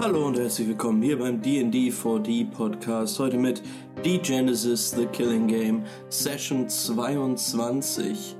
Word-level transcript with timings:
Hallo 0.00 0.26
und 0.26 0.38
herzlich 0.38 0.68
willkommen 0.68 1.02
hier 1.02 1.18
beim 1.18 1.40
D&D 1.40 1.90
4D 1.90 2.50
Podcast. 2.50 3.18
Heute 3.18 3.36
mit 3.36 3.62
The 4.02 4.18
Genesis 4.18 4.90
The 4.90 5.06
Killing 5.06 5.46
Game 5.46 5.82
Session 6.08 6.68
22. 6.68 8.36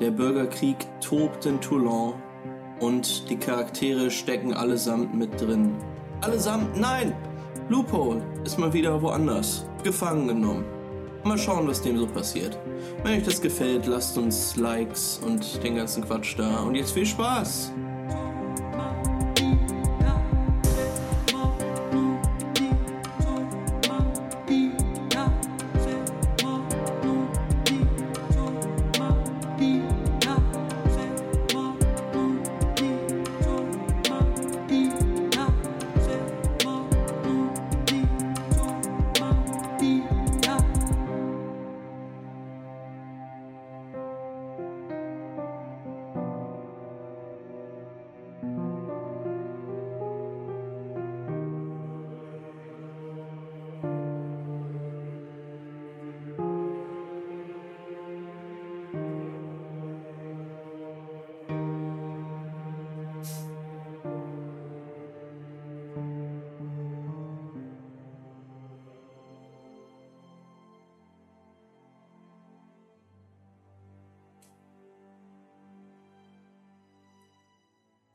Der 0.00 0.10
Bürgerkrieg 0.10 0.76
tobt 1.00 1.46
in 1.46 1.60
Toulon 1.60 2.14
und 2.80 3.30
die 3.30 3.36
Charaktere 3.36 4.10
stecken 4.10 4.52
allesamt 4.52 5.14
mit 5.14 5.40
drin. 5.40 5.72
Allesamt? 6.20 6.78
Nein! 6.78 7.14
Loophole 7.68 8.22
ist 8.44 8.58
mal 8.58 8.72
wieder 8.72 9.00
woanders. 9.00 9.66
Gefangen 9.82 10.28
genommen. 10.28 10.64
Mal 11.24 11.38
schauen, 11.38 11.66
was 11.66 11.82
dem 11.82 11.98
so 11.98 12.06
passiert. 12.06 12.58
Wenn 13.02 13.18
euch 13.18 13.24
das 13.24 13.40
gefällt, 13.40 13.86
lasst 13.86 14.16
uns 14.18 14.56
Likes 14.56 15.20
und 15.24 15.62
den 15.64 15.76
ganzen 15.76 16.04
Quatsch 16.04 16.38
da. 16.38 16.60
Und 16.60 16.74
jetzt 16.74 16.92
viel 16.92 17.06
Spaß! 17.06 17.72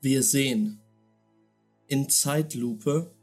Wir 0.04 0.24
sehen 0.24 0.80
in 1.86 2.08
Zeitlupe 2.08 3.14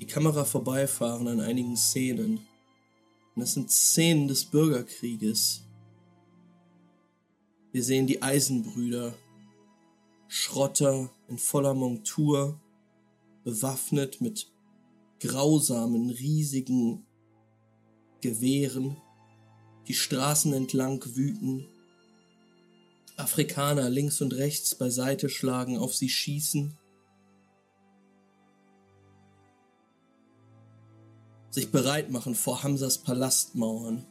die 0.00 0.06
Kamera 0.06 0.44
vorbeifahren 0.44 1.28
an 1.28 1.38
einigen 1.38 1.76
Szenen. 1.76 2.38
Und 3.36 3.40
das 3.40 3.52
sind 3.52 3.70
Szenen 3.70 4.26
des 4.26 4.44
Bürgerkrieges. 4.44 5.62
Wir 7.70 7.84
sehen 7.84 8.08
die 8.08 8.20
Eisenbrüder, 8.20 9.14
Schrotter 10.26 11.08
in 11.28 11.38
voller 11.38 11.74
Montur, 11.74 12.60
bewaffnet 13.44 14.20
mit 14.20 14.50
grausamen, 15.20 16.10
riesigen 16.10 17.06
Gewehren, 18.20 18.96
die 19.86 19.94
Straßen 19.94 20.52
entlang 20.52 21.00
wüten 21.14 21.68
Afrikaner 23.22 23.88
links 23.88 24.20
und 24.20 24.34
rechts 24.34 24.74
beiseite 24.74 25.28
schlagen, 25.28 25.78
auf 25.78 25.94
sie 25.94 26.08
schießen, 26.08 26.76
sich 31.50 31.70
bereit 31.70 32.10
machen 32.10 32.34
vor 32.34 32.62
Hamsas 32.62 32.98
Palastmauern 32.98 34.06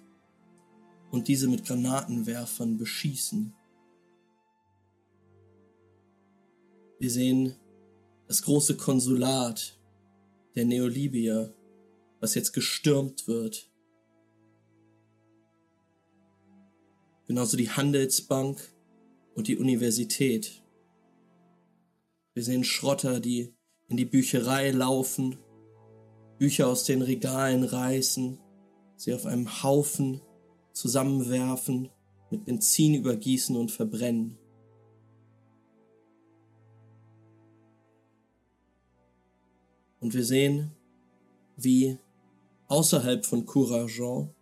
und 1.11 1.27
diese 1.27 1.49
mit 1.49 1.65
Granatenwerfern 1.65 2.77
beschießen. 2.77 3.53
Wir 6.99 7.11
sehen 7.11 7.55
das 8.27 8.43
große 8.43 8.77
Konsulat 8.77 9.77
der 10.55 10.65
Neolibier, 10.65 11.53
was 12.19 12.35
jetzt 12.35 12.53
gestürmt 12.53 13.27
wird. 13.27 13.69
Genauso 17.27 17.57
die 17.57 17.71
Handelsbank 17.71 18.61
und 19.35 19.47
die 19.47 19.57
Universität. 19.57 20.63
Wir 22.33 22.43
sehen 22.43 22.63
Schrotter, 22.63 23.19
die 23.19 23.53
in 23.87 23.97
die 23.97 24.05
Bücherei 24.05 24.71
laufen, 24.71 25.37
Bücher 26.37 26.67
aus 26.67 26.85
den 26.85 27.01
Regalen 27.01 27.63
reißen, 27.63 28.39
sie 28.95 29.13
auf 29.13 29.25
einem 29.25 29.63
Haufen 29.63 30.21
zusammenwerfen, 30.73 31.89
mit 32.29 32.45
Benzin 32.45 32.95
übergießen 32.95 33.55
und 33.55 33.71
verbrennen. 33.71 34.37
Und 39.99 40.13
wir 40.15 40.25
sehen, 40.25 40.71
wie 41.57 41.99
außerhalb 42.67 43.25
von 43.25 43.45
Courageant 43.45 44.33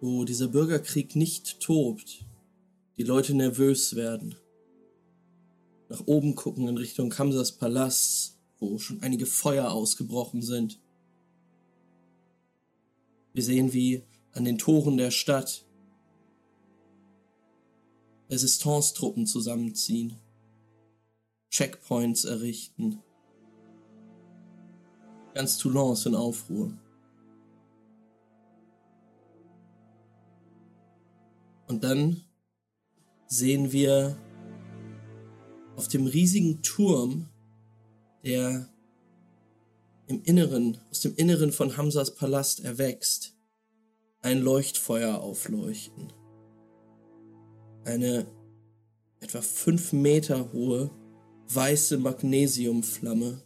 wo 0.00 0.24
dieser 0.24 0.48
Bürgerkrieg 0.48 1.16
nicht 1.16 1.60
tobt, 1.60 2.24
die 2.96 3.02
Leute 3.02 3.34
nervös 3.34 3.96
werden, 3.96 4.36
nach 5.88 6.02
oben 6.06 6.34
gucken 6.34 6.68
in 6.68 6.76
Richtung 6.76 7.10
Kamsas 7.10 7.52
Palast, 7.52 8.36
wo 8.58 8.78
schon 8.78 9.02
einige 9.02 9.26
Feuer 9.26 9.70
ausgebrochen 9.70 10.42
sind. 10.42 10.80
Wir 13.32 13.42
sehen, 13.42 13.72
wie 13.72 14.02
an 14.32 14.44
den 14.44 14.58
Toren 14.58 14.96
der 14.96 15.10
Stadt 15.10 15.64
Resistance-Truppen 18.30 19.26
zusammenziehen, 19.26 20.16
Checkpoints 21.50 22.24
errichten. 22.24 23.02
Ganz 25.34 25.56
Toulon 25.56 25.94
ist 25.94 26.04
in 26.04 26.14
Aufruhr. 26.14 26.76
Und 31.68 31.84
dann 31.84 32.22
sehen 33.26 33.72
wir 33.72 34.16
auf 35.76 35.86
dem 35.88 36.06
riesigen 36.06 36.62
Turm, 36.62 37.28
der 38.24 38.68
im 40.06 40.22
Inneren, 40.24 40.78
aus 40.90 41.00
dem 41.00 41.14
Inneren 41.16 41.52
von 41.52 41.76
Hamsas 41.76 42.14
Palast 42.14 42.64
erwächst, 42.64 43.36
ein 44.22 44.40
Leuchtfeuer 44.40 45.20
aufleuchten. 45.20 46.12
Eine 47.84 48.26
etwa 49.20 49.42
fünf 49.42 49.92
Meter 49.92 50.52
hohe 50.52 50.90
weiße 51.48 51.98
Magnesiumflamme. 51.98 53.42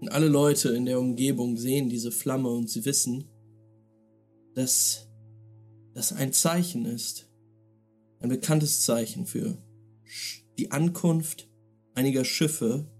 Und 0.00 0.08
alle 0.08 0.28
Leute 0.28 0.70
in 0.70 0.86
der 0.86 0.98
Umgebung 0.98 1.56
sehen 1.56 1.88
diese 1.88 2.10
Flamme 2.10 2.48
und 2.48 2.68
sie 2.68 2.84
wissen, 2.84 3.24
dass 4.54 5.08
das 5.94 6.12
ein 6.12 6.32
Zeichen 6.32 6.84
ist, 6.84 7.30
ein 8.20 8.28
bekanntes 8.28 8.82
Zeichen 8.82 9.26
für 9.26 9.62
die 10.58 10.70
Ankunft 10.70 11.48
einiger 11.94 12.24
Schiffe, 12.24 12.90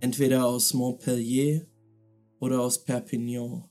entweder 0.00 0.46
aus 0.46 0.74
Montpellier 0.74 1.66
oder 2.40 2.60
aus 2.60 2.82
Perpignan. 2.82 3.68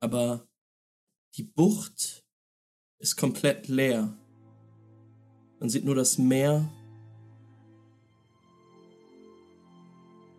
Aber 0.00 0.48
die 1.36 1.44
Bucht 1.44 2.24
ist 2.98 3.16
komplett 3.16 3.68
leer. 3.68 4.16
Man 5.60 5.68
sieht 5.68 5.84
nur 5.84 5.94
das 5.94 6.18
Meer, 6.18 6.68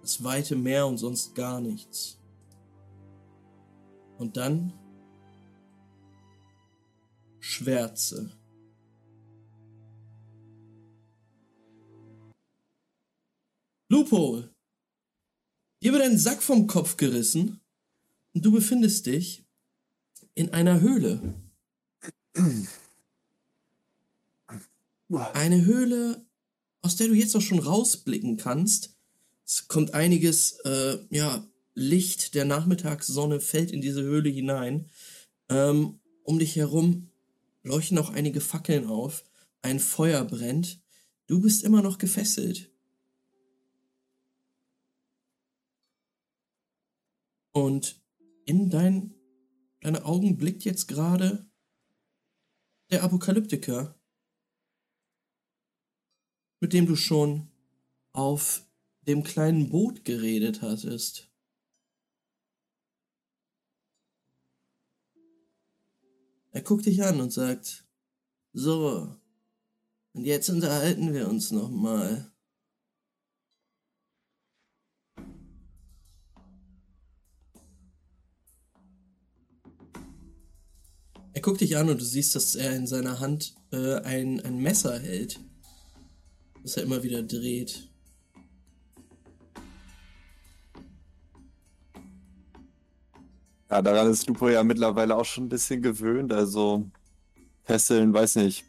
das 0.02 0.22
weite 0.24 0.58
Meer 0.58 0.86
und 0.86 0.98
sonst 0.98 1.34
gar 1.34 1.62
nichts. 1.62 2.23
Und 4.24 4.38
dann 4.38 4.72
Schwärze. 7.42 8.32
Loophole! 13.90 14.56
Dir 15.82 15.92
wird 15.92 16.04
ein 16.04 16.18
Sack 16.18 16.42
vom 16.42 16.68
Kopf 16.68 16.96
gerissen 16.96 17.60
und 18.34 18.46
du 18.46 18.54
befindest 18.54 19.08
dich 19.08 19.46
in 20.36 20.54
einer 20.54 20.80
Höhle. 20.80 21.36
Eine 25.10 25.66
Höhle, 25.66 26.26
aus 26.82 26.96
der 26.96 27.10
du 27.10 27.14
jetzt 27.14 27.36
auch 27.36 27.42
schon 27.42 27.60
rausblicken 27.60 28.38
kannst. 28.38 28.96
Es 29.46 29.68
kommt 29.68 29.94
einiges, 29.94 30.60
äh, 30.62 31.00
ja, 31.10 31.46
Licht 31.76 32.36
der 32.36 32.46
Nachmittagssonne 32.46 33.40
fällt 33.40 33.72
in 33.72 33.82
diese 33.82 34.04
Höhle 34.04 34.30
hinein. 34.30 34.90
Ähm, 35.50 36.00
um 36.24 36.40
dich 36.40 36.56
herum 36.56 37.10
leuchten 37.64 37.98
auch 37.98 38.10
einige 38.10 38.42
Fackeln 38.42 38.88
auf. 38.88 39.24
Ein 39.62 39.80
Feuer 39.80 40.24
brennt. 40.24 40.82
Du 41.28 41.42
bist 41.42 41.64
immer 41.64 41.82
noch 41.82 41.98
gefesselt. 41.98 42.70
Und 47.52 48.02
in 48.46 48.70
dein, 48.70 49.14
deine 49.82 50.06
Augen 50.06 50.38
blickt 50.38 50.66
jetzt 50.66 50.88
gerade 50.88 51.46
der 52.92 53.04
Apokalyptiker, 53.04 53.96
mit 56.60 56.74
dem 56.74 56.88
du 56.88 56.96
schon 56.96 57.48
auf 58.12 58.66
dem 59.02 59.24
kleinen 59.24 59.70
Boot 59.70 60.04
geredet 60.04 60.62
hattest. 60.62 61.33
Er 66.54 66.62
guckt 66.62 66.86
dich 66.86 67.04
an 67.04 67.20
und 67.20 67.34
sagt, 67.34 67.84
so, 68.54 69.18
und 70.14 70.24
jetzt 70.24 70.50
unterhalten 70.50 71.12
wir 71.12 71.28
uns 71.28 71.50
noch 71.50 71.72
mal. 71.72 72.32
Er 81.34 81.42
guckt 81.42 81.62
dich 81.62 81.76
an 81.76 81.90
und 81.90 82.00
du 82.00 82.06
siehst, 82.06 82.36
dass 82.36 82.54
er 82.54 82.76
in 82.76 82.86
seiner 82.86 83.20
Hand 83.20 83.56
äh, 83.72 83.96
ein, 84.02 84.40
ein 84.42 84.60
Messer 84.60 85.00
hält, 85.00 85.40
das 86.62 86.78
er 86.78 86.84
immer 86.84 87.02
wieder 87.02 87.24
dreht. 87.24 87.90
Ja, 93.74 93.82
daran 93.82 94.12
ist 94.12 94.28
Lupo 94.28 94.50
ja 94.50 94.64
mittlerweile 94.64 95.16
auch 95.16 95.26
schon 95.26 95.46
ein 95.46 95.50
bisschen 95.50 95.82
gewöhnt. 95.82 96.32
Also 96.32 96.92
Fesseln, 97.64 98.14
weiß 98.14 98.36
nicht. 98.36 98.66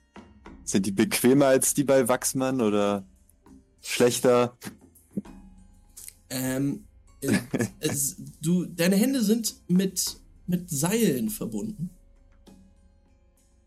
Sind 0.65 0.87
die 0.87 0.93
bequemer 0.93 1.45
als 1.45 1.75
die 1.75 1.85
bei 1.85 2.09
Wachsmann 2.09 2.63
oder 2.63 3.07
schlechter? 3.83 4.57
Ähm, 6.31 6.87
es, 7.81 8.17
du, 8.41 8.65
deine 8.65 8.97
Hände 8.97 9.23
sind 9.23 9.57
mit, 9.69 10.17
mit 10.47 10.71
Seilen 10.71 11.29
verbunden. 11.29 11.91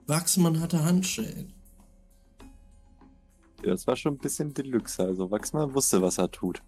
Wachsmann 0.07 0.59
hatte 0.59 0.83
Handschellen. 0.83 1.53
Ja, 3.61 3.73
das 3.73 3.85
war 3.85 3.95
schon 3.95 4.15
ein 4.15 4.17
bisschen 4.17 4.55
Deluxe. 4.55 5.03
Also 5.03 5.29
Wachsmann 5.29 5.75
wusste, 5.75 6.01
was 6.01 6.17
er 6.17 6.31
tut. 6.31 6.63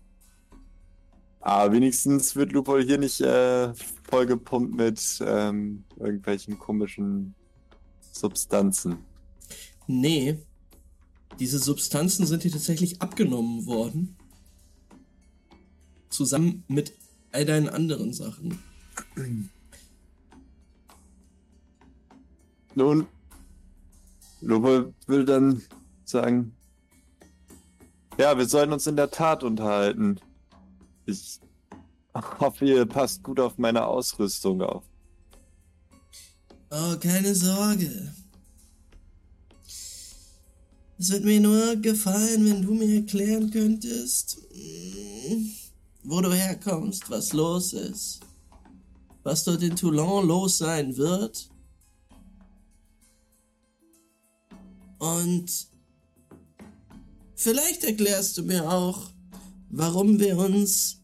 Aber 1.42 1.74
wenigstens 1.74 2.36
wird 2.36 2.52
Lupol 2.52 2.84
hier 2.84 2.98
nicht 2.98 3.22
äh, 3.22 3.74
vollgepumpt 4.10 4.76
mit 4.76 5.20
ähm, 5.26 5.86
irgendwelchen 5.98 6.60
komischen 6.60 7.34
Substanzen. 8.12 8.98
Nee. 9.88 10.40
Diese 11.40 11.60
Substanzen 11.60 12.26
sind 12.26 12.42
hier 12.44 12.52
tatsächlich 12.52 13.02
abgenommen 13.02 13.66
worden. 13.66 14.18
Zusammen 16.10 16.66
mit 16.68 16.94
all 17.32 17.46
deinen 17.46 17.70
anderen 17.70 18.12
Sachen. 18.14 18.60
Nun, 22.76 23.08
Lupol 24.42 24.94
will 25.08 25.26
dann 25.26 25.62
sagen, 26.04 26.56
ja, 28.18 28.38
wir 28.38 28.46
sollen 28.48 28.74
uns 28.74 28.86
in 28.86 28.96
der 28.96 29.12
Tat 29.12 29.44
unterhalten. 29.44 30.20
Ich 31.10 31.40
hoffe, 32.40 32.66
ihr 32.66 32.86
passt 32.86 33.24
gut 33.24 33.40
auf 33.40 33.58
meine 33.58 33.86
Ausrüstung 33.86 34.62
auf. 34.62 34.84
Oh, 36.72 36.96
keine 37.00 37.34
Sorge. 37.34 38.14
Es 41.00 41.10
wird 41.12 41.24
mir 41.24 41.40
nur 41.40 41.78
gefallen, 41.78 42.46
wenn 42.46 42.62
du 42.62 42.74
mir 42.74 42.98
erklären 42.98 43.50
könntest, 43.50 44.38
hm, 44.52 45.50
wo 46.04 46.20
du 46.20 46.34
herkommst, 46.34 47.10
was 47.10 47.32
los 47.34 47.74
ist, 47.74 48.20
was 49.24 49.46
dort 49.46 49.64
in 49.64 49.76
Toulon 49.76 50.28
los 50.28 50.58
sein 50.58 50.98
wird. 50.98 51.50
Und 54.98 55.70
vielleicht 57.36 57.86
erklärst 57.86 58.38
du 58.38 58.44
mir 58.44 58.70
auch, 58.70 59.10
warum 59.70 60.20
wir 60.20 60.38
uns 60.38 60.99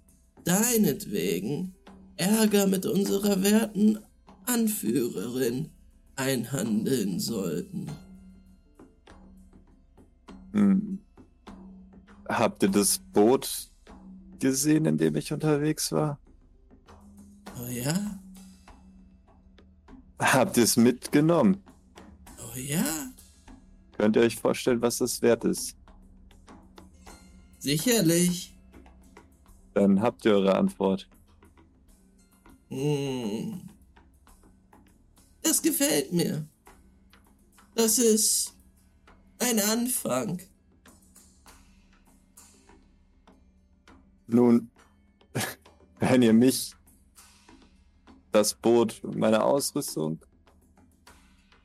deinetwegen 0.46 1.76
Ärger 2.18 2.68
mit 2.68 2.86
unserer 2.86 3.44
werten 3.44 4.00
Anführerin 4.46 5.70
einhandeln 6.16 7.20
sollten. 7.20 7.88
Hm. 10.54 11.00
Habt 12.30 12.64
ihr 12.64 12.70
das 12.70 13.00
Boot 13.12 13.70
gesehen, 14.40 14.86
in 14.86 14.98
dem 14.98 15.16
ich 15.16 15.34
unterwegs 15.34 15.92
war? 15.92 16.20
Oh 17.60 17.68
ja? 17.70 18.20
Habt 20.20 20.58
ihr 20.58 20.64
es 20.64 20.78
mitgenommen? 20.78 21.62
Oh 22.40 22.58
ja? 22.58 22.86
Könnt 23.98 24.16
ihr 24.16 24.22
euch 24.22 24.36
vorstellen, 24.38 24.82
was 24.82 25.00
das 25.00 25.22
wert 25.22 25.44
ist? 25.44 25.76
Sicherlich. 27.60 28.55
Dann 29.76 30.02
habt 30.02 30.24
ihr 30.24 30.32
eure 30.32 30.56
Antwort. 30.56 31.10
Hm. 32.70 33.70
Das 35.44 35.62
gefällt 35.62 36.14
mir. 36.14 36.48
Das 37.76 38.00
ist 38.00 38.56
ein 39.38 39.60
Anfang. 39.60 40.42
Nun, 44.28 44.72
wenn 46.00 46.22
ihr 46.22 46.34
mich, 46.34 46.74
das 48.32 48.54
Boot 48.54 49.04
und 49.04 49.18
meine 49.18 49.44
Ausrüstung 49.44 50.20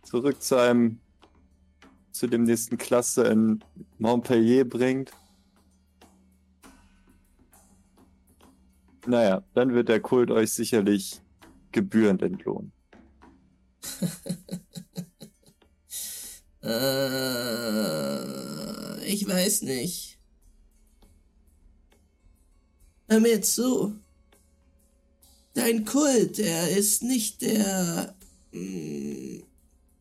zurück 0.03 0.43
zu 0.43 0.57
einem, 0.57 1.01
zu 2.11 2.27
dem 2.27 2.43
nächsten 2.43 2.77
Klasse 2.77 3.23
in 3.29 3.65
Montpellier 3.99 4.69
bringt, 4.69 5.13
Naja, 9.07 9.43
dann 9.55 9.73
wird 9.75 9.89
der 9.89 10.01
Kult 10.01 10.31
euch 10.31 10.53
sicherlich 10.53 11.21
gebührend 11.73 12.23
entlohnen. 12.23 12.73
äh, 16.63 18.27
ich 19.07 19.27
weiß 19.27 19.63
nicht. 19.63 20.19
Hör 23.09 23.21
mir 23.21 23.41
zu. 23.43 23.95
Dein 25.55 25.85
Kult, 25.85 26.39
er 26.39 26.77
ist 26.77 27.03
nicht 27.03 27.43
der 27.43 28.15
mh, 28.53 28.61
hm, 28.61 29.43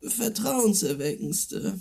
vertrauenserweckendste. 0.02 1.80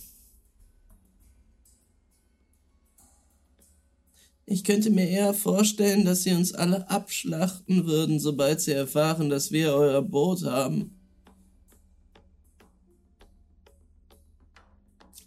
Ich 4.51 4.65
könnte 4.65 4.89
mir 4.89 5.07
eher 5.07 5.35
vorstellen, 5.35 6.07
dass 6.07 6.23
sie 6.23 6.33
uns 6.33 6.55
alle 6.55 6.89
abschlachten 6.89 7.85
würden, 7.85 8.19
sobald 8.19 8.63
sie 8.63 8.73
erfahren, 8.73 9.29
dass 9.29 9.53
wir 9.53 9.75
euer 9.75 10.01
Boot 10.01 10.43
haben. 10.43 10.99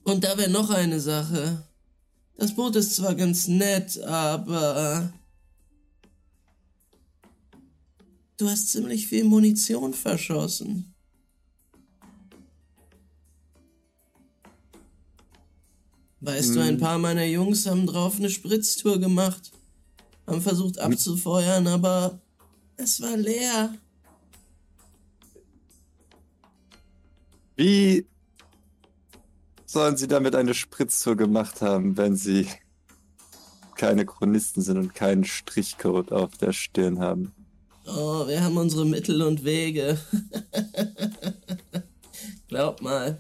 Und 0.04 0.24
da 0.24 0.36
wäre 0.40 0.50
noch 0.50 0.72
eine 0.72 1.00
Sache. 1.00 1.64
Das 2.36 2.56
Boot 2.56 2.76
ist 2.76 2.96
zwar 2.96 3.14
ganz 3.14 3.48
nett, 3.48 4.02
aber... 4.02 5.14
Du 8.38 8.50
hast 8.50 8.72
ziemlich 8.72 9.06
viel 9.06 9.26
Munition 9.26 9.94
verschossen. 9.94 10.91
Weißt 16.22 16.50
hm. 16.50 16.56
du, 16.56 16.62
ein 16.62 16.74
hm. 16.76 16.80
paar 16.80 17.00
meiner 17.00 17.26
Jungs 17.26 17.66
haben 17.66 17.88
drauf 17.88 18.18
eine 18.18 18.30
Spritztour 18.30 19.00
gemacht, 19.00 19.52
haben 20.28 20.42
versucht 20.42 20.80
abzufeuern, 20.80 21.68
aber 21.68 22.20
es 22.78 23.02
war 23.02 23.18
leer. 23.18 23.74
Wie 27.56 28.06
sollen 29.66 29.98
sie 29.98 30.08
damit 30.08 30.36
eine 30.36 30.54
Spritztour 30.54 31.16
gemacht 31.16 31.62
haben, 31.62 31.98
wenn 31.98 32.16
sie 32.16 32.48
keine 33.76 34.06
Chronisten 34.06 34.62
sind 34.62 34.78
und 34.78 34.94
keinen 34.94 35.24
Strichcode 35.24 36.12
auf 36.12 36.38
der 36.38 36.54
Stirn 36.54 37.00
haben? 37.00 37.34
Oh, 37.88 38.28
wir 38.28 38.44
haben 38.44 38.58
unsere 38.58 38.86
Mittel 38.86 39.24
und 39.24 39.44
Wege. 39.44 40.00
Glaub 42.48 42.82
mal. 42.82 43.18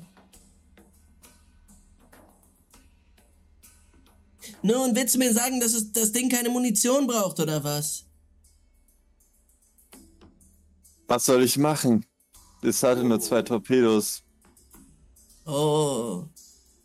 Nun, 4.64 4.96
willst 4.96 5.16
du 5.16 5.20
mir 5.20 5.34
sagen, 5.34 5.60
dass 5.60 5.74
es, 5.74 5.92
das 5.92 6.12
Ding 6.12 6.30
keine 6.30 6.50
Munition 6.50 7.08
braucht, 7.08 7.40
oder 7.40 7.64
was? 7.64 8.06
Was 11.08 11.26
soll 11.26 11.44
ich 11.44 11.58
machen? 11.58 12.06
es 12.64 12.84
hatte 12.84 13.04
nur 13.04 13.20
zwei 13.20 13.42
Torpedos. 13.42 14.24
Oh, 15.46 16.26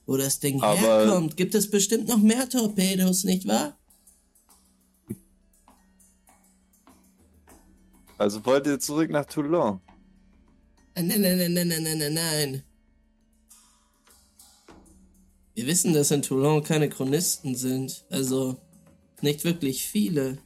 wo 0.06 0.16
das 0.16 0.40
Ding 0.40 0.60
Aber- 0.62 0.78
herkommt, 0.78 1.36
gibt 1.36 1.54
es 1.54 1.70
bestimmt 1.70 2.08
noch 2.08 2.16
mehr 2.18 2.48
Torpedos, 2.48 3.24
nicht 3.24 3.46
wahr? 3.46 3.76
Also 8.18 8.44
wollt 8.46 8.66
ihr 8.66 8.80
zurück 8.80 9.10
nach 9.10 9.26
Toulon? 9.26 9.80
Nein, 10.94 11.08
nein, 11.08 11.20
nein, 11.20 11.52
nein, 11.52 11.68
nein, 11.68 11.82
nein, 11.82 11.98
nein, 11.98 12.14
nein. 12.14 12.62
Wir 15.56 15.66
wissen, 15.66 15.94
dass 15.94 16.10
in 16.10 16.20
Toulon 16.20 16.62
keine 16.62 16.90
Chronisten 16.90 17.54
sind. 17.54 18.04
Also 18.10 18.60
nicht 19.22 19.42
wirklich 19.44 19.86
viele. 19.86 20.36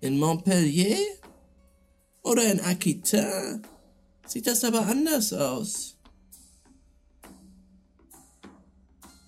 In 0.00 0.18
Montpellier? 0.18 0.98
Oder 2.22 2.52
in 2.52 2.60
Aquitain? 2.60 3.62
Sieht 4.26 4.46
das 4.46 4.62
aber 4.62 4.86
anders 4.86 5.32
aus. 5.32 5.96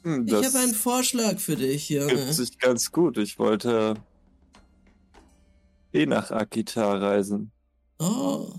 Hm, 0.02 0.26
Ich 0.26 0.30
das 0.30 0.46
habe 0.54 0.58
einen 0.64 0.74
Vorschlag 0.74 1.38
für 1.38 1.56
dich, 1.56 1.88
Junge. 1.88 2.14
gibt 2.14 2.34
sich 2.34 2.58
ganz 2.58 2.92
gut. 2.92 3.16
Ich 3.16 3.38
wollte 3.38 3.94
eh 5.94 6.04
nach 6.04 6.30
Akita 6.30 6.98
reisen. 6.98 7.50
Oh. 7.98 8.52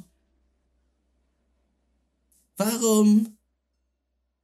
Warum 2.58 3.35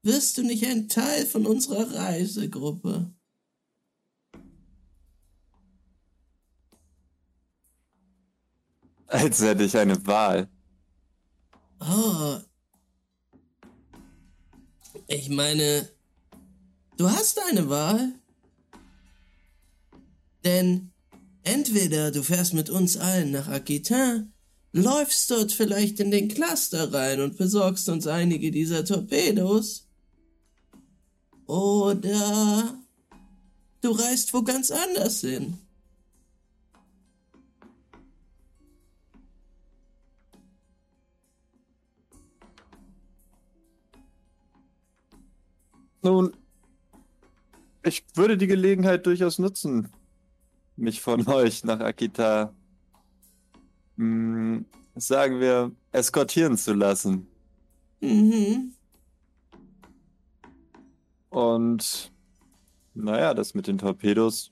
wirst 0.04 0.38
du 0.38 0.44
nicht 0.44 0.66
ein 0.66 0.88
Teil 0.88 1.26
von 1.26 1.46
unserer 1.46 1.94
Reisegruppe? 1.94 3.14
Als 9.08 9.42
hätte 9.42 9.64
ich 9.64 9.78
eine 9.78 10.06
Wahl. 10.08 10.50
Oh. 11.82 12.38
Ich 15.08 15.28
meine, 15.30 15.90
du 16.96 17.10
hast 17.10 17.40
eine 17.50 17.68
Wahl. 17.68 18.14
Denn 20.46 20.92
entweder 21.44 22.12
du 22.12 22.24
fährst 22.24 22.54
mit 22.54 22.70
uns 22.70 22.98
allen 22.98 23.32
nach 23.32 23.50
Aquitain, 23.50 24.34
läufst 24.72 25.30
dort 25.30 25.52
vielleicht 25.52 26.00
in 26.00 26.10
den 26.10 26.30
Cluster 26.30 26.94
rein 26.94 27.20
und 27.20 27.38
besorgst 27.38 27.90
uns 27.90 28.08
einige 28.08 28.52
dieser 28.52 28.86
Torpedos, 28.86 29.91
oder 31.52 32.78
du 33.82 33.92
reist 33.92 34.34
wo 34.34 34.42
ganz 34.42 34.72
anders 34.72 35.20
hin. 35.20 35.58
Nun, 46.02 46.32
ich 47.84 48.06
würde 48.16 48.38
die 48.38 48.48
Gelegenheit 48.48 49.06
durchaus 49.06 49.38
nutzen, 49.38 49.90
mich 50.78 51.02
von 51.02 51.28
euch 51.28 51.66
nach 51.66 51.82
Akita, 51.82 52.54
mh, 53.98 54.64
sagen 54.96 55.42
wir, 55.42 55.74
eskortieren 55.92 56.58
zu 56.58 56.74
lassen. 56.74 57.28
Mhm. 58.00 58.74
Und 61.32 62.12
naja, 62.94 63.34
das 63.34 63.54
mit 63.54 63.66
den 63.68 63.78
Torpedos 63.78 64.52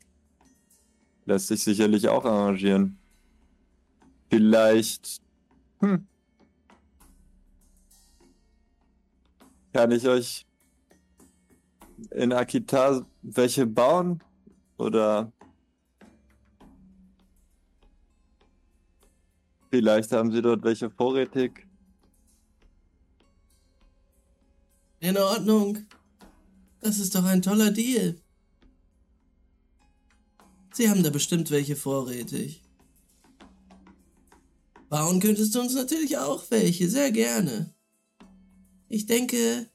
lässt 1.25 1.47
sich 1.47 1.61
sicherlich 1.61 2.07
auch 2.07 2.23
arrangieren. 2.23 2.97
Vielleicht, 4.29 5.21
hm, 5.81 6.07
kann 9.73 9.91
ich 9.91 10.07
euch 10.07 10.47
in 12.11 12.31
Akita 12.31 13.05
welche 13.23 13.67
bauen? 13.67 14.23
Oder 14.77 15.33
vielleicht 19.69 20.13
haben 20.13 20.31
sie 20.31 20.41
dort 20.41 20.63
welche 20.63 20.89
vorrätig? 20.89 21.67
In 25.01 25.17
Ordnung. 25.17 25.85
Das 26.81 26.99
ist 26.99 27.15
doch 27.15 27.25
ein 27.25 27.41
toller 27.41 27.71
Deal. 27.71 28.21
Sie 30.73 30.89
haben 30.89 31.03
da 31.03 31.09
bestimmt 31.09 31.51
welche 31.51 31.75
vorrätig. 31.75 32.63
Bauen 34.89 35.19
könntest 35.19 35.53
du 35.53 35.59
uns 35.59 35.75
natürlich 35.75 36.17
auch 36.17 36.49
welche, 36.49 36.89
sehr 36.89 37.11
gerne. 37.11 37.73
Ich 38.87 39.05
denke, 39.05 39.69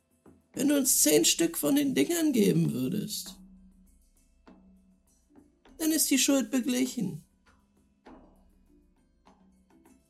wenn 0.54 0.68
du 0.68 0.76
uns 0.76 1.02
zehn 1.02 1.25
Stück 1.25 1.56
von 1.56 1.76
den 1.76 1.94
Dingern 1.94 2.32
geben 2.32 2.73
würdest, 2.73 3.38
dann 5.78 5.92
ist 5.92 6.11
die 6.11 6.18
Schuld 6.18 6.50
beglichen. 6.50 7.23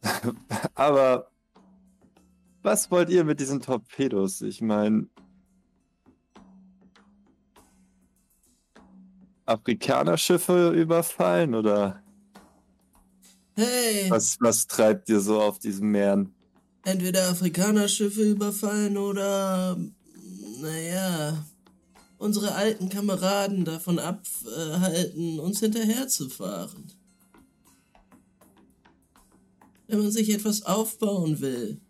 Aber 0.75 1.31
was 2.63 2.91
wollt 2.91 3.11
ihr 3.11 3.25
mit 3.25 3.41
diesen 3.41 3.61
Torpedos? 3.61 4.41
Ich 4.41 4.63
meine, 4.63 5.09
Afrikanerschiffe 9.47 10.71
überfallen 10.71 11.55
oder 11.55 12.03
Hey, 13.57 14.11
was, 14.11 14.37
was 14.41 14.67
treibt 14.67 15.09
ihr 15.09 15.21
so 15.21 15.41
auf 15.41 15.59
diesen 15.59 15.89
Meeren? 15.91 16.35
entweder 16.85 17.31
Afrikanerschiffe 17.31 18.23
überfallen 18.31 18.97
oder, 18.97 19.79
naja, 20.61 21.45
unsere 22.19 22.55
alten 22.55 22.89
Kameraden 22.89 23.65
davon 23.65 23.99
abhalten, 23.99 25.41
uns 25.41 25.61
hinterherzufahren. 25.61 26.93
Wenn 29.87 29.99
man 29.99 30.11
sich 30.11 30.31
etwas 30.31 30.63
aufbauen 30.63 31.41
will, 31.41 31.81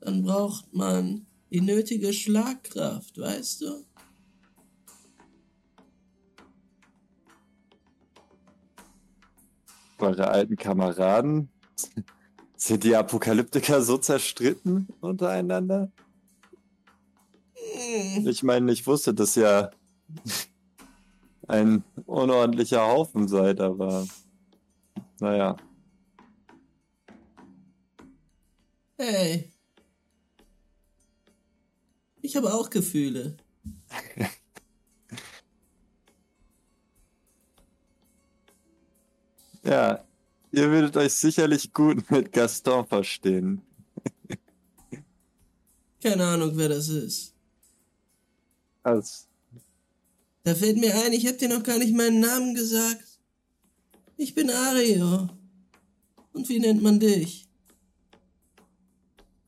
dann 0.00 0.22
braucht 0.22 0.72
man 0.72 1.26
die 1.50 1.60
nötige 1.60 2.12
Schlagkraft, 2.12 3.18
weißt 3.18 3.62
du? 3.62 3.84
Eure 9.98 10.28
alten 10.28 10.56
Kameraden? 10.56 11.48
Sind 12.56 12.84
die 12.84 12.96
Apokalyptiker 12.96 13.82
so 13.82 13.98
zerstritten 13.98 14.88
untereinander? 15.00 15.90
Hm, 17.54 18.26
Ich 18.26 18.42
meine, 18.42 18.72
ich 18.72 18.86
wusste, 18.86 19.12
dass 19.12 19.36
ihr 19.36 19.70
ein 21.48 21.84
unordentlicher 22.06 22.86
Haufen 22.86 23.28
seid, 23.28 23.60
aber 23.60 24.06
naja. 25.20 25.56
Hey. 28.98 29.52
Ich 32.22 32.36
habe 32.36 32.52
auch 32.54 32.70
Gefühle. 32.70 33.36
Ja, 39.66 40.04
ihr 40.52 40.70
würdet 40.70 40.96
euch 40.96 41.12
sicherlich 41.12 41.72
gut 41.72 42.08
mit 42.10 42.32
Gaston 42.32 42.86
verstehen. 42.86 43.62
Keine 46.00 46.24
Ahnung, 46.24 46.52
wer 46.54 46.68
das 46.68 46.88
ist. 46.88 47.34
Also, 48.84 49.26
Da 50.44 50.54
fällt 50.54 50.76
mir 50.78 50.94
ein, 50.94 51.12
ich 51.12 51.26
hab 51.26 51.38
dir 51.38 51.48
noch 51.48 51.64
gar 51.64 51.78
nicht 51.78 51.94
meinen 51.96 52.20
Namen 52.20 52.54
gesagt. 52.54 53.04
Ich 54.16 54.34
bin 54.34 54.48
Ario. 54.50 55.28
Und 56.32 56.48
wie 56.48 56.60
nennt 56.60 56.82
man 56.82 57.00
dich? 57.00 57.48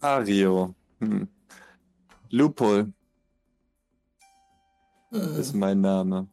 Ario. 0.01 0.75
Hm. 0.99 1.29
Lupol 2.31 2.93
Ah, 5.11 5.39
ist 5.39 5.55
mein 5.55 5.81
Name. 5.81 6.29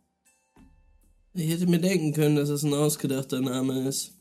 Ich 1.36 1.50
hätte 1.50 1.68
mir 1.68 1.80
denken 1.80 2.14
können, 2.14 2.36
dass 2.36 2.50
es 2.50 2.64
ein 2.64 2.74
ausgedachter 2.74 3.42
Name 3.42 3.88
ist. 3.88 4.14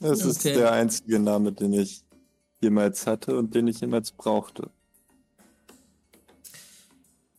Das 0.00 0.24
ist 0.24 0.38
Okay. 0.40 0.54
der 0.54 0.72
einzige 0.72 1.18
Name, 1.18 1.52
den 1.52 1.72
ich 1.72 2.02
jemals 2.62 3.06
hatte 3.06 3.36
und 3.36 3.54
den 3.54 3.68
ich 3.68 3.80
jemals 3.80 4.12
brauchte. 4.12 4.70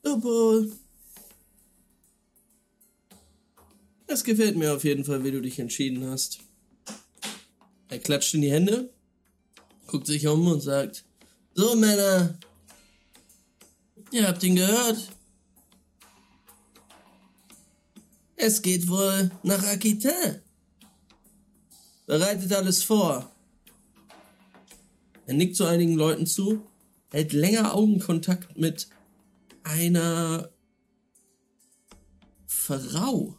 Obwohl. 0.03 0.71
Es 4.07 4.23
gefällt 4.23 4.57
mir 4.57 4.73
auf 4.73 4.83
jeden 4.83 5.05
Fall, 5.05 5.23
wie 5.23 5.31
du 5.31 5.41
dich 5.41 5.59
entschieden 5.59 6.05
hast. 6.09 6.39
Er 7.89 7.99
klatscht 7.99 8.33
in 8.33 8.41
die 8.41 8.51
Hände, 8.51 8.89
guckt 9.87 10.07
sich 10.07 10.27
um 10.27 10.47
und 10.47 10.61
sagt: 10.61 11.05
So, 11.53 11.75
Männer, 11.75 12.37
ihr 14.11 14.27
habt 14.27 14.43
ihn 14.43 14.55
gehört. 14.55 15.09
Es 18.41 18.61
geht 18.61 18.87
wohl 18.87 19.29
nach 19.43 19.61
Aquitain. 19.63 20.41
bereitet 22.05 22.53
alles 22.53 22.81
vor. 22.81 23.29
Er 25.27 25.33
nickt 25.33 25.57
zu 25.57 25.65
einigen 25.65 25.95
Leuten 25.95 26.25
zu, 26.25 26.65
hält 27.11 27.33
länger 27.33 27.75
Augenkontakt 27.75 28.57
mit 28.57 28.87
einer 29.63 30.49
Frau, 32.47 33.37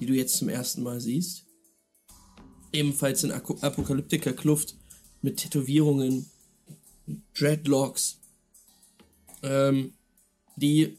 die 0.00 0.06
du 0.06 0.14
jetzt 0.14 0.38
zum 0.38 0.48
ersten 0.48 0.82
Mal 0.82 0.98
siehst. 0.98 1.44
Ebenfalls 2.72 3.24
in 3.24 3.30
Apokalyptiker-Kluft 3.30 4.74
mit 5.20 5.36
Tätowierungen, 5.36 6.30
Dreadlocks, 7.34 8.20
ähm, 9.42 9.92
die 10.56 10.96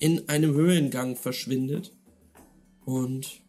in 0.00 0.28
einem 0.28 0.52
Höhlengang 0.52 1.16
verschwindet. 1.16 1.93
Und 2.84 3.42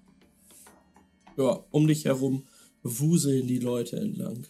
ja, 1.37 1.63
um 1.71 1.87
dich 1.87 2.05
herum 2.05 2.47
wuseln 2.83 3.47
die 3.47 3.59
Leute 3.59 3.97
entlang. 3.97 4.45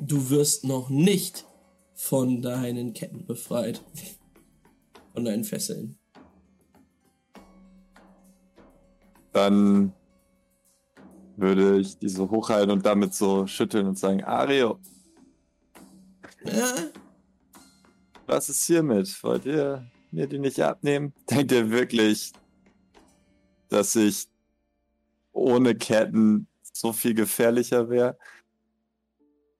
Du 0.00 0.30
wirst 0.30 0.64
noch 0.64 0.88
nicht 0.88 1.46
von 1.94 2.42
deinen 2.42 2.92
Ketten 2.92 3.26
befreit. 3.26 3.82
Von 5.12 5.24
deinen 5.24 5.44
Fesseln. 5.44 5.98
Dann 9.32 9.92
würde 11.36 11.80
ich 11.80 11.98
diese 11.98 12.30
hochhalten 12.30 12.70
und 12.70 12.86
damit 12.86 13.14
so 13.14 13.46
schütteln 13.46 13.86
und 13.86 13.98
sagen, 13.98 14.22
Ario. 14.22 14.78
Ja? 16.44 16.74
Was 18.26 18.48
ist 18.48 18.64
hiermit? 18.64 19.22
Wollt 19.22 19.44
ihr 19.46 19.90
mir 20.14 20.26
die 20.26 20.38
nicht 20.38 20.60
abnehmen? 20.60 21.12
Denkt 21.30 21.52
ihr 21.52 21.70
wirklich, 21.70 22.32
dass 23.68 23.94
ich 23.96 24.28
ohne 25.32 25.74
Ketten 25.74 26.46
so 26.72 26.92
viel 26.92 27.14
gefährlicher 27.14 27.88
wäre? 27.88 28.16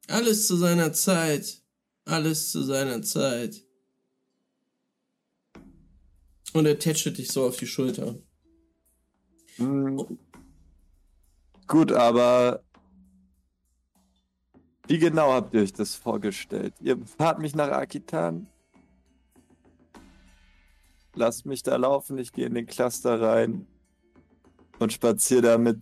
Alles 0.09 0.47
zu 0.47 0.57
seiner 0.57 0.93
Zeit. 0.93 1.63
Alles 2.05 2.51
zu 2.51 2.63
seiner 2.63 3.03
Zeit. 3.03 3.65
Und 6.53 6.67
er 6.67 6.79
tätschelt 6.79 7.19
dich 7.19 7.29
so 7.29 7.47
auf 7.47 7.57
die 7.57 7.67
Schulter. 7.67 8.17
Hm. 9.57 10.19
Gut, 11.67 11.93
aber 11.93 12.63
wie 14.87 14.99
genau 14.99 15.33
habt 15.33 15.55
ihr 15.55 15.63
euch 15.63 15.73
das 15.73 15.95
vorgestellt? 15.95 16.75
Ihr 16.81 16.99
fahrt 17.07 17.39
mich 17.39 17.55
nach 17.55 17.71
Akitan? 17.71 18.47
Lasst 21.15 21.47
mich 21.47 21.63
da 21.63 21.77
laufen, 21.77 22.19
ich 22.19 22.33
gehe 22.33 22.47
in 22.47 22.55
den 22.55 22.67
Cluster 22.67 23.21
rein 23.21 23.67
und 24.79 24.93
spaziere 24.93 25.43
da 25.43 25.59
mit 25.59 25.81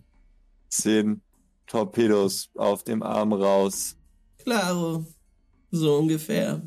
zehn 0.69 1.21
Torpedos 1.65 2.49
auf 2.55 2.83
dem 2.83 3.01
Arm 3.01 3.33
raus. 3.33 3.95
Klaro. 4.37 5.05
So 5.71 5.97
ungefähr. 5.97 6.61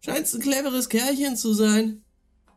Scheinst 0.00 0.34
ein 0.36 0.40
cleveres 0.40 0.88
Kerlchen 0.88 1.36
zu 1.36 1.52
sein. 1.52 2.04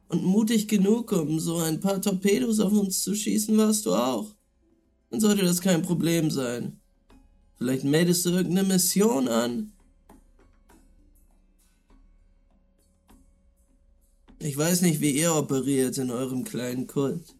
Und 0.08 0.24
mutig 0.24 0.68
genug, 0.68 1.12
um 1.12 1.40
so 1.40 1.58
ein 1.58 1.80
paar 1.80 2.02
Torpedos 2.02 2.60
auf 2.60 2.72
uns 2.74 3.04
zu 3.04 3.16
schießen, 3.16 3.56
warst 3.58 3.86
du 3.86 3.94
auch. 3.94 4.36
Dann 5.10 5.20
sollte 5.20 5.44
das 5.44 5.62
kein 5.62 5.82
Problem 5.82 6.30
sein. 6.32 6.80
Vielleicht 7.58 7.84
meldest 7.84 8.26
du 8.26 8.30
irgendeine 8.30 8.68
Mission 8.68 9.28
an. 9.28 9.72
Ich 14.40 14.58
weiß 14.58 14.82
nicht, 14.82 15.02
wie 15.02 15.12
ihr 15.12 15.36
operiert 15.36 15.98
in 15.98 16.12
eurem 16.12 16.46
kleinen 16.46 16.88
Kult. 16.88 17.36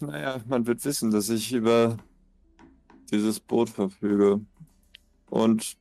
Naja, 0.00 0.42
man 0.48 0.66
wird 0.66 0.84
wissen, 0.84 1.12
dass 1.12 1.28
ich 1.28 1.52
über 1.52 1.98
dieses 3.12 3.38
Boot 3.38 3.70
verfüge. 3.70 4.40
Und 5.30 5.76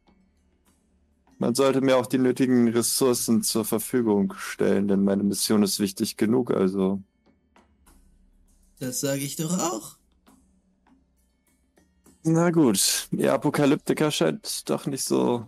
man 1.40 1.56
sollte 1.56 1.82
mir 1.82 1.98
auch 1.98 2.06
die 2.06 2.20
nötigen 2.20 2.68
Ressourcen 2.68 3.42
zur 3.42 3.66
Verfügung 3.66 4.34
stellen, 4.38 4.88
denn 4.88 5.04
meine 5.04 5.24
Mission 5.24 5.64
ist 5.64 5.80
wichtig 5.80 6.16
genug, 6.16 6.52
also. 6.52 7.02
Das 8.80 9.00
sage 9.00 9.22
ich 9.22 9.36
doch 9.36 9.58
auch. 9.58 9.98
Na 12.24 12.52
gut, 12.52 13.08
ihr 13.12 13.34
Apokalyptiker 13.34 14.12
scheint 14.12 14.70
doch 14.70 14.86
nicht 14.86 15.04
so 15.04 15.48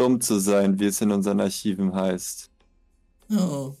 dumm 0.00 0.20
zu 0.22 0.40
sein, 0.40 0.80
wie 0.80 0.86
es 0.86 1.00
in 1.02 1.10
unseren 1.10 1.40
Archiven 1.40 1.94
heißt. 1.94 2.50
Oh. 3.30 3.76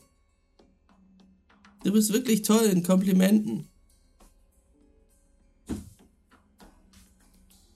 Du 1.82 1.92
bist 1.92 2.12
wirklich 2.12 2.42
toll 2.42 2.66
in 2.66 2.82
Komplimenten. 2.82 3.66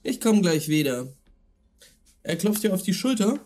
Ich 0.03 0.21
komme 0.21 0.41
gleich 0.41 0.67
wieder. 0.67 1.11
Er 2.21 2.35
klopft 2.35 2.61
dir 2.61 2.73
auf 2.75 2.83
die 2.83 2.93
Schulter 2.93 3.39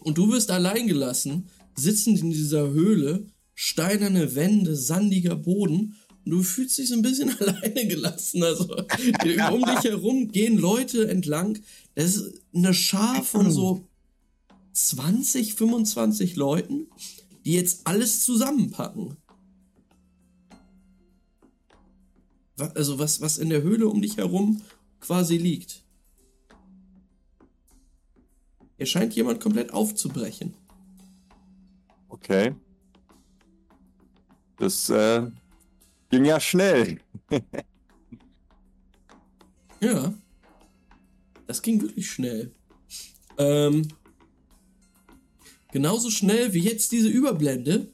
und 0.00 0.18
du 0.18 0.32
wirst 0.32 0.50
allein 0.50 0.88
gelassen, 0.88 1.48
sitzend 1.76 2.20
in 2.20 2.30
dieser 2.30 2.70
Höhle, 2.70 3.28
steinerne 3.54 4.34
Wände, 4.34 4.74
sandiger 4.74 5.36
Boden 5.36 5.94
du 6.30 6.42
fühlst 6.42 6.78
dich 6.78 6.88
so 6.88 6.94
ein 6.94 7.02
bisschen 7.02 7.30
alleine 7.40 7.86
gelassen. 7.86 8.42
Also 8.42 8.74
um 8.74 9.64
dich 9.64 9.84
herum 9.84 10.28
gehen 10.28 10.58
Leute 10.58 11.08
entlang. 11.08 11.58
Das 11.94 12.16
ist 12.16 12.42
eine 12.54 12.74
Schar 12.74 13.22
von 13.22 13.50
so 13.50 13.86
20, 14.72 15.54
25 15.54 16.36
Leuten, 16.36 16.86
die 17.44 17.52
jetzt 17.52 17.86
alles 17.86 18.24
zusammenpacken. 18.24 19.16
Also 22.74 22.98
was, 22.98 23.20
was 23.20 23.38
in 23.38 23.48
der 23.48 23.62
Höhle 23.62 23.88
um 23.88 24.02
dich 24.02 24.18
herum 24.18 24.62
quasi 25.00 25.38
liegt. 25.38 25.82
Hier 28.76 28.86
scheint 28.86 29.14
jemand 29.14 29.40
komplett 29.40 29.72
aufzubrechen. 29.72 30.54
Okay. 32.08 32.54
Das 34.58 34.90
äh, 34.90 35.30
ging 36.10 36.24
ja 36.24 36.38
schnell. 36.40 37.00
ja. 39.80 40.12
Das 41.46 41.62
ging 41.62 41.80
wirklich 41.80 42.10
schnell. 42.10 42.52
Ähm, 43.38 43.88
genauso 45.72 46.10
schnell 46.10 46.52
wie 46.52 46.60
jetzt 46.60 46.92
diese 46.92 47.08
Überblende 47.08 47.90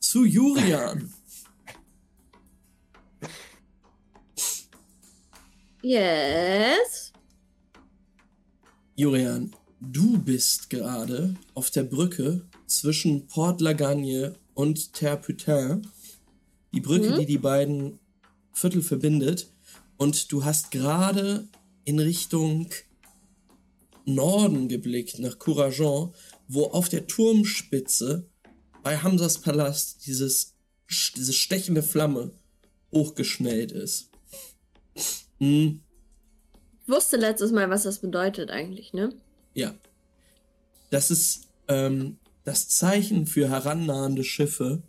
zu 0.00 0.24
Jurian. 0.24 1.12
Yes. 5.86 7.12
Jurian, 8.96 9.54
du 9.82 10.16
bist 10.16 10.70
gerade 10.70 11.34
auf 11.52 11.70
der 11.70 11.82
Brücke 11.82 12.48
zwischen 12.66 13.26
Port 13.26 13.60
Lagagne 13.60 14.34
und 14.54 14.94
Terputin. 14.94 15.86
Die 16.74 16.80
Brücke, 16.80 17.12
mhm. 17.12 17.18
die 17.20 17.26
die 17.26 17.38
beiden 17.38 17.98
Viertel 18.52 18.82
verbindet. 18.82 19.48
Und 19.96 20.32
du 20.32 20.44
hast 20.44 20.70
gerade 20.70 21.48
in 21.84 21.98
Richtung 21.98 22.68
Norden 24.04 24.68
geblickt, 24.68 25.18
nach 25.18 25.38
Courageon, 25.38 26.12
wo 26.48 26.64
auf 26.66 26.88
der 26.88 27.06
Turmspitze 27.06 28.26
bei 28.82 28.98
Hamsas 28.98 29.38
Palast 29.38 30.06
dieses, 30.06 30.54
diese 31.16 31.32
stechende 31.32 31.82
Flamme 31.82 32.32
hochgeschnellt 32.92 33.72
ist. 33.72 34.10
Hm. 35.38 35.80
Ich 36.82 36.92
wusste 36.92 37.16
letztes 37.16 37.50
Mal, 37.50 37.70
was 37.70 37.84
das 37.84 38.00
bedeutet 38.00 38.50
eigentlich, 38.50 38.92
ne? 38.92 39.14
Ja. 39.54 39.74
Das 40.90 41.10
ist 41.10 41.48
ähm, 41.68 42.18
das 42.44 42.68
Zeichen 42.68 43.26
für 43.26 43.48
herannahende 43.48 44.22
Schiffe 44.22 44.82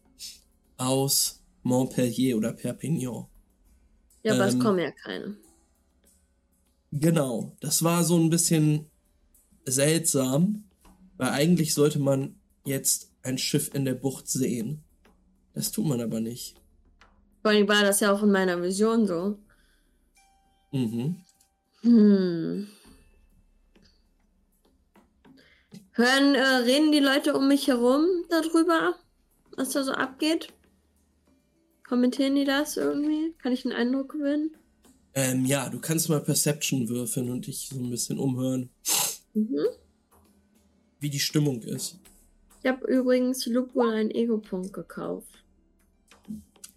aus 0.77 1.39
Montpellier 1.65 2.37
oder 2.37 2.53
Perpignan. 2.53 3.25
Ja, 4.23 4.33
aber 4.33 4.43
ähm, 4.43 4.49
es 4.49 4.59
kommen 4.59 4.79
ja 4.79 4.91
keine. 4.91 5.35
Genau, 6.91 7.55
das 7.59 7.83
war 7.83 8.03
so 8.03 8.17
ein 8.17 8.29
bisschen 8.29 8.85
seltsam, 9.65 10.63
weil 11.17 11.29
eigentlich 11.29 11.73
sollte 11.73 11.99
man 11.99 12.35
jetzt 12.63 13.11
ein 13.23 13.37
Schiff 13.37 13.73
in 13.73 13.83
der 13.83 13.95
Bucht 13.95 14.29
sehen. 14.29 14.83
Das 15.53 15.71
tut 15.71 15.85
man 15.85 15.99
aber 16.01 16.19
nicht. 16.19 16.55
Vor 17.41 17.51
allem 17.51 17.67
war 17.67 17.81
das 17.81 17.99
ja 17.99 18.11
auch 18.11 18.21
in 18.21 18.31
meiner 18.31 18.61
Vision 18.61 19.07
so. 19.07 19.39
Mhm. 20.71 21.15
Hm. 21.81 22.67
Hören, 25.93 26.35
äh, 26.35 26.41
reden 26.41 26.91
die 26.91 26.99
Leute 26.99 27.33
um 27.33 27.47
mich 27.47 27.67
herum 27.67 28.05
darüber, 28.29 28.95
was 29.55 29.71
da 29.71 29.83
so 29.83 29.93
abgeht? 29.93 30.53
Kommentieren 31.87 32.35
die 32.35 32.45
das 32.45 32.77
irgendwie? 32.77 33.33
Kann 33.41 33.51
ich 33.53 33.65
einen 33.65 33.75
Eindruck 33.75 34.13
gewinnen? 34.13 34.55
Ähm, 35.13 35.45
ja, 35.45 35.69
du 35.69 35.79
kannst 35.79 36.09
mal 36.09 36.19
Perception 36.19 36.89
würfeln 36.89 37.29
und 37.29 37.47
dich 37.47 37.67
so 37.69 37.77
ein 37.77 37.89
bisschen 37.89 38.19
umhören. 38.19 38.69
Mhm. 39.33 39.59
Wie 40.99 41.09
die 41.09 41.19
Stimmung 41.19 41.61
ist. 41.61 41.99
Ich 42.63 42.69
habe 42.71 42.85
übrigens 42.87 43.45
Lupul 43.45 43.93
einen 43.93 44.11
Ego-Punkt 44.11 44.73
gekauft. 44.73 45.29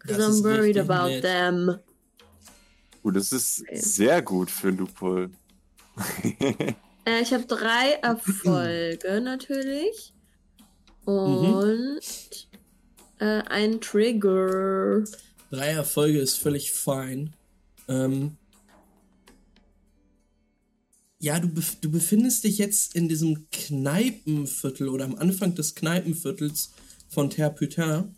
Das 0.06 0.16
Because 0.16 0.22
I'm 0.22 0.30
ist 0.30 0.44
worried 0.44 0.78
about 0.78 1.08
nett. 1.08 1.22
them. 1.22 1.78
Oh, 3.02 3.10
das 3.10 3.32
ist 3.32 3.62
Okay. 3.62 3.76
sehr 3.80 4.22
gut 4.22 4.50
für 4.50 4.70
Lupol. 4.70 5.30
Äh, 7.04 7.22
ich 7.22 7.32
habe 7.32 7.46
drei 7.46 7.92
Erfolge 8.02 9.20
natürlich. 9.22 10.12
Und 11.06 12.00
äh, 13.18 13.42
ein 13.48 13.80
Trigger. 13.80 15.04
Drei 15.50 15.68
Erfolge 15.68 16.18
ist 16.18 16.36
völlig 16.36 16.72
fein. 16.72 17.34
Ähm, 17.88 18.36
ja, 21.20 21.40
du, 21.40 21.48
bef 21.48 21.76
du 21.80 21.90
befindest 21.90 22.44
dich 22.44 22.58
jetzt 22.58 22.94
in 22.94 23.08
diesem 23.08 23.48
Kneipenviertel 23.50 24.88
oder 24.88 25.04
am 25.04 25.16
Anfang 25.16 25.54
des 25.54 25.74
Kneipenviertels 25.74 26.72
von 27.08 27.30
Terputin, 27.30 28.14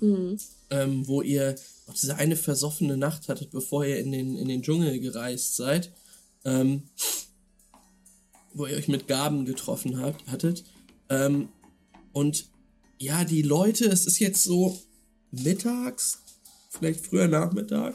Hm. 0.00 0.38
ähm, 0.70 1.06
wo 1.06 1.22
ihr 1.22 1.54
auch 1.86 1.94
diese 1.94 2.16
eine 2.16 2.36
versoffene 2.36 2.96
Nacht 2.96 3.28
hattet, 3.28 3.50
bevor 3.50 3.84
ihr 3.84 3.98
in 3.98 4.12
den, 4.12 4.36
in 4.36 4.48
den 4.48 4.62
Dschungel 4.62 4.98
gereist 5.00 5.56
seid. 5.56 5.92
Ähm, 6.44 6.84
wo 8.54 8.66
ihr 8.66 8.76
euch 8.76 8.88
mit 8.88 9.08
Gaben 9.08 9.44
getroffen 9.44 10.00
habt, 10.00 10.26
hattet. 10.28 10.64
Ähm, 11.10 11.48
und 12.12 12.48
ja, 12.98 13.24
die 13.24 13.42
Leute, 13.42 13.86
es 13.86 14.06
ist 14.06 14.18
jetzt 14.18 14.44
so 14.44 14.78
mittags, 15.30 16.22
vielleicht 16.70 17.06
früher 17.06 17.28
Nachmittag. 17.28 17.94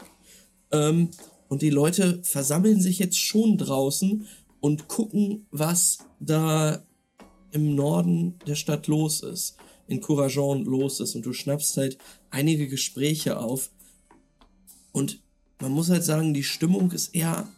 Ähm, 0.70 1.10
und 1.48 1.62
die 1.62 1.70
Leute 1.70 2.20
versammeln 2.22 2.80
sich 2.80 2.98
jetzt 2.98 3.18
schon 3.18 3.58
draußen 3.58 4.26
und 4.60 4.88
gucken, 4.88 5.46
was 5.50 5.98
da 6.20 6.84
im 7.50 7.74
Norden 7.74 8.38
der 8.46 8.54
Stadt 8.54 8.86
los 8.86 9.22
ist, 9.22 9.56
in 9.88 10.00
Courageon 10.00 10.64
los 10.64 11.00
ist. 11.00 11.16
Und 11.16 11.26
du 11.26 11.32
schnappst 11.32 11.76
halt 11.76 11.98
einige 12.30 12.68
Gespräche 12.68 13.38
auf. 13.38 13.70
Und 14.92 15.20
man 15.60 15.72
muss 15.72 15.90
halt 15.90 16.04
sagen, 16.04 16.34
die 16.34 16.44
Stimmung 16.44 16.92
ist 16.92 17.14
eher 17.14 17.48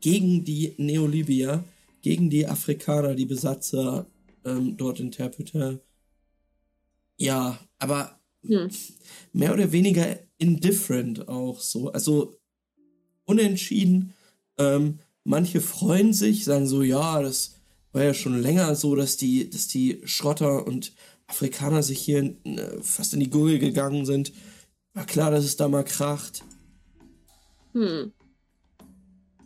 gegen 0.00 0.44
die 0.44 0.74
Neolibier, 0.78 1.64
gegen 2.02 2.30
die 2.30 2.46
Afrikaner, 2.46 3.14
die 3.14 3.26
Besatzer 3.26 4.06
ähm, 4.44 4.76
dort 4.76 5.00
in 5.00 5.10
Terputin. 5.10 5.80
Ja, 7.18 7.58
aber 7.78 8.18
Hm. 8.46 8.70
mehr 9.32 9.52
oder 9.52 9.72
weniger 9.72 10.18
indifferent 10.38 11.28
auch 11.28 11.60
so. 11.60 11.90
Also 11.92 12.38
unentschieden. 13.24 14.14
Ähm, 14.56 15.00
manche 15.24 15.60
freuen 15.60 16.12
sich, 16.12 16.44
sagen 16.44 16.66
so, 16.66 16.82
ja, 16.82 17.20
das 17.20 17.56
war 17.92 18.04
ja 18.04 18.14
schon 18.14 18.40
länger 18.40 18.74
so, 18.74 18.94
dass 18.94 19.16
die, 19.16 19.50
dass 19.50 19.68
die 19.68 20.00
Schrotter 20.04 20.66
und 20.66 20.92
Afrikaner 21.26 21.82
sich 21.82 22.00
hier 22.00 22.36
äh, 22.44 22.80
fast 22.80 23.12
in 23.14 23.20
die 23.20 23.30
Gurgel 23.30 23.58
gegangen 23.58 24.06
sind. 24.06 24.32
War 24.94 25.04
klar, 25.04 25.30
dass 25.30 25.44
es 25.44 25.56
da 25.56 25.68
mal 25.68 25.84
kracht. 25.84 26.44
Hm. 27.74 28.12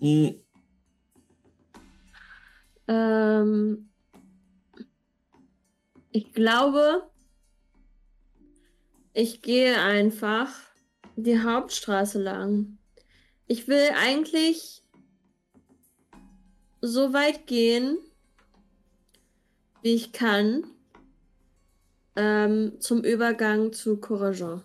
Hm, 0.00 0.34
Ähm, 2.88 3.88
ich 6.10 6.32
glaube, 6.32 7.10
ich 9.14 9.42
gehe 9.42 9.80
einfach 9.80 10.48
die 11.16 11.40
Hauptstraße 11.40 12.22
lang. 12.22 12.78
Ich 13.46 13.68
will 13.68 13.90
eigentlich 13.96 14.82
so 16.80 17.12
weit 17.12 17.46
gehen, 17.46 17.98
wie 19.82 19.94
ich 19.94 20.12
kann, 20.12 20.64
ähm, 22.16 22.80
zum 22.80 23.04
Übergang 23.04 23.72
zu 23.72 23.98
Courageant. 23.98 24.64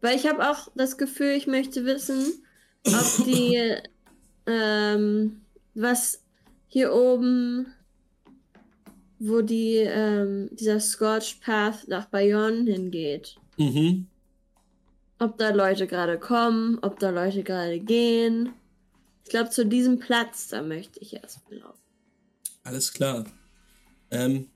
Weil 0.00 0.16
ich 0.16 0.26
habe 0.26 0.50
auch 0.50 0.68
das 0.74 0.98
Gefühl, 0.98 1.30
ich 1.32 1.46
möchte 1.46 1.84
wissen, 1.84 2.44
ob 2.86 3.24
die, 3.24 3.76
ähm, 4.46 5.40
was 5.74 6.22
hier 6.66 6.92
oben, 6.92 7.72
wo 9.28 9.40
die, 9.40 9.76
ähm, 9.76 10.50
dieser 10.52 10.80
Scorched 10.80 11.40
Path 11.40 11.88
nach 11.88 12.06
Bayonne 12.06 12.70
hingeht. 12.70 13.36
Mhm. 13.56 14.06
Ob 15.18 15.38
da 15.38 15.50
Leute 15.50 15.86
gerade 15.86 16.18
kommen, 16.18 16.78
ob 16.82 16.98
da 16.98 17.10
Leute 17.10 17.42
gerade 17.42 17.80
gehen. 17.80 18.50
Ich 19.24 19.30
glaube, 19.30 19.50
zu 19.50 19.64
diesem 19.64 19.98
Platz, 19.98 20.48
da 20.48 20.62
möchte 20.62 21.00
ich 21.00 21.14
erst 21.14 21.40
laufen. 21.48 21.78
Alles 22.62 22.92
klar. 22.92 23.24
Ähm, 24.10 24.48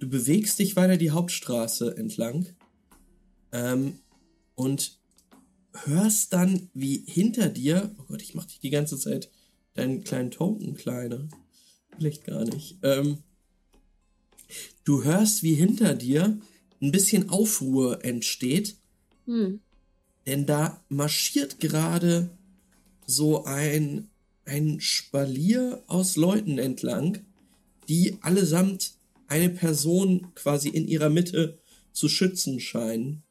du 0.00 0.08
bewegst 0.08 0.58
dich 0.58 0.74
weiter 0.76 0.96
die 0.96 1.10
Hauptstraße 1.10 1.96
entlang 1.96 2.48
ähm, 3.52 4.00
und 4.56 4.98
hörst 5.84 6.32
dann, 6.32 6.70
wie 6.74 7.04
hinter 7.06 7.48
dir, 7.48 7.94
oh 7.98 8.04
Gott, 8.08 8.22
ich 8.22 8.34
mach 8.34 8.46
dich 8.46 8.60
die 8.60 8.70
ganze 8.70 8.98
Zeit 8.98 9.30
deinen 9.74 10.02
kleinen 10.02 10.30
Token 10.30 10.74
kleiner. 10.74 11.28
Vielleicht 11.96 12.24
gar 12.24 12.44
nicht. 12.44 12.78
Ähm, 12.82 13.18
du 14.84 15.04
hörst, 15.04 15.42
wie 15.42 15.54
hinter 15.54 15.94
dir 15.94 16.38
ein 16.82 16.92
bisschen 16.92 17.28
Aufruhr 17.30 18.04
entsteht, 18.04 18.76
Hm. 19.26 19.60
denn 20.26 20.46
da 20.46 20.82
marschiert 20.88 21.60
gerade 21.60 22.30
so 23.06 23.44
ein, 23.44 24.08
ein 24.44 24.80
Spalier 24.80 25.82
aus 25.86 26.16
Leuten 26.16 26.58
entlang, 26.58 27.18
die 27.88 28.16
allesamt 28.22 28.94
eine 29.26 29.50
Person 29.50 30.32
quasi 30.34 30.68
in 30.68 30.88
ihrer 30.88 31.10
Mitte 31.10 31.58
zu 31.92 32.08
schützen 32.08 32.60
scheinen. 32.60 33.22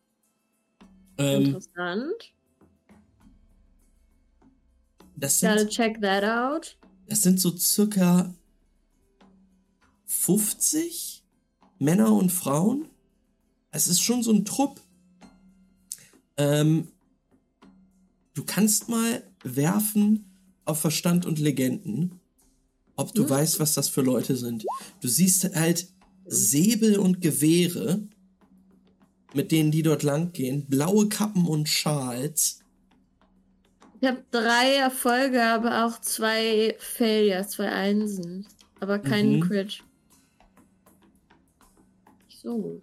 Ähm, 1.17 1.45
Interessant. 1.45 2.33
das, 5.15 5.41
Gotta 5.41 5.57
sind, 5.59 5.69
check 5.71 6.01
that 6.01 6.23
out. 6.23 6.77
das 7.07 7.21
sind 7.23 7.39
so 7.39 7.55
circa 7.57 8.33
50 10.05 11.18
Männer 11.79 12.13
und 12.13 12.31
Frauen. 12.31 12.85
Es 13.71 13.87
ist 13.87 14.01
schon 14.01 14.23
so 14.23 14.31
ein 14.31 14.45
Trupp. 14.45 14.79
Ähm, 16.37 16.87
du 18.33 18.43
kannst 18.45 18.89
mal 18.89 19.23
werfen 19.43 20.25
auf 20.65 20.81
Verstand 20.81 21.25
und 21.25 21.39
Legenden, 21.39 22.19
ob 22.95 23.13
du 23.13 23.23
Hm. 23.23 23.29
weißt, 23.29 23.59
was 23.59 23.73
das 23.73 23.89
für 23.89 24.01
Leute 24.01 24.35
sind. 24.35 24.65
Du 25.01 25.07
siehst 25.07 25.55
halt 25.55 25.87
Säbel 26.25 26.99
und 26.99 27.21
Gewehre, 27.21 28.01
mit 29.33 29.51
denen 29.51 29.71
die 29.71 29.83
dort 29.83 30.03
lang 30.03 30.31
gehen, 30.31 30.65
blaue 30.67 31.07
Kappen 31.09 31.45
und 31.47 31.69
Schals. 31.69 32.59
Ich 34.01 34.07
habe 34.07 34.23
drei 34.31 34.75
Erfolge, 34.75 35.43
aber 35.43 35.85
auch 35.85 35.99
zwei 36.01 36.75
Failures, 36.79 37.49
zwei 37.49 37.69
Einsen. 37.71 38.47
Aber 38.79 38.97
keinen 38.99 39.37
Mhm. 39.37 39.41
Crit. 39.41 39.83
Nicht 42.39 42.43
so 42.43 42.58
gut. 42.58 42.82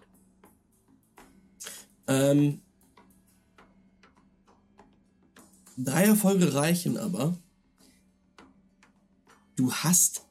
Ähm, 2.09 2.61
drei 5.79 6.05
Erfolge 6.05 6.53
reichen 6.53 6.99
aber. 6.99 7.38
Du 9.57 9.73
hast 9.73 10.27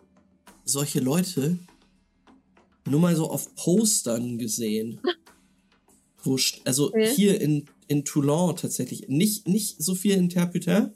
solche 0.64 1.00
Leute 1.00 1.58
nur 2.88 3.00
mal 3.00 3.16
so 3.16 3.32
auf 3.32 3.56
Postern 3.56 4.38
gesehen. 4.38 5.02
Wo, 6.24 6.38
also 6.64 6.90
Okay. 6.90 7.12
hier 7.16 7.42
in, 7.42 7.66
in 7.88 8.06
Toulon 8.06 8.56
tatsächlich. 8.56 9.08
Nicht, 9.10 9.48
nicht 9.48 9.82
so 9.82 9.96
viel 9.96 10.14
in 10.14 10.30
Terputin, 10.30 10.92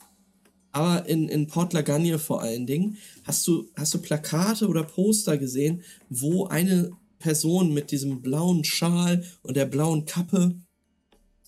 aber 0.71 1.07
in, 1.07 1.29
in 1.29 1.47
Port 1.47 1.73
Lagagne 1.73 2.19
vor 2.19 2.43
allen 2.43 2.67
Dingen. 2.67 2.97
Hast 3.23 3.47
du, 3.47 3.67
hast 3.75 3.91
du 3.95 3.99
Plakate 3.99 4.67
oder 4.67 4.83
Poster 4.83 5.39
gesehen, 5.39 5.81
wo 6.09 6.45
eine 6.45 6.91
Person 7.19 7.73
mit 7.73 7.91
diesem 7.91 8.21
blauen 8.21 8.63
Schal 8.63 9.23
und 9.43 9.55
der 9.55 9.65
blauen 9.65 10.05
Kappe 10.05 10.55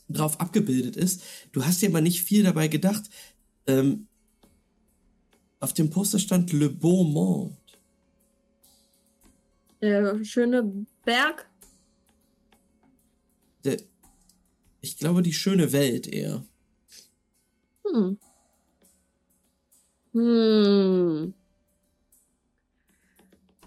drauf 0.09 0.39
abgebildet 0.39 0.95
ist. 0.95 1.23
Du 1.51 1.65
hast 1.65 1.81
dir 1.81 1.89
aber 1.89 2.01
nicht 2.01 2.21
viel 2.21 2.43
dabei 2.43 2.67
gedacht. 2.67 3.09
Ähm, 3.67 4.07
auf 5.59 5.73
dem 5.73 5.89
Poster 5.89 6.19
stand 6.19 6.51
Le 6.53 6.69
Beau 6.69 7.03
Monde. 7.03 7.57
Der 9.81 10.23
schöne 10.23 10.85
Berg. 11.05 11.49
Der, 13.63 13.77
ich 14.81 14.97
glaube, 14.97 15.21
die 15.21 15.33
schöne 15.33 15.71
Welt 15.71 16.07
eher. 16.07 16.45
Hm. 17.85 18.17
Hm. 20.13 21.33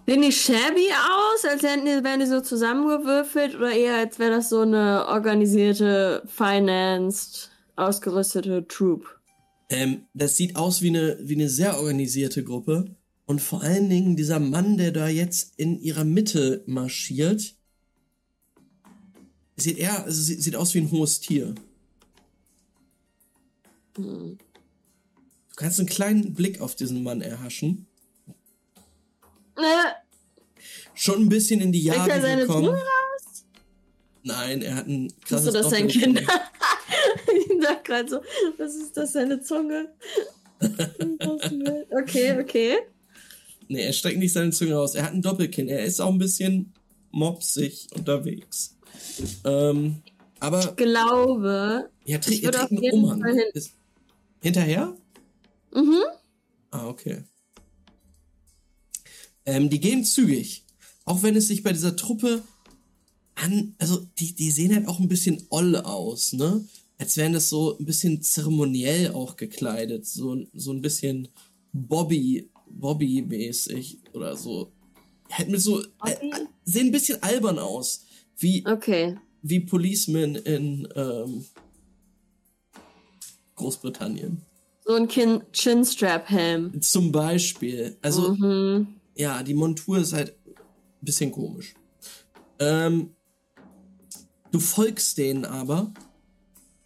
Sehen 0.06 0.20
die 0.20 0.32
shabby 0.32 0.88
aus, 0.92 1.44
als 1.50 1.62
hätten 1.62 1.86
die, 1.86 2.04
wären 2.04 2.20
die 2.20 2.26
so 2.26 2.40
zusammengewürfelt 2.40 3.54
oder 3.54 3.72
eher 3.72 3.96
als 3.96 4.18
wäre 4.18 4.32
das 4.32 4.50
so 4.50 4.60
eine 4.60 5.06
organisierte, 5.08 6.22
financed, 6.26 7.50
ausgerüstete 7.76 8.66
Troop? 8.68 9.18
Ähm, 9.70 10.02
das 10.12 10.36
sieht 10.36 10.56
aus 10.56 10.82
wie 10.82 10.88
eine, 10.88 11.18
wie 11.22 11.34
eine 11.34 11.48
sehr 11.48 11.78
organisierte 11.78 12.44
Gruppe. 12.44 12.94
Und 13.24 13.40
vor 13.40 13.62
allen 13.62 13.88
Dingen 13.88 14.16
dieser 14.16 14.40
Mann, 14.40 14.76
der 14.76 14.92
da 14.92 15.08
jetzt 15.08 15.54
in 15.58 15.80
ihrer 15.80 16.04
Mitte 16.04 16.62
marschiert, 16.66 17.56
sieht 19.56 19.78
eher, 19.78 20.04
also 20.04 20.20
sieht, 20.20 20.42
sieht 20.42 20.56
aus 20.56 20.74
wie 20.74 20.80
ein 20.80 20.90
hohes 20.90 21.20
Tier. 21.20 21.54
Hm. 23.96 24.36
Du 24.36 25.56
kannst 25.56 25.78
einen 25.78 25.88
kleinen 25.88 26.34
Blick 26.34 26.60
auf 26.60 26.74
diesen 26.74 27.02
Mann 27.02 27.22
erhaschen. 27.22 27.86
Äh, 29.56 29.92
Schon 30.94 31.22
ein 31.22 31.28
bisschen 31.28 31.60
in 31.60 31.72
die 31.72 31.82
Jahre 31.82 32.10
er 32.10 32.20
seine 32.20 32.42
gekommen. 32.42 32.66
Zunge 32.66 32.78
raus? 32.78 33.44
Nein, 34.22 34.62
er 34.62 34.74
hat 34.76 34.86
ein 34.86 35.06
Ist 35.06 35.24
krasses 35.24 35.46
so, 35.46 35.52
dass 35.52 35.70
sein. 35.70 35.88
Kind. 35.88 36.20
ich 37.34 37.62
sag 37.62 37.84
gerade 37.84 38.08
so, 38.08 38.20
was 38.58 38.74
ist 38.74 38.96
das, 38.96 39.12
seine 39.12 39.40
Zunge? 39.42 39.92
okay, 41.90 42.38
okay. 42.40 42.76
Nee, 43.68 43.82
er 43.82 43.92
streckt 43.92 44.18
nicht 44.18 44.32
seine 44.32 44.50
Zunge 44.50 44.74
raus. 44.74 44.94
Er 44.94 45.04
hat 45.04 45.12
ein 45.12 45.22
Doppelkinn. 45.22 45.68
Er 45.68 45.84
ist 45.84 46.00
auch 46.00 46.10
ein 46.10 46.18
bisschen 46.18 46.72
mopsig 47.10 47.88
unterwegs. 47.94 48.76
Ähm, 49.44 50.02
aber 50.40 50.60
Glaube. 50.76 51.88
ja, 52.04 52.18
tr 52.18 52.30
ich 52.32 52.44
er 52.44 52.52
trägt 52.52 52.72
einen 52.72 52.90
Umhang. 52.92 53.24
Hin- 53.24 53.42
Ist, 53.54 53.72
hinterher? 54.42 54.94
Mhm. 55.74 56.02
Ah, 56.70 56.86
okay. 56.88 57.24
Ähm, 59.46 59.68
die 59.70 59.80
gehen 59.80 60.04
zügig. 60.04 60.64
Auch 61.04 61.22
wenn 61.22 61.36
es 61.36 61.48
sich 61.48 61.62
bei 61.62 61.72
dieser 61.72 61.96
Truppe 61.96 62.42
an, 63.34 63.74
also 63.78 64.06
die, 64.18 64.34
die 64.34 64.50
sehen 64.50 64.74
halt 64.74 64.88
auch 64.88 65.00
ein 65.00 65.08
bisschen 65.08 65.42
oll 65.50 65.76
aus, 65.76 66.32
ne? 66.32 66.64
Als 66.96 67.16
wären 67.16 67.32
das 67.32 67.48
so 67.48 67.76
ein 67.78 67.84
bisschen 67.84 68.22
zeremoniell 68.22 69.10
auch 69.12 69.36
gekleidet. 69.36 70.06
So, 70.06 70.46
so 70.54 70.72
ein 70.72 70.80
bisschen 70.80 71.28
Bobby, 71.72 72.48
Bobby-mäßig 72.70 73.98
oder 74.12 74.36
so. 74.36 74.70
Halt 75.30 75.48
mit 75.50 75.60
so, 75.60 75.82
äh, 75.82 76.16
sehen 76.64 76.86
ein 76.86 76.92
bisschen 76.92 77.20
albern 77.22 77.58
aus. 77.58 78.04
Wie, 78.38 78.64
Okay. 78.66 79.16
wie 79.42 79.60
Policemen 79.60 80.36
in 80.36 80.88
ähm, 80.94 81.44
Großbritannien. 83.56 84.40
So 84.86 84.94
ein 84.94 85.08
Chinstrap-Helm. 85.52 86.80
Zum 86.82 87.10
Beispiel. 87.10 87.96
Also, 88.02 88.34
Mhm. 88.34 88.86
Ja, 89.16 89.42
die 89.42 89.54
Montur 89.54 89.98
ist 89.98 90.12
halt 90.12 90.36
ein 90.46 90.54
bisschen 91.04 91.32
komisch. 91.32 91.74
Ähm, 92.58 93.14
du 94.50 94.60
folgst 94.60 95.18
denen 95.18 95.44
aber 95.44 95.92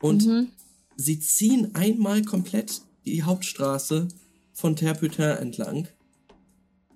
und 0.01 0.27
Mhm. 0.27 0.49
sie 0.97 1.21
ziehen 1.21 1.75
einmal 1.75 2.23
komplett 2.23 2.83
die 3.05 3.23
Hauptstraße 3.23 4.09
von 4.53 4.77
Terputin 4.77 5.25
entlang. 5.25 5.89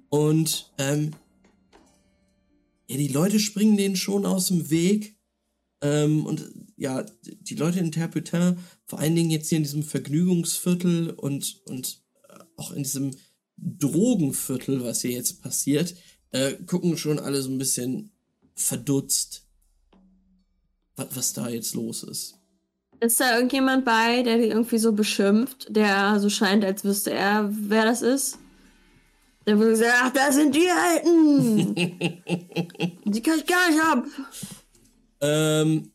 Und 0.08 0.72
ähm, 0.78 1.12
ja, 2.88 2.96
die 2.96 3.08
Leute 3.08 3.40
springen 3.40 3.76
denen 3.76 3.96
schon 3.96 4.26
aus 4.26 4.48
dem 4.48 4.68
Weg. 4.70 5.16
Ähm, 5.80 6.26
und 6.26 6.52
ja, 6.76 7.04
die 7.22 7.54
Leute 7.54 7.80
in 7.80 7.92
Terputin, 7.92 8.58
vor 8.86 8.98
allen 8.98 9.16
Dingen 9.16 9.30
jetzt 9.30 9.48
hier 9.48 9.58
in 9.58 9.64
diesem 9.64 9.82
Vergnügungsviertel 9.82 11.10
und, 11.10 11.62
und 11.64 12.02
äh, 12.28 12.38
auch 12.56 12.72
in 12.72 12.82
diesem 12.82 13.12
Drogenviertel, 13.62 14.82
was 14.84 15.02
hier 15.02 15.12
jetzt 15.12 15.40
passiert, 15.42 15.94
äh, 16.32 16.54
gucken 16.66 16.96
schon 16.96 17.18
alle 17.18 17.40
so 17.40 17.50
ein 17.50 17.58
bisschen 17.58 18.10
verdutzt, 18.54 19.46
was, 20.96 21.06
was 21.14 21.32
da 21.32 21.48
jetzt 21.48 21.74
los 21.74 22.02
ist. 22.02 22.38
Ist 23.00 23.20
da 23.20 23.34
irgendjemand 23.34 23.84
bei, 23.84 24.22
der 24.22 24.38
die 24.38 24.46
irgendwie 24.46 24.78
so 24.78 24.92
beschimpft, 24.92 25.66
der 25.74 26.18
so 26.20 26.28
scheint, 26.28 26.64
als 26.64 26.84
wüsste 26.84 27.12
er, 27.12 27.48
wer 27.50 27.84
das 27.84 28.02
ist? 28.02 28.38
Der 29.46 29.58
würde 29.58 29.76
sagen, 29.76 29.92
ach, 30.02 30.12
das 30.12 30.36
sind 30.36 30.54
die 30.54 30.68
Alten! 30.68 31.74
die 33.04 33.22
kann 33.22 33.38
ich 33.38 33.46
gar 33.46 33.70
nicht 33.70 33.82
ab! 33.82 34.04
Ähm, 35.20 35.90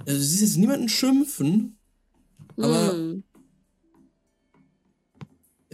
also 0.00 0.18
du 0.18 0.24
siehst 0.24 0.42
jetzt 0.42 0.56
niemanden 0.58 0.88
schimpfen, 0.88 1.78
aber 2.56 2.92
Hm. 2.92 3.24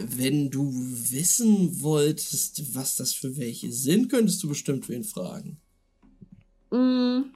Wenn 0.07 0.49
du 0.49 0.71
wissen 0.73 1.81
wolltest, 1.81 2.75
was 2.75 2.95
das 2.95 3.13
für 3.13 3.37
welche 3.37 3.71
sind, 3.71 4.09
könntest 4.09 4.41
du 4.43 4.49
bestimmt 4.49 4.87
wen 4.89 5.03
fragen. 5.03 5.57
Hm. 6.71 7.33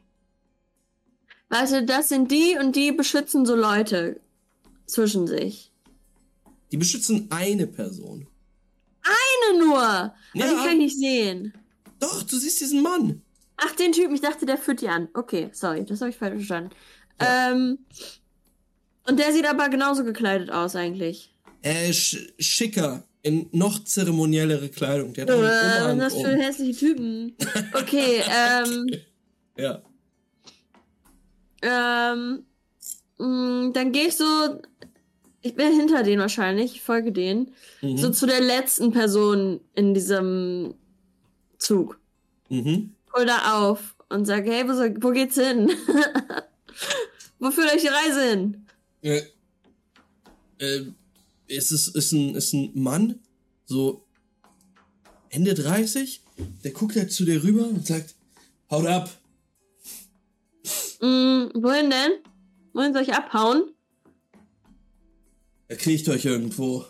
Warte, 1.49 1.83
das 1.85 2.09
sind 2.09 2.31
die 2.31 2.57
und 2.59 2.75
die 2.75 2.91
beschützen 2.91 3.45
so 3.45 3.55
Leute 3.55 4.19
zwischen 4.85 5.27
sich. 5.27 5.71
Die 6.71 6.77
beschützen 6.77 7.27
eine 7.29 7.67
Person. 7.67 8.27
Eine 9.03 9.59
nur! 9.59 9.77
Aber 9.79 10.13
Ja. 10.33 10.47
die 10.49 10.55
kann 10.55 10.71
ich 10.71 10.77
nicht 10.77 10.97
sehen. 10.97 11.53
Doch, 11.99 12.23
du 12.23 12.37
siehst 12.37 12.59
diesen 12.61 12.81
Mann. 12.81 13.21
Ach, 13.57 13.71
den 13.75 13.91
Typen, 13.93 14.15
ich 14.15 14.21
dachte, 14.21 14.45
der 14.45 14.57
führt 14.57 14.81
die 14.81 14.89
an. 14.89 15.07
Okay, 15.13 15.49
sorry, 15.53 15.85
das 15.85 16.01
habe 16.01 16.09
ich 16.09 16.17
falsch 16.17 16.33
verstanden. 16.35 16.71
Ja. 17.21 17.51
Ähm, 17.51 17.79
und 19.07 19.19
der 19.19 19.31
sieht 19.31 19.45
aber 19.45 19.69
genauso 19.69 20.03
gekleidet 20.03 20.49
aus 20.51 20.75
eigentlich. 20.75 21.34
Äh, 21.65 21.91
sch 21.93 22.17
schicker, 22.39 23.03
in 23.23 23.49
noch 23.51 23.83
zeremoniellere 23.83 24.69
Kleidung. 24.69 25.13
Der 25.13 25.23
hat 25.25 25.31
Äh, 25.31 25.85
einen 25.89 25.99
was 25.99 26.13
für 26.13 26.19
um. 26.33 26.39
hässliche 26.39 26.77
Typen? 26.79 27.35
Okay, 27.73 28.21
ähm, 28.31 28.87
Ja. 29.57 29.81
ähm, 31.63 32.45
mh, 33.17 33.71
dann 33.73 33.91
gehe 33.91 34.07
ich 34.09 34.15
so, 34.15 34.25
ich 35.41 35.55
bin 35.55 35.73
hinter 35.73 36.03
denen 36.03 36.21
wahrscheinlich, 36.21 36.75
ich 36.75 36.81
folge 36.83 37.11
denen, 37.11 37.53
Mhm. 37.81 37.97
so 37.97 38.11
zu 38.11 38.27
der 38.27 38.41
letzten 38.41 38.91
Person 38.91 39.59
in 39.73 39.95
diesem 39.95 40.75
Zug. 41.57 41.99
Mhm. 42.49 42.93
Hol 43.15 43.25
da 43.25 43.63
auf 43.69 43.95
und 44.09 44.25
sage, 44.25 44.51
hey, 44.51 44.67
wo, 44.67 44.73
wo 45.07 45.11
geht's 45.11 45.35
hin? 45.35 45.71
wo 47.39 47.49
führt 47.49 47.73
euch 47.73 47.81
die 47.81 47.87
Reise 47.87 48.29
hin? 48.29 48.65
Äh, 49.01 49.21
äh, 50.59 50.85
es 51.47 51.71
ist, 51.71 51.89
ist, 51.95 52.11
ein, 52.11 52.35
ist 52.35 52.53
ein 52.53 52.71
Mann, 52.73 53.19
so 53.65 54.03
Ende 55.29 55.53
30, 55.53 56.21
der 56.63 56.71
guckt 56.71 56.95
halt 56.95 57.11
zu 57.11 57.25
dir 57.25 57.43
rüber 57.43 57.67
und 57.67 57.85
sagt, 57.85 58.15
haut 58.69 58.85
ab. 58.87 59.09
Mm, 61.01 61.49
wohin 61.53 61.89
denn? 61.89 62.11
Wohin 62.73 62.93
soll 62.93 63.03
ich 63.03 63.13
abhauen? 63.13 63.63
Er 65.67 65.77
kriegt 65.77 66.07
euch 66.09 66.25
irgendwo, 66.25 66.85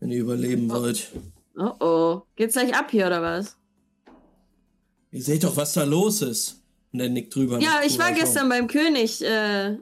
wenn 0.00 0.10
ihr 0.10 0.20
überleben 0.20 0.68
wollt. 0.70 1.12
Oh 1.56 1.72
oh. 1.80 2.22
Geht's 2.36 2.54
gleich 2.54 2.74
ab 2.74 2.90
hier 2.90 3.06
oder 3.06 3.22
was? 3.22 3.56
Ihr 5.12 5.22
seht 5.22 5.44
doch, 5.44 5.56
was 5.56 5.72
da 5.72 5.84
los 5.84 6.20
ist. 6.22 6.62
Und 6.92 7.00
er 7.00 7.08
nickt 7.08 7.34
drüber. 7.34 7.58
Ja, 7.60 7.80
ich 7.84 7.98
war 7.98 8.12
gestern 8.12 8.48
beim 8.48 8.66
König, 8.68 9.22
äh, 9.22 9.76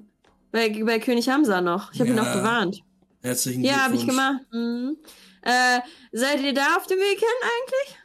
bei, 0.53 0.85
bei 0.85 0.99
König 0.99 1.29
Hamza 1.29 1.61
noch. 1.61 1.93
Ich 1.93 2.01
habe 2.01 2.11
ihn 2.11 2.17
Ja. 2.17 2.23
auch 2.31 2.35
gewarnt. 2.37 2.83
Herzlichen 3.25 3.65
Ja, 3.65 3.85
habe 3.85 3.95
ich 3.97 4.03
Glückwunsch. 4.03 4.07
gemacht. 4.07 4.53
Mhm. 4.53 4.97
Äh, 5.43 5.81
seid 6.13 6.43
ihr 6.43 6.53
da 6.53 6.77
auf 6.77 6.87
dem 6.87 6.99
Weg 6.99 7.19
hin 7.19 7.29
eigentlich? 7.43 7.99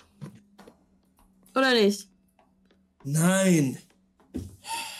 Oder 1.55 1.73
nicht? 1.73 2.07
Nein. 3.03 3.77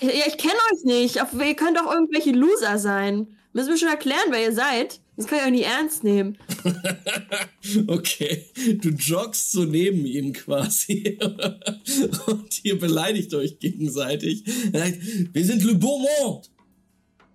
Ja, 0.01 0.10
ich 0.27 0.38
kenne 0.38 0.55
euch 0.73 0.84
nicht. 0.84 1.21
Auf, 1.21 1.29
ihr 1.34 1.55
könnt 1.55 1.79
auch 1.79 1.89
irgendwelche 1.93 2.32
Loser 2.32 2.77
sein. 2.79 3.27
Müssen 3.53 3.69
wir 3.69 3.77
schon 3.77 3.88
erklären, 3.88 4.27
wer 4.29 4.43
ihr 4.43 4.53
seid. 4.53 4.99
Das 5.15 5.25
kann 5.27 5.39
ich 5.39 5.45
euch 5.45 5.51
nicht 5.51 5.65
ernst 5.67 6.03
nehmen. 6.03 6.38
Okay, 7.88 8.45
du 8.82 8.89
joggst 8.89 9.51
so 9.51 9.63
neben 9.63 10.03
ihm 10.05 10.34
quasi 10.34 11.19
und 12.25 12.65
ihr 12.65 12.79
beleidigt 12.79 13.32
euch 13.36 13.60
gegenseitig. 13.60 14.43
Er 14.73 14.86
sagt, 14.88 14.97
wir 15.34 15.45
sind 15.45 15.63
Le 15.63 15.75
Beau 15.75 15.99
Monde. 15.99 16.47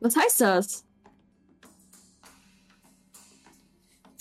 Was 0.01 0.17
heißt 0.17 0.41
das? 0.41 0.85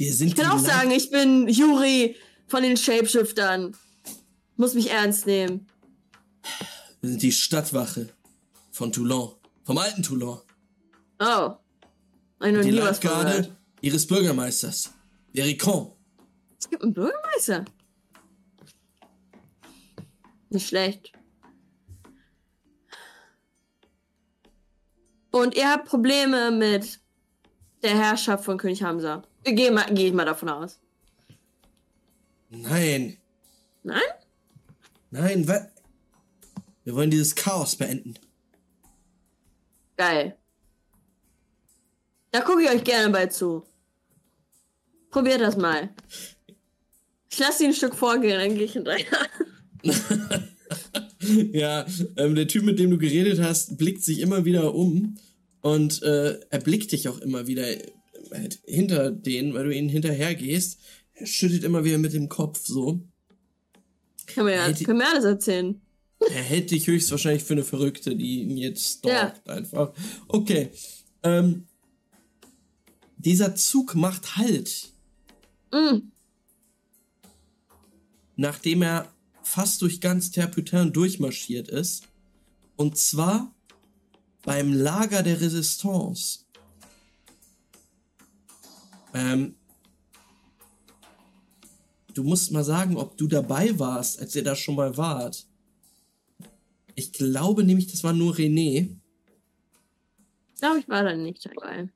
Wir 0.03 0.13
sind 0.13 0.27
Ich 0.27 0.35
kann 0.35 0.47
auch 0.51 0.55
Leid- 0.61 0.65
sagen, 0.65 0.91
ich 0.91 1.09
bin 1.11 1.47
Juri 1.47 2.17
von 2.47 2.61
den 2.61 2.75
Shapeshiftern. 2.75 3.73
Muss 4.57 4.73
mich 4.73 4.91
ernst 4.91 5.25
nehmen. 5.25 5.65
Wir 6.99 7.09
sind 7.11 7.21
die 7.21 7.31
Stadtwache 7.31 8.09
von 8.71 8.91
Toulon, 8.91 9.31
vom 9.63 9.77
alten 9.77 10.03
Toulon. 10.03 10.39
Oh. 11.19 11.53
Ich 12.45 12.51
noch 12.51 12.61
Die 12.61 12.71
nie 12.71 12.79
gehört. 12.99 13.51
ihres 13.79 14.05
Bürgermeisters, 14.05 14.91
Ericon. 15.33 15.93
Es 16.59 16.69
gibt 16.69 16.83
einen 16.83 16.93
Bürgermeister. 16.93 17.63
Nicht 20.49 20.67
schlecht. 20.67 21.13
Und 25.31 25.55
ihr 25.55 25.69
habt 25.71 25.85
Probleme 25.87 26.51
mit 26.51 26.99
der 27.81 27.97
Herrschaft 27.97 28.43
von 28.43 28.57
König 28.57 28.83
Hamza. 28.83 29.23
Gehe 29.43 29.71
mal, 29.71 29.93
geh 29.93 30.07
ich 30.07 30.13
mal 30.13 30.25
davon 30.25 30.49
aus. 30.49 30.79
Nein, 32.49 33.17
Nein? 33.83 34.01
nein, 35.11 35.47
was? 35.47 35.67
Wir 36.83 36.95
wollen 36.95 37.11
dieses 37.11 37.35
Chaos 37.35 37.75
beenden. 37.75 38.15
Geil. 39.97 40.37
Da 42.31 42.41
gucke 42.41 42.63
ich 42.63 42.69
euch 42.69 42.83
gerne 42.83 43.11
bei 43.11 43.27
zu. 43.27 43.63
Probiert 45.11 45.41
das 45.41 45.55
mal. 45.57 45.89
Ich 47.29 47.39
lasse 47.39 47.63
ihn 47.63 47.69
ein 47.69 47.75
Stück 47.75 47.95
vorgehen, 47.95 48.39
dann 48.39 48.55
gehe 48.55 48.65
ich 48.65 48.73
hinterher. 48.73 49.05
ja, 51.51 51.85
ähm, 52.17 52.35
der 52.35 52.47
Typ, 52.47 52.63
mit 52.63 52.79
dem 52.79 52.91
du 52.91 52.97
geredet 52.97 53.39
hast, 53.39 53.77
blickt 53.77 54.03
sich 54.03 54.19
immer 54.19 54.45
wieder 54.45 54.73
um 54.73 55.17
und 55.61 56.01
äh, 56.03 56.39
er 56.49 56.59
blickt 56.59 56.91
dich 56.91 57.07
auch 57.07 57.19
immer 57.19 57.47
wieder 57.47 57.65
halt 58.33 58.59
hinter 58.65 59.11
denen, 59.11 59.53
weil 59.53 59.65
du 59.65 59.75
ihnen 59.75 59.89
hinterher 59.89 60.35
gehst. 60.35 60.79
Er 61.13 61.27
schüttelt 61.27 61.63
immer 61.63 61.83
wieder 61.83 61.97
mit 61.97 62.13
dem 62.13 62.29
Kopf 62.29 62.65
so. 62.65 63.01
Kann 64.25 64.45
mir, 64.45 64.55
ja, 64.55 64.71
können 64.71 64.99
wir 64.99 65.09
alles 65.09 65.25
erzählen. 65.25 65.81
Er 66.19 66.41
hält 66.41 66.71
dich 66.71 66.87
höchstwahrscheinlich 66.87 67.43
für 67.43 67.53
eine 67.53 67.63
Verrückte, 67.63 68.15
die 68.15 68.43
ihn 68.43 68.57
jetzt 68.57 68.99
stalkt 68.99 69.47
ja. 69.47 69.53
einfach. 69.53 69.93
Okay. 70.27 70.69
Ähm, 71.21 71.67
dieser 73.17 73.55
Zug 73.55 73.95
macht 73.95 74.37
Halt. 74.37 74.91
Mm. 75.71 76.11
Nachdem 78.35 78.81
er 78.81 79.13
fast 79.43 79.81
durch 79.81 80.01
ganz 80.01 80.31
Terputin 80.31 80.93
durchmarschiert 80.93 81.67
ist. 81.67 82.07
Und 82.75 82.97
zwar 82.97 83.53
beim 84.43 84.73
Lager 84.73 85.23
der 85.23 85.39
Resistance. 85.39 86.42
Ähm, 89.13 89.55
du 92.13 92.23
musst 92.23 92.51
mal 92.51 92.63
sagen, 92.63 92.97
ob 92.97 93.17
du 93.17 93.27
dabei 93.27 93.77
warst, 93.79 94.19
als 94.19 94.35
ihr 94.35 94.43
da 94.43 94.55
schon 94.55 94.75
mal 94.75 94.97
wart. 94.97 95.47
Ich 96.95 97.13
glaube 97.13 97.63
nämlich, 97.63 97.87
das 97.87 98.03
war 98.03 98.13
nur 98.13 98.35
René. 98.35 98.95
Ich 100.53 100.59
glaube, 100.59 100.79
ich 100.79 100.87
war 100.87 101.03
da 101.03 101.15
nicht 101.15 101.45
dabei. 101.45 101.89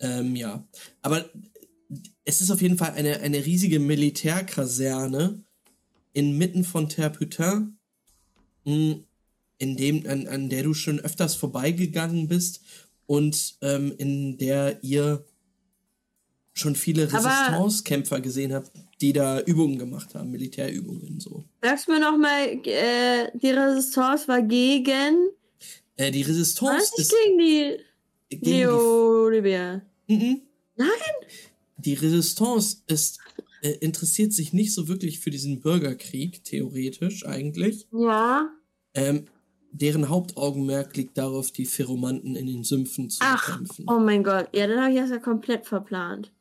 Ähm, 0.00 0.36
ja. 0.36 0.66
Aber 1.02 1.28
es 2.24 2.40
ist 2.40 2.50
auf 2.50 2.62
jeden 2.62 2.78
Fall 2.78 2.92
eine, 2.92 3.20
eine 3.20 3.44
riesige 3.44 3.78
Militärkaserne 3.78 5.42
inmitten 6.12 6.64
von 6.64 6.88
Terputin, 6.88 7.78
hm, 8.64 9.04
in 9.58 9.76
dem, 9.76 10.06
an, 10.06 10.26
an 10.26 10.48
der 10.48 10.64
du 10.64 10.74
schon 10.74 11.00
öfters 11.00 11.34
vorbeigegangen 11.34 12.28
bist 12.28 12.62
und 13.06 13.56
ähm, 13.62 13.94
in 13.96 14.36
der 14.38 14.82
ihr 14.82 15.24
schon 16.56 16.74
viele 16.74 17.04
Resistance-Kämpfer 17.12 18.20
gesehen 18.20 18.54
habt, 18.54 18.72
die 19.00 19.12
da 19.12 19.40
Übungen 19.40 19.78
gemacht 19.78 20.14
haben, 20.14 20.30
Militärübungen 20.30 21.20
so. 21.20 21.44
Sagst 21.62 21.86
du 21.86 21.92
mir 21.92 22.00
nochmal, 22.00 22.60
äh, 22.64 23.30
die 23.34 23.50
Resistance 23.50 24.26
war 24.26 24.42
gegen. 24.42 25.28
Äh, 25.96 26.10
die 26.10 26.22
Resistance 26.22 26.92
Was? 26.92 26.98
ist. 26.98 27.14
gegen 27.24 27.38
die. 27.38 27.76
Gegen. 28.30 29.82
Mhm. 30.08 30.42
Nein! 30.76 30.88
Die 31.78 31.94
Resistance 31.94 32.78
ist 32.86 33.20
äh, 33.62 33.72
interessiert 33.80 34.32
sich 34.32 34.52
nicht 34.52 34.72
so 34.72 34.88
wirklich 34.88 35.20
für 35.20 35.30
diesen 35.30 35.60
Bürgerkrieg, 35.60 36.44
theoretisch 36.44 37.26
eigentlich. 37.26 37.86
Ja. 37.92 38.50
Ähm, 38.94 39.26
deren 39.72 40.08
Hauptaugenmerk 40.08 40.96
liegt 40.96 41.18
darauf, 41.18 41.50
die 41.50 41.66
Pheromanten 41.66 42.34
in 42.34 42.46
den 42.46 42.64
Sümpfen 42.64 43.10
zu 43.10 43.18
Ach, 43.22 43.46
bekämpfen. 43.46 43.86
Oh 43.88 43.98
mein 43.98 44.24
Gott, 44.24 44.48
ja, 44.52 44.66
dann 44.66 44.80
habe 44.80 44.92
ich 44.92 44.98
das 44.98 45.10
ja 45.10 45.18
komplett 45.18 45.66
verplant. 45.66 46.32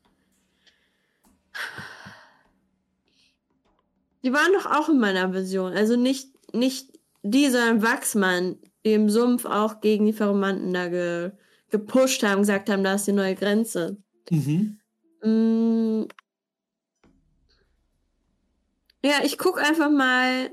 Die 4.24 4.34
waren 4.34 4.54
doch 4.54 4.66
auch 4.66 4.90
in 4.90 5.00
meiner 5.00 5.32
Version. 5.32 5.74
Also 5.74 5.96
nicht, 5.96 6.30
nicht 6.54 7.00
die, 7.22 7.50
sondern 7.50 7.84
Wachsmann, 7.84 8.58
die 8.84 8.94
im 8.94 9.10
Sumpf 9.10 9.46
auch 9.46 9.82
gegen 9.82 10.06
die 10.06 10.14
Pheromanten 10.14 10.74
da 10.74 10.88
ge, 10.88 11.32
gepusht 11.70 12.24
haben, 12.24 12.42
gesagt 12.42 12.70
haben, 12.70 12.84
da 12.84 12.96
ist 12.96 13.08
die 13.08 13.12
neue 13.12 13.36
Grenze. 13.36 13.98
Mhm. 14.30 14.80
Mm. 15.24 16.08
Ja, 19.04 19.24
ich 19.24 19.38
gucke 19.38 19.62
einfach 19.62 19.92
mal. 19.92 20.50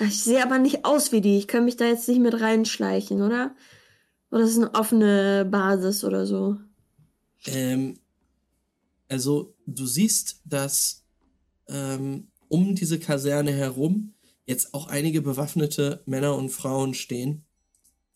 Ich 0.00 0.22
sehe 0.22 0.42
aber 0.42 0.58
nicht 0.58 0.84
aus 0.84 1.12
wie 1.12 1.20
die. 1.20 1.38
Ich 1.38 1.48
kann 1.48 1.64
mich 1.64 1.76
da 1.76 1.86
jetzt 1.86 2.08
nicht 2.08 2.20
mit 2.20 2.38
reinschleichen, 2.38 3.22
oder? 3.22 3.54
Oder 4.30 4.42
ist 4.42 4.50
es 4.50 4.58
eine 4.58 4.74
offene 4.74 5.46
Basis 5.48 6.04
oder 6.04 6.26
so? 6.26 6.58
Ähm, 7.46 7.94
also, 9.08 9.54
du 9.66 9.86
siehst, 9.86 10.40
dass 10.44 11.04
ähm, 11.68 12.28
um 12.48 12.74
diese 12.74 12.98
Kaserne 12.98 13.52
herum 13.52 14.14
jetzt 14.46 14.74
auch 14.74 14.86
einige 14.86 15.22
bewaffnete 15.22 16.02
Männer 16.06 16.36
und 16.36 16.50
Frauen 16.50 16.94
stehen, 16.94 17.44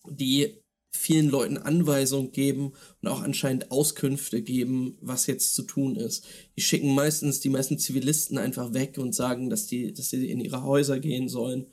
die 0.09 0.63
vielen 0.91 1.29
Leuten 1.29 1.59
Anweisungen 1.59 2.33
geben 2.33 2.73
und 3.03 3.09
auch 3.09 3.23
anscheinend 3.23 3.71
Auskünfte 3.71 4.43
geben, 4.43 4.97
was 5.01 5.27
jetzt 5.27 5.55
zu 5.55 5.63
tun 5.63 5.97
ist. 5.97 6.27
Die 6.57 6.63
schicken 6.63 6.95
meistens 6.95 7.41
die 7.41 7.51
meisten 7.51 7.79
Zivilisten 7.79 8.39
einfach 8.39 8.75
weg 8.75 8.99
und 8.99 9.15
sagen, 9.15 9.51
dass 9.51 9.67
die, 9.67 9.93
dass 9.93 10.11
sie 10.11 10.31
in 10.31 10.41
ihre 10.41 10.63
Häuser 10.63 10.99
gehen 10.99 11.29
sollen. 11.29 11.67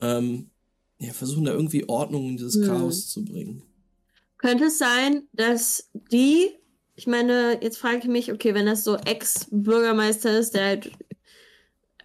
Ähm, 0.00 0.50
ja, 0.98 1.12
versuchen 1.12 1.44
da 1.44 1.52
irgendwie 1.52 1.88
Ordnung 1.88 2.30
in 2.30 2.36
dieses 2.36 2.56
hm. 2.56 2.64
Chaos 2.64 3.08
zu 3.08 3.24
bringen. 3.24 3.62
Könnte 4.38 4.64
es 4.64 4.78
sein, 4.78 5.28
dass 5.32 5.90
die, 6.12 6.50
ich 6.96 7.06
meine, 7.06 7.58
jetzt 7.62 7.78
frage 7.78 7.98
ich 7.98 8.04
mich, 8.06 8.32
okay, 8.32 8.54
wenn 8.54 8.66
das 8.66 8.84
so 8.84 8.96
Ex-Bürgermeister 8.96 10.38
ist, 10.38 10.54
der 10.54 10.64
halt 10.64 10.92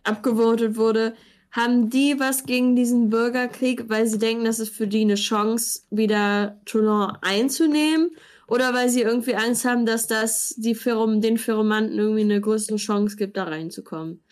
abgevotet 0.03 0.77
wurde, 0.77 1.13
haben 1.51 1.89
die 1.89 2.19
was 2.19 2.43
gegen 2.45 2.75
diesen 2.75 3.09
Bürgerkrieg, 3.09 3.89
weil 3.89 4.07
sie 4.07 4.19
denken, 4.19 4.45
das 4.45 4.59
ist 4.59 4.73
für 4.73 4.87
die 4.87 5.01
eine 5.01 5.15
Chance, 5.15 5.81
wieder 5.89 6.59
Toulon 6.65 7.17
einzunehmen? 7.21 8.11
Oder 8.47 8.73
weil 8.73 8.89
sie 8.89 9.01
irgendwie 9.01 9.35
Angst 9.35 9.65
haben, 9.65 9.85
dass 9.85 10.07
das 10.07 10.55
die 10.57 10.73
Pherom 10.73 11.21
den 11.21 11.37
Pheromanten 11.37 11.97
irgendwie 11.97 12.21
eine 12.21 12.41
größere 12.41 12.77
Chance 12.77 13.15
gibt, 13.15 13.37
da 13.37 13.43
reinzukommen? 13.43 14.23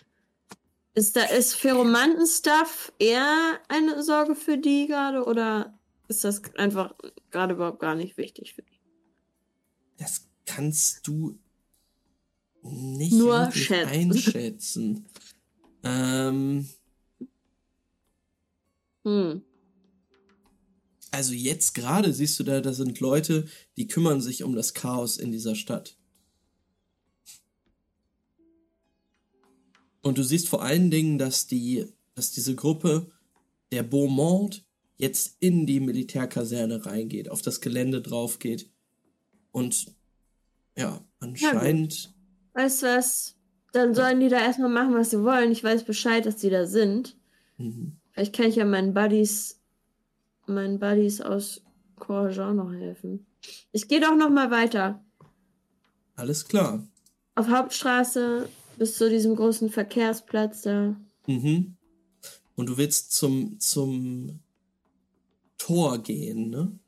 Ist 0.96 1.16
da 1.16 1.24
ist 1.26 1.54
Pheromanten-Stuff 1.56 2.94
eher 2.98 3.60
eine 3.68 4.02
Sorge 4.02 4.34
für 4.34 4.58
die 4.58 4.88
gerade 4.88 5.24
oder 5.24 5.78
ist 6.08 6.24
das 6.24 6.42
einfach 6.56 6.96
gerade 7.30 7.54
überhaupt 7.54 7.80
gar 7.80 7.94
nicht 7.94 8.18
wichtig 8.18 8.56
für 8.56 8.64
die? 8.64 8.80
Das 10.00 10.27
kannst 10.48 11.06
du 11.06 11.38
nicht 12.64 13.14
Nur 13.14 13.52
schätzen. 13.52 13.88
einschätzen. 13.88 15.06
ähm, 15.84 16.68
hm. 19.04 19.44
Also 21.12 21.34
jetzt 21.34 21.74
gerade 21.74 22.14
siehst 22.14 22.40
du 22.40 22.44
da, 22.44 22.60
da 22.60 22.74
sind 22.74 23.00
Leute, 23.00 23.48
die 23.78 23.88
kümmern 23.88 24.22
sich 24.22 24.44
um 24.44 24.56
das 24.56 24.74
Chaos 24.74 25.18
in 25.18 25.32
dieser 25.32 25.56
Stadt. 25.56 25.98
Und 30.02 30.18
du 30.18 30.24
siehst 30.24 30.50
vor 30.50 30.64
allen 30.64 30.92
Dingen, 30.92 31.18
dass 31.18 31.48
die, 31.48 31.86
dass 32.16 32.32
diese 32.32 32.56
Gruppe 32.56 33.12
der 33.72 33.84
Beaumont 33.84 34.66
jetzt 34.98 35.38
in 35.40 35.66
die 35.66 35.80
Militärkaserne 35.80 36.86
reingeht, 36.86 37.30
auf 37.30 37.42
das 37.42 37.62
Gelände 37.62 38.02
drauf 38.02 38.40
geht. 38.40 38.70
Und 39.52 39.97
ja, 40.78 41.02
anscheinend. 41.20 42.04
Ja, 42.04 42.64
weißt 42.64 42.84
du 42.84 42.88
was? 42.88 43.36
Dann 43.74 43.94
sollen 43.94 44.20
die 44.20 44.30
da 44.30 44.40
erstmal 44.40 44.70
machen, 44.70 44.96
was 44.96 45.10
sie 45.10 45.24
wollen. 45.24 45.52
Ich 45.52 45.64
weiß 45.64 45.84
Bescheid, 45.84 46.26
dass 46.26 46.38
die 46.38 46.50
da 46.50 46.66
sind. 46.66 47.18
Mhm. 47.58 47.98
Vielleicht 48.12 48.36
kann 48.36 48.46
ich 48.46 48.56
ja 48.56 48.66
meinen 48.66 48.94
Buddies, 48.94 49.60
meinen 50.48 50.80
Buddies 50.80 51.22
aus 51.22 51.62
Courageux 51.98 52.56
noch 52.56 52.72
helfen. 52.72 53.28
Ich 53.72 53.88
gehe 53.88 54.00
doch 54.00 54.16
noch 54.16 54.30
mal 54.30 54.52
weiter. 54.52 55.04
Alles 56.16 56.48
klar. 56.48 56.88
Auf 57.36 57.50
Hauptstraße 57.50 58.50
bis 58.78 58.98
zu 58.98 59.10
diesem 59.10 59.36
großen 59.36 59.70
Verkehrsplatz 59.70 60.64
da. 60.64 60.96
Mhm. 61.28 61.76
Und 62.56 62.70
du 62.70 62.78
willst 62.78 63.12
zum, 63.12 63.60
zum 63.60 64.40
Tor 65.58 66.00
gehen, 66.00 66.50
ne? 66.50 66.80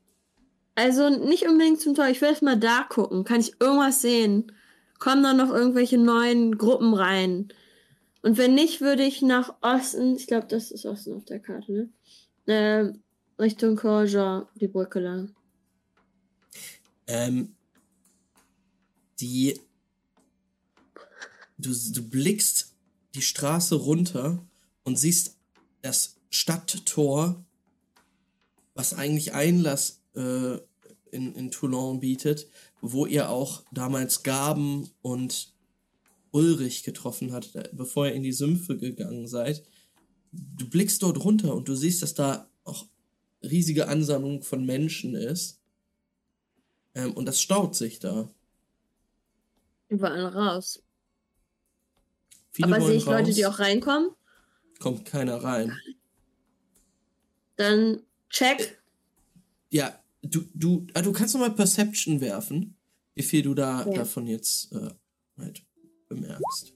Also 0.79 1.09
nicht 1.09 1.45
unbedingt 1.45 1.81
zum 1.81 1.93
Tor. 1.93 2.07
Ich 2.07 2.21
will 2.21 2.29
erst 2.29 2.41
mal 2.41 2.57
da 2.57 2.83
gucken. 2.87 3.25
Kann 3.25 3.41
ich 3.41 3.59
irgendwas 3.59 4.01
sehen? 4.01 4.53
Kommen 4.97 5.23
da 5.23 5.33
noch 5.33 5.49
irgendwelche 5.49 5.97
neuen 5.97 6.57
Gruppen 6.57 6.93
rein? 6.93 7.49
Und 8.21 8.37
wenn 8.37 8.55
nicht, 8.55 8.79
würde 8.79 9.03
ich 9.03 9.21
nach 9.21 9.55
Osten, 9.61 10.15
ich 10.15 10.25
glaube, 10.25 10.47
das 10.47 10.71
ist 10.71 10.85
Osten 10.85 11.17
auf 11.17 11.25
der 11.25 11.41
Karte, 11.41 11.73
ne? 11.73 11.89
Äh, 12.45 12.93
Richtung 13.41 13.75
Corja, 13.75 14.47
die 14.55 14.69
Brücke 14.69 15.01
lang. 15.01 15.35
Ähm, 17.07 17.53
die. 19.19 19.59
Du, 21.57 21.73
du 21.73 22.09
blickst 22.09 22.73
die 23.15 23.21
Straße 23.21 23.75
runter 23.75 24.41
und 24.85 24.97
siehst 24.97 25.35
das 25.81 26.15
Stadttor, 26.29 27.43
was 28.75 28.93
eigentlich 28.93 29.33
Einlass 29.33 29.99
äh, 30.15 30.57
in, 31.11 31.33
in 31.35 31.51
Toulon 31.51 31.99
bietet, 31.99 32.47
wo 32.81 33.05
ihr 33.05 33.29
auch 33.29 33.63
damals 33.71 34.23
Gaben 34.23 34.89
und 35.01 35.53
Ulrich 36.31 36.83
getroffen 36.83 37.31
hat, 37.31 37.51
bevor 37.73 38.07
ihr 38.07 38.13
in 38.13 38.23
die 38.23 38.31
Sümpfe 38.33 38.77
gegangen 38.77 39.27
seid. 39.27 39.63
Du 40.31 40.69
blickst 40.69 41.01
dort 41.01 41.23
runter 41.23 41.55
und 41.55 41.67
du 41.67 41.75
siehst, 41.75 42.03
dass 42.03 42.13
da 42.13 42.49
auch 42.63 42.85
riesige 43.41 43.87
Ansammlung 43.87 44.43
von 44.43 44.65
Menschen 44.65 45.15
ist. 45.15 45.59
Ähm, 46.93 47.13
und 47.13 47.25
das 47.25 47.41
staut 47.41 47.75
sich 47.75 47.99
da. 47.99 48.29
Überall 49.87 50.25
raus. 50.27 50.83
Viele 52.51 52.75
Aber 52.75 52.85
sehe 52.85 52.95
ich 52.95 53.05
Leute, 53.05 53.33
die 53.33 53.43
raus. 53.43 53.55
auch 53.55 53.59
reinkommen? 53.59 54.11
Kommt 54.79 55.05
keiner 55.05 55.43
rein. 55.43 55.75
Dann 57.55 58.03
check. 58.29 58.81
Ja, 59.69 59.99
du, 60.21 60.43
du, 60.53 60.87
ah, 60.93 61.01
du 61.01 61.11
kannst 61.11 61.33
noch 61.33 61.41
mal 61.41 61.51
Perception 61.51 62.21
werfen, 62.21 62.77
wie 63.15 63.23
viel 63.23 63.41
du 63.41 63.53
da 63.53 63.85
Ja. 63.85 63.93
davon 63.93 64.27
jetzt 64.27 64.71
äh, 64.73 64.89
halt 65.37 65.65
bemerkst. 66.07 66.73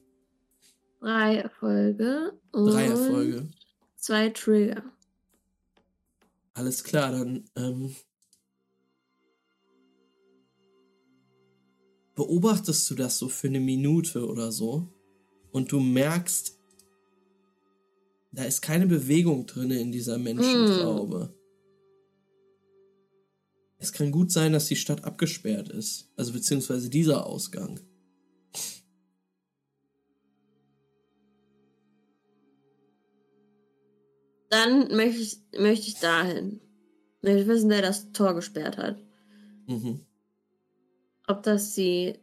Drei 1.00 1.36
Erfolge. 1.36 2.32
Und 2.52 2.66
Drei 2.66 2.86
Erfolge. 2.86 3.50
Zwei 3.96 4.30
Trigger. 4.30 4.82
Alles 6.54 6.84
klar, 6.84 7.10
dann 7.12 7.44
ähm, 7.56 7.94
beobachtest 12.14 12.88
du 12.90 12.94
das 12.94 13.18
so 13.18 13.28
für 13.28 13.48
eine 13.48 13.60
Minute 13.60 14.26
oder 14.26 14.52
so 14.52 14.88
und 15.52 15.72
du 15.72 15.80
merkst, 15.80 16.58
da 18.32 18.44
ist 18.44 18.62
keine 18.62 18.86
Bewegung 18.86 19.46
drin 19.46 19.70
in 19.70 19.92
dieser 19.92 20.18
Menschentraube. 20.18 21.34
Es 23.84 23.92
kann 23.92 24.10
gut 24.12 24.32
sein, 24.32 24.54
dass 24.54 24.64
die 24.68 24.76
Stadt 24.76 25.04
abgesperrt 25.04 25.68
ist, 25.68 26.08
also 26.16 26.32
beziehungsweise 26.32 26.88
dieser 26.88 27.26
Ausgang. 27.26 27.80
Dann 34.48 34.88
möchte 34.96 35.20
ich, 35.20 35.38
möchte 35.58 35.88
ich 35.88 36.00
dahin. 36.00 36.62
Möchte 37.20 37.40
ich 37.40 37.46
wissen, 37.46 37.68
wer 37.68 37.82
das 37.82 38.10
Tor 38.12 38.34
gesperrt 38.34 38.78
hat. 38.78 38.96
Mhm. 39.66 40.00
Ob 41.26 41.42
das 41.42 41.74
die 41.74 42.18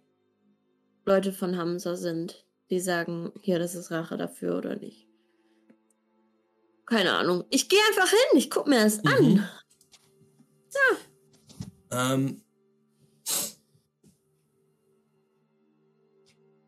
Leute 1.05 1.31
von 1.31 1.57
Hamza 1.57 1.95
sind, 1.95 2.43
die 2.71 2.79
sagen, 2.79 3.31
hier, 3.41 3.59
das 3.59 3.75
ist 3.75 3.91
Rache 3.91 4.17
dafür 4.17 4.57
oder 4.57 4.77
nicht. 4.77 5.07
Keine 6.87 7.13
Ahnung. 7.13 7.43
Ich 7.51 7.69
gehe 7.69 7.79
einfach 7.89 8.09
hin. 8.09 8.39
Ich 8.39 8.49
guck 8.49 8.65
mir 8.65 8.83
das 8.83 9.03
Mhm. 9.03 9.07
an. 9.09 9.49
Ähm, 11.91 12.41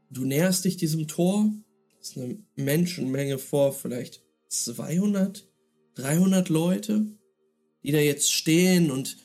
du 0.10 0.26
näherst 0.26 0.66
dich 0.66 0.78
diesem 0.78 1.08
Tor. 1.08 1.52
Es 2.00 2.10
ist 2.10 2.18
eine 2.18 2.38
Menschenmenge 2.56 3.38
vor, 3.38 3.74
vielleicht 3.74 4.24
200, 4.50 5.48
300 5.96 6.50
Leute, 6.50 7.06
die 7.84 7.92
da 7.92 8.00
jetzt 8.00 8.32
stehen 8.32 8.92
und 8.92 9.18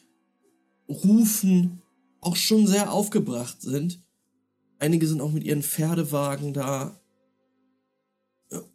rufen, 0.88 1.82
auch 2.20 2.36
schon 2.36 2.66
sehr 2.66 2.92
aufgebracht 2.92 3.60
sind. 3.62 4.02
Einige 4.78 5.06
sind 5.06 5.20
auch 5.20 5.32
mit 5.32 5.44
ihren 5.44 5.62
Pferdewagen 5.62 6.54
da. 6.54 7.00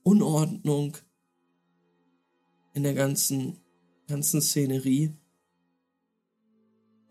Unordnung 0.04 0.98
in 2.74 2.84
der 2.84 2.94
ganzen, 2.94 3.58
ganzen 4.08 4.42
Szenerie. 4.42 5.14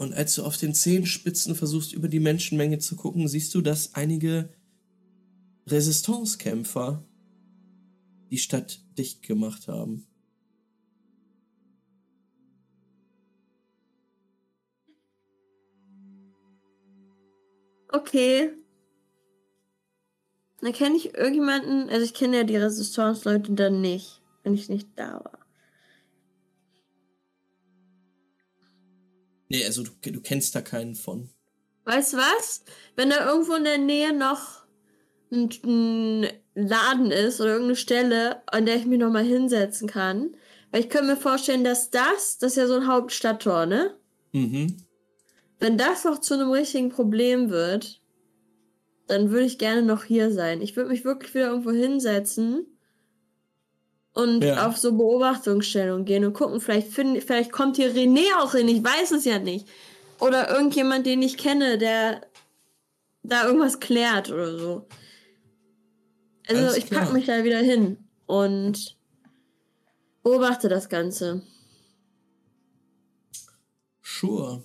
Und 0.03 0.15
als 0.15 0.35
du 0.35 0.43
auf 0.43 0.57
den 0.57 0.75
Zehenspitzen 0.75 1.55
versuchst, 1.55 1.93
über 1.93 2.09
die 2.09 2.19
Menschenmenge 2.19 2.81
zu 2.81 2.97
gucken, 2.97 3.29
siehst 3.29 3.55
du, 3.55 3.61
dass 3.61 3.95
einige 3.95 4.53
Resistancekämpfer 5.69 7.05
die 8.33 8.39
Stadt 8.39 8.81
dicht 8.99 9.23
gemacht 9.23 9.69
haben. 9.69 10.09
Okay. 17.93 18.51
Dann 20.63 20.73
kenne 20.73 20.97
ich 20.97 21.15
irgendjemanden, 21.15 21.89
also 21.91 22.05
ich 22.05 22.15
kenne 22.15 22.39
ja 22.39 22.43
die 22.43 22.57
Resistance-Leute 22.57 23.53
dann 23.53 23.81
nicht, 23.81 24.21
wenn 24.43 24.55
ich 24.55 24.69
nicht 24.69 24.89
da 24.97 25.25
war. 25.25 25.42
Nee, 29.53 29.67
also 29.67 29.83
du, 29.83 29.91
du 30.11 30.21
kennst 30.23 30.55
da 30.55 30.63
keinen 30.63 30.95
von. 30.95 31.29
Weißt 31.85 32.15
du 32.15 32.17
was? 32.17 32.65
Wenn 32.97 33.11
da 33.11 33.29
irgendwo 33.31 33.53
in 33.55 33.65
der 33.65 33.77
Nähe 33.77 34.17
noch 34.17 34.65
ein, 35.31 35.51
ein 35.63 36.27
Laden 36.55 37.11
ist 37.11 37.39
oder 37.39 37.51
irgendeine 37.51 37.77
Stelle, 37.77 38.43
an 38.47 38.65
der 38.65 38.77
ich 38.77 38.87
mich 38.87 38.99
nochmal 38.99 39.25
hinsetzen 39.25 39.91
kann. 39.91 40.35
Weil 40.71 40.81
ich 40.81 40.89
könnte 40.89 41.09
mir 41.09 41.17
vorstellen, 41.19 41.65
dass 41.65 41.91
das, 41.91 42.39
das 42.39 42.53
ist 42.53 42.57
ja 42.57 42.67
so 42.67 42.77
ein 42.77 42.87
Hauptstadttor, 42.87 43.67
ne? 43.67 43.95
Mhm. 44.33 44.79
Wenn 45.59 45.77
das 45.77 46.05
noch 46.05 46.23
zu 46.23 46.33
einem 46.33 46.51
richtigen 46.51 46.89
Problem 46.89 47.51
wird, 47.51 48.01
dann 49.07 49.33
würde 49.33 49.45
ich 49.45 49.59
gerne 49.59 49.83
noch 49.83 50.05
hier 50.05 50.33
sein. 50.33 50.63
Ich 50.63 50.77
würde 50.77 50.89
mich 50.89 51.05
wirklich 51.05 51.35
wieder 51.35 51.49
irgendwo 51.49 51.73
hinsetzen 51.73 52.72
und 54.15 54.45
Ja. 54.45 54.67
auf 54.67 54.77
so 54.77 54.93
Beobachtungsstellung 54.97 56.05
gehen 56.05 56.25
und 56.25 56.35
gucken, 56.35 56.61
vielleicht, 56.61 56.89
find, 56.89 57.23
vielleicht 57.23 57.53
kommt 57.53 57.77
hier 57.77 57.95
René 57.95 58.27
auch 58.41 58.53
hin, 58.53 58.69
ich 58.69 58.83
weiß 58.85 59.13
es 59.13 59.25
ja 59.25 59.39
nicht. 59.39 59.67
Oder 60.21 60.51
irgendjemand, 60.51 61.07
den 61.07 61.23
ich 61.23 61.37
kenne, 61.37 61.79
der 61.79 62.21
da 63.23 63.47
irgendwas 63.47 63.81
klärt 63.81 64.31
oder 64.31 64.59
so. 64.59 64.87
Also 66.49 66.63
Alles 66.63 66.77
ich 66.77 66.91
pack 66.91 67.03
klar. 67.05 67.13
mich 67.13 67.27
da 67.27 67.45
wieder 67.45 67.59
hin 67.59 67.97
und 68.27 68.97
beobachte 70.23 70.69
das 70.69 70.89
Ganze. 70.89 71.43
Sure. 74.03 74.63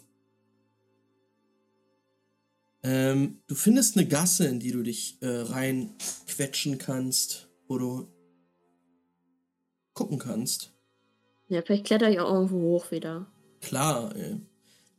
Ähm, 2.83 3.41
du 3.47 3.55
findest 3.55 3.97
eine 3.97 4.07
Gasse, 4.07 4.47
in 4.47 4.59
die 4.59 4.71
du 4.71 4.83
dich 4.83 5.17
äh, 5.21 5.27
reinquetschen 5.27 6.77
kannst, 6.77 7.47
wo 7.67 7.77
du 7.77 8.07
gucken 9.97 10.19
kannst. 10.19 10.71
Ja, 11.49 11.61
vielleicht 11.61 11.85
kletter 11.85 12.09
ich 12.09 12.19
auch 12.19 12.31
irgendwo 12.33 12.59
hoch 12.59 12.91
wieder. 12.91 13.25
Klar, 13.61 14.15
ey. 14.15 14.37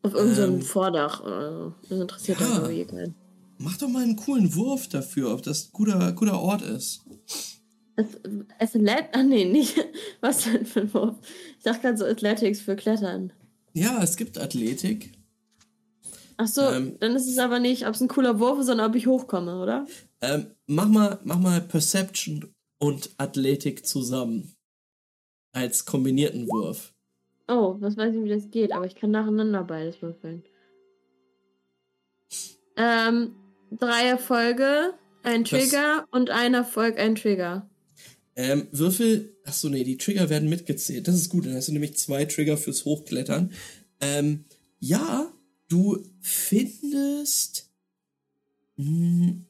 Auf 0.03 0.15
irgendeinem 0.15 0.55
Ähm, 0.57 0.63
Vordach 0.63 1.21
oder 1.23 1.53
so. 1.53 1.75
Das 1.89 2.01
interessiert 2.01 2.41
ja. 2.41 2.57
irgendwie 2.57 2.85
keinen. 2.85 3.15
Mach 3.59 3.77
doch 3.77 3.89
mal 3.89 4.03
einen 4.03 4.17
coolen 4.17 4.55
Wurf 4.55 4.89
dafür, 4.89 5.33
ob 5.33 5.43
das 5.43 5.67
ein 5.67 5.71
guter, 5.73 6.13
guter 6.13 6.41
Ort 6.41 6.63
ist. 6.63 7.03
Athlet? 8.59 9.07
Ah, 9.13 9.23
nee, 9.23 9.45
nicht. 9.45 9.77
Was 10.21 10.45
denn 10.45 10.65
für 10.67 10.81
ein 10.83 10.95
Wurf? 10.95 11.17
Ich 11.59 11.65
dachte 11.65 11.81
gerade 11.83 11.97
so 11.99 12.05
Athletics 12.05 12.61
für 12.61 12.77
Klettern. 12.77 13.33
Ja, 13.75 14.03
es 14.03 14.17
gibt 14.17 14.39
Athletik. 14.39 15.13
Ach 16.37 16.47
so, 16.47 16.63
Ähm. 16.63 16.97
dann 17.01 17.17
ist 17.17 17.27
es 17.29 17.39
aber 17.39 17.59
nicht, 17.59 17.87
ob 17.87 17.95
es 17.95 18.01
ein 18.01 18.09
cooler 18.09 18.39
Wurf 18.39 18.61
ist, 18.61 18.67
sondern 18.67 18.89
ob 18.91 18.97
ich 18.97 19.09
hochkomme, 19.09 19.61
oder? 19.61 19.87
Ähm, 20.21 20.47
mach, 20.67 20.89
mal, 20.89 21.19
mach 21.25 21.39
mal 21.41 21.61
Perception 21.61 22.55
und 22.79 23.11
Athletik 23.19 23.85
zusammen. 23.85 24.55
Als 25.53 25.85
kombinierten 25.85 26.47
Wurf. 26.49 26.95
Oh, 27.49 27.77
was 27.81 27.97
weiß 27.97 28.15
ich, 28.15 28.23
wie 28.23 28.29
das 28.29 28.51
geht, 28.51 28.73
aber 28.73 28.87
ich 28.87 28.95
kann 28.95 29.11
nacheinander 29.11 29.65
beides 29.65 30.01
würfeln. 30.03 30.43
Ähm, 32.77 33.35
drei 33.71 34.07
Erfolge, 34.07 34.95
ein 35.23 35.45
Das- 35.45 35.51
Trigger 35.51 36.05
und 36.11 36.31
ein 36.31 36.55
Erfolg, 36.55 36.99
ein 36.99 37.15
Trigger. 37.15 37.69
Ähm, 38.37 38.69
Würfel, 38.71 39.35
achso, 39.45 39.69
nee, 39.69 39.83
die 39.83 39.97
Trigger 39.97 40.29
werden 40.31 40.49
mitgezählt. 40.49 41.09
Das 41.09 41.17
ist 41.17 41.29
gut, 41.29 41.45
dann 41.47 41.55
hast 41.55 41.69
du 41.69 41.73
nämlich 41.73 41.97
zwei 41.97 42.25
Trigger 42.25 42.57
fürs 42.57 42.85
Hochklettern. 42.85 43.53
Ähm, 44.01 44.45
ja, 44.79 45.33
du 45.69 45.99
findest. 46.21 47.69
Hm, 48.77 49.45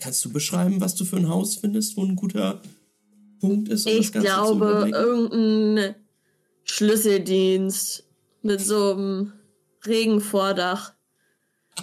kannst 0.00 0.24
du 0.24 0.32
beschreiben, 0.32 0.80
was 0.80 0.94
du 0.94 1.04
für 1.04 1.16
ein 1.16 1.28
Haus 1.28 1.56
findest, 1.56 1.96
wo 1.96 2.04
ein 2.04 2.16
guter 2.16 2.60
Punkt 3.40 3.68
ist? 3.68 3.86
um 3.86 3.92
Ich 3.92 4.10
das 4.10 4.24
Ganze 4.24 4.28
zu 4.28 4.58
glaube, 4.58 4.90
irgendein 4.92 5.94
Schlüsseldienst 6.64 8.04
mit 8.42 8.60
so 8.60 8.92
einem 8.92 9.32
Regenvordach. 9.86 10.94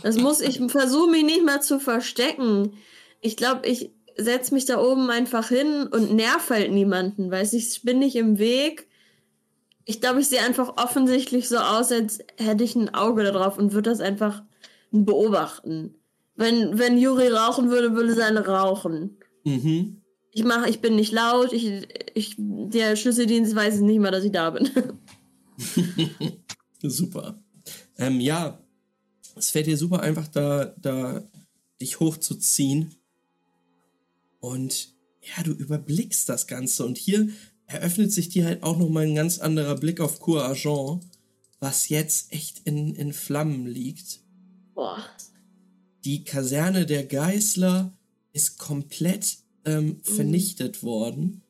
Das 0.03 0.17
muss 0.17 0.41
ich 0.41 0.59
versuche 0.67 1.09
mich 1.09 1.23
nicht 1.23 1.45
mal 1.45 1.61
zu 1.61 1.79
verstecken. 1.79 2.73
Ich 3.21 3.35
glaube, 3.37 3.67
ich 3.67 3.91
setze 4.17 4.53
mich 4.53 4.65
da 4.65 4.81
oben 4.81 5.09
einfach 5.09 5.49
hin 5.49 5.87
und 5.87 6.13
nerv 6.13 6.49
halt 6.49 6.71
niemanden, 6.71 7.31
weiß 7.31 7.53
ich 7.53 7.81
bin 7.83 7.99
nicht 7.99 8.15
im 8.15 8.39
Weg. 8.39 8.87
Ich 9.85 10.01
glaube, 10.01 10.19
ich 10.19 10.27
sehe 10.27 10.41
einfach 10.41 10.77
offensichtlich 10.77 11.47
so 11.47 11.57
aus, 11.57 11.91
als 11.91 12.19
hätte 12.37 12.63
ich 12.63 12.75
ein 12.75 12.93
Auge 12.93 13.23
da 13.23 13.31
drauf 13.31 13.57
und 13.57 13.73
würde 13.73 13.89
das 13.89 14.01
einfach 14.01 14.43
beobachten. 14.91 15.95
Wenn, 16.37 16.77
wenn 16.77 16.97
Juri 16.97 17.27
rauchen 17.29 17.69
würde, 17.69 17.93
würde 17.95 18.13
seine 18.13 18.45
rauchen. 18.45 19.17
Mhm. 19.43 20.01
Ich 20.31 20.43
mache, 20.43 20.69
ich 20.69 20.81
bin 20.81 20.95
nicht 20.95 21.11
laut, 21.11 21.51
ich, 21.51 21.87
ich, 22.13 22.35
der 22.37 22.95
Schlüsseldienst 22.95 23.55
weiß 23.55 23.79
nicht 23.81 23.99
mal, 23.99 24.11
dass 24.11 24.23
ich 24.23 24.31
da 24.31 24.51
bin. 24.51 24.69
Super. 26.81 27.43
Ähm, 27.97 28.19
ja, 28.19 28.63
es 29.35 29.49
fällt 29.49 29.65
dir 29.65 29.77
super 29.77 30.01
einfach, 30.01 30.27
da, 30.27 30.75
da 30.77 31.27
dich 31.81 31.99
hochzuziehen. 31.99 32.95
Und 34.39 34.93
ja, 35.21 35.43
du 35.43 35.51
überblickst 35.51 36.29
das 36.29 36.45
Ganze. 36.45 36.85
Und 36.85 36.97
hier 36.97 37.29
eröffnet 37.65 38.13
sich 38.13 38.29
dir 38.29 38.45
halt 38.45 38.63
auch 38.63 38.77
nochmal 38.77 39.05
ein 39.05 39.15
ganz 39.15 39.39
anderer 39.39 39.75
Blick 39.75 39.99
auf 39.99 40.19
Cour 40.19 40.45
Argent, 40.45 41.03
was 41.59 41.89
jetzt 41.89 42.31
echt 42.31 42.59
in, 42.65 42.93
in 42.95 43.13
Flammen 43.13 43.65
liegt. 43.65 44.21
Boah. 44.73 45.03
Die 46.07 46.23
Kaserne 46.23 46.85
der 46.85 47.03
Geißler 47.03 47.93
ist 48.31 48.57
komplett 48.57 49.39
ähm, 49.65 49.99
vernichtet 50.03 50.81
worden. 50.81 51.41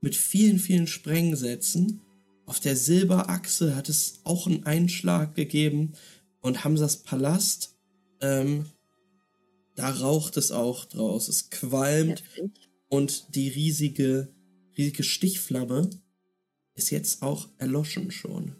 Mit 0.00 0.16
vielen, 0.16 0.58
vielen 0.58 0.88
Sprengsätzen. 0.88 2.00
Auf 2.44 2.58
der 2.58 2.74
Silberachse 2.74 3.76
hat 3.76 3.88
es 3.88 4.18
auch 4.24 4.48
einen 4.48 4.64
Einschlag 4.64 5.36
gegeben. 5.36 5.92
Und 6.40 6.64
Hamsas 6.64 7.04
Palast, 7.04 7.76
ähm, 8.20 8.66
da 9.76 9.90
raucht 9.90 10.36
es 10.38 10.50
auch 10.50 10.84
draus. 10.84 11.28
Es 11.28 11.48
qualmt. 11.50 12.24
Und 12.88 13.36
die 13.36 13.48
riesige, 13.48 14.34
riesige 14.76 15.04
Stichflamme 15.04 15.88
ist 16.74 16.90
jetzt 16.90 17.22
auch 17.22 17.48
erloschen 17.58 18.10
schon. 18.10 18.56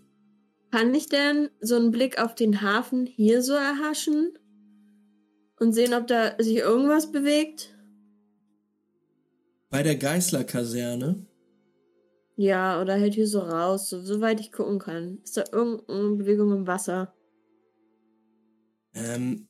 Kann 0.71 0.95
ich 0.95 1.09
denn 1.09 1.49
so 1.61 1.75
einen 1.75 1.91
Blick 1.91 2.21
auf 2.21 2.37
den 2.37 2.61
Hafen 2.63 3.07
hier 3.07 3.43
so 3.43 3.55
erhaschen? 3.55 4.39
Und 5.61 5.73
sehen, 5.73 5.95
ob 5.95 6.07
da 6.07 6.37
sich 6.39 6.57
irgendwas 6.57 7.11
bewegt? 7.11 7.75
Bei 9.71 9.83
der 9.83 9.97
Geißler-Kaserne? 9.97 11.27
Ja, 12.37 12.81
oder 12.81 13.01
halt 13.01 13.15
hier 13.15 13.27
so 13.27 13.41
raus, 13.41 13.91
so, 13.91 14.01
soweit 14.01 14.41
ich 14.41 14.53
gucken 14.53 14.79
kann. 14.79 15.19
Ist 15.25 15.37
da 15.37 15.45
irgendeine 15.51 16.17
Bewegung 16.17 16.53
im 16.53 16.67
Wasser? 16.67 17.13
Ähm, 18.95 19.49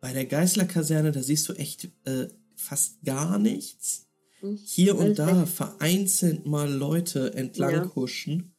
bei 0.00 0.12
der 0.12 0.24
Geißler-Kaserne, 0.26 1.10
da 1.10 1.22
siehst 1.22 1.48
du 1.48 1.52
echt 1.54 1.90
äh, 2.04 2.28
fast 2.54 3.02
gar 3.04 3.38
nichts. 3.38 4.06
Hier 4.40 4.96
und 4.96 5.18
da 5.18 5.44
vereinzelt 5.44 6.46
mal 6.46 6.70
Leute 6.70 7.34
entlang 7.34 7.74
ja. 7.74 7.94
huschen. 7.94 8.54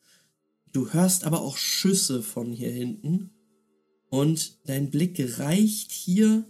Du 0.72 0.93
hörst 0.93 1.24
aber 1.26 1.41
auch 1.41 1.57
Schüsse 1.57 2.22
von 2.22 2.51
hier 2.51 2.69
hinten. 2.69 3.30
Und 4.12 4.59
dein 4.68 4.91
Blick 4.91 5.39
reicht 5.39 5.93
hier 5.93 6.45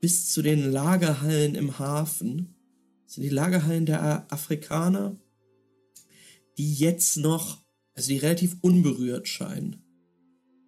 bis 0.00 0.32
zu 0.32 0.42
den 0.42 0.72
Lagerhallen 0.72 1.54
im 1.54 1.78
Hafen. 1.78 2.56
Das 3.04 3.14
sind 3.14 3.22
die 3.22 3.28
Lagerhallen 3.28 3.86
der 3.86 4.30
Afrikaner, 4.32 5.16
die 6.58 6.74
jetzt 6.74 7.16
noch, 7.16 7.64
also 7.94 8.08
die 8.08 8.18
relativ 8.18 8.56
unberührt 8.60 9.28
scheinen. 9.28 9.84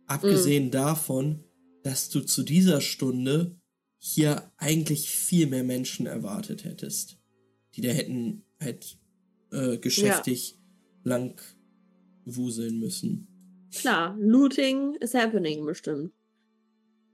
Abgesehen 0.06 0.66
mhm. 0.66 0.70
davon, 0.70 1.44
dass 1.82 2.08
du 2.08 2.20
zu 2.20 2.44
dieser 2.44 2.80
Stunde 2.80 3.60
hier 3.98 4.52
eigentlich 4.58 5.10
viel 5.10 5.48
mehr 5.48 5.64
Menschen 5.64 6.06
erwartet 6.06 6.62
hättest, 6.62 7.18
die 7.74 7.80
da 7.80 7.88
hätten 7.88 8.44
halt 8.60 8.96
äh, 9.50 9.76
geschäftig 9.78 10.52
ja. 10.52 10.56
lang 11.02 11.42
wuseln 12.24 12.78
müssen. 12.78 13.26
Klar, 13.74 14.16
Looting 14.18 14.96
is 14.96 15.14
happening 15.14 15.64
bestimmt. 15.64 16.12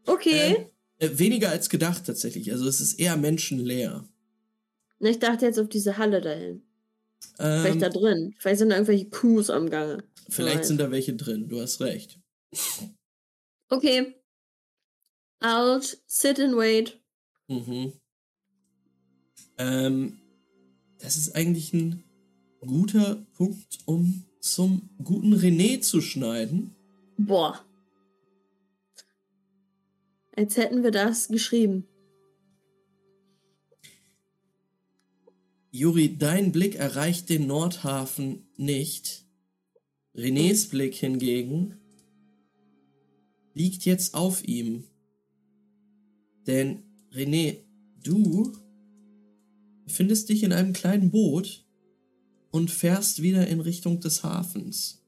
Okay. 0.07 0.57
Ähm, 0.57 0.67
äh, 0.99 1.19
weniger 1.19 1.51
als 1.51 1.69
gedacht 1.69 2.05
tatsächlich. 2.07 2.51
Also 2.53 2.67
es 2.67 2.81
ist 2.81 2.95
eher 2.95 3.17
menschenleer. 3.17 4.09
Ich 5.01 5.19
dachte 5.19 5.47
jetzt 5.47 5.59
auf 5.59 5.69
diese 5.69 5.97
Halle 5.99 6.21
dahin. 6.21 6.63
Ähm, 7.39 7.63
vielleicht 7.63 7.83
da 7.83 7.89
drin. 7.89 8.35
Vielleicht 8.39 8.59
sind 8.59 8.71
da 8.71 8.77
irgendwelche 8.77 9.09
Kuhs 9.09 9.51
am 9.51 9.71
Gange. 9.71 10.03
Vielleicht 10.29 10.65
sind 10.65 10.81
da 10.81 10.91
welche 10.91 11.15
drin, 11.15 11.49
du 11.49 11.61
hast 11.61 11.81
recht. 11.81 12.21
Okay. 13.71 14.15
I'll 15.41 15.83
sit 16.07 16.41
and 16.41 16.57
wait. 16.57 17.01
Mhm. 17.49 17.93
Ähm, 19.59 20.19
das 20.99 21.17
ist 21.17 21.37
eigentlich 21.37 21.73
ein 21.73 22.03
guter 22.61 23.27
Punkt, 23.35 23.79
um 23.87 24.25
zum 24.41 24.91
guten 25.03 25.35
René 25.35 25.81
zu 25.81 26.01
schneiden. 26.01 26.75
Boah. 27.17 27.65
Als 30.37 30.57
hätten 30.57 30.83
wir 30.83 30.91
das 30.93 31.29
geschrieben. 31.29 31.87
Juri, 35.71 36.17
dein 36.17 36.53
Blick 36.53 36.77
erreicht 36.77 37.29
den 37.29 37.47
Nordhafen 37.47 38.49
nicht. 38.57 39.25
Renés 40.15 40.71
Blick 40.71 40.95
hingegen 40.95 41.77
liegt 43.55 43.85
jetzt 43.85 44.15
auf 44.15 44.47
ihm. 44.47 44.85
Denn 46.47 46.83
René, 47.13 47.59
du 48.03 48.53
befindest 49.85 50.29
dich 50.29 50.43
in 50.43 50.53
einem 50.53 50.73
kleinen 50.73 51.11
Boot 51.11 51.68
und 52.51 52.71
fährst 52.71 53.23
wieder 53.23 53.47
in 53.47 53.61
Richtung 53.61 54.01
des 54.01 54.23
Hafens. 54.23 55.03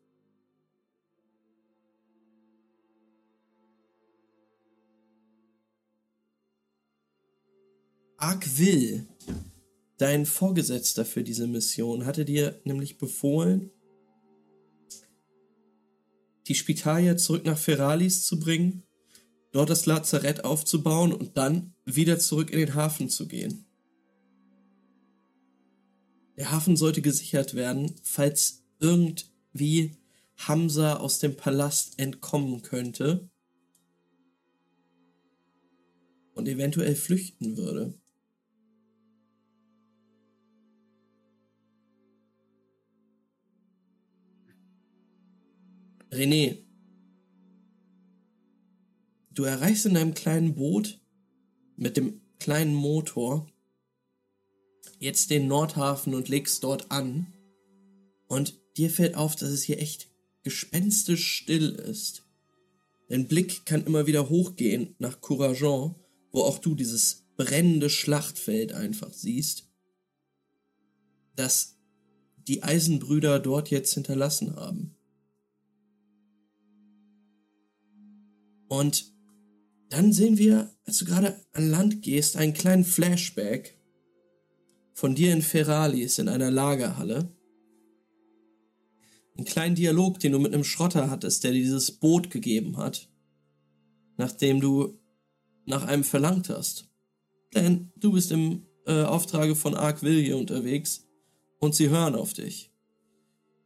Argwill, 8.16 9.06
dein 9.96 10.26
Vorgesetzter 10.26 11.06
für 11.06 11.24
diese 11.24 11.46
Mission, 11.46 12.04
hatte 12.04 12.26
dir 12.26 12.60
nämlich 12.64 12.98
befohlen, 12.98 13.70
die 16.46 16.54
Spitalia 16.54 17.16
zurück 17.16 17.46
nach 17.46 17.56
Feralis 17.56 18.26
zu 18.26 18.38
bringen, 18.38 18.82
dort 19.52 19.70
das 19.70 19.86
Lazarett 19.86 20.44
aufzubauen 20.44 21.12
und 21.14 21.38
dann 21.38 21.74
wieder 21.86 22.18
zurück 22.18 22.50
in 22.50 22.58
den 22.58 22.74
Hafen 22.74 23.08
zu 23.08 23.26
gehen. 23.26 23.69
Der 26.40 26.52
Hafen 26.52 26.74
sollte 26.74 27.02
gesichert 27.02 27.52
werden, 27.52 27.94
falls 28.02 28.64
irgendwie 28.78 29.98
Hamza 30.38 30.96
aus 30.96 31.18
dem 31.18 31.36
Palast 31.36 31.98
entkommen 31.98 32.62
könnte 32.62 33.28
und 36.32 36.48
eventuell 36.48 36.94
flüchten 36.94 37.58
würde. 37.58 37.92
René, 46.10 46.64
du 49.32 49.44
erreichst 49.44 49.84
in 49.84 49.92
deinem 49.92 50.14
kleinen 50.14 50.54
Boot 50.54 51.02
mit 51.76 51.98
dem 51.98 52.22
kleinen 52.38 52.74
Motor 52.74 53.46
jetzt 55.00 55.30
den 55.30 55.48
Nordhafen 55.48 56.14
und 56.14 56.28
legst 56.28 56.62
dort 56.62 56.92
an. 56.92 57.26
Und 58.28 58.60
dir 58.76 58.90
fällt 58.90 59.16
auf, 59.16 59.34
dass 59.34 59.48
es 59.48 59.64
hier 59.64 59.80
echt 59.80 60.08
gespenstisch 60.44 61.26
still 61.32 61.70
ist. 61.70 62.22
Dein 63.08 63.26
Blick 63.26 63.66
kann 63.66 63.84
immer 63.84 64.06
wieder 64.06 64.28
hochgehen 64.28 64.94
nach 64.98 65.20
Courageant, 65.20 65.96
wo 66.30 66.42
auch 66.42 66.58
du 66.58 66.76
dieses 66.76 67.24
brennende 67.36 67.90
Schlachtfeld 67.90 68.72
einfach 68.72 69.12
siehst, 69.12 69.68
das 71.34 71.76
die 72.46 72.62
Eisenbrüder 72.62 73.40
dort 73.40 73.70
jetzt 73.70 73.94
hinterlassen 73.94 74.54
haben. 74.54 74.94
Und 78.68 79.12
dann 79.88 80.12
sehen 80.12 80.38
wir, 80.38 80.70
als 80.84 80.98
du 80.98 81.04
gerade 81.06 81.40
an 81.52 81.70
Land 81.70 82.02
gehst, 82.02 82.36
einen 82.36 82.54
kleinen 82.54 82.84
Flashback 82.84 83.79
von 85.00 85.14
dir 85.14 85.32
in 85.32 85.40
Feralis 85.40 86.18
in 86.18 86.28
einer 86.28 86.50
Lagerhalle. 86.50 87.34
Einen 89.34 89.46
kleinen 89.46 89.74
Dialog, 89.74 90.20
den 90.20 90.32
du 90.32 90.38
mit 90.38 90.52
einem 90.52 90.62
Schrotter 90.62 91.08
hattest, 91.08 91.42
der 91.42 91.52
dir 91.52 91.62
dieses 91.62 91.90
Boot 91.90 92.30
gegeben 92.30 92.76
hat, 92.76 93.08
nachdem 94.18 94.60
du 94.60 95.00
nach 95.64 95.84
einem 95.84 96.04
verlangt 96.04 96.50
hast. 96.50 96.90
Denn 97.54 97.90
du 97.96 98.12
bist 98.12 98.30
im 98.30 98.66
äh, 98.84 99.04
Auftrage 99.04 99.56
von 99.56 99.74
Ark 99.74 100.02
Will 100.02 100.34
unterwegs 100.34 101.08
und 101.60 101.74
sie 101.74 101.88
hören 101.88 102.14
auf 102.14 102.34
dich. 102.34 102.70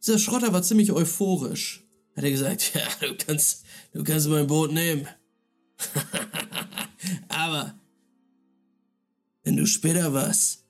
Dieser 0.01 0.21
Schrotter 0.21 0.53
war 0.53 0.63
ziemlich 0.63 0.93
euphorisch 0.93 1.85
hat 2.15 2.23
er 2.23 2.31
gesagt, 2.31 2.73
ja, 2.77 2.87
du 3.01 3.17
kannst, 3.17 3.65
du 3.93 4.05
kannst 4.05 4.29
mein 4.29 4.47
Boot 4.47 4.73
nehmen. 4.73 5.09
Aber 7.29 7.77
wenn 9.43 9.57
du 9.57 9.67
später 9.67 10.13
was, 10.13 10.64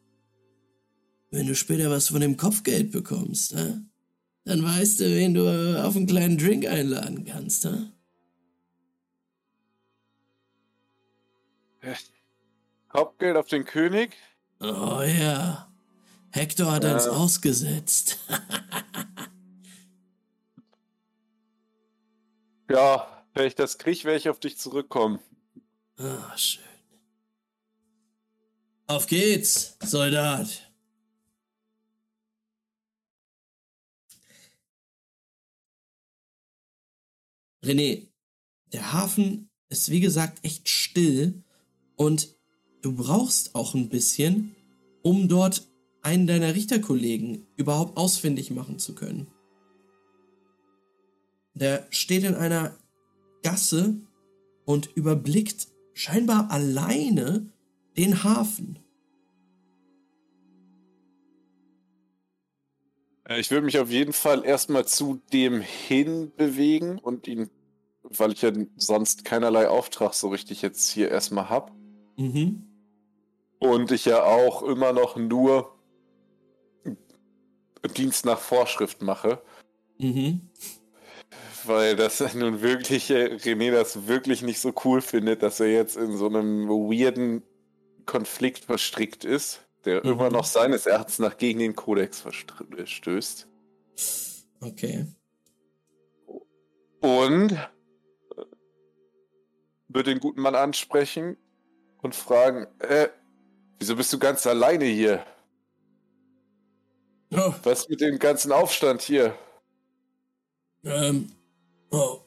wenn 1.34 1.46
du 1.46 1.54
später 1.54 1.90
was 1.90 2.08
von 2.08 2.20
dem 2.20 2.36
Kopfgeld 2.36 2.90
bekommst, 2.90 3.54
ne, 3.54 3.84
dann 4.44 4.62
weißt 4.62 5.00
du, 5.00 5.04
wen 5.04 5.34
du 5.34 5.84
auf 5.84 5.96
einen 5.96 6.06
kleinen 6.06 6.38
Drink 6.38 6.66
einladen 6.66 7.24
kannst, 7.24 7.64
ne? 7.64 7.92
Kopfgeld 12.88 13.36
auf 13.36 13.48
den 13.48 13.64
König? 13.64 14.12
Oh 14.60 15.02
ja. 15.02 15.70
Hector 16.30 16.72
hat 16.72 16.84
ja. 16.84 16.94
uns 16.94 17.06
ausgesetzt. 17.06 18.18
Ja, 22.70 23.24
wenn 23.34 23.46
ich 23.46 23.54
das 23.54 23.78
kriege, 23.78 24.04
werde 24.04 24.18
ich 24.18 24.28
auf 24.28 24.40
dich 24.40 24.58
zurückkommen. 24.58 25.20
Ah, 25.98 26.36
schön. 26.36 26.64
Auf 28.86 29.06
geht's, 29.06 29.76
Soldat. 29.82 30.73
René, 37.64 38.08
der 38.72 38.92
Hafen 38.92 39.50
ist 39.68 39.90
wie 39.90 40.00
gesagt 40.00 40.44
echt 40.44 40.68
still 40.68 41.42
und 41.96 42.36
du 42.82 42.94
brauchst 42.94 43.54
auch 43.54 43.74
ein 43.74 43.88
bisschen, 43.88 44.54
um 45.02 45.28
dort 45.28 45.66
einen 46.02 46.26
deiner 46.26 46.54
Richterkollegen 46.54 47.46
überhaupt 47.56 47.96
ausfindig 47.96 48.50
machen 48.50 48.78
zu 48.78 48.94
können. 48.94 49.28
Der 51.54 51.86
steht 51.90 52.24
in 52.24 52.34
einer 52.34 52.76
Gasse 53.42 53.96
und 54.66 54.90
überblickt 54.94 55.68
scheinbar 55.94 56.50
alleine 56.50 57.50
den 57.96 58.24
Hafen. 58.24 58.78
Ich 63.30 63.50
würde 63.50 63.64
mich 63.64 63.78
auf 63.78 63.90
jeden 63.90 64.12
Fall 64.12 64.44
erstmal 64.44 64.86
zu 64.86 65.20
dem 65.32 65.60
hin 65.60 66.32
bewegen 66.36 66.98
und 66.98 67.26
ihn, 67.26 67.50
weil 68.02 68.32
ich 68.32 68.42
ja 68.42 68.52
sonst 68.76 69.24
keinerlei 69.24 69.68
Auftrag 69.68 70.14
so 70.14 70.28
richtig 70.28 70.60
jetzt 70.62 70.90
hier 70.90 71.10
erstmal 71.10 71.48
habe. 71.48 71.72
Mhm. 72.16 72.66
Und 73.58 73.92
ich 73.92 74.04
ja 74.04 74.24
auch 74.24 74.62
immer 74.62 74.92
noch 74.92 75.16
nur 75.16 75.74
Dienst 77.96 78.26
nach 78.26 78.38
Vorschrift 78.38 79.00
mache. 79.00 79.40
Mhm. 79.98 80.50
Weil 81.64 81.96
das 81.96 82.20
nun 82.34 82.60
wirklich, 82.60 83.10
äh, 83.10 83.36
René 83.36 83.70
das 83.70 84.06
wirklich 84.06 84.42
nicht 84.42 84.60
so 84.60 84.74
cool 84.84 85.00
findet, 85.00 85.42
dass 85.42 85.60
er 85.60 85.72
jetzt 85.72 85.96
in 85.96 86.16
so 86.16 86.26
einem 86.26 86.68
weirden 86.68 87.42
Konflikt 88.04 88.66
verstrickt 88.66 89.24
ist 89.24 89.63
der 89.84 90.04
mhm. 90.04 90.12
immer 90.12 90.30
noch 90.30 90.44
seines 90.44 90.86
Erachtens 90.86 91.18
nach 91.18 91.36
gegen 91.36 91.58
den 91.58 91.76
Kodex 91.76 92.20
verstößt. 92.20 93.46
Okay. 94.60 95.06
Und 97.00 97.52
äh, 97.52 97.56
wird 99.88 100.06
den 100.06 100.20
guten 100.20 100.40
Mann 100.40 100.54
ansprechen 100.54 101.36
und 102.02 102.14
fragen, 102.14 102.66
äh, 102.78 103.08
wieso 103.78 103.96
bist 103.96 104.12
du 104.12 104.18
ganz 104.18 104.46
alleine 104.46 104.86
hier? 104.86 105.24
Oh. 107.30 107.54
Was 107.62 107.88
mit 107.88 108.00
dem 108.00 108.18
ganzen 108.18 108.52
Aufstand 108.52 109.02
hier? 109.02 109.36
Ähm, 110.84 111.32
oh, 111.90 112.20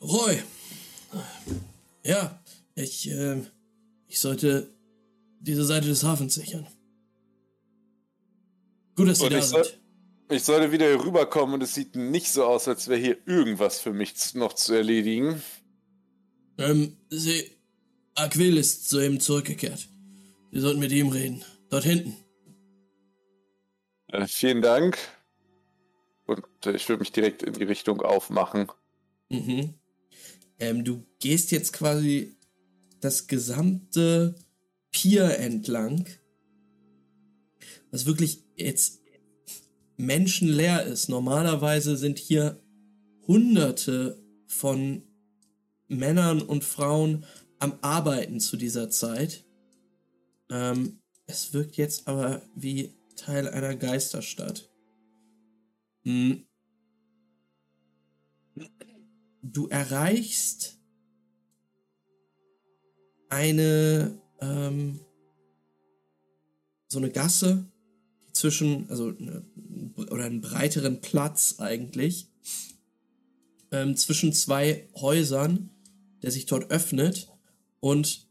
Roy. 0.00 0.42
Ja, 2.04 2.40
ich, 2.74 3.10
äh, 3.10 3.42
ich 4.06 4.20
sollte 4.20 4.72
diese 5.40 5.64
Seite 5.64 5.88
des 5.88 6.04
Hafens 6.04 6.34
sichern. 6.34 6.66
Gut, 8.94 9.08
dass 9.08 9.18
Sie 9.18 9.24
und 9.24 9.32
da 9.32 9.42
sind. 9.42 9.64
Soll, 9.64 9.80
ich 10.30 10.42
sollte 10.44 10.72
wieder 10.72 10.86
hier 10.86 11.04
rüberkommen 11.04 11.54
und 11.54 11.62
es 11.62 11.74
sieht 11.74 11.96
nicht 11.96 12.30
so 12.30 12.44
aus, 12.44 12.68
als 12.68 12.88
wäre 12.88 13.00
hier 13.00 13.18
irgendwas 13.26 13.80
für 13.80 13.92
mich 13.92 14.34
noch 14.34 14.52
zu 14.52 14.74
erledigen. 14.74 15.42
Ähm, 16.58 16.96
Sie. 17.08 17.56
Aquil 18.14 18.56
ist 18.58 18.88
soeben 18.88 19.18
zurückgekehrt. 19.18 19.88
Sie 20.52 20.60
sollten 20.60 20.80
mit 20.80 20.92
ihm 20.92 21.08
reden. 21.08 21.44
Dort 21.70 21.84
hinten. 21.84 22.16
Äh, 24.08 24.26
vielen 24.26 24.60
Dank. 24.60 24.98
Und 26.26 26.44
äh, 26.66 26.72
ich 26.72 26.88
würde 26.88 27.00
mich 27.00 27.12
direkt 27.12 27.42
in 27.42 27.54
die 27.54 27.64
Richtung 27.64 28.02
aufmachen. 28.02 28.70
Mhm. 29.30 29.74
Ähm, 30.58 30.84
du 30.84 31.06
gehst 31.20 31.50
jetzt 31.52 31.72
quasi 31.72 32.36
das 33.00 33.26
gesamte 33.26 34.34
Pier 34.90 35.38
entlang, 35.38 36.06
was 37.90 38.06
wirklich 38.06 38.44
jetzt 38.56 39.00
menschenleer 39.96 40.84
ist. 40.84 41.08
Normalerweise 41.08 41.96
sind 41.96 42.18
hier 42.18 42.62
Hunderte 43.26 44.22
von 44.46 45.02
Männern 45.88 46.42
und 46.42 46.64
Frauen 46.64 47.24
am 47.58 47.78
Arbeiten 47.82 48.40
zu 48.40 48.56
dieser 48.56 48.90
Zeit. 48.90 49.44
Ähm, 50.48 51.00
es 51.26 51.52
wirkt 51.52 51.76
jetzt 51.76 52.08
aber 52.08 52.42
wie 52.54 52.94
Teil 53.16 53.48
einer 53.48 53.76
Geisterstadt. 53.76 54.70
Hm. 56.04 56.46
Du 59.42 59.68
erreichst 59.68 60.78
eine 63.28 64.19
ähm, 64.40 65.00
so 66.88 66.98
eine 66.98 67.10
Gasse, 67.10 67.70
die 68.26 68.32
zwischen, 68.32 68.88
also 68.90 69.08
eine, 69.08 69.44
oder 69.96 70.24
einen 70.24 70.40
breiteren 70.40 71.00
Platz 71.00 71.56
eigentlich, 71.58 72.28
ähm, 73.70 73.96
zwischen 73.96 74.32
zwei 74.32 74.88
Häusern, 74.96 75.70
der 76.22 76.30
sich 76.30 76.46
dort 76.46 76.70
öffnet 76.70 77.28
und 77.80 78.28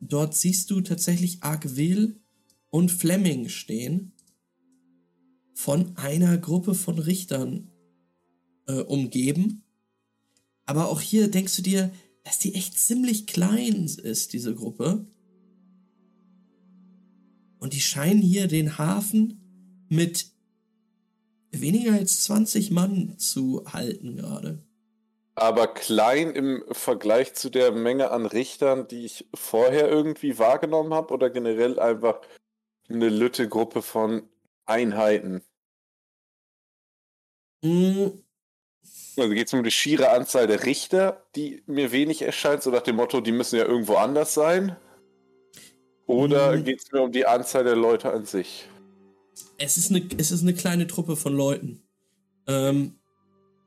dort 0.00 0.34
siehst 0.34 0.70
du 0.70 0.80
tatsächlich 0.80 1.42
Argwil 1.42 2.20
und 2.70 2.90
Fleming 2.90 3.48
stehen, 3.48 4.12
von 5.54 5.96
einer 5.96 6.36
Gruppe 6.36 6.74
von 6.74 6.98
Richtern 6.98 7.70
äh, 8.66 8.80
umgeben. 8.80 9.64
Aber 10.66 10.88
auch 10.90 11.00
hier 11.00 11.30
denkst 11.30 11.56
du 11.56 11.62
dir, 11.62 11.90
dass 12.24 12.38
die 12.38 12.54
echt 12.54 12.78
ziemlich 12.78 13.26
klein 13.26 13.84
ist, 13.86 14.32
diese 14.32 14.54
Gruppe. 14.54 15.06
Und 17.58 17.72
die 17.72 17.80
scheinen 17.80 18.20
hier 18.20 18.48
den 18.48 18.78
Hafen 18.78 19.86
mit 19.88 20.26
weniger 21.50 21.94
als 21.94 22.22
20 22.24 22.70
Mann 22.70 23.18
zu 23.18 23.64
halten 23.72 24.16
gerade. 24.16 24.62
Aber 25.34 25.68
klein 25.68 26.30
im 26.30 26.64
Vergleich 26.72 27.34
zu 27.34 27.50
der 27.50 27.70
Menge 27.70 28.10
an 28.10 28.24
Richtern, 28.24 28.88
die 28.88 29.04
ich 29.04 29.28
vorher 29.34 29.88
irgendwie 29.88 30.38
wahrgenommen 30.38 30.94
habe, 30.94 31.12
oder 31.12 31.28
generell 31.28 31.78
einfach 31.78 32.20
eine 32.88 33.10
lütte 33.10 33.48
Gruppe 33.48 33.82
von 33.82 34.28
Einheiten? 34.64 35.42
Mm. 37.62 38.06
Also 39.18 39.30
geht 39.30 39.46
es 39.46 39.54
um 39.54 39.62
die 39.62 39.70
schiere 39.70 40.10
Anzahl 40.10 40.46
der 40.46 40.64
Richter, 40.64 41.26
die 41.36 41.62
mir 41.66 41.90
wenig 41.90 42.22
erscheint, 42.22 42.62
so 42.62 42.70
nach 42.70 42.82
dem 42.82 42.96
Motto, 42.96 43.20
die 43.20 43.32
müssen 43.32 43.56
ja 43.56 43.64
irgendwo 43.64 43.96
anders 43.96 44.34
sein? 44.34 44.76
Oder 46.06 46.56
mhm. 46.56 46.64
geht 46.64 46.80
es 46.80 46.92
mir 46.92 47.02
um 47.02 47.12
die 47.12 47.26
Anzahl 47.26 47.64
der 47.64 47.76
Leute 47.76 48.12
an 48.12 48.24
sich? 48.24 48.68
Es 49.58 49.76
ist 49.76 49.90
eine, 49.90 50.06
es 50.18 50.30
ist 50.30 50.42
eine 50.42 50.54
kleine 50.54 50.86
Truppe 50.86 51.16
von 51.16 51.34
Leuten. 51.34 51.82
Ähm, 52.46 52.98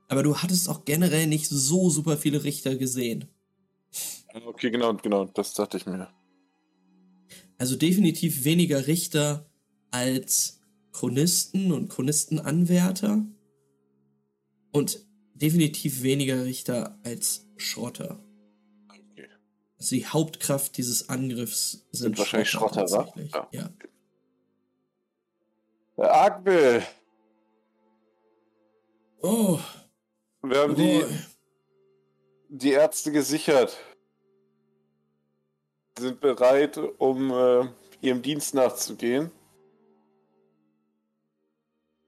aber 0.08 0.24
du 0.24 0.38
hattest 0.38 0.70
auch 0.70 0.86
generell 0.86 1.28
nicht 1.28 1.48
so 1.48 1.90
super 1.90 2.18
viele 2.18 2.44
Richter 2.44 2.76
gesehen. 2.76 3.26
Okay, 4.46 4.72
genau, 4.72 4.94
genau, 4.96 5.26
das 5.26 5.54
dachte 5.54 5.78
ich 5.78 5.86
mir. 5.86 6.10
Also 7.58 7.76
definitiv 7.76 8.44
weniger 8.44 8.88
Richter 8.88 9.50
als 9.92 10.62
Chronisten 10.94 11.72
und 11.72 11.90
Chronistenanwärter. 11.90 13.26
Und 14.72 15.06
definitiv 15.34 16.04
weniger 16.04 16.46
Richter 16.46 17.00
als 17.04 17.48
Schrotter. 17.58 18.20
Also 19.80 19.96
die 19.96 20.06
Hauptkraft 20.06 20.76
dieses 20.78 21.08
Angriffs 21.08 21.72
sind, 21.92 22.16
sind 22.16 22.18
wahrscheinlich 22.18 22.50
Schrotter, 22.50 22.86
Schrotter 22.88 23.14
wa? 23.24 23.48
Ja. 23.52 23.72
ja. 25.96 26.26
Agbil. 26.26 26.84
Oh. 29.22 29.58
Wir 30.42 30.60
haben 30.60 30.74
oh. 30.74 30.76
die, 30.76 31.04
die 32.50 32.72
Ärzte 32.72 33.14
gesichert. 33.14 33.78
Sie 35.98 36.04
sind 36.06 36.20
bereit, 36.20 36.78
um 36.98 37.32
äh, 37.32 37.68
ihrem 38.02 38.22
Dienst 38.22 38.54
nachzugehen. 38.54 39.32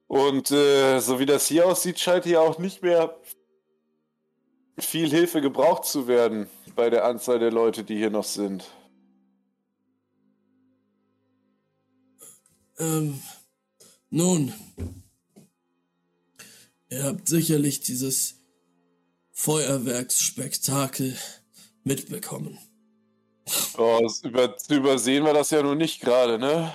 Und 0.07 0.51
äh, 0.51 0.99
so 0.99 1.19
wie 1.19 1.25
das 1.25 1.47
hier 1.47 1.67
aussieht, 1.67 1.99
scheint 1.99 2.25
hier 2.25 2.41
auch 2.41 2.59
nicht 2.59 2.81
mehr 2.81 3.17
viel 4.77 5.09
Hilfe 5.09 5.39
gebraucht 5.39 5.85
zu 5.85 6.07
werden 6.07 6.49
bei 6.75 6.89
der 6.89 7.05
Anzahl 7.05 7.39
der 7.39 7.51
Leute, 7.51 7.83
die 7.83 7.97
hier 7.97 8.09
noch 8.09 8.23
sind. 8.23 8.65
Ähm, 12.79 13.21
nun, 14.09 14.53
ihr 16.89 17.03
habt 17.03 17.29
sicherlich 17.29 17.81
dieses 17.81 18.41
Feuerwerksspektakel 19.31 21.15
mitbekommen. 21.83 22.57
Oh, 23.77 24.07
über, 24.23 24.55
übersehen 24.69 25.23
wir 25.23 25.33
das 25.33 25.51
ja 25.51 25.61
nun 25.61 25.77
nicht 25.77 26.01
gerade, 26.01 26.39
ne? 26.39 26.73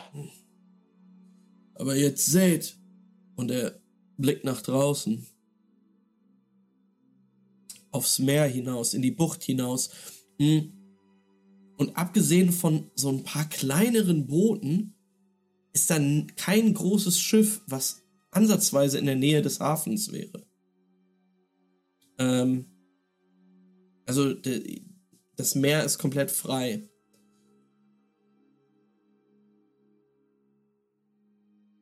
Aber 1.75 1.95
jetzt 1.95 2.27
seht, 2.27 2.79
und 3.35 3.51
er 3.51 3.81
blickt 4.17 4.45
nach 4.45 4.63
draußen 4.63 5.27
aufs 7.97 8.19
Meer 8.19 8.47
hinaus, 8.47 8.95
in 8.95 9.03
die 9.03 9.11
Bucht 9.11 9.43
hinaus. 9.43 9.91
Hm. 10.39 10.73
Und 11.77 11.97
abgesehen 11.97 12.53
von 12.53 12.91
so 12.95 13.11
ein 13.11 13.23
paar 13.23 13.49
kleineren 13.49 14.27
Booten 14.27 14.95
ist 15.73 15.91
dann 15.91 16.33
kein 16.37 16.73
großes 16.73 17.19
Schiff, 17.19 17.63
was 17.67 18.03
ansatzweise 18.31 18.99
in 18.99 19.07
der 19.07 19.17
Nähe 19.17 19.43
des 19.43 19.61
Hafens 19.61 20.13
wäre. 20.13 20.47
Ähm, 22.19 22.67
also 24.07 24.35
Das 25.37 25.55
Meer 25.55 25.85
ist 25.85 25.99
komplett 25.99 26.31
frei. 26.31 26.89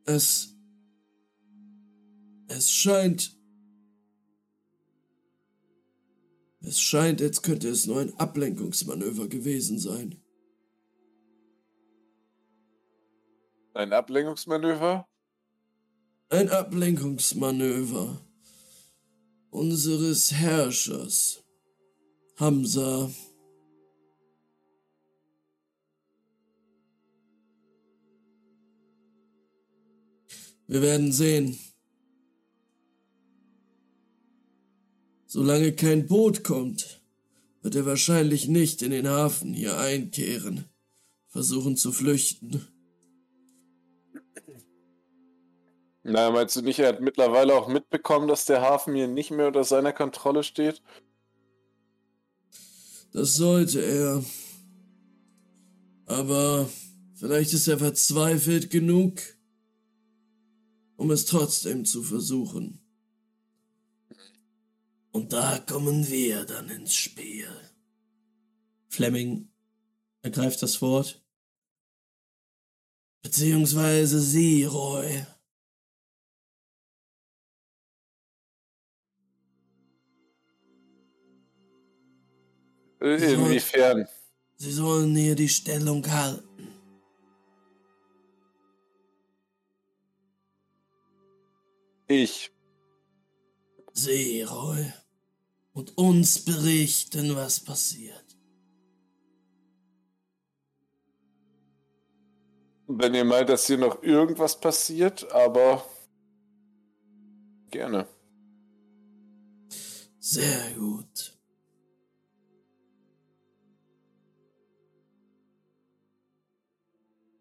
Es. 0.06 0.56
Es 2.48 2.70
scheint. 2.70 3.36
Es 6.66 6.80
scheint, 6.80 7.20
als 7.20 7.42
könnte 7.42 7.68
es 7.68 7.86
nur 7.86 8.00
ein 8.00 8.14
Ablenkungsmanöver 8.18 9.28
gewesen 9.28 9.78
sein. 9.78 10.20
Ein 13.74 13.92
Ablenkungsmanöver? 13.92 15.06
Ein 16.30 16.48
Ablenkungsmanöver 16.48 18.24
unseres 19.54 20.32
Herrschers, 20.32 21.44
Hamza. 22.38 23.08
Wir 30.66 30.82
werden 30.82 31.12
sehen. 31.12 31.56
Solange 35.34 35.72
kein 35.72 36.06
Boot 36.06 36.44
kommt, 36.44 37.02
wird 37.60 37.74
er 37.74 37.84
wahrscheinlich 37.84 38.46
nicht 38.46 38.82
in 38.82 38.92
den 38.92 39.08
Hafen 39.08 39.52
hier 39.52 39.76
einkehren, 39.76 40.66
versuchen 41.26 41.76
zu 41.76 41.90
flüchten. 41.90 42.68
Na, 46.04 46.30
meinst 46.30 46.54
du 46.54 46.62
nicht, 46.62 46.78
er 46.78 46.90
hat 46.90 47.00
mittlerweile 47.00 47.52
auch 47.56 47.66
mitbekommen, 47.66 48.28
dass 48.28 48.44
der 48.44 48.62
Hafen 48.62 48.94
hier 48.94 49.08
nicht 49.08 49.32
mehr 49.32 49.48
unter 49.48 49.64
seiner 49.64 49.92
Kontrolle 49.92 50.44
steht? 50.44 50.84
Das 53.12 53.34
sollte 53.34 53.84
er. 53.84 54.24
Aber 56.06 56.68
vielleicht 57.16 57.52
ist 57.54 57.66
er 57.66 57.78
verzweifelt 57.78 58.70
genug, 58.70 59.20
um 60.94 61.10
es 61.10 61.26
trotzdem 61.26 61.84
zu 61.84 62.04
versuchen. 62.04 62.83
Und 65.14 65.32
da 65.32 65.60
kommen 65.60 66.08
wir 66.08 66.44
dann 66.44 66.68
ins 66.70 66.92
Spiel. 66.92 67.48
Fleming 68.88 69.48
ergreift 70.22 70.60
das 70.60 70.82
Wort. 70.82 71.24
Beziehungsweise 73.22 74.20
Sie, 74.20 74.64
Roy. 74.64 75.24
Inwiefern? 83.00 84.08
Sie 84.56 84.72
sollen 84.72 85.14
hier 85.14 85.36
die 85.36 85.48
Stellung 85.48 86.04
halten. 86.10 86.74
Ich. 92.08 92.50
Sie, 93.92 94.42
Roy. 94.42 94.92
Und 95.74 95.98
uns 95.98 96.44
berichten, 96.44 97.36
was 97.36 97.60
passiert. 97.60 98.24
Wenn 102.86 103.14
ihr 103.14 103.24
meint, 103.24 103.48
dass 103.48 103.66
hier 103.66 103.78
noch 103.78 104.02
irgendwas 104.02 104.58
passiert, 104.58 105.30
aber 105.32 105.84
gerne. 107.70 108.06
Sehr 110.20 110.72
gut. 110.78 111.36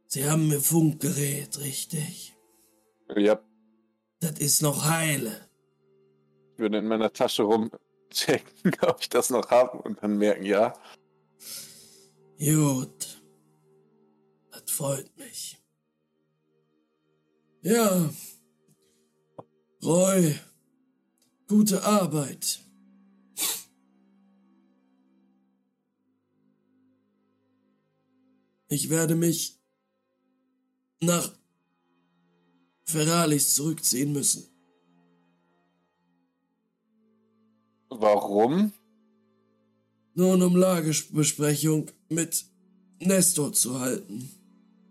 Sie 0.08 0.30
haben 0.30 0.48
mir 0.48 0.60
Funkgerät, 0.60 1.60
richtig? 1.60 2.36
Ja. 3.16 3.40
Das 4.20 4.40
ist 4.40 4.62
noch 4.62 4.86
heile. 4.86 5.50
Ich 6.54 6.60
würde 6.60 6.78
in 6.80 6.88
meiner 6.88 7.12
Tasche 7.12 7.48
rumchecken, 8.14 8.74
ob 8.82 9.02
ich 9.02 9.10
das 9.10 9.30
noch 9.30 9.50
habe 9.50 9.78
und 9.80 10.02
dann 10.02 10.18
merken, 10.18 10.46
ja. 10.46 10.74
Gut. 12.40 13.22
Das 14.52 14.64
freut 14.68 15.18
mich. 15.18 15.58
Ja. 17.62 18.10
Roy, 19.84 20.40
gute 21.48 21.84
Arbeit. 21.84 22.60
Ich 28.70 28.90
werde 28.90 29.16
mich 29.16 29.60
nach 31.00 31.32
Ferralis 32.86 33.54
zurückziehen 33.54 34.14
müssen. 34.14 34.53
Warum? 38.02 38.74
Nun, 40.16 40.42
um 40.42 40.56
Lagebesprechung 40.56 41.90
mit 42.10 42.46
Nestor 43.00 43.54
zu 43.54 43.80
halten. 43.80 44.30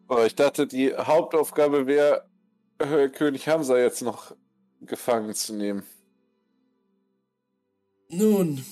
Aber 0.09 0.27
ich 0.27 0.35
dachte, 0.35 0.67
die 0.67 0.95
Hauptaufgabe 0.95 1.87
wäre, 1.87 2.25
äh, 2.79 3.09
König 3.09 3.49
Hamza 3.49 3.79
jetzt 3.79 4.03
noch 4.03 4.35
gefangen 4.81 5.35
zu 5.35 5.55
nehmen. 5.55 5.85
Nun, 8.09 8.63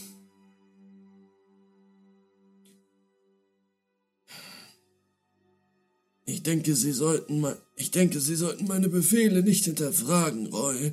Ich 6.30 6.44
denke, 6.44 6.76
Sie 6.76 6.92
sollten 6.92 7.40
mal, 7.40 7.60
ich 7.74 7.90
denke, 7.90 8.20
Sie 8.20 8.36
sollten 8.36 8.68
meine 8.68 8.88
Befehle 8.88 9.42
nicht 9.42 9.64
hinterfragen, 9.64 10.46
Roy. 10.46 10.92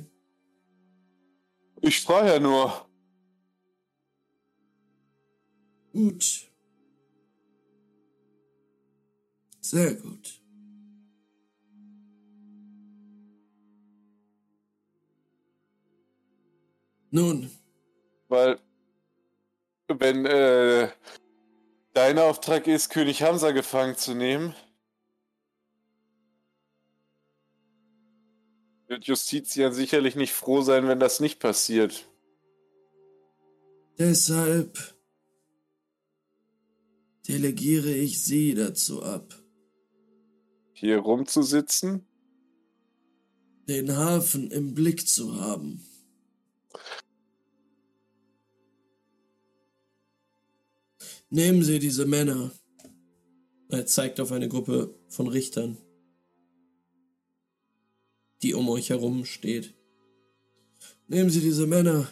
Ich 1.80 2.00
frage 2.00 2.28
ja 2.28 2.40
nur. 2.40 2.87
Gut. 5.98 6.48
Sehr 9.60 9.94
gut. 9.96 10.40
Nun. 17.10 17.50
Weil, 18.28 18.60
wenn 19.88 20.24
äh, 20.24 20.88
dein 21.94 22.20
Auftrag 22.20 22.68
ist, 22.68 22.90
König 22.90 23.22
Hamza 23.24 23.50
gefangen 23.50 23.96
zu 23.96 24.14
nehmen, 24.14 24.54
wird 28.86 29.04
Justitia 29.04 29.72
sicherlich 29.72 30.14
nicht 30.14 30.32
froh 30.32 30.60
sein, 30.60 30.86
wenn 30.86 31.00
das 31.00 31.18
nicht 31.18 31.40
passiert. 31.40 32.08
Deshalb 33.98 34.96
delegiere 37.28 37.94
ich 37.94 38.22
Sie 38.22 38.54
dazu 38.54 39.02
ab. 39.02 39.40
Hier 40.72 40.98
rumzusitzen? 40.98 42.06
Den 43.68 43.96
Hafen 43.96 44.50
im 44.50 44.74
Blick 44.74 45.06
zu 45.06 45.40
haben. 45.40 45.84
Nehmen 51.30 51.62
Sie 51.62 51.78
diese 51.78 52.06
Männer. 52.06 52.50
Er 53.68 53.84
zeigt 53.84 54.18
auf 54.18 54.32
eine 54.32 54.48
Gruppe 54.48 54.98
von 55.08 55.28
Richtern 55.28 55.76
die 58.42 58.54
um 58.54 58.68
euch 58.68 58.90
herum 58.90 59.24
steht. 59.24 59.74
Nehmen 61.06 61.30
Sie 61.30 61.40
diese 61.40 61.66
Männer, 61.66 62.08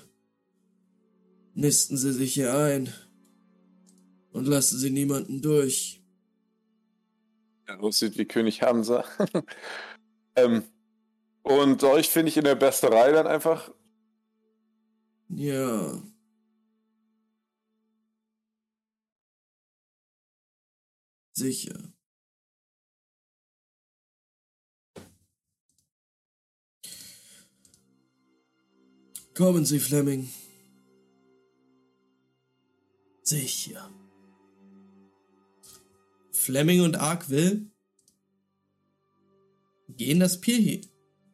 nisten 1.55 1.97
Sie 1.97 2.12
sich 2.12 2.35
hier 2.35 2.55
ein 2.55 2.93
und 4.37 4.47
lassen 4.47 4.78
Sie 4.78 4.91
niemanden 4.91 5.41
durch. 5.41 6.03
Ja, 7.66 7.78
aussieht 7.78 8.18
wie 8.18 8.26
König 8.26 8.61
Hamza. 8.61 9.03
ähm, 10.37 10.62
und 11.43 11.82
euch 11.82 12.11
finde 12.11 12.28
ich 12.28 12.37
in 12.37 12.45
der 12.45 12.55
Besterei 12.55 13.12
dann 13.12 13.26
einfach. 13.26 13.72
Ja. 15.28 16.03
Sicher. 21.32 21.93
Kommen 29.34 29.64
Sie, 29.64 29.80
Fleming. 29.80 30.28
Sicher. 33.22 33.91
Fleming 36.47 36.80
und 36.80 36.97
Arkwill 36.97 37.70
gehen 39.88 40.20
das 40.20 40.40
Pier 40.40 40.80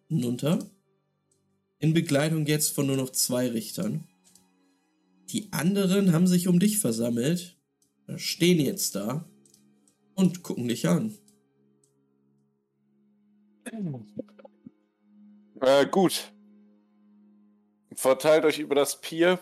hinunter. 0.09 0.59
In 1.79 1.95
Begleitung 1.95 2.47
jetzt 2.47 2.75
von 2.75 2.87
nur 2.87 2.97
noch 2.97 3.11
zwei 3.11 3.49
Richtern. 3.49 4.09
Die 5.31 5.53
anderen 5.53 6.13
haben 6.13 6.27
sich 6.27 6.49
um 6.49 6.59
dich 6.59 6.79
versammelt 6.79 7.57
stehen 8.17 8.61
jetzt 8.61 8.95
da 8.95 9.25
und 10.15 10.43
gucken 10.43 10.69
dich 10.69 10.89
an. 10.89 11.17
Äh, 15.61 15.87
gut. 15.87 16.33
Verteilt 17.95 18.45
euch 18.45 18.59
über 18.59 18.75
das 18.75 19.01
Pier. 19.01 19.39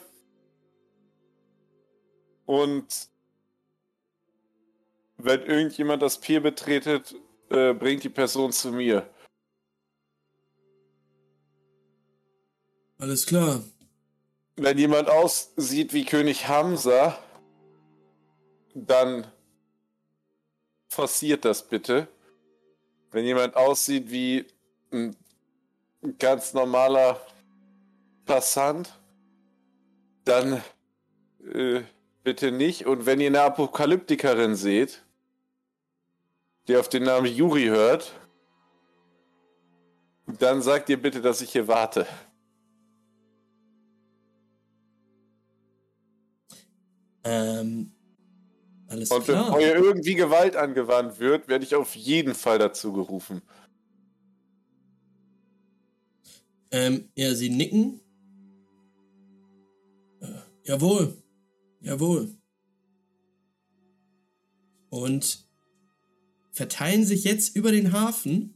Und 2.46 3.09
wenn 5.24 5.42
irgendjemand 5.42 6.02
das 6.02 6.18
Pier 6.18 6.40
betretet, 6.40 7.14
äh, 7.50 7.72
bringt 7.72 8.04
die 8.04 8.08
Person 8.08 8.52
zu 8.52 8.72
mir. 8.72 9.08
Alles 12.98 13.26
klar. 13.26 13.62
Wenn 14.56 14.76
jemand 14.76 15.08
aussieht 15.08 15.94
wie 15.94 16.04
König 16.04 16.48
Hamza, 16.48 17.18
dann 18.74 19.26
forciert 20.88 21.44
das 21.44 21.66
bitte. 21.66 22.08
Wenn 23.10 23.24
jemand 23.24 23.56
aussieht 23.56 24.10
wie 24.10 24.46
ein 24.92 25.16
ganz 26.18 26.52
normaler 26.52 27.20
Passant, 28.26 28.98
dann 30.24 30.62
äh, 31.52 31.80
bitte 32.22 32.52
nicht. 32.52 32.86
Und 32.86 33.06
wenn 33.06 33.20
ihr 33.20 33.28
eine 33.28 33.42
Apokalyptikerin 33.42 34.54
seht, 34.54 35.02
die 36.68 36.76
auf 36.76 36.88
den 36.88 37.04
Namen 37.04 37.26
Juri 37.26 37.66
hört, 37.66 38.12
dann 40.38 40.62
sagt 40.62 40.88
ihr 40.88 41.00
bitte, 41.00 41.20
dass 41.20 41.40
ich 41.40 41.52
hier 41.52 41.66
warte. 41.66 42.06
Ähm, 47.24 47.92
alles 48.88 49.10
Und 49.10 49.24
klar. 49.24 49.44
bevor 49.44 49.60
hier 49.60 49.76
irgendwie 49.76 50.14
Gewalt 50.14 50.56
angewandt 50.56 51.18
wird, 51.18 51.48
werde 51.48 51.64
ich 51.64 51.74
auf 51.74 51.94
jeden 51.94 52.34
Fall 52.34 52.58
dazu 52.58 52.92
gerufen. 52.92 53.42
Ähm, 56.72 57.10
ja, 57.14 57.34
sie 57.34 57.50
nicken. 57.50 58.00
Äh, 60.20 60.26
jawohl. 60.64 61.16
Jawohl. 61.80 62.36
Und 64.90 65.49
verteilen 66.60 67.06
sich 67.06 67.24
jetzt 67.24 67.56
über 67.56 67.72
den 67.72 67.94
Hafen. 67.94 68.54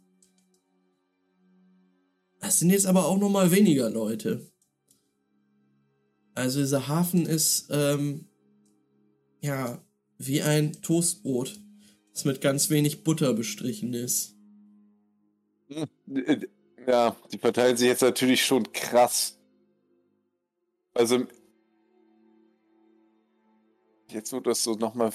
Das 2.38 2.59
sind 2.59 2.68
jetzt 2.68 2.84
aber 2.84 3.07
auch 3.07 3.16
noch 3.16 3.30
mal 3.30 3.50
weniger 3.50 3.88
Leute. 3.88 4.52
Also 6.34 6.61
dieser 6.61 6.86
Hafen 6.86 7.24
ist 7.24 7.68
ähm, 7.70 8.26
ja 9.40 9.82
wie 10.18 10.42
ein 10.42 10.82
Toastbrot, 10.82 11.59
das 12.12 12.26
mit 12.26 12.42
ganz 12.42 12.68
wenig 12.68 13.05
Butter 13.05 13.32
bestrichen 13.32 13.94
ist. 13.94 14.36
Ja, 16.86 17.16
die 17.32 17.38
verteilen 17.38 17.78
sich 17.78 17.88
jetzt 17.88 18.02
natürlich 18.02 18.44
schon 18.44 18.70
krass. 18.74 19.38
Also, 20.92 21.26
jetzt 24.11 24.30
wo 24.30 24.40
du 24.40 24.50
das 24.50 24.62
so 24.62 24.74
nochmal 24.74 25.11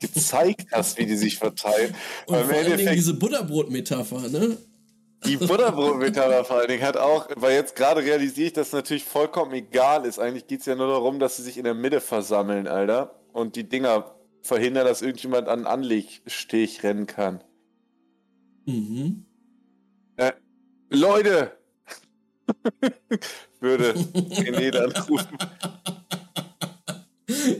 gezeigt 0.00 0.66
hast, 0.72 0.98
wie 0.98 1.06
die 1.06 1.16
sich 1.16 1.38
verteilen. 1.38 1.94
Und 2.26 2.38
im 2.38 2.46
vor 2.46 2.56
allen 2.56 2.76
Dingen 2.76 2.94
diese 2.94 3.14
Butterbrot-Metapher, 3.14 4.28
ne? 4.28 4.58
Die 5.24 5.36
Butterbrot-Metapher 5.36 6.44
vor 6.44 6.58
allen 6.58 6.68
Dingen 6.68 6.82
hat 6.82 6.96
auch, 6.96 7.28
weil 7.36 7.54
jetzt 7.54 7.74
gerade 7.74 8.02
realisiere 8.02 8.48
ich, 8.48 8.52
dass 8.52 8.68
es 8.68 8.72
natürlich 8.72 9.04
vollkommen 9.04 9.52
egal 9.52 10.04
ist. 10.04 10.18
Eigentlich 10.18 10.46
geht 10.46 10.60
es 10.60 10.66
ja 10.66 10.74
nur 10.74 10.88
darum, 10.88 11.18
dass 11.18 11.36
sie 11.36 11.42
sich 11.42 11.56
in 11.56 11.64
der 11.64 11.74
Mitte 11.74 12.00
versammeln, 12.00 12.68
Alter. 12.68 13.18
Und 13.32 13.56
die 13.56 13.68
Dinger 13.68 14.14
verhindern, 14.42 14.86
dass 14.86 15.02
irgendjemand 15.02 15.48
an 15.48 15.66
Anlegstich 15.66 16.82
rennen 16.82 17.06
kann. 17.06 17.42
Mhm. 18.66 19.26
Leute! 20.90 21.58
Würde 23.60 23.92
René 23.92 24.70
dann 24.70 24.92
rufen. 25.08 25.38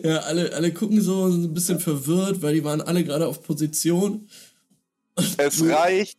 Ja, 0.03 0.18
alle, 0.20 0.53
alle 0.53 0.72
gucken 0.72 1.01
so 1.01 1.26
ein 1.26 1.55
bisschen 1.55 1.80
verwirrt, 1.80 2.43
weil 2.43 2.55
die 2.55 2.64
waren 2.64 2.80
alle 2.80 3.05
gerade 3.05 3.26
auf 3.26 3.43
Position. 3.43 4.28
Es 5.39 5.64
reicht, 5.64 6.18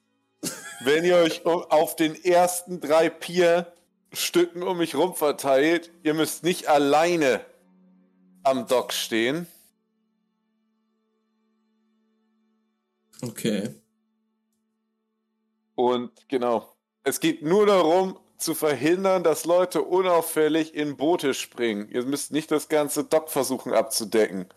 wenn 0.83 1.05
ihr 1.05 1.17
euch 1.17 1.45
auf 1.45 1.95
den 1.95 2.15
ersten 2.23 2.79
drei 2.79 3.09
Pier-Stücken 3.09 4.63
um 4.63 4.77
mich 4.77 4.95
rum 4.95 5.15
verteilt. 5.15 5.91
Ihr 6.03 6.13
müsst 6.13 6.43
nicht 6.43 6.67
alleine 6.67 7.41
am 8.43 8.67
Dock 8.67 8.93
stehen. 8.93 9.47
Okay. 13.21 13.75
Und 15.75 16.11
genau, 16.27 16.75
es 17.03 17.19
geht 17.19 17.43
nur 17.43 17.65
darum, 17.65 18.19
zu 18.37 18.53
verhindern, 18.53 19.23
dass 19.23 19.45
Leute 19.45 19.81
unauffällig 19.81 20.73
in 20.73 20.97
Boote 20.97 21.33
springen. 21.33 21.89
Ihr 21.89 22.05
müsst 22.05 22.31
nicht 22.31 22.51
das 22.51 22.69
ganze 22.69 23.03
Dock 23.03 23.29
versuchen 23.29 23.73
abzudecken. 23.73 24.47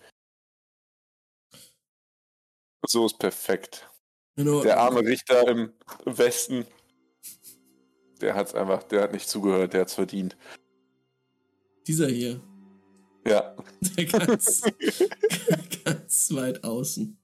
So 2.86 3.06
ist 3.06 3.18
perfekt. 3.18 3.88
Genau. 4.36 4.62
Der 4.62 4.78
arme 4.78 5.00
Richter 5.00 5.46
im 5.48 5.72
Westen, 6.04 6.66
der 8.20 8.34
hat's 8.34 8.54
einfach, 8.54 8.82
der 8.84 9.02
hat 9.02 9.12
nicht 9.12 9.28
zugehört, 9.28 9.74
der 9.74 9.82
hat's 9.82 9.94
verdient. 9.94 10.36
Dieser 11.86 12.08
hier. 12.08 12.40
Ja. 13.26 13.54
Der 13.96 14.06
ganz, 14.06 14.62
ganz 15.84 16.34
weit 16.34 16.64
außen. 16.64 17.18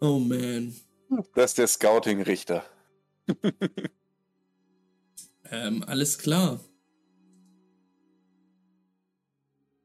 Oh 0.00 0.18
man. 0.18 0.76
Das 1.34 1.52
ist 1.52 1.58
der 1.58 1.66
Scouting-Richter. 1.66 2.64
Ähm, 5.50 5.82
alles 5.84 6.18
klar. 6.18 6.60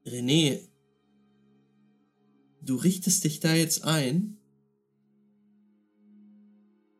René, 0.05 0.59
du 2.61 2.75
richtest 2.75 3.23
dich 3.23 3.39
da 3.39 3.53
jetzt 3.53 3.83
ein. 3.83 4.37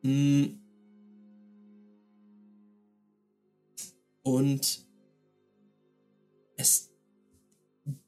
Mm. 0.02 0.60
Und 4.22 4.86
es 6.56 6.90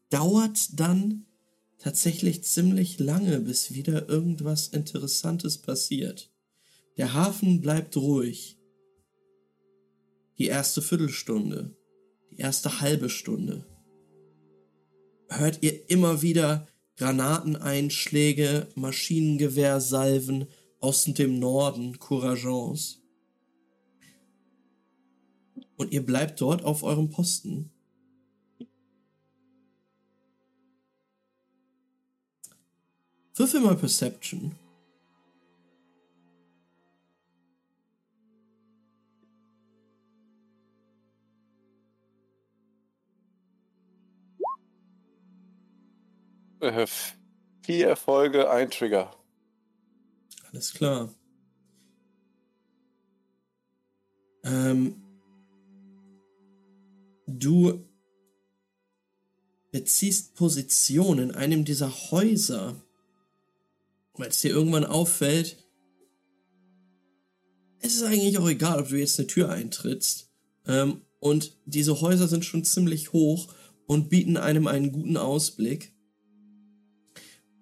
dauert 0.09 0.81
dann 0.81 1.27
tatsächlich 1.79 2.43
ziemlich 2.45 2.99
lange, 2.99 3.41
bis 3.41 3.75
wieder 3.75 4.09
irgendwas 4.09 4.69
Interessantes 4.69 5.59
passiert. 5.59 6.33
Der 6.97 7.13
Hafen 7.13 7.61
bleibt 7.61 7.97
ruhig 7.99 8.56
die 10.39 10.47
erste 10.47 10.83
Viertelstunde, 10.83 11.77
die 12.31 12.39
erste 12.39 12.81
halbe 12.81 13.09
Stunde, 13.09 13.67
hört 15.29 15.63
ihr 15.63 15.89
immer 15.91 16.23
wieder 16.23 16.67
Granateneinschläge, 16.97 18.69
Maschinengewehrsalven 18.75 20.47
aus 20.81 21.05
dem 21.05 21.39
Norden 21.39 21.99
Courageance. 21.99 22.99
Und 25.77 25.93
ihr 25.93 26.05
bleibt 26.05 26.41
dort 26.41 26.65
auf 26.65 26.83
eurem 26.83 27.11
Posten. 27.11 27.71
Würfel 33.35 33.61
mal 33.61 33.77
Perception. 33.77 34.55
Vier 47.63 47.89
Erfolge, 47.89 48.51
ein 48.51 48.71
Trigger. 48.71 49.15
Alles 50.53 50.73
klar. 50.73 51.15
Ähm, 54.45 55.03
du 57.27 57.85
beziehst 59.73 60.35
Position 60.35 61.19
in 61.19 61.33
einem 61.33 61.65
dieser 61.65 61.91
Häuser, 62.11 62.81
weil 64.15 64.29
es 64.29 64.41
dir 64.41 64.51
irgendwann 64.51 64.85
auffällt, 64.85 65.63
es 67.81 67.97
ist 67.97 68.03
eigentlich 68.03 68.39
auch 68.39 68.49
egal, 68.49 68.81
ob 68.81 68.89
du 68.89 68.97
jetzt 68.97 69.19
eine 69.19 69.27
Tür 69.27 69.51
eintrittst. 69.51 70.31
Ähm, 70.67 71.03
und 71.21 71.57
diese 71.67 72.01
Häuser 72.01 72.29
sind 72.29 72.45
schon 72.45 72.65
ziemlich 72.65 73.13
hoch 73.13 73.53
und 73.87 74.09
bieten 74.09 74.37
einem 74.37 74.67
einen 74.67 74.93
guten 74.93 75.17
Ausblick. 75.17 75.93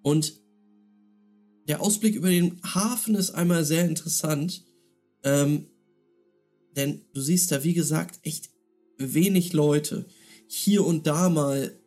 Und 0.05 0.39
der 1.67 1.81
Ausblick 1.81 2.13
über 2.13 2.29
den 2.29 2.61
Hafen 2.61 3.15
ist 3.15 3.31
einmal 3.31 3.65
sehr 3.65 3.85
interessant, 3.85 4.63
ähm, 5.23 5.65
denn 6.75 7.01
du 7.15 7.21
siehst 7.21 7.51
da, 7.51 7.63
wie 7.63 7.73
gesagt, 7.73 8.19
echt 8.21 8.51
wenig 8.99 9.53
Leute. 9.53 10.05
Hier 10.45 10.85
und 10.85 11.07
da 11.07 11.29
mal 11.29 11.81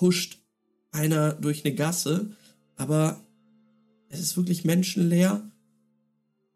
huscht 0.00 0.42
einer 0.90 1.34
durch 1.34 1.66
eine 1.66 1.74
Gasse, 1.74 2.34
aber 2.76 3.22
es 4.08 4.20
ist 4.20 4.38
wirklich 4.38 4.64
menschenleer. 4.64 5.52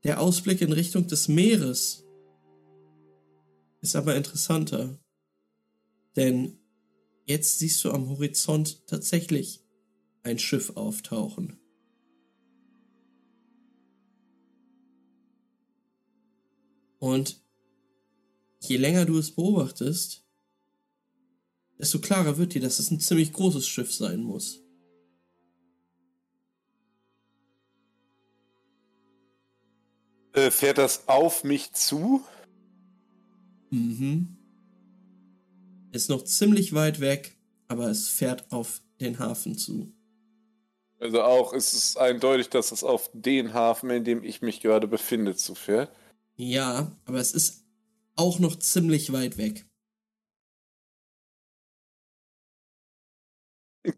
Der 0.05 0.22
Ausblick 0.22 0.62
in 0.62 0.72
Richtung 0.72 1.07
des 1.07 1.28
Meeres 1.28 2.07
ist 3.82 3.95
aber 3.95 4.16
interessanter. 4.16 4.99
Denn 6.16 6.57
jetzt 7.26 7.59
siehst 7.59 7.84
du 7.84 7.91
am 7.91 8.09
Horizont 8.09 8.86
tatsächlich 8.86 9.68
ein 10.29 10.39
Schiff 10.39 10.76
auftauchen. 10.76 11.59
Und 16.99 17.43
je 18.61 18.76
länger 18.76 19.05
du 19.07 19.18
es 19.18 19.35
beobachtest, 19.35 20.24
desto 21.79 22.01
klarer 22.01 22.37
wird 22.39 22.55
dir, 22.55 22.61
dass 22.61 22.79
es 22.79 22.91
ein 22.91 23.01
ziemlich 23.01 23.33
großes 23.33 23.66
Schiff 23.66 23.93
sein 23.93 24.20
muss. 24.20 24.62
Äh, 30.33 30.51
fährt 30.51 30.79
das 30.79 31.09
auf 31.09 31.45
mich 31.45 31.72
zu? 31.72 32.22
Mhm. 33.70 34.37
Ist 35.93 36.11
noch 36.11 36.24
ziemlich 36.24 36.74
weit 36.74 37.01
weg, 37.01 37.39
aber 37.68 37.89
es 37.89 38.09
fährt 38.09 38.51
auf 38.53 38.83
den 39.01 39.18
Hafen 39.18 39.57
zu. 39.57 39.98
Also 41.01 41.23
auch 41.23 41.53
ist 41.53 41.73
es 41.75 41.97
eindeutig, 41.97 42.49
dass 42.49 42.73
es 42.73 42.83
auf 42.83 43.11
den 43.13 43.55
Hafen, 43.55 43.91
in 43.91 44.05
dem 44.05 44.25
ich 44.25 44.43
mich 44.43 44.61
gerade 44.61 44.89
befinde, 44.89 45.37
zufährt. 45.37 45.95
Ja, 46.37 46.93
aber 47.05 47.19
es 47.19 47.33
ist 47.33 47.65
auch 48.17 48.39
noch 48.41 48.57
ziemlich 48.57 49.13
weit 49.13 49.39
weg. 49.39 49.65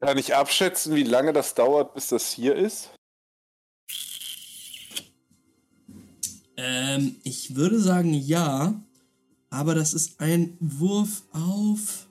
Kann 0.00 0.18
ich 0.18 0.34
abschätzen, 0.34 0.94
wie 0.94 1.02
lange 1.02 1.32
das 1.32 1.54
dauert, 1.54 1.94
bis 1.94 2.08
das 2.08 2.32
hier 2.32 2.54
ist? 2.54 2.90
Ähm, 6.56 7.16
ich 7.24 7.56
würde 7.56 7.80
sagen 7.80 8.12
ja, 8.12 8.80
aber 9.48 9.74
das 9.74 9.94
ist 9.94 10.20
ein 10.20 10.56
Wurf 10.60 11.22
auf 11.32 12.09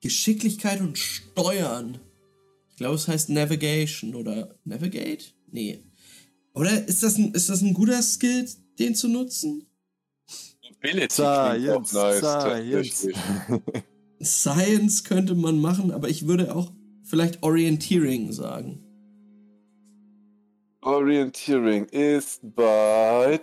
Geschicklichkeit 0.00 0.80
und 0.80 0.98
Steuern. 0.98 1.98
Ich 2.70 2.76
glaube, 2.76 2.94
es 2.94 3.08
heißt 3.08 3.30
Navigation 3.30 4.14
oder 4.14 4.54
Navigate? 4.64 5.26
Nee. 5.50 5.84
Oder 6.54 6.86
ist 6.88 7.02
das 7.02 7.16
ein, 7.16 7.32
ist 7.32 7.48
das 7.48 7.62
ein 7.62 7.74
guter 7.74 8.02
Skill, 8.02 8.48
den 8.78 8.94
zu 8.94 9.08
nutzen? 9.08 9.66
Ability 10.82 11.12
Science, 11.12 11.92
nice, 11.92 13.08
Science. 14.22 15.04
könnte 15.04 15.34
man 15.34 15.60
machen, 15.60 15.90
aber 15.90 16.08
ich 16.08 16.26
würde 16.26 16.54
auch 16.54 16.72
vielleicht 17.04 17.42
Orienteering 17.42 18.32
sagen. 18.32 18.82
Orienteering 20.82 21.84
ist 21.86 22.40
bei 22.56 23.38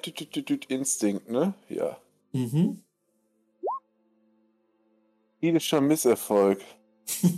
Instinct, 0.70 1.30
ne? 1.30 1.54
Ja. 1.70 1.98
Mhm. 2.34 2.82
Kritischer 5.40 5.82
Misserfolg. 5.82 6.62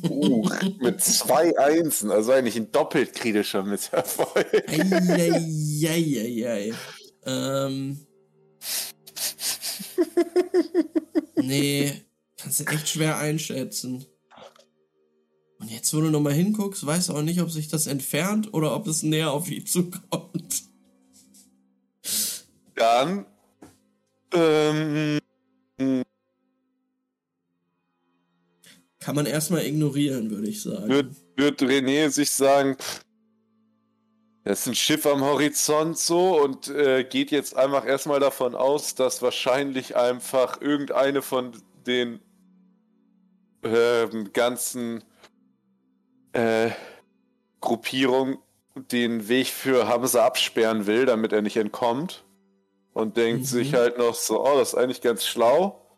Uh, 0.10 0.50
mit 0.80 1.02
zwei 1.02 1.58
Einsen, 1.58 2.10
also 2.10 2.32
eigentlich 2.32 2.56
ein 2.56 2.72
doppelt 2.72 3.14
kritischer 3.14 3.64
Misserfolg. 3.64 4.47
Eieieiei. 4.68 6.74
ähm. 7.26 8.00
Nee, 11.36 11.93
kannst 12.38 12.60
du 12.60 12.66
echt 12.66 12.89
schwer 12.89 13.18
einschätzen. 13.18 14.06
Und 15.60 15.72
jetzt, 15.72 15.93
wo 15.93 16.00
du 16.00 16.10
nochmal 16.10 16.34
hinguckst, 16.34 16.86
weißt 16.86 17.10
du 17.10 17.14
auch 17.14 17.22
nicht, 17.22 17.41
ob 17.41 17.52
sich 17.52 17.68
das 17.68 17.88
entfernt 17.88 18.54
oder 18.54 18.76
ob 18.76 18.88
es 18.88 19.04
näher 19.04 19.32
auf 19.32 19.47
dich 19.47 19.68
zukommt. 19.68 20.64
Dann 22.76 23.26
ähm, 24.34 25.20
Kann 29.10 29.16
man 29.16 29.26
erstmal 29.26 29.66
ignorieren, 29.66 30.30
würde 30.30 30.47
ich 30.47 30.62
sagen. 30.62 30.88
wird, 30.88 31.16
wird 31.36 31.62
René 31.64 32.12
sich 32.12 32.30
sagen, 32.30 32.76
pff, 32.78 33.01
das 34.43 34.60
ist 34.60 34.68
ein 34.68 34.76
Schiff 34.76 35.07
am 35.07 35.22
Horizont 35.22 35.97
so 35.97 36.39
und 36.39 36.68
äh, 36.68 37.03
geht 37.03 37.32
jetzt 37.32 37.55
einfach 37.55 37.88
erstmal 37.88 38.20
davon 38.20 38.53
aus, 38.53 38.93
dass 38.93 39.24
wahrscheinlich 39.24 39.95
einfach 39.95 40.62
irgendeine 40.62 41.24
von 41.24 41.53
den 41.88 42.20
ähm, 43.64 44.32
ganzen 44.32 45.03
äh, 46.34 46.70
Gruppierungen 47.62 48.38
den 48.91 49.28
Weg 49.28 49.47
für 49.47 49.88
Hamza 49.88 50.24
absperren 50.24 50.86
will, 50.86 51.07
damit 51.07 51.34
er 51.34 51.41
nicht 51.41 51.57
entkommt. 51.57 52.26
Und 52.93 53.18
denkt 53.18 53.41
Mhm. 53.41 53.45
sich 53.45 53.74
halt 53.74 53.97
noch 53.97 54.14
so, 54.14 54.45
oh, 54.45 54.55
das 54.60 54.74
ist 54.74 54.76
eigentlich 54.76 55.01
ganz 55.01 55.26
schlau, 55.26 55.88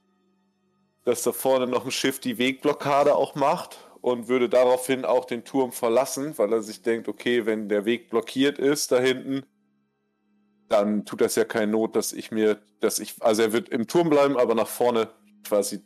dass 1.03 1.23
da 1.23 1.31
vorne 1.31 1.67
noch 1.67 1.85
ein 1.85 1.91
Schiff 1.91 2.19
die 2.19 2.37
Wegblockade 2.37 3.15
auch 3.15 3.35
macht 3.35 3.77
und 4.01 4.27
würde 4.27 4.49
daraufhin 4.49 5.05
auch 5.05 5.25
den 5.25 5.43
Turm 5.43 5.71
verlassen, 5.71 6.37
weil 6.37 6.51
er 6.53 6.61
sich 6.61 6.81
denkt, 6.81 7.07
okay, 7.07 7.45
wenn 7.45 7.69
der 7.69 7.85
Weg 7.85 8.09
blockiert 8.09 8.59
ist 8.59 8.91
da 8.91 8.99
hinten, 8.99 9.43
dann 10.69 11.05
tut 11.05 11.21
das 11.21 11.35
ja 11.35 11.45
keine 11.45 11.71
Not, 11.71 11.95
dass 11.95 12.13
ich 12.13 12.31
mir, 12.31 12.61
dass 12.79 12.99
ich, 12.99 13.15
also 13.19 13.41
er 13.41 13.53
wird 13.53 13.69
im 13.69 13.87
Turm 13.87 14.09
bleiben, 14.09 14.37
aber 14.37 14.55
nach 14.55 14.67
vorne 14.67 15.09
quasi 15.43 15.81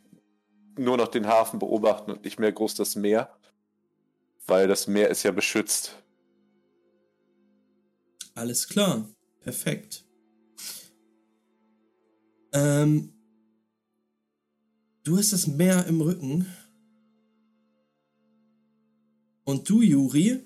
nur 0.78 0.96
noch 0.96 1.08
den 1.08 1.26
Hafen 1.26 1.58
beobachten 1.58 2.10
und 2.10 2.24
nicht 2.24 2.38
mehr 2.38 2.52
groß 2.52 2.74
das 2.74 2.96
Meer, 2.96 3.30
weil 4.46 4.68
das 4.68 4.86
Meer 4.86 5.08
ist 5.08 5.22
ja 5.22 5.32
beschützt. 5.32 6.02
Alles 8.34 8.68
klar. 8.68 9.08
Perfekt. 9.40 10.04
Ähm, 12.52 13.15
du 15.06 15.16
hast 15.16 15.32
das 15.32 15.46
Meer 15.46 15.86
im 15.86 16.00
Rücken. 16.00 16.46
Und 19.44 19.68
du, 19.68 19.80
Juri, 19.80 20.40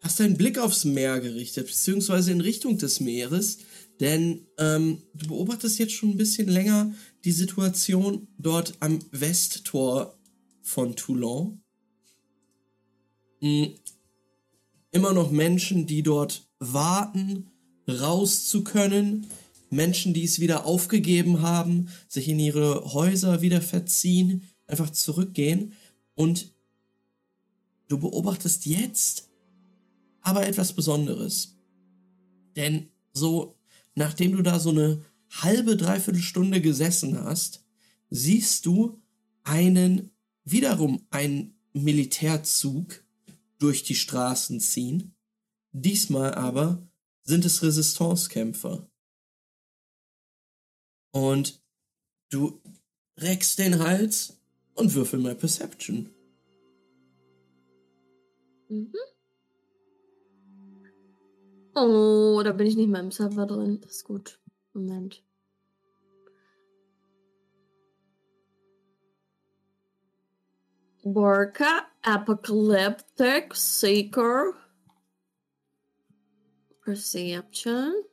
hast 0.00 0.20
deinen 0.20 0.38
Blick 0.38 0.58
aufs 0.58 0.86
Meer 0.86 1.20
gerichtet, 1.20 1.66
beziehungsweise 1.66 2.32
in 2.32 2.40
Richtung 2.40 2.78
des 2.78 3.00
Meeres, 3.00 3.58
denn 4.00 4.46
ähm, 4.56 5.02
du 5.12 5.28
beobachtest 5.28 5.78
jetzt 5.78 5.92
schon 5.92 6.10
ein 6.10 6.16
bisschen 6.16 6.48
länger 6.48 6.94
die 7.24 7.32
Situation 7.32 8.28
dort 8.38 8.74
am 8.80 9.00
Westtor 9.10 10.18
von 10.62 10.96
Toulon. 10.96 11.60
Mm, 13.42 13.64
immer 14.92 15.12
noch 15.12 15.30
Menschen, 15.30 15.86
die 15.86 16.02
dort 16.02 16.48
warten, 16.58 17.50
raus 17.86 18.46
zu 18.46 18.64
können. 18.64 19.26
Menschen, 19.70 20.14
die 20.14 20.24
es 20.24 20.40
wieder 20.40 20.66
aufgegeben 20.66 21.42
haben, 21.42 21.88
sich 22.08 22.28
in 22.28 22.38
ihre 22.38 22.92
Häuser 22.92 23.42
wieder 23.42 23.60
verziehen, 23.60 24.44
einfach 24.66 24.90
zurückgehen. 24.90 25.72
Und 26.14 26.52
du 27.88 27.98
beobachtest 27.98 28.66
jetzt 28.66 29.28
aber 30.20 30.46
etwas 30.46 30.72
Besonderes. 30.72 31.56
Denn 32.56 32.88
so, 33.12 33.56
nachdem 33.94 34.36
du 34.36 34.42
da 34.42 34.58
so 34.58 34.70
eine 34.70 35.02
halbe, 35.30 35.76
dreiviertel 35.76 36.22
Stunde 36.22 36.60
gesessen 36.60 37.22
hast, 37.22 37.64
siehst 38.10 38.66
du 38.66 39.00
einen, 39.44 40.10
wiederum 40.44 41.06
einen 41.10 41.54
Militärzug 41.72 43.02
durch 43.58 43.82
die 43.84 43.94
Straßen 43.94 44.60
ziehen. 44.60 45.14
Diesmal 45.72 46.34
aber 46.34 46.86
sind 47.22 47.44
es 47.44 47.62
Resistancekämpfer. 47.62 48.88
Und 51.10 51.60
du 52.30 52.60
reckst 53.18 53.58
den 53.58 53.78
Hals 53.78 54.38
und 54.74 54.94
würfel 54.94 55.18
mal 55.18 55.34
Perception. 55.34 56.10
Mhm. 58.68 58.92
Oh, 61.74 62.42
da 62.44 62.52
bin 62.52 62.66
ich 62.66 62.76
nicht 62.76 62.88
mehr 62.88 63.00
im 63.00 63.10
Server 63.10 63.46
drin. 63.46 63.80
Das 63.80 63.96
ist 63.96 64.04
gut. 64.04 64.40
Moment. 64.72 65.22
Worker, 71.04 71.86
Apocalyptic, 72.02 73.54
Seeker, 73.54 74.54
Perception. 76.84 78.07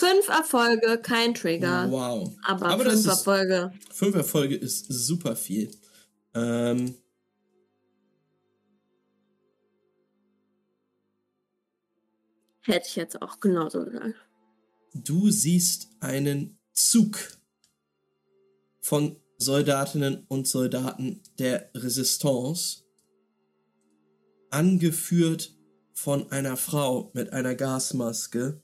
Fünf 0.00 0.28
Erfolge, 0.28 0.98
kein 1.02 1.34
Trigger. 1.34 1.90
Wow. 1.90 2.34
Aber, 2.44 2.66
Aber 2.66 2.84
fünf 2.84 2.94
ist- 2.94 3.06
Erfolge. 3.06 3.72
Fünf 3.92 4.14
Erfolge 4.14 4.56
ist 4.56 4.86
super 4.88 5.36
viel. 5.36 5.70
Ähm, 6.34 6.94
Hätte 12.62 12.86
ich 12.88 12.96
jetzt 12.96 13.20
auch 13.22 13.40
genauso 13.40 13.84
gesagt. 13.84 14.14
du 14.94 15.30
siehst 15.30 15.88
einen 16.00 16.58
Zug 16.72 17.18
von 18.80 19.16
Soldatinnen 19.38 20.24
und 20.28 20.46
Soldaten 20.46 21.22
der 21.38 21.70
Resistance, 21.74 22.84
angeführt 24.50 25.54
von 25.94 26.30
einer 26.32 26.56
Frau 26.56 27.10
mit 27.14 27.32
einer 27.32 27.54
Gasmaske 27.54 28.62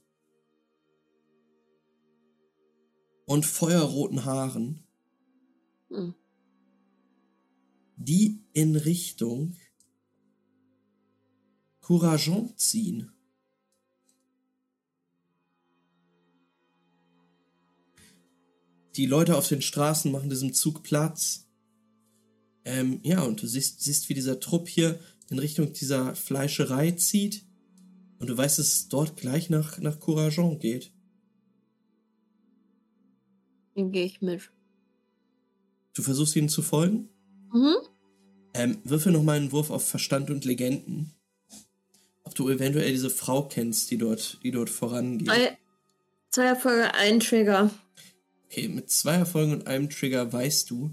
und 3.26 3.44
feuerroten 3.44 4.24
Haaren, 4.24 4.82
Hm. 5.90 6.14
die 7.96 8.42
in 8.52 8.76
Richtung 8.76 9.54
Courageant 11.80 12.58
ziehen. 12.58 13.12
Die 18.96 19.06
Leute 19.06 19.36
auf 19.36 19.46
den 19.46 19.60
Straßen 19.60 20.10
machen 20.10 20.30
diesem 20.30 20.54
Zug 20.54 20.82
Platz. 20.82 21.46
Ähm, 22.64 23.00
ja, 23.02 23.22
und 23.22 23.42
du 23.42 23.46
siehst, 23.46 23.82
siehst, 23.82 24.08
wie 24.08 24.14
dieser 24.14 24.40
Trupp 24.40 24.68
hier 24.68 24.98
in 25.28 25.38
Richtung 25.38 25.72
dieser 25.72 26.16
Fleischerei 26.16 26.92
zieht. 26.92 27.44
Und 28.18 28.28
du 28.28 28.36
weißt, 28.36 28.58
dass 28.58 28.66
es 28.66 28.88
dort 28.88 29.16
gleich 29.16 29.50
nach, 29.50 29.78
nach 29.78 30.00
Courageant 30.00 30.60
geht. 30.60 30.95
Den 33.76 33.92
gehe 33.92 34.04
ich 34.04 34.22
mit. 34.22 34.50
Du 35.94 36.02
versuchst 36.02 36.34
ihnen 36.36 36.48
zu 36.48 36.62
folgen? 36.62 37.08
Mhm. 37.52 37.76
Ähm, 38.54 38.78
würfel 38.84 39.12
nochmal 39.12 39.36
einen 39.36 39.52
Wurf 39.52 39.70
auf 39.70 39.86
Verstand 39.86 40.30
und 40.30 40.44
Legenden. 40.44 41.12
Ob 42.24 42.34
du 42.34 42.48
eventuell 42.48 42.90
diese 42.90 43.10
Frau 43.10 43.42
kennst, 43.42 43.90
die 43.90 43.98
dort, 43.98 44.38
die 44.42 44.50
dort 44.50 44.70
vorangeht. 44.70 45.28
Zwei, 45.28 45.58
zwei 46.30 46.44
Erfolge, 46.44 46.94
ein 46.94 47.20
Trigger. 47.20 47.70
Okay, 48.46 48.68
mit 48.68 48.90
zwei 48.90 49.14
Erfolgen 49.14 49.52
und 49.52 49.66
einem 49.66 49.90
Trigger 49.90 50.32
weißt 50.32 50.70
du, 50.70 50.90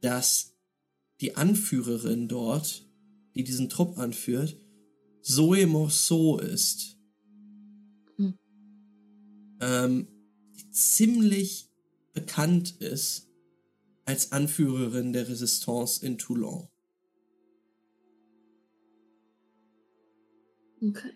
dass 0.00 0.54
die 1.20 1.36
Anführerin 1.36 2.28
dort, 2.28 2.86
die 3.34 3.44
diesen 3.44 3.68
Trupp 3.68 3.98
anführt, 3.98 4.56
Zoe 5.22 5.66
Morceau 5.66 6.38
ist. 6.38 6.98
Hm. 8.16 8.38
Ähm, 9.60 10.08
die 10.56 10.70
ziemlich 10.70 11.70
bekannt 12.14 12.80
ist 12.80 13.28
als 14.06 14.32
Anführerin 14.32 15.12
der 15.12 15.28
Resistance 15.28 16.04
in 16.04 16.18
Toulon. 16.18 16.68
Okay. 20.82 21.12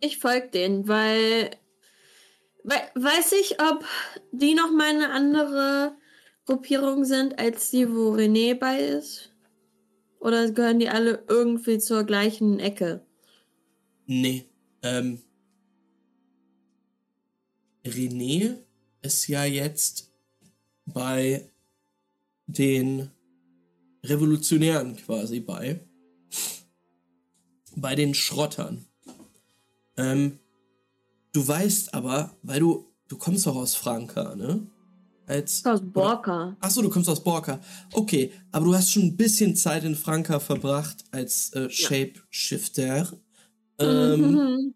Ich 0.00 0.18
folge 0.18 0.48
denen, 0.48 0.86
weil, 0.86 1.50
weil. 2.62 2.90
Weiß 2.94 3.32
ich, 3.32 3.60
ob 3.60 3.84
die 4.32 4.54
noch 4.54 4.70
mal 4.70 4.90
eine 4.90 5.10
andere 5.10 5.96
Gruppierung 6.44 7.04
sind, 7.04 7.38
als 7.38 7.70
die, 7.70 7.90
wo 7.90 8.14
René 8.14 8.54
bei 8.54 8.78
ist? 8.78 9.32
Oder 10.20 10.50
gehören 10.50 10.78
die 10.78 10.88
alle 10.88 11.24
irgendwie 11.28 11.78
zur 11.78 12.04
gleichen 12.04 12.60
Ecke? 12.60 13.04
Nee, 14.06 14.44
ähm. 14.82 15.22
René 17.84 18.56
ist 19.02 19.28
ja 19.28 19.44
jetzt 19.44 20.10
bei 20.86 21.50
den 22.46 23.10
Revolutionären 24.04 24.96
quasi 24.96 25.40
bei. 25.40 25.80
Bei 27.76 27.94
den 27.94 28.14
Schrottern. 28.14 28.84
Ähm, 29.96 30.38
du 31.32 31.46
weißt 31.46 31.94
aber, 31.94 32.36
weil 32.42 32.60
du, 32.60 32.86
du 33.08 33.16
kommst 33.16 33.46
doch 33.46 33.56
aus 33.56 33.74
Franka, 33.74 34.34
ne? 34.34 34.66
Als, 35.26 35.64
Aus 35.64 35.80
Borka. 35.82 36.54
Achso, 36.60 36.82
du 36.82 36.90
kommst 36.90 37.08
aus 37.08 37.24
Borka. 37.24 37.58
Okay, 37.92 38.30
aber 38.52 38.66
du 38.66 38.74
hast 38.74 38.90
schon 38.90 39.04
ein 39.04 39.16
bisschen 39.16 39.56
Zeit 39.56 39.84
in 39.84 39.94
Franka 39.94 40.38
verbracht 40.38 41.02
als 41.12 41.50
äh, 41.54 41.70
Shapeshifter. 41.70 43.10
Ähm, 43.78 44.20
Mhm. 44.20 44.74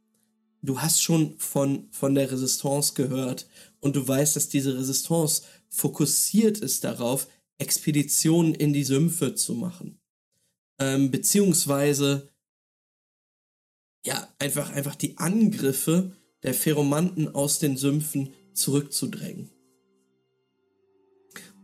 Du 0.63 0.81
hast 0.81 1.03
schon 1.03 1.39
von, 1.39 1.89
von 1.91 2.15
der 2.15 2.31
Resistance 2.31 2.95
gehört 2.95 3.47
und 3.81 3.97
du 3.97 4.07
weißt, 4.07 4.37
dass 4.37 4.49
diese 4.49 4.77
Resistance 4.77 5.43
fokussiert 5.69 6.59
ist 6.59 6.85
darauf, 6.85 7.29
Expeditionen 7.59 8.55
in 8.55 8.73
die 8.73 8.85
Sümpfe 8.85 9.35
zu 9.35 9.55
machen. 9.55 10.01
Ähm, 10.79 11.11
beziehungsweise, 11.11 12.29
ja, 14.05 14.29
einfach, 14.39 14.71
einfach 14.71 14.95
die 14.95 15.19
Angriffe 15.19 16.13
der 16.43 16.55
Pheromanten 16.55 17.35
aus 17.35 17.59
den 17.59 17.77
Sümpfen 17.77 18.33
zurückzudrängen. 18.55 19.51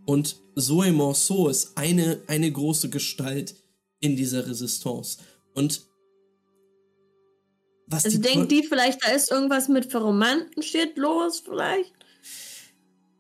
Und 0.05 0.37
Zoe 0.57 0.93
Morceau 0.93 1.49
ist 1.49 1.77
eine, 1.77 2.21
eine 2.27 2.51
große 2.51 2.91
Gestalt 2.91 3.55
in 4.01 4.17
dieser 4.17 4.47
Resistance. 4.47 5.19
Und 5.55 5.87
was 7.87 8.05
Also 8.05 8.19
die 8.19 8.23
denkt 8.23 8.51
die 8.53 8.63
vielleicht, 8.65 9.05
da 9.05 9.11
ist 9.13 9.31
irgendwas 9.31 9.69
mit 9.69 9.91
Pheromanten 9.91 10.63
steht 10.63 10.97
los, 10.97 11.41
vielleicht? 11.45 11.93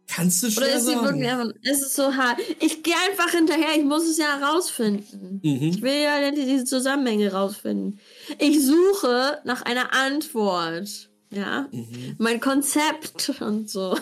Kannst 0.06 0.42
du 0.42 0.50
schwer 0.50 0.64
Oder 0.66 0.74
ist 0.76 0.84
sie 0.84 0.92
sagen. 0.92 1.04
wirklich 1.06 1.28
einfach, 1.28 1.52
ist 1.62 1.82
es 1.82 1.94
so 1.96 2.14
hart? 2.14 2.38
Ich 2.60 2.82
gehe 2.82 2.94
einfach 3.10 3.30
hinterher, 3.30 3.76
ich 3.76 3.84
muss 3.84 4.04
es 4.06 4.16
ja 4.18 4.38
herausfinden. 4.38 5.40
Ich 5.42 5.78
Mhm. 5.78 5.82
will 5.82 6.02
ja 6.02 6.30
diese 6.30 6.64
Zusammenhänge 6.64 7.32
rausfinden. 7.32 7.98
Ich 8.38 8.64
suche 8.64 9.40
nach 9.44 9.62
einer 9.62 9.92
Antwort. 9.92 11.10
Ja, 11.30 11.66
Mhm. 11.72 12.14
mein 12.18 12.38
Konzept 12.40 13.32
und 13.40 13.68
so. 13.68 13.98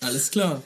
Alles 0.00 0.30
klar. 0.30 0.62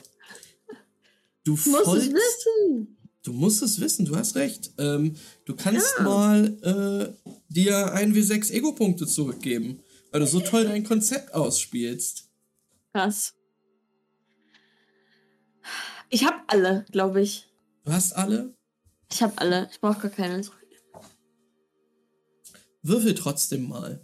Du 1.43 1.55
Ich 1.55 1.65
muss 1.65 1.79
es 1.81 1.85
folgst, 1.85 2.13
wissen. 2.13 2.94
Du 3.25 3.33
musst 3.33 3.61
es 3.63 3.79
wissen, 3.79 4.05
du 4.05 4.15
hast 4.15 4.35
recht. 4.35 4.71
Ähm, 4.77 5.15
du 5.45 5.55
kannst 5.55 5.99
mal 6.01 6.45
äh, 6.61 7.31
dir 7.49 7.93
ein 7.93 8.13
W6 8.13 8.51
Ego-Punkte 8.51 9.07
zurückgeben, 9.07 9.79
weil 10.11 10.21
du 10.21 10.27
so 10.27 10.39
toll 10.39 10.65
dein 10.65 10.83
Konzept 10.83 11.33
ausspielst. 11.33 12.29
Krass. 12.93 13.33
Ich 16.09 16.25
habe 16.25 16.37
alle, 16.47 16.85
glaube 16.91 17.21
ich. 17.21 17.49
Du 17.83 17.91
hast 17.91 18.13
alle. 18.13 18.53
Ich 19.11 19.21
habe 19.23 19.37
alle. 19.37 19.67
Ich 19.71 19.79
brauche 19.79 20.01
gar 20.01 20.11
keine. 20.11 20.41
Würfel 22.83 23.15
trotzdem 23.15 23.67
mal. 23.67 24.03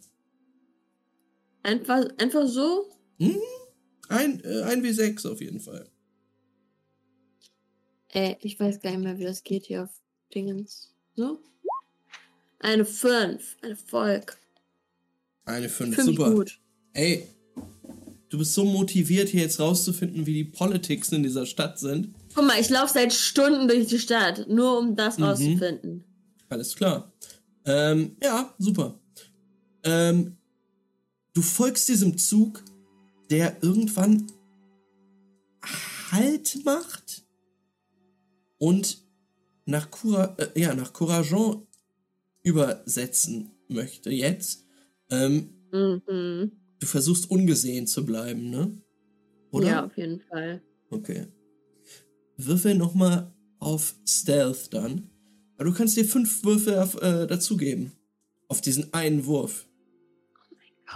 Einfach, 1.64 2.04
einfach 2.18 2.48
so? 2.48 2.90
Ein, 4.10 4.44
äh, 4.44 4.64
ein 4.64 4.84
W6 4.84 5.32
auf 5.32 5.40
jeden 5.42 5.60
Fall. 5.60 5.91
Ey, 8.14 8.38
ich 8.42 8.60
weiß 8.60 8.82
gar 8.82 8.92
nicht 8.92 9.04
mehr, 9.04 9.18
wie 9.18 9.24
das 9.24 9.44
geht 9.44 9.66
hier 9.66 9.84
auf 9.84 9.90
Dingens. 10.34 10.94
So? 11.16 11.40
Eine 12.60 12.86
5. 12.86 13.58
Ein 13.62 13.70
Erfolg. 13.72 14.38
Eine 15.46 15.70
5. 15.70 15.96
Für 15.96 16.04
mich 16.04 16.16
Super. 16.18 16.32
gut. 16.32 16.60
Ey, 16.94 17.26
du 18.30 18.38
bist 18.38 18.54
so 18.54 18.66
motiviert, 18.66 19.30
hier 19.30 19.42
jetzt 19.42 19.60
rauszufinden, 19.60 20.26
wie 20.26 20.34
die 20.34 20.44
Politics 20.44 21.12
in 21.12 21.24
dieser 21.24 21.46
Stadt 21.46 21.80
sind. 21.80 22.14
Guck 22.36 22.46
mal, 22.46 22.60
ich 22.60 22.70
laufe 22.70 22.94
seit 22.94 23.14
Stunden 23.14 23.68
durch 23.68 23.88
die 23.88 24.00
Stadt, 24.00 24.48
nur 24.48 24.78
um 24.78 24.96
das 24.96 25.18
Mhm. 25.18 25.24
rauszufinden. 25.24 26.04
Alles 26.50 26.76
klar. 26.76 27.12
Ähm, 27.66 28.18
ja, 28.22 28.54
super. 28.58 29.00
Ähm, 29.84 30.36
du 31.34 31.42
folgst 31.42 31.88
diesem 31.88 32.18
Zug, 32.18 32.64
der 33.30 33.56
irgendwann 33.62 34.28
Halt 36.12 36.60
macht 36.66 37.21
und 38.62 39.04
nach, 39.66 39.90
Cura 39.90 40.36
äh, 40.38 40.60
ja, 40.60 40.76
nach 40.76 40.94
Courageant 40.94 41.68
übersetzen 42.44 43.50
möchte 43.68 44.12
jetzt. 44.12 44.66
Ähm, 45.10 45.50
Mhm. 45.72 46.52
du 46.80 46.86
versuchst 46.86 47.32
ungesehen 47.32 47.88
zu 47.88 48.06
bleiben, 48.06 48.50
ne? 48.52 48.78
Oder? 49.52 49.68
Ja, 49.68 49.86
auf 49.86 49.98
jeden 49.98 50.20
Fall. 50.22 50.62
Okay. 50.92 51.28
Würfel 52.38 52.76
nochmal 52.76 53.34
auf 53.60 53.96
Stealth 54.08 54.74
dann. 54.74 55.10
Aber 55.56 55.66
du 55.70 55.74
kannst 55.74 55.98
dir 55.98 56.06
fünf 56.06 56.44
Würfel 56.44 56.78
auf, 56.78 57.02
äh, 57.02 57.26
dazugeben. 57.26 57.94
Auf 58.48 58.62
diesen 58.62 58.94
einen 58.94 59.26
Wurf. 59.26 59.68
Gott. 60.86 60.96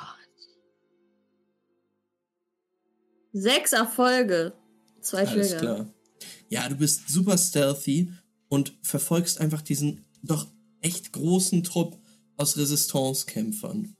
Sechs 3.33 3.73
Erfolge. 3.73 4.53
Zwei 5.01 5.25
Alles 5.25 5.49
Trigger. 5.49 5.59
klar. 5.59 5.94
Ja, 6.55 6.69
du 6.69 6.77
bist 6.77 7.09
super 7.09 7.37
stealthy 7.37 8.13
und 8.47 8.79
verfolgst 8.81 9.41
einfach 9.41 9.61
diesen 9.61 10.05
doch 10.23 10.47
echt 10.79 11.11
großen 11.11 11.65
Trupp 11.65 11.99
aus 12.37 12.55
Resistance-Kämpfern. 12.55 13.93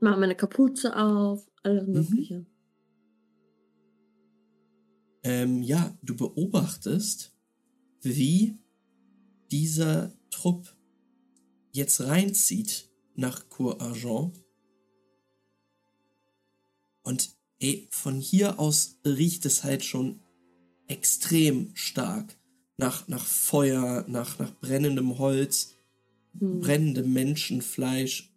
Mach 0.00 0.18
meine 0.18 0.34
Kapuze 0.34 0.96
auf, 0.96 1.46
alles 1.62 1.86
Mhm. 1.86 1.92
Mögliche. 1.92 2.46
Ähm, 5.22 5.62
ja, 5.62 5.96
du 6.02 6.16
beobachtest, 6.16 7.32
wie 8.02 8.58
dieser 9.52 10.12
Trupp 10.30 10.74
jetzt 11.70 12.00
reinzieht 12.00 12.90
nach 13.14 13.48
Cour 13.50 13.80
Argent 13.80 14.32
Und 17.04 17.36
ey, 17.60 17.88
von 17.90 18.20
hier 18.20 18.58
aus 18.58 18.98
riecht 19.06 19.46
es 19.46 19.64
halt 19.64 19.84
schon 19.84 20.20
extrem 20.88 21.70
stark 21.74 22.38
nach, 22.78 23.08
nach 23.08 23.24
Feuer, 23.24 24.04
nach, 24.08 24.38
nach 24.38 24.52
brennendem 24.60 25.18
Holz, 25.18 25.74
Hm. 26.40 26.60
brennendem 26.60 27.12
Menschenfleisch. 27.12 28.32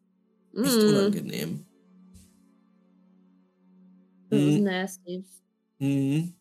Echt 0.64 0.84
Mm, 0.84 0.84
unangenehm. 0.84 1.66
das 4.30 4.46
ist 4.46 4.58
Mhm. 4.58 4.64
nasty. 4.64 5.26
Mhm. 5.80 6.38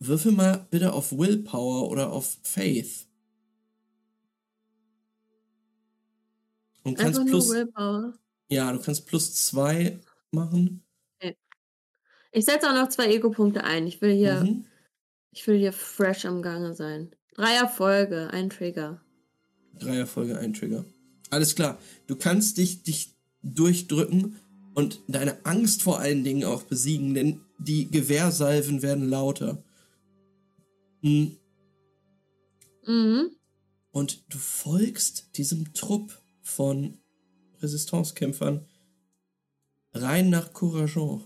Würfel 0.00 0.32
mal 0.32 0.66
bitte 0.70 0.92
auf 0.92 1.12
Willpower 1.12 1.88
oder 1.90 2.12
auf 2.12 2.38
Faith. 2.42 3.06
Und 6.84 6.98
kannst 6.98 7.20
Einfach 7.20 7.24
plus, 7.24 7.48
nur 7.48 7.54
Willpower. 7.54 8.18
ja, 8.50 8.72
du 8.72 8.80
kannst 8.80 9.06
plus 9.06 9.34
zwei 9.46 10.00
machen. 10.32 10.84
Ich 12.30 12.44
setze 12.44 12.68
auch 12.68 12.74
noch 12.74 12.88
zwei 12.90 13.06
Ego-Punkte 13.12 13.64
ein. 13.64 13.86
Ich 13.86 14.00
will 14.02 14.12
hier, 14.12 14.42
Mhm. 14.44 14.66
ich 15.32 15.46
will 15.46 15.58
hier 15.58 15.72
fresh 15.72 16.26
am 16.26 16.42
Gange 16.42 16.74
sein. 16.74 17.14
Drei 17.34 17.54
Erfolge, 17.54 18.28
ein 18.30 18.50
Trigger. 18.50 19.00
Drei 19.78 19.96
Erfolge, 19.96 20.38
ein 20.38 20.52
Trigger. 20.52 20.84
Alles 21.30 21.54
klar. 21.54 21.78
Du 22.06 22.16
kannst 22.16 22.58
dich, 22.58 22.82
dich 22.82 23.14
durchdrücken 23.42 24.36
und 24.74 25.00
deine 25.08 25.44
Angst 25.46 25.82
vor 25.82 26.00
allen 26.00 26.22
Dingen 26.24 26.44
auch 26.44 26.64
besiegen, 26.64 27.14
denn 27.14 27.40
die 27.58 27.90
Gewehrsalven 27.90 28.82
werden 28.82 29.08
lauter. 29.08 29.62
Mhm. 31.00 31.36
Mhm. 32.86 33.30
Und 33.90 34.24
du 34.32 34.38
folgst 34.38 35.36
diesem 35.38 35.72
Trupp 35.72 36.20
von 36.42 36.98
Resistancekämpfern 37.60 38.66
rein 40.02 40.30
nach 40.30 40.52
Courageon. 40.52 41.24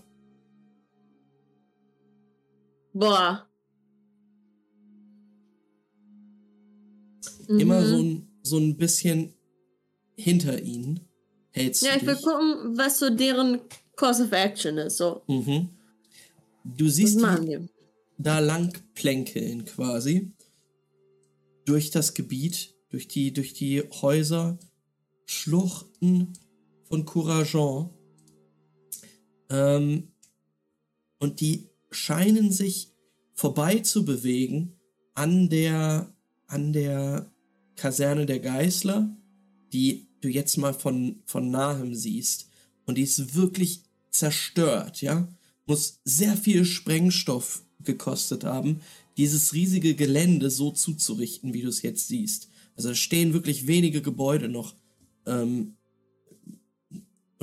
Boah. 2.93 3.47
Immer 7.47 7.81
Mhm. 7.81 7.85
so 7.87 7.97
ein, 8.03 8.27
so 8.43 8.57
ein 8.57 8.77
bisschen 8.77 9.33
hinter 10.15 10.61
ihnen 10.61 10.99
hältst 11.51 11.83
Ja, 11.83 11.93
du 11.93 11.97
ich 11.99 12.05
will 12.05 12.15
dich. 12.15 12.23
gucken, 12.23 12.77
was 12.77 12.99
so 12.99 13.09
deren 13.09 13.59
Course 13.95 14.23
of 14.23 14.31
Action 14.31 14.77
ist. 14.77 14.97
So, 14.97 15.21
Mhm. 15.27 15.69
Du 16.65 16.87
siehst 16.87 17.19
die? 17.19 17.69
da 18.17 18.39
lang 18.39 18.71
plänkeln 18.93 19.65
quasi 19.65 20.31
durch 21.65 21.91
das 21.91 22.13
Gebiet, 22.13 22.73
durch 22.89 23.07
die, 23.09 23.33
durch 23.33 23.53
die 23.53 23.81
Häuser, 24.01 24.57
Schluchten 25.25 26.31
von 26.85 27.05
Courageon. 27.05 27.89
Ähm, 29.53 30.09
und 31.19 31.39
die 31.39 31.69
scheinen 31.91 32.51
sich 32.51 32.91
vorbei 33.33 33.79
zu 33.79 34.03
bewegen 34.03 34.73
an 35.13 35.47
der, 35.49 36.11
an 36.47 36.73
der 36.73 37.31
Kaserne 37.75 38.25
der 38.25 38.39
Geißler, 38.39 39.15
die 39.71 40.07
du 40.21 40.27
jetzt 40.27 40.57
mal 40.57 40.73
von, 40.73 41.21
von 41.25 41.51
nahem 41.51 41.95
siehst. 41.95 42.49
Und 42.85 42.97
die 42.97 43.03
ist 43.03 43.35
wirklich 43.35 43.83
zerstört, 44.09 45.01
ja. 45.01 45.27
Muss 45.65 46.01
sehr 46.03 46.35
viel 46.35 46.65
Sprengstoff 46.65 47.63
gekostet 47.83 48.43
haben, 48.43 48.81
dieses 49.15 49.53
riesige 49.53 49.95
Gelände 49.95 50.49
so 50.49 50.71
zuzurichten, 50.71 51.53
wie 51.53 51.61
du 51.61 51.69
es 51.69 51.81
jetzt 51.83 52.07
siehst. 52.07 52.49
Also 52.75 52.93
stehen 52.95 53.33
wirklich 53.33 53.67
wenige 53.67 54.01
Gebäude 54.01 54.49
noch. 54.49 54.75
Ähm, 55.25 55.75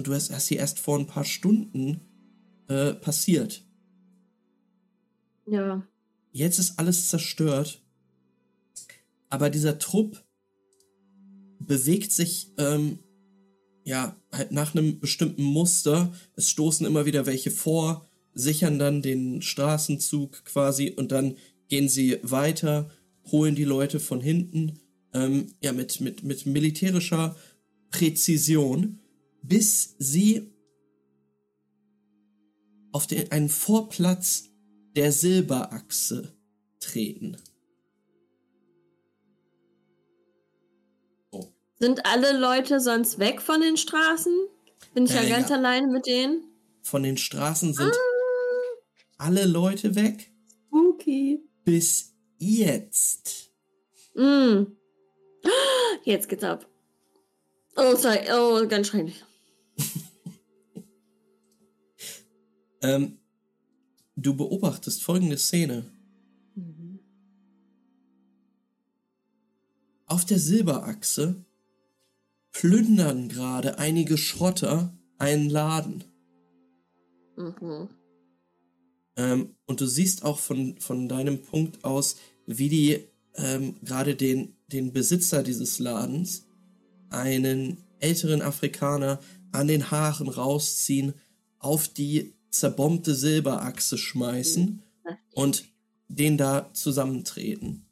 und 0.01 0.07
du 0.07 0.15
hast, 0.15 0.33
hast 0.33 0.47
sie 0.47 0.57
erst 0.57 0.79
vor 0.79 0.99
ein 0.99 1.07
paar 1.07 1.27
Stunden 1.27 2.01
äh, 2.69 2.95
passiert. 2.95 3.67
Ja. 5.47 5.87
Jetzt 6.33 6.59
ist 6.59 6.79
alles 6.79 7.11
zerstört. 7.11 7.83
Aber 9.29 9.51
dieser 9.51 9.79
Trupp 9.79 10.25
bewegt 11.59 12.13
sich, 12.13 12.51
ähm, 12.57 13.01
ja, 13.85 14.17
halt 14.33 14.53
nach 14.53 14.75
einem 14.75 15.01
bestimmten 15.01 15.43
Muster. 15.43 16.15
Es 16.35 16.49
stoßen 16.49 16.87
immer 16.87 17.05
wieder 17.05 17.27
welche 17.27 17.51
vor, 17.51 18.09
sichern 18.33 18.79
dann 18.79 19.03
den 19.03 19.43
Straßenzug 19.43 20.47
quasi 20.47 20.95
und 20.97 21.13
dann 21.13 21.37
gehen 21.69 21.91
sie 21.91 22.21
weiter, 22.23 22.89
holen 23.31 23.55
die 23.55 23.65
Leute 23.65 24.01
von 24.01 24.23
hinten, 24.23 24.79
ähm, 25.13 25.49
ja, 25.61 25.75
mit, 25.75 26.01
mit, 26.01 26.25
mit 26.25 26.47
militärischer 26.47 27.37
Präzision, 27.91 29.01
bis 29.43 29.95
sie 29.99 30.53
auf 32.93 33.07
den, 33.07 33.31
einen 33.33 33.49
Vorplatz 33.49 34.45
der 34.97 35.13
Silberachse 35.13 36.35
treten. 36.81 37.37
Sind 41.79 42.05
alle 42.05 42.39
Leute 42.39 42.79
sonst 42.79 43.19
weg 43.19 43.41
von 43.41 43.61
den 43.63 43.77
Straßen? 43.79 44.33
Bin 44.93 45.07
ich 45.07 45.13
ja 45.15 45.23
Äh, 45.23 45.31
ganz 45.31 45.49
ja. 45.49 45.57
alleine 45.57 45.87
mit 45.87 46.07
denen? 46.07 46.45
Von 46.83 47.03
den 47.03 47.17
Straßen 47.17 47.73
sind 47.73 47.93
Ah, 47.93 49.25
alle 49.25 49.47
Leute 49.47 49.95
weg, 49.95 50.31
spooky. 50.67 51.43
bis 51.65 52.13
jetzt. 52.39 53.51
Mm. 54.15 54.65
Jetzt 56.05 56.29
geht's 56.29 56.45
ab. 56.45 56.67
Oh, 57.77 57.95
sorry. 57.97 58.19
Oh, 58.31 58.67
ganz 58.67 58.89
schrecklich. 58.89 59.23
Ähm, 62.83 63.19
du 64.17 64.35
beobachtest 64.35 65.03
folgende 65.03 65.39
Szene. 65.39 65.85
Auf 70.07 70.25
der 70.25 70.41
Silberachse 70.41 71.45
plündern 72.51 73.29
gerade 73.29 73.79
einige 73.79 74.19
Schrotter 74.19 74.93
einen 75.19 75.49
Laden. 75.49 76.05
Mhm. 77.37 77.89
Ähm, 79.17 79.55
und 79.67 79.81
du 79.81 79.87
siehst 79.87 80.25
auch 80.25 80.41
von, 80.41 80.79
von 80.81 81.09
deinem 81.09 81.43
Punkt 81.43 81.85
aus, 81.85 82.17
wie 82.47 82.69
die 82.69 83.05
ähm, 83.35 83.77
gerade 83.85 84.17
den, 84.17 84.57
den 84.67 84.93
Besitzer 84.93 85.43
dieses 85.43 85.79
Ladens, 85.79 86.47
einen 87.09 87.79
älteren 88.01 88.43
Afrikaner, 88.43 89.21
an 89.53 89.69
den 89.69 89.91
Haaren 89.91 90.29
rausziehen, 90.29 91.15
auf 91.59 91.89
die 91.89 92.35
zerbombte 92.51 93.15
Silberachse 93.15 93.97
schmeißen 93.99 94.83
und 95.35 95.65
den 96.09 96.37
da 96.37 96.73
zusammentreten. 96.73 97.87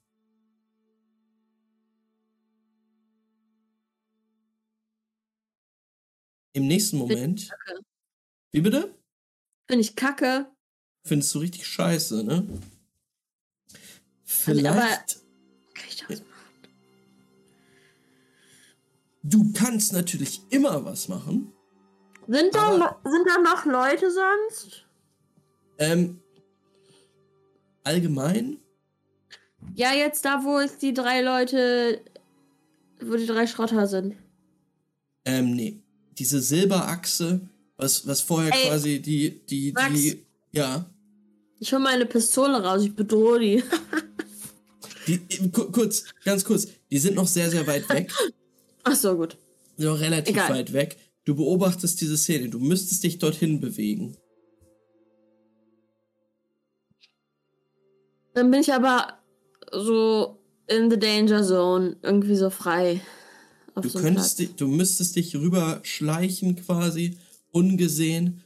Im 6.53 6.67
nächsten 6.67 6.99
Moment. 6.99 7.49
kacke. 7.49 7.81
Wie 8.53 8.61
bitte? 8.61 8.95
Finde 9.69 9.83
ich 9.83 9.95
kacke. 9.97 10.47
Findest 11.05 11.35
du 11.35 11.39
richtig 11.41 11.67
scheiße, 11.67 12.25
ne? 12.25 12.37
aber- 12.39 12.59
Vielleicht. 14.25 15.21
Kann 15.75 15.87
ich 15.89 15.97
das 16.09 16.21
machen? 16.21 16.29
Du 19.23 19.53
kannst 19.53 19.93
natürlich 19.93 20.41
immer 20.51 20.85
was 20.85 21.09
machen. 21.09 21.53
Sind 22.29 22.55
da, 22.55 22.63
Aber- 22.69 22.79
noch- 22.79 22.97
sind 23.11 23.27
da 23.27 23.39
noch 23.41 23.65
Leute 23.65 24.11
sonst? 24.11 24.85
Ähm, 25.79 26.21
allgemein, 27.85 28.59
Ja, 29.75 29.93
jetzt 29.93 30.25
da, 30.25 30.43
wo 30.45 30.59
es 30.59 30.79
die 30.79 30.93
drei 30.95 31.21
Leute, 31.23 32.01
wo 33.01 33.17
die 33.17 33.27
drei 33.27 33.47
Schrotter 33.47 33.87
sind. 33.87 34.15
ähm, 35.25 35.55
nee. 35.55 35.81
Diese 36.19 36.41
Silberachse, 36.41 37.41
was, 37.77 38.05
was 38.07 38.21
vorher 38.21 38.53
Ey, 38.53 38.69
quasi 38.69 39.01
die, 39.01 39.39
die, 39.47 39.73
Max. 39.73 39.95
die, 39.95 40.27
ja. 40.53 40.85
Ich 41.61 41.73
hol 41.73 41.79
meine 41.81 42.07
Pistole 42.07 42.61
raus, 42.63 42.83
ich 42.85 42.95
bedrohe 42.95 43.39
die. 43.41 43.63
Die, 45.07 45.51
ku- 45.51 45.71
kurz, 45.73 46.05
ganz 46.23 46.45
kurz, 46.45 46.67
die 46.91 46.99
sind 46.99 47.15
noch 47.15 47.27
sehr, 47.27 47.49
sehr 47.51 47.67
weit 47.67 47.89
weg. 47.89 48.13
Ach 48.85 48.95
so, 48.95 49.17
gut. 49.17 49.39
Sind 49.79 49.87
noch 49.89 49.99
relativ 49.99 50.35
Egal. 50.37 50.51
weit 50.51 50.73
weg. 50.75 50.97
Du 51.29 51.35
beobachtest 51.35 52.01
diese 52.01 52.17
Szene, 52.17 52.49
du 52.49 52.59
müsstest 52.59 53.05
dich 53.05 53.19
dorthin 53.19 53.61
bewegen. 53.61 54.17
Dann 58.33 58.51
bin 58.51 58.63
ich 58.63 58.73
aber 58.73 59.19
so 59.71 60.39
in 60.69 60.91
the 60.91 60.99
danger 60.99 61.45
zone, 61.45 61.99
irgendwie 62.03 62.35
so 62.35 62.49
frei. 62.49 63.03
Du 63.75 63.91
so 63.91 63.99
könntest 63.99 64.39
dich, 64.39 64.55
du 64.55 64.69
müsstest 64.69 65.17
dich 65.17 65.37
rüber 65.37 65.81
schleichen 65.83 66.57
quasi, 66.57 67.19
ungesehen, 67.53 68.43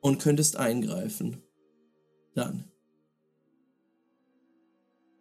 und 0.00 0.22
könntest 0.22 0.56
eingreifen. 0.56 1.42
Dann. 2.36 2.70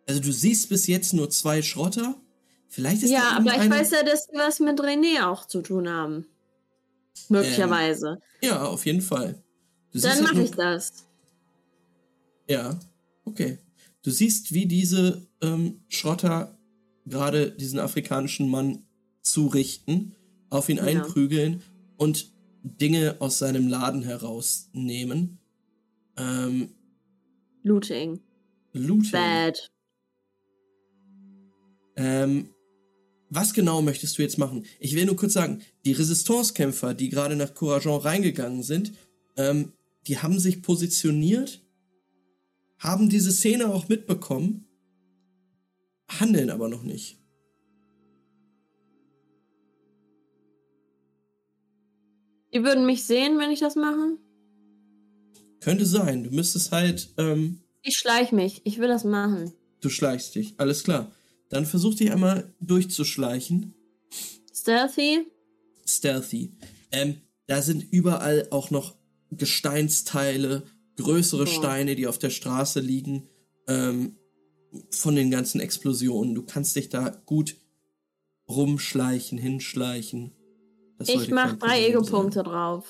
Also 0.08 0.22
du 0.22 0.32
siehst 0.32 0.70
bis 0.70 0.86
jetzt 0.86 1.16
nur 1.16 1.32
zwei 1.32 1.64
Schrotter. 1.64 2.22
Vielleicht 2.68 3.02
ist 3.02 3.10
Ja, 3.10 3.32
aber 3.38 3.64
ich 3.64 3.68
weiß 3.68 3.90
ja, 3.90 4.04
dass 4.04 4.28
die 4.28 4.38
was 4.38 4.60
mit 4.60 4.80
René 4.80 5.26
auch 5.26 5.48
zu 5.48 5.64
tun 5.64 5.90
haben. 5.90 6.28
Möglicherweise. 7.30 8.20
Ja, 8.42 8.64
auf 8.66 8.86
jeden 8.86 9.02
Fall. 9.02 9.42
Du 9.92 10.00
Dann 10.00 10.12
halt 10.12 10.24
mache 10.24 10.44
ich 10.44 10.52
das. 10.52 11.06
Ja, 12.50 12.78
okay. 13.26 13.58
Du 14.02 14.12
siehst, 14.12 14.54
wie 14.54 14.66
diese 14.66 15.26
ähm, 15.42 15.82
Schrotter 15.88 16.58
gerade 17.06 17.52
diesen 17.52 17.80
afrikanischen 17.80 18.50
Mann 18.50 18.86
zurichten, 19.22 20.16
auf 20.50 20.70
ihn 20.70 20.78
Ja. 20.78 20.84
einprügeln 20.84 21.62
und 21.98 22.32
Dinge 22.64 23.18
aus 23.20 23.40
seinem 23.40 23.68
Laden 23.68 24.04
herausnehmen. 24.04 25.40
Ähm, 26.18 26.70
Looting. 27.64 28.20
Looting. 28.74 29.12
Bad. 29.12 29.72
Ähm, 31.96 32.53
was 33.34 33.54
genau 33.54 33.82
möchtest 33.82 34.18
du 34.18 34.22
jetzt 34.22 34.38
machen? 34.38 34.66
Ich 34.80 34.96
will 34.96 35.06
nur 35.06 35.16
kurz 35.16 35.34
sagen, 35.34 35.62
die 35.86 35.94
Resistance-Kämpfer, 35.94 36.94
die 36.94 37.10
gerade 37.10 37.36
nach 37.36 37.54
Courageon 37.54 38.02
reingegangen 38.02 38.64
sind, 38.64 38.94
ähm, 39.38 39.74
die 40.08 40.20
haben 40.20 40.40
sich 40.40 40.62
positioniert, 40.62 41.62
haben 42.78 43.10
diese 43.10 43.32
Szene 43.32 43.74
auch 43.74 43.88
mitbekommen, 43.90 44.66
handeln 46.10 46.50
aber 46.50 46.68
noch 46.68 46.84
nicht. 46.84 47.18
Die 52.54 52.64
würden 52.64 52.86
mich 52.86 53.06
sehen, 53.06 53.40
wenn 53.40 53.50
ich 53.50 53.60
das 53.62 53.76
mache? 53.76 54.18
Könnte 55.60 55.86
sein, 55.86 56.24
du 56.24 56.30
müsstest 56.30 56.72
halt, 56.72 57.10
ähm, 57.18 57.62
Ich 57.82 57.98
schleich 57.98 58.32
mich. 58.32 58.62
Ich 58.66 58.78
will 58.80 58.88
das 58.88 59.04
machen. 59.04 59.54
du 59.82 59.90
schleichst 59.90 60.36
dich, 60.36 60.54
alles 60.58 60.84
klar. 60.84 61.12
Dann 61.54 61.66
versuch 61.68 61.94
dich 61.96 62.12
einmal 62.12 62.52
durchzuschleichen. 62.60 63.74
Stealthy? 64.54 65.28
stealthy. 65.86 66.52
Ähm, 66.92 67.18
da 67.48 67.62
sind 67.62 67.92
überall 67.92 68.48
auch 68.52 68.72
noch 68.72 68.96
Gesteinsteile, 69.32 70.64
größere 70.96 71.44
Oh. 71.44 71.46
Steine, 71.46 71.96
die 71.96 72.08
auf 72.08 72.18
der 72.18 72.30
Straße 72.30 72.80
liegen, 72.80 73.28
ähm, 73.68 74.16
von 74.90 75.16
den 75.16 75.30
ganzen 75.30 75.60
Explosionen. 75.60 76.34
Du 76.34 76.44
kannst 76.44 76.76
dich 76.76 76.90
da 76.90 77.10
gut 77.26 77.58
rumschleichen, 78.48 79.38
hinschleichen. 79.38 80.32
Das 80.98 81.10
Ich 81.10 81.30
mach 81.30 81.58
drei 81.58 81.86
Ego-Punkte 81.88 82.44
drauf. 82.44 82.88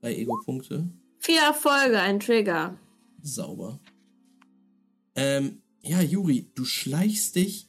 Drei 0.00 0.14
Ego-Punkte. 0.16 0.88
Vier 1.18 1.40
Erfolge, 1.40 1.98
ein 2.00 2.20
Trigger. 2.20 2.78
Sauber. 3.22 3.80
Ähm, 5.16 5.62
ja, 5.82 6.00
Juri, 6.02 6.50
du 6.54 6.64
schleichst 6.64 7.34
dich. 7.36 7.67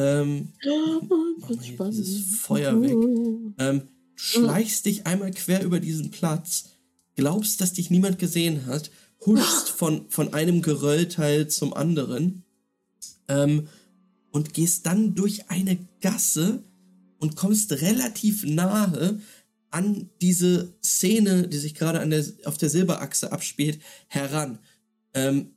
Ähm, 0.00 0.48
mal 0.64 1.58
hier 1.60 1.90
dieses 1.90 2.36
Feuer 2.36 2.80
weg. 2.80 2.96
Ähm, 3.58 3.82
du 3.82 3.86
schleichst 4.16 4.86
dich 4.86 5.06
einmal 5.06 5.30
quer 5.30 5.62
über 5.62 5.78
diesen 5.78 6.10
Platz, 6.10 6.70
glaubst, 7.16 7.60
dass 7.60 7.74
dich 7.74 7.90
niemand 7.90 8.18
gesehen 8.18 8.64
hat, 8.64 8.90
huschst 9.26 9.68
von, 9.68 10.08
von 10.08 10.32
einem 10.32 10.62
Geröllteil 10.62 11.48
zum 11.48 11.74
anderen 11.74 12.44
ähm, 13.28 13.68
und 14.30 14.54
gehst 14.54 14.86
dann 14.86 15.14
durch 15.14 15.50
eine 15.50 15.76
Gasse 16.00 16.64
und 17.18 17.36
kommst 17.36 17.70
relativ 17.82 18.46
nahe 18.46 19.20
an 19.70 20.08
diese 20.22 20.72
Szene, 20.82 21.46
die 21.46 21.58
sich 21.58 21.74
gerade 21.74 22.00
an 22.00 22.08
der, 22.08 22.24
auf 22.46 22.56
der 22.56 22.70
Silberachse 22.70 23.32
abspielt, 23.32 23.80
heran. 24.08 24.60
Ähm, 25.12 25.56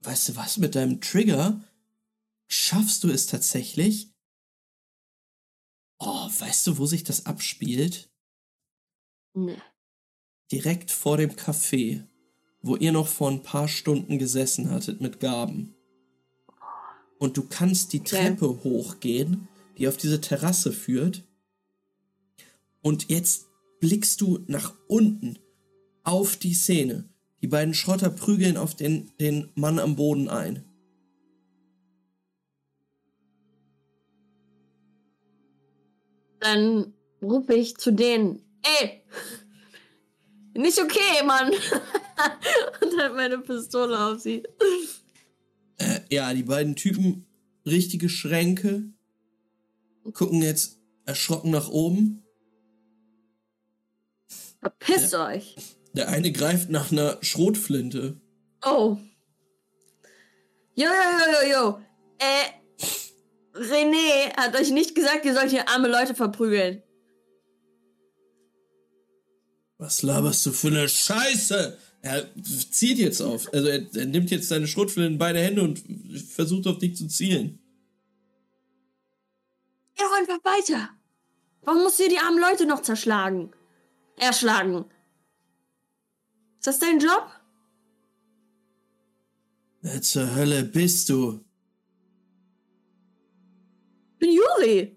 weißt 0.00 0.30
du 0.30 0.36
was, 0.36 0.58
mit 0.58 0.74
deinem 0.74 1.00
Trigger 1.00 1.62
schaffst 2.46 3.04
du 3.04 3.10
es 3.10 3.26
tatsächlich. 3.26 4.12
Oh, 5.98 6.28
weißt 6.38 6.66
du, 6.66 6.78
wo 6.78 6.86
sich 6.86 7.04
das 7.04 7.26
abspielt? 7.26 8.10
Nee. 9.34 9.60
Direkt 10.50 10.90
vor 10.90 11.16
dem 11.16 11.32
Café, 11.32 12.06
wo 12.62 12.76
ihr 12.76 12.92
noch 12.92 13.08
vor 13.08 13.30
ein 13.30 13.42
paar 13.42 13.68
Stunden 13.68 14.18
gesessen 14.18 14.70
hattet 14.70 15.00
mit 15.00 15.20
Gaben. 15.20 15.74
Und 17.18 17.36
du 17.36 17.42
kannst 17.42 17.92
die. 17.92 18.00
Treppe 18.00 18.62
hochgehen, 18.62 19.48
die 19.76 19.88
auf 19.88 19.96
diese 19.96 20.20
Terrasse 20.20 20.72
führt. 20.72 21.24
Und 22.80 23.10
jetzt 23.10 23.46
blickst 23.80 24.20
du 24.20 24.44
nach 24.46 24.74
unten 24.86 25.38
auf 26.04 26.36
die 26.36 26.54
Szene. 26.54 27.07
Die 27.42 27.48
beiden 27.48 27.74
Schrotter 27.74 28.10
prügeln 28.10 28.56
auf 28.56 28.74
den, 28.74 29.12
den 29.20 29.50
Mann 29.54 29.78
am 29.78 29.96
Boden 29.96 30.28
ein. 30.28 30.64
Dann 36.40 36.94
rufe 37.22 37.54
ich 37.54 37.76
zu 37.76 37.92
denen. 37.92 38.42
Ey! 38.80 39.02
Nicht 40.54 40.80
okay, 40.80 41.24
Mann! 41.24 41.52
Und 42.82 43.00
halt 43.00 43.14
meine 43.14 43.38
Pistole 43.38 43.98
auf 43.98 44.20
sie. 44.20 44.42
Äh, 45.78 46.00
ja, 46.10 46.34
die 46.34 46.42
beiden 46.42 46.74
Typen, 46.74 47.26
richtige 47.64 48.08
Schränke, 48.08 48.84
gucken 50.12 50.42
jetzt 50.42 50.80
erschrocken 51.04 51.50
nach 51.50 51.68
oben. 51.68 52.24
Verpisst 54.60 55.14
euch! 55.14 55.77
Der 55.98 56.08
eine 56.10 56.30
greift 56.30 56.70
nach 56.70 56.92
einer 56.92 57.18
Schrotflinte. 57.22 58.20
Oh. 58.64 58.96
Jo, 60.76 60.86
jo, 60.86 60.86
jo, 60.86 61.26
jo, 61.32 61.50
jo. 61.50 61.80
Äh, 62.20 63.58
René 63.58 64.32
hat 64.36 64.54
euch 64.54 64.70
nicht 64.70 64.94
gesagt, 64.94 65.24
ihr 65.24 65.34
sollt 65.34 65.50
hier 65.50 65.68
arme 65.68 65.88
Leute 65.88 66.14
verprügeln. 66.14 66.84
Was 69.78 70.02
laberst 70.02 70.46
du 70.46 70.52
für 70.52 70.68
eine 70.68 70.88
Scheiße? 70.88 71.76
Er 72.02 72.26
zieht 72.70 72.98
jetzt 72.98 73.20
auf. 73.20 73.52
Also 73.52 73.66
er, 73.66 73.84
er 73.92 74.06
nimmt 74.06 74.30
jetzt 74.30 74.48
seine 74.48 74.68
Schrotflinte 74.68 75.10
in 75.10 75.18
beide 75.18 75.40
Hände 75.40 75.62
und 75.62 75.82
versucht 76.32 76.68
auf 76.68 76.78
dich 76.78 76.94
zu 76.94 77.08
zielen. 77.08 77.58
Geh 79.96 80.04
doch 80.04 80.16
einfach 80.16 80.44
weiter. 80.44 80.90
Warum 81.62 81.82
musst 81.82 81.98
du 81.98 82.04
hier 82.04 82.12
die 82.12 82.20
armen 82.20 82.38
Leute 82.38 82.66
noch 82.66 82.82
zerschlagen? 82.82 83.50
Erschlagen. 84.16 84.84
Ist 86.58 86.66
das 86.66 86.78
dein 86.80 86.98
Job? 86.98 87.30
Wer 89.80 90.02
zur 90.02 90.34
Hölle 90.34 90.64
bist 90.64 91.08
du? 91.08 91.44
Ich 94.12 94.18
bin 94.18 94.32
Juri. 94.32 94.96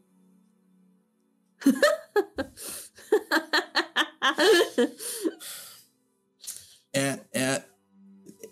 Er, 6.94 7.26
er, 7.32 7.64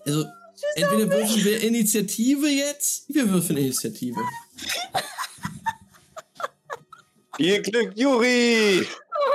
also, 0.06 0.26
entweder 0.76 1.10
würfeln 1.12 1.44
wir 1.44 1.62
Initiative 1.62 2.48
jetzt. 2.48 3.14
Wir 3.14 3.30
würfeln 3.30 3.58
Initiative. 3.58 4.22
Viel 7.36 7.62
Glück, 7.62 7.98
Juri! 7.98 8.88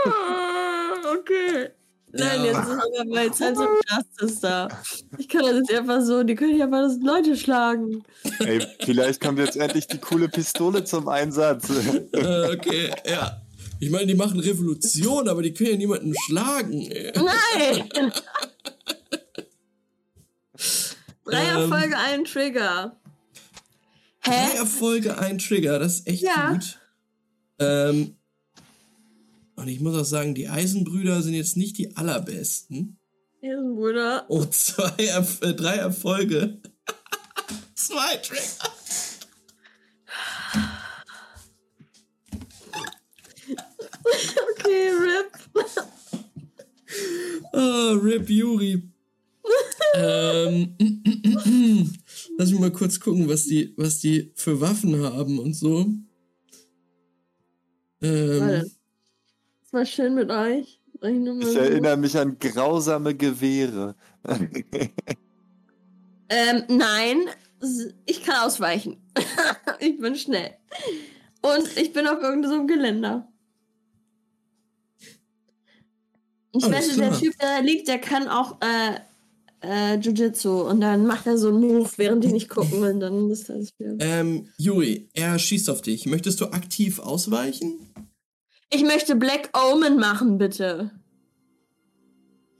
Ah, 0.06 1.16
okay. 1.18 1.70
Nein, 2.16 2.44
Ja. 2.44 2.44
jetzt 2.46 2.58
ist 2.68 2.78
aber 3.00 3.04
mein 3.06 3.32
Sense 3.32 3.60
of 3.62 3.68
Justice 3.90 4.40
da. 4.40 4.68
Ich 5.18 5.28
kann 5.28 5.42
das 5.42 5.54
jetzt 5.56 5.72
einfach 5.72 6.00
so, 6.02 6.22
die 6.22 6.34
können 6.34 6.56
ja 6.56 6.64
einfach 6.66 6.82
das 6.82 6.98
Leute 7.02 7.36
schlagen. 7.36 8.04
Ey, 8.40 8.64
vielleicht 8.84 9.20
kommt 9.20 9.38
jetzt 9.38 9.56
endlich 9.56 9.86
die 9.88 9.98
coole 9.98 10.28
Pistole 10.28 10.84
zum 10.84 11.08
Einsatz. 11.08 11.68
Äh, 12.12 12.54
okay, 12.54 12.92
ja. 13.06 13.40
Ich 13.80 13.90
meine, 13.90 14.06
die 14.06 14.14
machen 14.14 14.38
Revolution, 14.40 15.28
aber 15.28 15.42
die 15.42 15.52
können 15.52 15.70
ja 15.72 15.76
niemanden 15.76 16.14
schlagen. 16.26 16.80
Ey. 16.90 17.12
Nein! 17.16 17.88
Drei 21.24 21.42
Ähm. 21.44 21.56
Erfolge, 21.72 21.96
ein 21.98 22.24
Trigger. 22.24 22.96
Drei 24.22 24.32
Hä? 24.32 24.56
Erfolge, 24.58 25.18
ein 25.18 25.38
Trigger, 25.38 25.78
das 25.78 26.00
ist 26.00 26.06
echt 26.08 26.22
Ja. 26.22 26.52
gut. 26.52 26.78
Ähm, 27.58 28.16
und 29.56 29.68
ich 29.68 29.80
muss 29.80 29.96
auch 29.96 30.04
sagen, 30.04 30.34
die 30.34 30.48
Eisenbrüder 30.48 31.22
sind 31.22 31.34
jetzt 31.34 31.56
nicht 31.56 31.78
die 31.78 31.96
allerbesten. 31.96 32.98
Bruder. 33.40 34.24
Oh, 34.28 34.44
zwei, 34.46 35.04
Erf 35.04 35.42
äh, 35.42 35.52
drei 35.52 35.76
Erfolge. 35.76 36.60
zwei 37.74 38.16
Trigger. 38.16 38.70
Okay, 44.54 44.90
RIP. 44.90 45.64
Ah, 47.52 47.92
Rip 48.02 48.30
Yuri. 48.30 48.82
ähm, 49.94 50.76
lass 52.38 52.50
mich 52.50 52.60
mal 52.60 52.72
kurz 52.72 52.98
gucken, 52.98 53.28
was 53.28 53.44
die, 53.44 53.74
was 53.76 53.98
die 53.98 54.32
für 54.34 54.60
Waffen 54.60 55.02
haben 55.02 55.38
und 55.38 55.54
so. 55.54 55.86
Ähm, 58.00 58.40
Warte. 58.40 58.70
War 59.74 59.84
schön 59.84 60.14
mit 60.14 60.30
euch. 60.30 60.80
Ich, 61.02 61.02
Ich 61.02 61.56
erinnere 61.56 61.96
mich 61.96 62.16
an 62.16 62.38
grausame 62.38 63.14
Gewehre. 63.14 63.96
Ähm, 66.30 66.64
nein. 66.68 67.18
Ich 68.06 68.22
kann 68.22 68.46
ausweichen. 68.46 68.96
ich 69.78 69.98
bin 69.98 70.16
schnell. 70.16 70.52
Und 71.42 71.76
ich 71.76 71.92
bin 71.92 72.06
auf 72.06 72.22
irgendeinem 72.22 72.50
so 72.50 72.54
einem 72.56 72.66
Geländer. 72.66 73.28
Ich 76.52 76.64
Alles 76.64 76.88
wette, 76.88 76.96
der 76.96 77.08
klar. 77.08 77.20
Typ, 77.20 77.38
der 77.38 77.48
da 77.48 77.58
liegt, 77.58 77.86
der 77.88 77.98
kann 77.98 78.26
auch 78.26 78.56
äh, 78.62 78.94
äh, 79.60 79.98
Jiu-Jitsu 79.98 80.62
und 80.62 80.80
dann 80.80 81.06
macht 81.06 81.26
er 81.26 81.36
so 81.36 81.48
einen 81.48 81.60
Move, 81.60 81.90
während 81.98 82.24
die 82.24 82.32
nicht 82.32 82.48
gucken 82.48 82.82
und 82.82 83.00
dann 83.00 83.30
ist 83.30 83.50
das 83.50 83.78
wieder. 83.78 83.96
Ähm, 84.00 84.48
Juri, 84.56 85.10
er 85.12 85.38
schießt 85.38 85.68
auf 85.68 85.82
dich. 85.82 86.06
Möchtest 86.06 86.40
du 86.40 86.46
aktiv 86.46 86.98
ausweichen? 86.98 87.83
Ich 88.70 88.82
möchte 88.82 89.16
Black 89.16 89.50
Omen 89.56 89.96
machen, 89.98 90.38
bitte. 90.38 90.90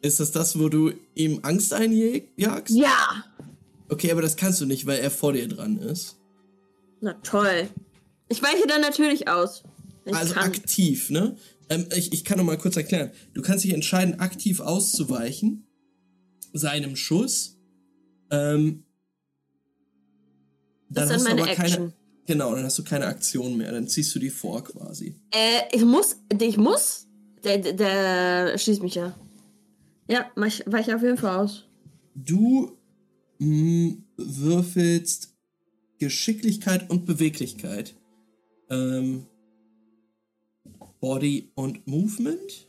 Ist 0.02 0.20
das 0.20 0.32
das, 0.32 0.58
wo 0.58 0.68
du 0.68 0.92
ihm 1.14 1.40
Angst 1.42 1.72
einjagst? 1.72 2.74
Ja! 2.74 3.24
Okay, 3.88 4.10
aber 4.12 4.22
das 4.22 4.36
kannst 4.36 4.60
du 4.60 4.66
nicht, 4.66 4.86
weil 4.86 4.98
er 4.98 5.10
vor 5.10 5.32
dir 5.32 5.48
dran 5.48 5.78
ist. 5.78 6.18
Na 7.00 7.14
toll. 7.22 7.68
Ich 8.28 8.42
weiche 8.42 8.66
dann 8.66 8.80
natürlich 8.80 9.28
aus. 9.28 9.62
also 10.10 10.34
kann. 10.34 10.44
aktiv, 10.44 11.10
ne? 11.10 11.36
Ähm, 11.68 11.86
ich, 11.94 12.12
ich 12.12 12.24
kann 12.24 12.38
noch 12.38 12.44
mal 12.44 12.58
kurz 12.58 12.76
erklären. 12.76 13.10
Du 13.32 13.42
kannst 13.42 13.64
dich 13.64 13.72
entscheiden, 13.72 14.20
aktiv 14.20 14.60
auszuweichen, 14.60 15.66
seinem 16.52 16.96
Schuss. 16.96 17.58
Ähm, 18.30 18.84
Das 20.88 21.08
dann 21.08 21.16
ist 21.16 21.24
hast 21.24 21.28
dann 21.28 21.36
meine 21.38 21.54
keine. 21.54 21.68
Action. 21.68 21.92
Genau, 22.26 22.54
dann 22.54 22.64
hast 22.64 22.78
du 22.78 22.84
keine 22.84 23.06
Aktion 23.06 23.56
mehr. 23.56 23.72
Dann 23.72 23.86
ziehst 23.86 24.14
du 24.14 24.18
die 24.18 24.30
vor 24.30 24.64
quasi. 24.64 25.16
Äh, 25.30 25.62
ich 25.72 25.84
muss. 25.84 26.16
Ich 26.40 26.56
muss. 26.56 27.06
Der, 27.44 27.58
der, 27.58 27.72
der 27.74 28.58
schießt 28.58 28.82
mich 28.82 28.94
ja. 28.94 29.14
Ja, 30.08 30.30
mach 30.34 30.46
ich, 30.46 30.62
weiche 30.66 30.94
auf 30.94 31.02
jeden 31.02 31.18
Fall 31.18 31.38
aus. 31.38 31.64
Du 32.14 32.76
mh, 33.38 33.96
würfelst 34.16 35.34
Geschicklichkeit 35.98 36.90
und 36.90 37.04
Beweglichkeit. 37.06 37.94
Ähm, 38.70 39.26
Body 41.00 41.50
und 41.54 41.86
Movement? 41.86 42.68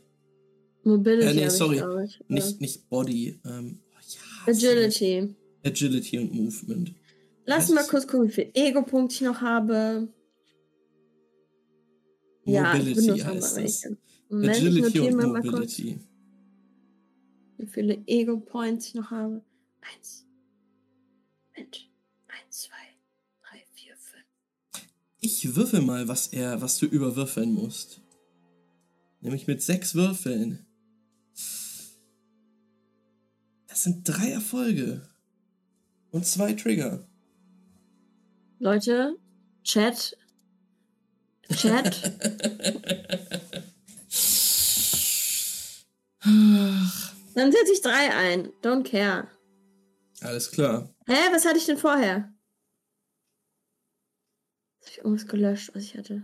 Mobility. 0.84 1.28
Äh, 1.28 1.34
nee, 1.34 1.48
sorry. 1.48 1.82
ich. 2.04 2.20
Nicht, 2.28 2.60
nicht 2.60 2.88
Body. 2.88 3.40
Ähm, 3.44 3.78
oh, 3.94 4.50
ja, 4.50 4.52
Agility. 4.52 5.34
Agility 5.64 6.18
und 6.18 6.34
Movement. 6.34 6.94
Lass 7.46 7.68
Was? 7.68 7.74
mal 7.74 7.86
kurz 7.86 8.06
gucken, 8.06 8.28
wie 8.28 8.32
viel 8.32 8.50
Ego-Punkte 8.54 9.14
ich 9.14 9.20
noch 9.22 9.40
habe. 9.40 10.08
Ja, 12.44 12.72
ich 12.74 12.78
Mobility 12.80 13.06
benutze 13.06 13.26
heißt 13.26 13.42
das. 13.42 13.56
welche. 13.56 13.96
Moment, 14.28 14.56
ich 14.56 14.62
Agility 14.62 14.80
notiere 14.82 15.06
und 15.06 15.32
mal 15.32 15.42
kurz, 15.42 15.52
Mobility. 15.52 16.00
wie 17.58 17.66
viele 17.66 18.02
Ego-Points 18.06 18.88
ich 18.88 18.94
noch 18.94 19.10
habe. 19.10 19.44
Eins. 19.80 20.26
Moment. 21.54 21.90
Eins, 22.28 22.60
zwei, 22.62 22.74
drei, 23.42 23.62
vier, 23.74 23.96
fünf. 23.96 24.24
Ich 25.20 25.54
würfel 25.56 25.80
mal, 25.82 26.08
was 26.08 26.28
er, 26.28 26.60
was 26.60 26.78
du 26.78 26.86
überwürfeln 26.86 27.52
musst. 27.52 28.00
Nämlich 29.20 29.46
mit 29.46 29.62
sechs 29.62 29.94
Würfeln. 29.94 30.66
Das 33.68 33.82
sind 33.82 34.02
drei 34.04 34.30
Erfolge. 34.30 35.08
Und 36.10 36.26
zwei 36.26 36.52
Trigger. 36.54 37.06
Leute, 38.58 39.16
Chat. 39.62 40.16
Chat. 41.54 42.02
Dann 47.36 47.52
setze 47.52 47.72
ich 47.72 47.82
drei 47.82 48.14
ein. 48.14 48.52
Don't 48.62 48.82
care. 48.84 49.28
Alles 50.22 50.50
klar. 50.50 50.88
Hä, 51.06 51.14
was 51.32 51.44
hatte 51.44 51.58
ich 51.58 51.66
denn 51.66 51.76
vorher? 51.76 52.32
Habe 54.80 54.90
ich 54.90 54.98
irgendwas 54.98 55.28
gelöscht, 55.28 55.70
was 55.74 55.84
ich 55.84 55.96
hatte? 55.96 56.22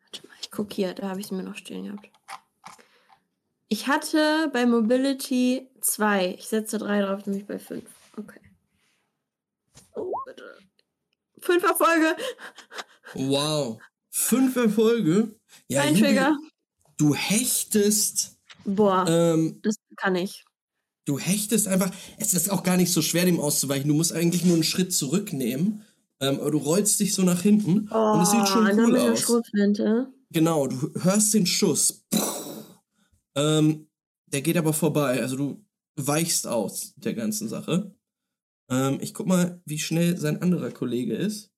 Warte 0.00 0.26
mal, 0.28 0.36
ich 0.40 0.50
gucke 0.50 0.74
hier, 0.74 0.94
da 0.94 1.08
habe 1.08 1.20
ich 1.20 1.26
es 1.26 1.32
mir 1.32 1.42
noch 1.42 1.56
stehen 1.56 1.84
gehabt. 1.84 2.08
Ich 3.68 3.88
hatte 3.88 4.48
bei 4.52 4.66
Mobility 4.66 5.68
2. 5.80 6.34
Ich 6.34 6.46
setze 6.46 6.78
3 6.78 7.02
drauf, 7.02 7.26
nämlich 7.26 7.46
bei 7.46 7.58
5. 7.58 7.84
Okay. 8.16 8.51
Oh, 10.32 10.34
bitte. 10.34 11.44
5 11.46 11.62
Erfolge. 11.64 12.16
Wow. 13.14 13.78
Fünf 14.10 14.56
Erfolge. 14.56 15.34
Ja, 15.68 15.82
Ein 15.82 15.94
Juri, 15.94 16.08
Trigger. 16.08 16.36
Du 16.98 17.14
hechtest, 17.14 18.36
Boah, 18.64 19.06
ähm, 19.08 19.58
das 19.62 19.76
kann 19.96 20.14
ich. 20.14 20.44
du 21.06 21.18
hechtest 21.18 21.66
einfach. 21.66 21.90
Es 22.18 22.32
ist 22.34 22.50
auch 22.50 22.62
gar 22.62 22.76
nicht 22.76 22.92
so 22.92 23.02
schwer, 23.02 23.24
dem 23.24 23.40
auszuweichen. 23.40 23.88
Du 23.88 23.94
musst 23.94 24.12
eigentlich 24.12 24.44
nur 24.44 24.54
einen 24.54 24.62
Schritt 24.64 24.92
zurücknehmen. 24.92 25.84
Ähm, 26.20 26.38
aber 26.40 26.52
du 26.52 26.58
rollst 26.58 27.00
dich 27.00 27.14
so 27.14 27.22
nach 27.22 27.42
hinten 27.42 27.88
und 27.88 28.20
es 28.22 28.30
sieht 28.30 28.46
schon 28.46 28.66
Oh, 28.68 28.86
cool 28.86 28.96
aus. 28.98 29.42
Genau, 30.30 30.68
du 30.68 30.92
hörst 31.02 31.34
den 31.34 31.46
Schuss. 31.46 32.04
Ähm, 33.34 33.88
der 34.26 34.42
geht 34.42 34.56
aber 34.56 34.72
vorbei. 34.72 35.20
Also 35.20 35.36
du 35.36 35.64
weichst 35.96 36.46
aus 36.46 36.92
der 36.96 37.14
ganzen 37.14 37.48
Sache. 37.48 37.94
Ähm, 38.70 38.98
ich 39.00 39.14
guck 39.14 39.26
mal, 39.28 39.62
wie 39.66 39.78
schnell 39.78 40.16
sein 40.18 40.42
anderer 40.42 40.70
Kollege 40.72 41.14
ist. 41.14 41.52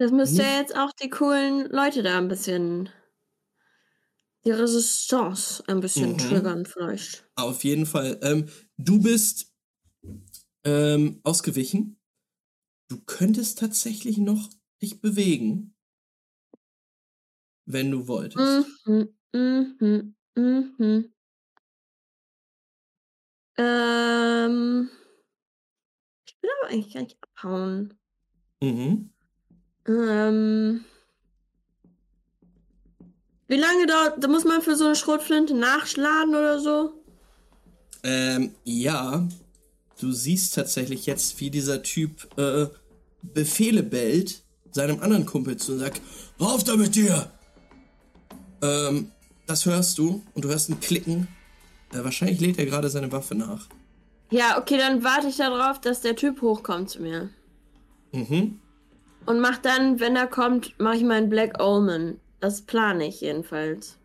Das 0.00 0.10
müsste 0.10 0.42
ja 0.42 0.58
jetzt 0.58 0.76
auch 0.76 0.90
die 0.92 1.08
coolen 1.08 1.68
Leute 1.70 2.02
da 2.02 2.18
ein 2.18 2.26
bisschen. 2.28 2.88
Die 4.44 4.50
Resistance 4.50 5.62
ein 5.68 5.78
bisschen 5.78 6.16
Mhm. 6.16 6.18
triggern, 6.18 6.66
vielleicht. 6.66 7.28
Auf 7.36 7.64
jeden 7.64 7.86
Fall. 7.86 8.18
Ähm, 8.22 8.48
du 8.78 9.00
bist 9.00 9.52
ähm, 10.64 11.20
ausgewichen. 11.24 12.00
Du 12.88 13.00
könntest 13.06 13.58
tatsächlich 13.60 14.18
noch 14.18 14.50
dich 14.82 15.00
bewegen. 15.00 15.74
Wenn 17.66 17.90
du 17.92 18.08
wolltest. 18.08 18.64
Mhm, 18.84 19.14
mhm, 19.34 20.14
mhm. 20.36 21.12
Ähm. 23.58 24.90
Will 26.48 26.54
aber 26.62 26.72
eigentlich 26.72 26.94
gar 26.94 27.02
nicht 27.02 27.18
abhauen. 27.20 27.94
Mhm. 28.62 29.10
Ähm. 29.86 30.84
Wie 33.48 33.56
lange 33.56 33.86
dauert, 33.86 34.22
da 34.22 34.28
muss 34.28 34.44
man 34.44 34.62
für 34.62 34.76
so 34.76 34.86
eine 34.86 34.96
Schrotflinte 34.96 35.54
nachschlagen 35.54 36.34
oder 36.34 36.58
so? 36.58 36.92
Ähm, 38.02 38.54
ja. 38.64 39.28
Du 40.00 40.12
siehst 40.12 40.54
tatsächlich 40.54 41.06
jetzt, 41.06 41.38
wie 41.40 41.50
dieser 41.50 41.82
Typ 41.82 42.28
äh, 42.38 42.66
Befehle 43.22 43.82
bellt, 43.82 44.42
seinem 44.70 45.00
anderen 45.00 45.26
Kumpel 45.26 45.56
zu 45.56 45.72
und 45.72 45.80
sagt, 45.80 46.00
rauf 46.40 46.64
da 46.64 46.76
mit 46.76 46.94
dir! 46.94 47.30
Ähm, 48.62 49.10
das 49.46 49.66
hörst 49.66 49.98
du 49.98 50.22
und 50.34 50.44
du 50.44 50.48
hörst 50.48 50.70
ein 50.70 50.80
Klicken. 50.80 51.28
Äh, 51.92 52.04
wahrscheinlich 52.04 52.40
lädt 52.40 52.58
er 52.58 52.66
gerade 52.66 52.88
seine 52.88 53.12
Waffe 53.12 53.34
nach. 53.34 53.68
Ja, 54.30 54.58
okay, 54.58 54.76
dann 54.76 55.02
warte 55.04 55.28
ich 55.28 55.36
darauf, 55.36 55.80
dass 55.80 56.00
der 56.02 56.14
Typ 56.16 56.42
hochkommt 56.42 56.90
zu 56.90 57.02
mir. 57.02 57.30
Mhm. 58.12 58.60
Und 59.26 59.40
mach 59.40 59.58
dann, 59.58 60.00
wenn 60.00 60.16
er 60.16 60.26
kommt, 60.26 60.78
mache 60.78 60.96
ich 60.96 61.04
meinen 61.04 61.28
Black 61.28 61.62
Omen. 61.62 62.20
Das 62.40 62.62
plane 62.62 63.06
ich 63.08 63.20
jedenfalls. 63.20 63.98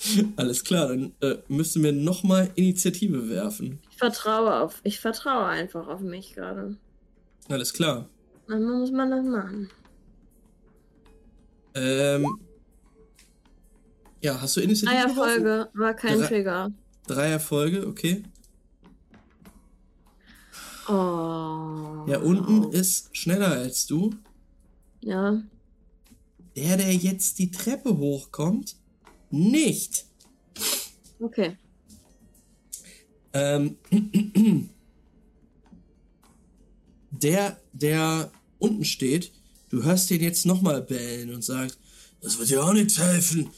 Alles 0.36 0.64
klar, 0.64 0.88
dann 0.88 1.12
äh, 1.20 1.36
müssen 1.48 1.82
wir 1.82 1.92
nochmal 1.92 2.50
Initiative 2.56 3.28
werfen. 3.28 3.78
Ich 3.90 3.96
vertraue 3.98 4.54
auf. 4.60 4.80
Ich 4.82 4.98
vertraue 5.00 5.44
einfach 5.46 5.86
auf 5.86 6.00
mich 6.00 6.34
gerade. 6.34 6.76
Alles 7.48 7.72
klar. 7.72 8.08
Manchmal 8.48 8.78
muss 8.78 8.90
man 8.90 9.10
das 9.10 9.24
machen. 9.24 9.70
Ähm. 11.74 12.26
Ja, 14.20 14.40
hast 14.40 14.56
du 14.56 14.60
Initiative 14.60 14.96
Drei? 14.96 15.08
Erfolge, 15.08 15.68
war 15.74 15.94
kein 15.94 16.18
Drei- 16.18 16.26
Trigger. 16.26 16.70
Drei 17.08 17.28
Erfolge, 17.30 17.86
okay. 17.86 18.22
Oh. 20.88 22.04
Der 22.06 22.24
unten 22.24 22.72
ist 22.72 23.16
schneller 23.16 23.52
als 23.52 23.86
du. 23.86 24.14
Ja. 25.00 25.42
Der, 26.56 26.76
der 26.76 26.94
jetzt 26.94 27.38
die 27.38 27.50
Treppe 27.50 27.96
hochkommt, 27.96 28.76
nicht. 29.30 30.06
Okay. 31.20 31.56
Ähm, 33.32 33.76
der, 37.10 37.60
der 37.72 38.30
unten 38.58 38.84
steht, 38.84 39.32
du 39.70 39.82
hörst 39.82 40.10
den 40.10 40.20
jetzt 40.20 40.44
nochmal 40.44 40.82
bellen 40.82 41.32
und 41.32 41.42
sagt, 41.42 41.78
das 42.20 42.38
wird 42.38 42.50
dir 42.50 42.64
auch 42.64 42.72
nichts 42.72 42.98
helfen. 42.98 43.50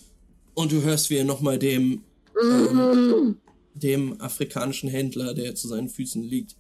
Und 0.55 0.71
du 0.71 0.83
hörst, 0.83 1.11
wie 1.11 1.17
er 1.17 1.25
nochmal 1.25 1.59
dem, 1.59 2.05
ähm, 2.41 3.37
dem 3.75 4.21
afrikanischen 4.21 4.89
Händler, 4.89 5.35
der 5.35 5.57
zu 5.57 5.67
seinen 5.67 5.89
Füßen 5.89 6.23
liegt, 6.23 6.57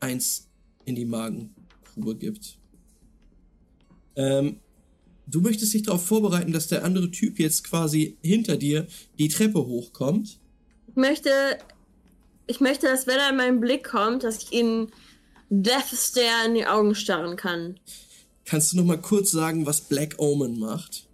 eins 0.00 0.48
in 0.84 0.94
die 0.94 1.04
Magengrube 1.04 2.16
gibt. 2.16 2.58
Ähm, 4.16 4.60
du 5.26 5.40
möchtest 5.40 5.74
dich 5.74 5.82
darauf 5.82 6.04
vorbereiten, 6.04 6.52
dass 6.52 6.68
der 6.68 6.84
andere 6.84 7.10
Typ 7.10 7.38
jetzt 7.38 7.64
quasi 7.64 8.16
hinter 8.22 8.56
dir 8.56 8.86
die 9.18 9.28
Treppe 9.28 9.64
hochkommt. 9.64 10.38
Ich 10.88 10.96
möchte, 10.96 11.30
ich 12.46 12.60
möchte, 12.60 12.86
dass 12.86 13.06
wenn 13.06 13.18
er 13.18 13.30
in 13.30 13.36
meinen 13.36 13.60
Blick 13.60 13.84
kommt, 13.84 14.24
dass 14.24 14.42
ich 14.42 14.52
ihn 14.52 14.90
Death 15.50 15.94
Stare 15.94 16.46
in 16.46 16.54
die 16.54 16.66
Augen 16.66 16.94
starren 16.94 17.36
kann. 17.36 17.78
Kannst 18.44 18.72
du 18.72 18.78
noch 18.78 18.84
mal 18.84 19.00
kurz 19.00 19.30
sagen, 19.30 19.66
was 19.66 19.82
Black 19.82 20.16
Omen 20.18 20.58
macht? 20.58 21.06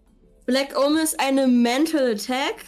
Black 0.46 0.78
Omen 0.78 1.02
ist 1.02 1.18
eine 1.18 1.46
Mental 1.46 2.12
Attack. 2.12 2.64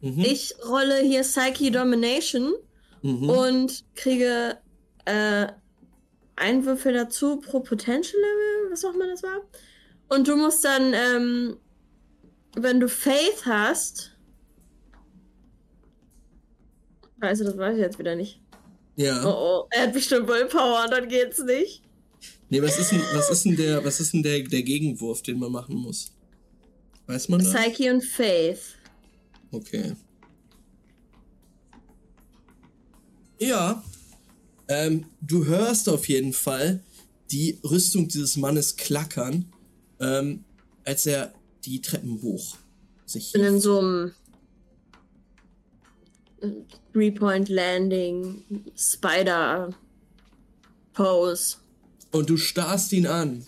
Mhm. 0.00 0.20
Ich 0.20 0.54
rolle 0.68 1.00
hier 1.00 1.22
Psyche 1.22 1.70
Domination 1.70 2.52
mhm. 3.02 3.28
und 3.28 3.84
kriege 3.94 4.58
äh, 5.04 5.46
einen 6.40 6.64
Würfel 6.64 6.92
dazu 6.92 7.36
pro 7.40 7.60
Potential 7.60 8.20
Level, 8.20 8.72
was 8.72 8.84
auch 8.84 8.94
immer 8.94 9.06
das 9.06 9.22
war. 9.22 9.40
Und 10.08 10.26
du 10.26 10.36
musst 10.36 10.64
dann, 10.64 10.92
ähm, 10.94 11.56
wenn 12.56 12.80
du 12.80 12.88
Faith 12.88 13.44
hast. 13.44 14.16
Also, 17.20 17.44
das 17.44 17.56
weiß 17.56 17.74
ich 17.76 17.82
jetzt 17.82 17.98
wieder 17.98 18.16
nicht. 18.16 18.40
ja. 18.96 19.22
Oh 19.24 19.64
oh, 19.64 19.68
er 19.70 19.82
hat 19.84 19.92
bestimmt 19.92 20.26
Willpower 20.26 20.84
und 20.84 20.90
dann 20.90 21.08
geht's 21.08 21.38
nicht. 21.38 21.82
Nee, 22.48 22.60
was 22.62 22.78
ist 22.78 22.90
denn, 22.92 23.00
was 23.14 23.30
ist 23.30 23.44
denn 23.44 23.56
der, 23.56 23.84
was 23.84 24.00
ist 24.00 24.12
denn 24.12 24.22
der, 24.22 24.40
der 24.42 24.62
Gegenwurf, 24.62 25.22
den 25.22 25.38
man 25.38 25.52
machen 25.52 25.76
muss? 25.76 26.12
Weiß 27.06 27.28
man 27.28 27.40
das? 27.40 27.52
Psyche 27.52 27.92
und 27.92 28.02
Faith. 28.02 28.76
Okay. 29.52 29.94
Ja. 33.38 33.82
Ähm, 34.70 35.04
du 35.20 35.44
hörst 35.46 35.88
auf 35.88 36.08
jeden 36.08 36.32
Fall 36.32 36.80
die 37.32 37.58
Rüstung 37.64 38.06
dieses 38.06 38.36
Mannes 38.36 38.76
klackern, 38.76 39.52
ähm, 39.98 40.44
als 40.84 41.06
er 41.06 41.34
die 41.64 41.82
Treppen 41.82 42.22
hoch 42.22 42.56
sich. 43.04 43.26
Ich 43.26 43.32
bin 43.32 43.42
in 43.42 43.58
so 43.58 43.80
einem 43.80 44.12
Three-Point-Landing, 46.92 48.44
Spider-Pose. 48.76 49.74
Und 52.12 52.30
du 52.30 52.36
starrst 52.36 52.92
ihn 52.92 53.08
an. 53.08 53.44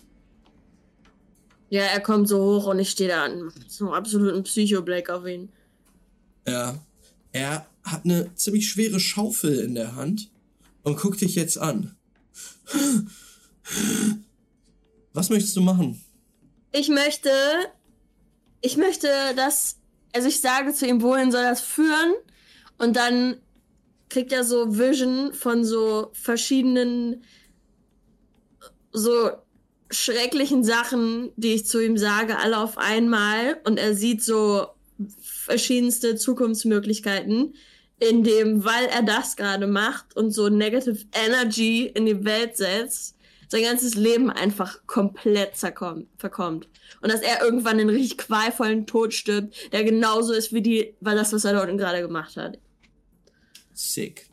Ja, 1.71 1.83
er 1.83 2.01
kommt 2.01 2.27
so 2.29 2.39
hoch 2.39 2.67
und 2.67 2.81
ich 2.81 2.91
stehe 2.91 3.11
da 3.11 3.27
an. 3.27 3.53
So 3.69 3.85
einen 3.87 3.95
absoluten 3.95 4.43
Psycho-Black 4.43 5.09
auf 5.09 5.25
ihn. 5.27 5.51
Ja. 6.49 6.85
Er 7.31 7.69
hat 7.85 8.05
eine 8.05 8.35
ziemlich 8.35 8.69
schwere 8.69 8.99
Schaufel 8.99 9.61
in 9.61 9.77
der 9.77 9.95
Hand 9.95 10.33
und 10.83 10.99
guckt 10.99 11.21
dich 11.21 11.35
jetzt 11.35 11.59
an. 11.59 11.97
Was 15.13 15.31
möchtest 15.31 15.57
du 15.57 15.61
machen? 15.61 16.03
Ich 16.73 16.89
möchte. 16.89 17.31
Ich 18.61 18.77
möchte, 18.77 19.09
dass. 19.37 19.79
Also 20.15 20.29
ich 20.29 20.41
sage 20.41 20.75
zu 20.75 20.87
ihm, 20.87 21.01
wohin 21.03 21.33
soll 21.33 21.43
das 21.43 21.61
führen? 21.61 22.15
Und 22.79 22.97
dann 22.97 23.37
kriegt 24.09 24.33
er 24.33 24.45
so 24.45 24.79
Vision 24.79 25.33
von 25.33 25.65
so 25.65 26.11
verschiedenen. 26.13 27.25
so 28.93 29.31
schrecklichen 29.91 30.65
Sachen, 30.65 31.33
die 31.37 31.53
ich 31.53 31.67
zu 31.67 31.79
ihm 31.85 31.99
sage, 31.99 32.39
alle 32.39 32.59
auf 32.59 32.79
einmal. 32.79 33.61
Und 33.65 33.79
er 33.79 33.95
sieht 33.95 34.23
so 34.23 34.69
verschiedenste 35.21 36.17
Zukunftsmöglichkeiten, 36.17 37.55
in 38.03 38.25
dem, 38.25 38.65
weil 38.65 38.87
er 38.87 39.03
das 39.03 39.37
gerade 39.37 39.67
macht 39.67 40.17
und 40.17 40.33
so 40.33 40.49
Negative 40.49 41.05
Energy 41.13 41.87
in 41.87 42.07
die 42.07 42.25
Welt 42.25 42.57
setzt, 42.57 43.17
sein 43.49 43.63
ganzes 43.63 43.95
Leben 43.95 44.31
einfach 44.31 44.87
komplett 44.87 45.57
verkommt. 45.57 46.69
Und 47.01 47.13
dass 47.13 47.21
er 47.21 47.43
irgendwann 47.43 47.79
einen 47.79 47.91
richtig 47.91 48.19
qualvollen 48.19 48.87
Tod 48.87 49.13
stirbt, 49.15 49.55
der 49.73 49.85
genauso 49.85 50.33
ist 50.33 50.53
wie 50.53 50.63
die, 50.63 50.95
weil 51.01 51.17
das, 51.17 51.33
was 51.33 51.45
er 51.45 51.53
dort 51.53 51.77
gerade 51.77 52.01
gemacht 52.01 52.37
hat. 52.37 52.59
Sick. 53.73 54.29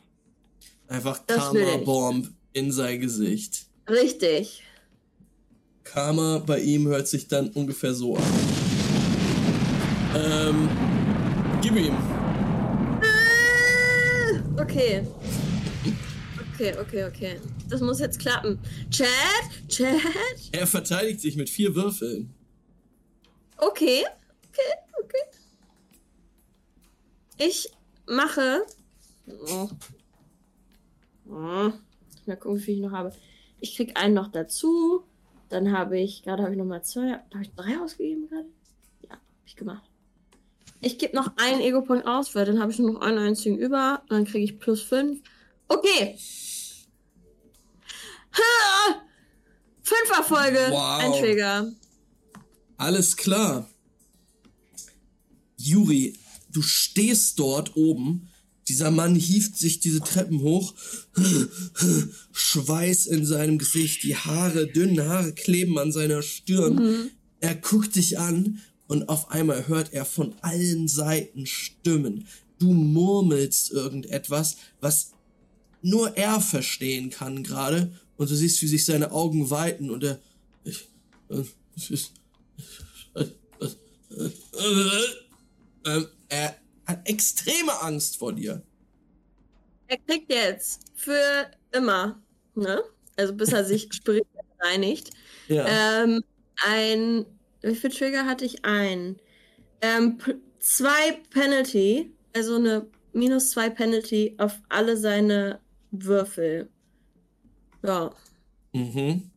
Einfach 0.88 1.20
ich. 1.28 1.34
Karma-Bomb 1.34 2.28
in 2.52 2.72
sein 2.72 3.00
Gesicht. 3.00 3.66
Richtig. 3.88 4.62
Karma 5.84 6.42
bei 6.44 6.60
ihm 6.60 6.88
hört 6.88 7.08
sich 7.08 7.28
dann 7.28 7.50
ungefähr 7.50 7.94
so 7.94 8.16
an. 8.16 8.22
Ähm, 10.14 10.68
gib 11.62 11.76
ihm. 11.76 12.19
Okay. 14.60 15.06
Okay, 16.52 16.74
okay, 16.78 17.04
okay. 17.04 17.40
Das 17.70 17.80
muss 17.80 17.98
jetzt 17.98 18.18
klappen. 18.20 18.58
Chat? 18.90 19.08
Chat? 19.68 20.00
Er 20.52 20.66
verteidigt 20.66 21.20
sich 21.20 21.36
mit 21.36 21.48
vier 21.48 21.74
Würfeln. 21.74 22.34
Okay. 23.56 24.04
Okay, 24.50 24.72
okay. 25.02 25.22
Ich 27.38 27.70
mache. 28.06 28.66
Oh. 29.26 29.70
Oh. 31.26 31.72
Mal 32.26 32.36
gucken, 32.38 32.58
wie 32.58 32.62
viel 32.62 32.74
ich 32.74 32.80
noch 32.82 32.92
habe. 32.92 33.14
Ich 33.60 33.76
krieg 33.76 33.98
einen 33.98 34.12
noch 34.12 34.30
dazu. 34.30 35.04
Dann 35.48 35.72
habe 35.72 35.98
ich, 35.98 36.22
gerade 36.22 36.42
habe 36.42 36.52
ich 36.52 36.58
nochmal 36.58 36.84
zwei. 36.84 37.12
Habe 37.32 37.42
ich 37.42 37.54
drei 37.54 37.78
ausgegeben 37.78 38.28
gerade? 38.28 38.48
Ja, 39.02 39.12
habe 39.12 39.22
ich 39.46 39.56
gemacht. 39.56 39.89
Ich 40.80 40.98
gebe 40.98 41.14
noch 41.14 41.36
einen 41.36 41.60
Ego-Point 41.60 42.06
aus, 42.06 42.34
weil 42.34 42.46
dann 42.46 42.60
habe 42.60 42.72
ich 42.72 42.78
nur 42.78 42.94
noch 42.94 43.00
einen 43.02 43.18
einzigen 43.18 43.58
über. 43.58 44.02
Dann 44.08 44.24
kriege 44.24 44.44
ich 44.44 44.58
plus 44.58 44.80
fünf. 44.80 45.20
Okay. 45.68 46.18
Ha! 48.32 49.02
Fünf 49.82 50.16
Erfolge. 50.16 50.58
Wow. 50.70 51.00
Ein 51.00 51.12
Trigger. 51.12 51.72
Alles 52.76 53.16
klar. 53.16 53.68
Juri, 55.56 56.18
du 56.50 56.62
stehst 56.62 57.38
dort 57.38 57.76
oben. 57.76 58.28
Dieser 58.68 58.90
Mann 58.90 59.14
hieft 59.14 59.58
sich 59.58 59.80
diese 59.80 60.00
Treppen 60.00 60.40
hoch. 60.40 60.74
Schweiß 62.32 63.06
in 63.06 63.26
seinem 63.26 63.58
Gesicht, 63.58 64.02
die 64.04 64.16
Haare, 64.16 64.66
dünnen 64.66 65.06
Haare 65.06 65.34
kleben 65.34 65.78
an 65.78 65.92
seiner 65.92 66.22
Stirn. 66.22 67.10
Er 67.40 67.56
guckt 67.56 67.96
dich 67.96 68.18
an 68.18 68.60
und 68.90 69.08
auf 69.08 69.30
einmal 69.30 69.68
hört 69.68 69.92
er 69.92 70.04
von 70.04 70.34
allen 70.42 70.88
Seiten 70.88 71.46
Stimmen. 71.46 72.26
Du 72.58 72.72
murmelst 72.72 73.70
irgendetwas, 73.70 74.56
was 74.80 75.12
nur 75.80 76.16
er 76.16 76.40
verstehen 76.40 77.08
kann 77.10 77.44
gerade. 77.44 77.92
Und 78.16 78.28
du 78.28 78.34
siehst, 78.34 78.60
wie 78.62 78.66
sich 78.66 78.84
seine 78.84 79.12
Augen 79.12 79.48
weiten 79.48 79.90
und 79.90 80.02
er. 80.02 80.18
Ich, 80.64 80.88
äh, 81.28 81.44
ist, 81.88 82.14
ähm, 85.86 86.06
er 86.28 86.56
hat 86.84 87.08
extreme 87.08 87.80
Angst 87.82 88.16
vor 88.16 88.32
dir. 88.32 88.60
Er 89.86 89.98
kriegt 89.98 90.32
jetzt 90.32 90.80
für 90.96 91.48
immer, 91.70 92.20
ne? 92.56 92.82
Also 93.16 93.34
bis 93.34 93.52
er 93.52 93.64
sich 93.64 93.88
spirituell 93.92 94.44
reinigt, 94.58 95.10
Ja. 95.46 96.02
ähm, 96.02 96.24
ein, 96.66 97.24
wie 97.62 97.74
viel 97.74 97.90
Trigger 97.90 98.26
hatte 98.26 98.44
ich? 98.44 98.64
Ein. 98.64 99.16
Ähm, 99.80 100.18
zwei 100.58 101.20
Penalty, 101.30 102.12
also 102.34 102.56
eine 102.56 102.86
minus 103.12 103.50
zwei 103.50 103.70
Penalty 103.70 104.34
auf 104.38 104.60
alle 104.68 104.96
seine 104.96 105.60
Würfel. 105.90 106.68
Ja. 107.82 108.14
Mhm. 108.72 109.30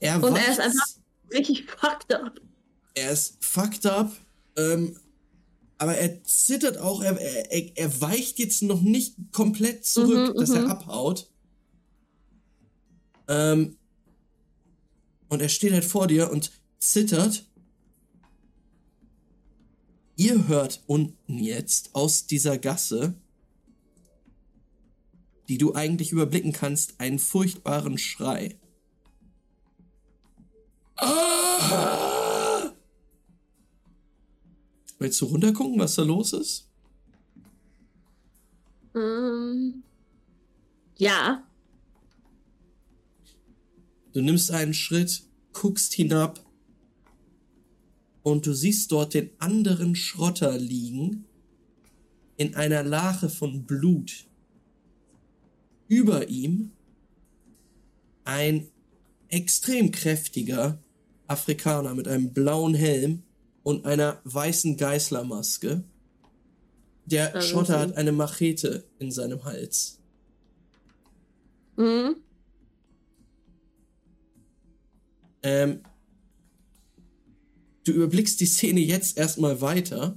Er 0.00 0.22
Und 0.22 0.36
er 0.36 0.48
ist 0.50 0.60
einfach 0.60 0.86
richtig 1.32 1.64
fucked 1.70 2.12
up. 2.12 2.40
er 2.94 3.12
ist 3.12 3.42
fucked 3.44 3.86
up, 3.86 4.12
ähm, 4.56 4.96
aber 5.78 5.96
er 5.96 6.22
zittert 6.24 6.76
auch, 6.78 7.02
er, 7.02 7.18
er, 7.20 7.76
er 7.76 8.00
weicht 8.00 8.38
jetzt 8.38 8.62
noch 8.62 8.80
nicht 8.82 9.16
komplett 9.32 9.84
zurück, 9.84 10.34
Mhm, 10.34 10.38
dass 10.40 10.50
er 10.50 10.62
mhm. 10.62 10.70
abhaut. 10.70 11.30
Ähm, 13.28 13.76
und 15.32 15.40
er 15.40 15.48
steht 15.48 15.72
halt 15.72 15.86
vor 15.86 16.08
dir 16.08 16.30
und 16.30 16.52
zittert. 16.78 17.46
Ihr 20.14 20.46
hört 20.46 20.82
unten 20.86 21.38
jetzt 21.38 21.94
aus 21.94 22.26
dieser 22.26 22.58
Gasse, 22.58 23.14
die 25.48 25.56
du 25.56 25.74
eigentlich 25.74 26.12
überblicken 26.12 26.52
kannst, 26.52 27.00
einen 27.00 27.18
furchtbaren 27.18 27.96
Schrei. 27.96 28.58
Ah! 30.96 32.70
Willst 34.98 35.18
du 35.22 35.24
runtergucken, 35.24 35.78
was 35.78 35.94
da 35.94 36.02
los 36.02 36.34
ist? 36.34 36.68
Ähm, 38.94 39.82
ja. 40.98 41.42
Du 44.12 44.20
nimmst 44.20 44.50
einen 44.50 44.74
Schritt, 44.74 45.22
guckst 45.52 45.92
hinab 45.94 46.40
und 48.22 48.46
du 48.46 48.52
siehst 48.52 48.92
dort 48.92 49.14
den 49.14 49.30
anderen 49.38 49.94
Schrotter 49.94 50.56
liegen 50.58 51.24
in 52.36 52.54
einer 52.54 52.82
Lache 52.82 53.28
von 53.28 53.64
Blut. 53.64 54.26
Über 55.88 56.28
ihm 56.28 56.70
ein 58.24 58.68
extrem 59.28 59.90
kräftiger 59.90 60.78
Afrikaner 61.26 61.94
mit 61.94 62.06
einem 62.08 62.32
blauen 62.32 62.74
Helm 62.74 63.22
und 63.62 63.84
einer 63.86 64.20
weißen 64.24 64.76
Geißlermaske. 64.76 65.84
Der 67.06 67.40
Schotter 67.40 67.74
so- 67.74 67.78
hat 67.80 67.96
eine 67.96 68.12
Machete 68.12 68.84
in 68.98 69.10
seinem 69.10 69.44
Hals. 69.44 69.98
Mhm. 71.76 72.16
Ähm, 75.42 75.80
du 77.84 77.92
überblickst 77.92 78.40
die 78.40 78.46
Szene 78.46 78.80
jetzt 78.80 79.16
erstmal 79.16 79.60
weiter. 79.60 80.16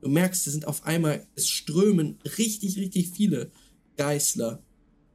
Du 0.00 0.08
merkst, 0.08 0.46
es 0.46 0.52
sind 0.52 0.66
auf 0.66 0.86
einmal, 0.86 1.26
es 1.34 1.48
strömen 1.48 2.18
richtig, 2.38 2.76
richtig 2.76 3.10
viele 3.10 3.50
Geißler, 3.96 4.62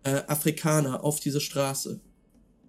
äh, 0.04 0.22
Afrikaner 0.28 1.04
auf 1.04 1.20
diese 1.20 1.40
Straße. 1.40 2.00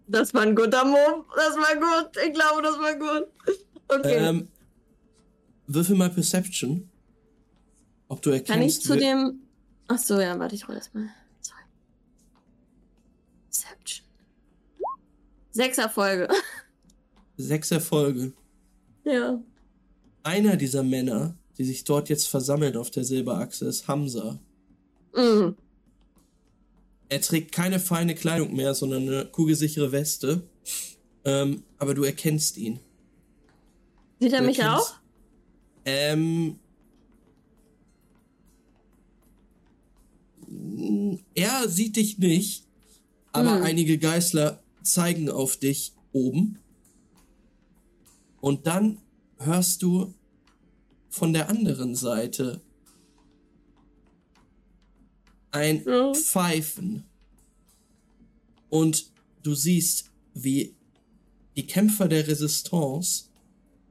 Das 0.07 0.35
war 0.35 0.43
ein 0.43 0.55
guter 0.55 0.85
Move. 0.85 1.25
Das 1.35 1.57
war 1.57 1.75
gut. 1.77 2.17
Ich 2.25 2.33
glaube, 2.33 2.63
das 2.63 2.79
war 2.79 2.95
gut. 2.95 3.29
Okay. 3.89 4.17
Ähm, 4.17 4.49
würfel 5.67 5.97
mal 5.97 6.11
Perception. 6.11 6.89
Ob 8.09 8.21
du 8.23 8.31
erkennst. 8.31 8.53
Kann 8.53 8.63
ich 8.63 8.81
zu 8.81 8.97
dem. 8.97 9.41
Ach 9.89 9.99
so, 9.99 10.21
ja, 10.21 10.39
warte, 10.39 10.55
ich 10.55 10.69
roll 10.69 10.77
das 10.77 10.93
mal. 10.93 11.09
Sorry. 11.41 11.63
Perception. 13.51 14.07
Sechs 15.53 15.79
Erfolge. 15.79 16.29
Sechs 17.37 17.71
Erfolge. 17.71 18.33
ja. 19.05 19.41
Einer 20.23 20.57
dieser 20.57 20.83
Männer, 20.83 21.37
die 21.59 21.65
sich 21.65 21.85
dort 21.85 22.09
jetzt 22.09 22.29
versammeln 22.29 22.77
auf 22.79 22.91
der 22.91 23.05
Silberachse, 23.05 23.67
ist 23.67 23.87
Hamza. 23.89 24.41
Mhm. 25.15 25.55
Er 27.11 27.21
trägt 27.21 27.53
keine 27.53 27.79
feine 27.79 28.15
Kleidung 28.15 28.57
mehr, 28.57 28.75
sondern 28.75 29.03
eine 29.07 29.27
kugelsichere 29.27 29.93
Weste. 29.93 30.43
Ähm, 31.27 31.63
aber 31.79 31.93
du 31.93 32.05
erkennst 32.05 32.57
ihn. 32.57 32.81
Sieht 34.19 34.33
er 34.33 34.41
Du 34.41 34.47
mich 34.47 34.59
erkennst- 34.61 34.93
auch? 34.93 34.95
Ähm. 35.85 36.59
Er 41.35 41.69
sieht 41.69 41.97
dich 41.97 42.19
nicht, 42.19 42.65
aber 43.33 43.57
Hm. 43.57 43.63
einige 43.63 43.99
Geißler 43.99 44.63
zeigen 44.83 45.29
auf 45.31 45.57
dich 45.57 45.93
oben. 46.13 46.59
Und 48.45 48.67
dann 48.67 48.99
hörst 49.39 49.83
du 49.83 50.13
von 51.09 51.33
der 51.33 51.49
anderen 51.49 51.95
Seite 51.95 52.61
ein 55.51 55.83
Ja. 55.87 56.13
Pfeifen. 56.13 57.05
Und 58.69 59.11
du 59.43 59.55
siehst, 59.55 60.11
wie 60.35 60.77
die 61.57 61.67
Kämpfer 61.67 62.07
der 62.07 62.29
Resistance 62.29 63.31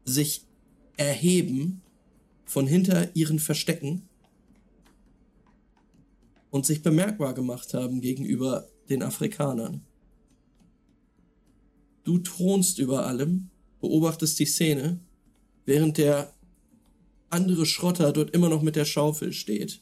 sich 0.06 0.46
erheben 0.98 1.82
von 2.46 2.68
hinter 2.68 3.16
ihren 3.16 3.40
Verstecken 3.40 4.08
und 6.52 6.68
sich 6.68 6.84
bemerkbar 6.84 7.34
gemacht 7.34 7.74
haben 7.74 8.02
gegenüber 8.02 8.70
den 8.88 9.02
Afrikanern. 9.02 9.82
Du 12.04 12.20
thronst 12.20 12.78
über 12.78 13.08
allem, 13.08 13.50
beobachtest 13.84 14.40
die 14.40 14.46
Szene, 14.46 14.98
während 15.66 15.98
der 15.98 16.34
andere 17.30 17.66
Schrotter 17.66 18.14
dort 18.14 18.32
immer 18.32 18.48
noch 18.48 18.62
mit 18.62 18.78
der 18.78 18.86
Schaufel 18.86 19.34
steht. 19.34 19.82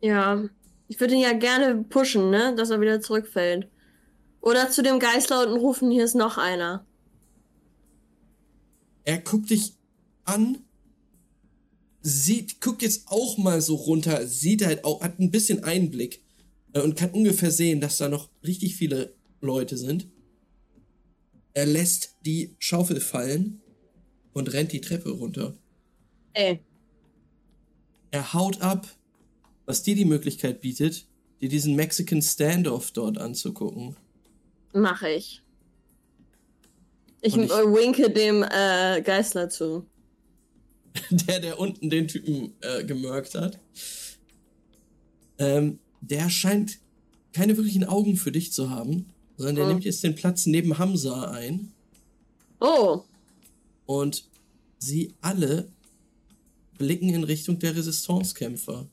Ja. 0.00 0.42
Ich 0.88 0.98
würde 0.98 1.14
ihn 1.14 1.20
ja 1.20 1.32
gerne 1.32 1.84
pushen, 1.84 2.30
ne? 2.30 2.54
Dass 2.56 2.70
er 2.70 2.80
wieder 2.80 3.00
zurückfällt. 3.00 3.68
Oder 4.40 4.68
zu 4.68 4.82
dem 4.82 4.98
Geißler 4.98 5.46
unten 5.46 5.60
rufen, 5.60 5.90
hier 5.92 6.04
ist 6.04 6.16
noch 6.16 6.38
einer. 6.38 6.84
Er 9.04 9.18
guckt 9.18 9.50
dich 9.50 9.74
an, 10.24 10.58
sieht, 12.00 12.60
guckt 12.60 12.82
jetzt 12.82 13.04
auch 13.06 13.38
mal 13.38 13.60
so 13.60 13.76
runter, 13.76 14.26
sieht 14.26 14.66
halt 14.66 14.84
auch, 14.84 15.02
hat 15.02 15.20
ein 15.20 15.30
bisschen 15.30 15.62
Einblick 15.62 16.20
äh, 16.72 16.80
und 16.80 16.96
kann 16.96 17.10
ungefähr 17.10 17.52
sehen, 17.52 17.80
dass 17.80 17.98
da 17.98 18.08
noch 18.08 18.28
richtig 18.44 18.74
viele 18.74 19.14
Leute 19.40 19.76
sind. 19.76 20.08
Er 21.54 21.66
lässt 21.66 22.16
die 22.24 22.54
Schaufel 22.58 23.00
fallen 23.00 23.60
und 24.32 24.52
rennt 24.52 24.72
die 24.72 24.80
Treppe 24.80 25.10
runter. 25.10 25.56
Ey. 26.32 26.60
Er 28.10 28.32
haut 28.34 28.60
ab, 28.60 28.86
was 29.66 29.82
dir 29.82 29.94
die 29.94 30.04
Möglichkeit 30.04 30.60
bietet, 30.60 31.06
dir 31.40 31.48
diesen 31.48 31.76
Mexican 31.76 32.22
Standoff 32.22 32.90
dort 32.92 33.18
anzugucken. 33.18 33.96
Mache 34.72 35.10
ich. 35.10 35.42
Ich, 37.20 37.36
ich- 37.36 37.50
äh, 37.50 37.64
winke 37.66 38.10
dem 38.10 38.42
äh, 38.42 39.02
Geißler 39.02 39.48
zu. 39.48 39.86
der, 41.10 41.40
der 41.40 41.58
unten 41.58 41.88
den 41.90 42.08
Typen 42.08 42.52
äh, 42.60 42.84
gemerkt 42.84 43.34
hat. 43.34 43.58
Ähm, 45.38 45.78
der 46.00 46.28
scheint 46.30 46.78
keine 47.32 47.56
wirklichen 47.56 47.84
Augen 47.84 48.16
für 48.16 48.32
dich 48.32 48.52
zu 48.52 48.68
haben, 48.70 49.06
sondern 49.36 49.56
der 49.56 49.64
Oh. 49.64 49.68
nimmt 49.68 49.84
jetzt 49.84 50.02
den 50.04 50.14
Platz 50.14 50.46
neben 50.46 50.78
Hamza 50.78 51.30
ein 51.30 51.72
Oh. 52.60 53.02
und 53.86 54.24
sie 54.78 55.14
alle 55.20 55.68
blicken 56.78 57.08
in 57.10 57.24
Richtung 57.24 57.58
der 57.58 57.74
Resistancekämpfer. 57.76 58.86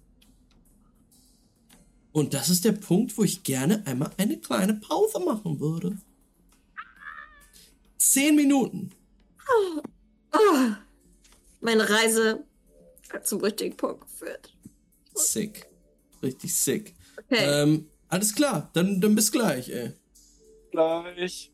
Und 2.11 2.33
das 2.33 2.49
ist 2.49 2.65
der 2.65 2.71
Punkt, 2.73 3.17
wo 3.17 3.23
ich 3.23 3.43
gerne 3.43 3.85
einmal 3.85 4.11
eine 4.17 4.37
kleine 4.39 4.73
Pause 4.75 5.19
machen 5.19 5.59
würde. 5.59 5.97
Zehn 7.97 8.35
Minuten. 8.35 8.91
Ah. 10.31 10.77
Meine 11.61 11.89
Reise 11.89 12.43
hat 13.11 13.27
zum 13.27 13.41
richtigen 13.41 13.75
Punkt 13.75 14.01
geführt. 14.01 14.53
Sick. 15.13 15.67
Richtig 16.23 16.53
sick. 16.55 16.95
Okay. 17.17 17.37
Ähm, 17.63 17.87
alles 18.07 18.33
klar, 18.33 18.69
dann, 18.73 18.99
dann 19.01 19.15
bis 19.15 19.31
gleich, 19.31 19.69
ey. 19.69 19.93
Gleich. 20.71 21.51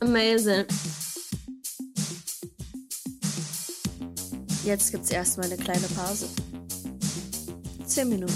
Amazing. 0.00 0.66
Jetzt 4.64 4.90
gibt's 4.90 5.10
erstmal 5.10 5.46
eine 5.46 5.56
kleine 5.56 5.86
Pause. 5.88 6.28
Zehn 7.86 8.08
Minuten. 8.08 8.32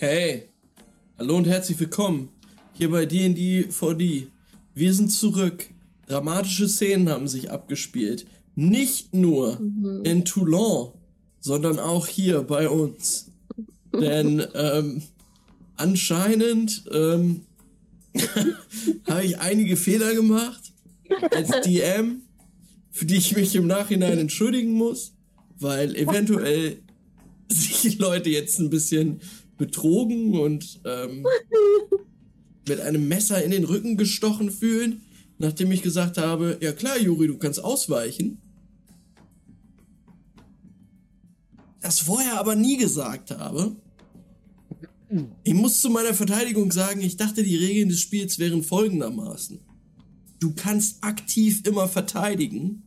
Hey, 0.00 0.48
hallo 1.18 1.36
und 1.36 1.48
herzlich 1.48 1.80
willkommen 1.80 2.28
hier 2.74 2.90
bei 2.90 3.04
D&D 3.04 3.70
4D. 3.70 4.28
Wir 4.74 4.94
sind 4.94 5.08
zurück. 5.08 5.68
Dramatische 6.06 6.68
Szenen 6.68 7.08
haben 7.08 7.26
sich 7.26 7.50
abgespielt. 7.50 8.24
Nicht 8.54 9.14
nur 9.14 9.60
in 10.04 10.24
Toulon, 10.24 10.92
sondern 11.40 11.80
auch 11.80 12.06
hier 12.06 12.42
bei 12.42 12.68
uns. 12.68 13.32
Denn 13.92 14.46
ähm, 14.54 15.02
anscheinend 15.76 16.84
ähm, 16.92 17.40
habe 19.08 19.24
ich 19.24 19.40
einige 19.40 19.76
Fehler 19.76 20.14
gemacht 20.14 20.72
als 21.32 21.50
DM, 21.62 22.22
für 22.92 23.06
die 23.06 23.16
ich 23.16 23.34
mich 23.34 23.56
im 23.56 23.66
Nachhinein 23.66 24.18
entschuldigen 24.18 24.72
muss, 24.72 25.14
weil 25.58 25.96
eventuell 25.96 26.78
sich 27.50 27.80
die 27.80 27.98
Leute 27.98 28.30
jetzt 28.30 28.60
ein 28.60 28.70
bisschen 28.70 29.20
betrogen 29.58 30.38
und 30.38 30.80
ähm, 30.84 31.26
mit 32.68 32.80
einem 32.80 33.08
Messer 33.08 33.42
in 33.42 33.50
den 33.50 33.64
Rücken 33.64 33.96
gestochen 33.96 34.50
fühlen, 34.50 35.02
nachdem 35.38 35.72
ich 35.72 35.82
gesagt 35.82 36.18
habe, 36.18 36.58
ja 36.60 36.72
klar, 36.72 36.98
Juri, 36.98 37.26
du 37.26 37.38
kannst 37.38 37.62
ausweichen. 37.62 38.40
Das 41.80 42.00
vorher 42.00 42.38
aber 42.38 42.54
nie 42.54 42.76
gesagt 42.76 43.30
habe. 43.30 43.76
Ich 45.42 45.54
muss 45.54 45.80
zu 45.80 45.88
meiner 45.88 46.12
Verteidigung 46.12 46.70
sagen, 46.70 47.00
ich 47.00 47.16
dachte, 47.16 47.42
die 47.42 47.56
Regeln 47.56 47.88
des 47.88 48.00
Spiels 48.00 48.38
wären 48.38 48.62
folgendermaßen. 48.62 49.60
Du 50.38 50.54
kannst 50.54 51.02
aktiv 51.02 51.62
immer 51.66 51.88
verteidigen. 51.88 52.82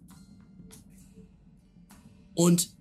Und 2.36 2.76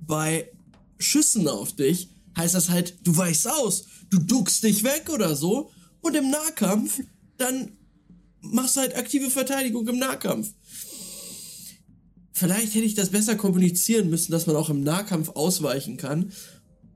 bei 0.00 0.50
Schüssen 0.98 1.46
auf 1.48 1.74
dich 1.74 2.13
heißt 2.36 2.54
das 2.54 2.70
halt, 2.70 2.96
du 3.04 3.16
weichst 3.16 3.48
aus, 3.48 3.86
du 4.10 4.18
duckst 4.18 4.62
dich 4.62 4.84
weg 4.84 5.10
oder 5.12 5.36
so. 5.36 5.70
Und 6.00 6.14
im 6.14 6.30
Nahkampf, 6.30 7.00
dann 7.38 7.72
machst 8.40 8.76
du 8.76 8.80
halt 8.80 8.96
aktive 8.96 9.30
Verteidigung 9.30 9.88
im 9.88 9.98
Nahkampf. 9.98 10.52
Vielleicht 12.32 12.74
hätte 12.74 12.84
ich 12.84 12.94
das 12.94 13.10
besser 13.10 13.36
kommunizieren 13.36 14.10
müssen, 14.10 14.32
dass 14.32 14.46
man 14.46 14.56
auch 14.56 14.68
im 14.68 14.82
Nahkampf 14.82 15.30
ausweichen 15.30 15.96
kann. 15.96 16.32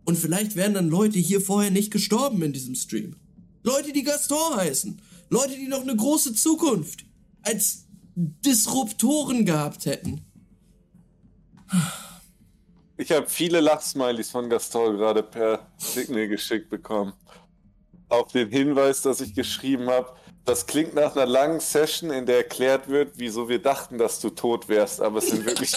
Und 0.05 0.19
vielleicht 0.19 0.57
wären 0.57 0.75
dann 0.75 0.89
Leute 0.89 1.19
hier 1.19 1.41
vorher 1.41 1.71
nicht 1.71 1.91
gestorben 1.91 2.43
in 2.43 2.53
diesem 2.53 2.75
Stream. 2.75 3.17
Leute, 3.63 3.93
die 3.93 4.03
Gaston 4.03 4.57
heißen. 4.57 5.01
Leute, 5.31 5.55
die 5.55 5.69
noch 5.69 5.83
eine 5.83 5.95
große 5.95 6.35
Zukunft 6.35 7.05
als 7.43 7.85
Disruptoren 8.17 9.45
gehabt 9.45 9.87
hätten. 9.87 10.23
Ich 12.99 13.13
habe 13.13 13.27
viele 13.29 13.61
Lachsmileys 13.61 14.31
von 14.31 14.51
Gaston 14.51 14.97
gerade 14.97 15.23
per 15.23 15.67
Signal 15.79 16.29
geschickt 16.29 16.69
bekommen. 16.69 17.13
auf 18.09 18.33
den 18.33 18.49
Hinweis, 18.51 19.03
dass 19.03 19.21
ich 19.21 19.35
geschrieben 19.35 19.89
habe. 19.91 20.15
Das 20.45 20.67
klingt 20.67 20.95
nach 20.95 21.15
einer 21.15 21.27
langen 21.27 21.61
Session, 21.61 22.11
in 22.11 22.25
der 22.27 22.39
erklärt 22.39 22.89
wird, 22.89 23.13
wieso 23.17 23.49
wir 23.49 23.61
dachten, 23.61 23.99
dass 23.99 24.19
du 24.21 24.31
tot 24.31 24.69
wärst, 24.69 25.01
aber 25.03 25.19
es 25.19 25.29
sind 25.29 25.45
wirklich 25.45 25.73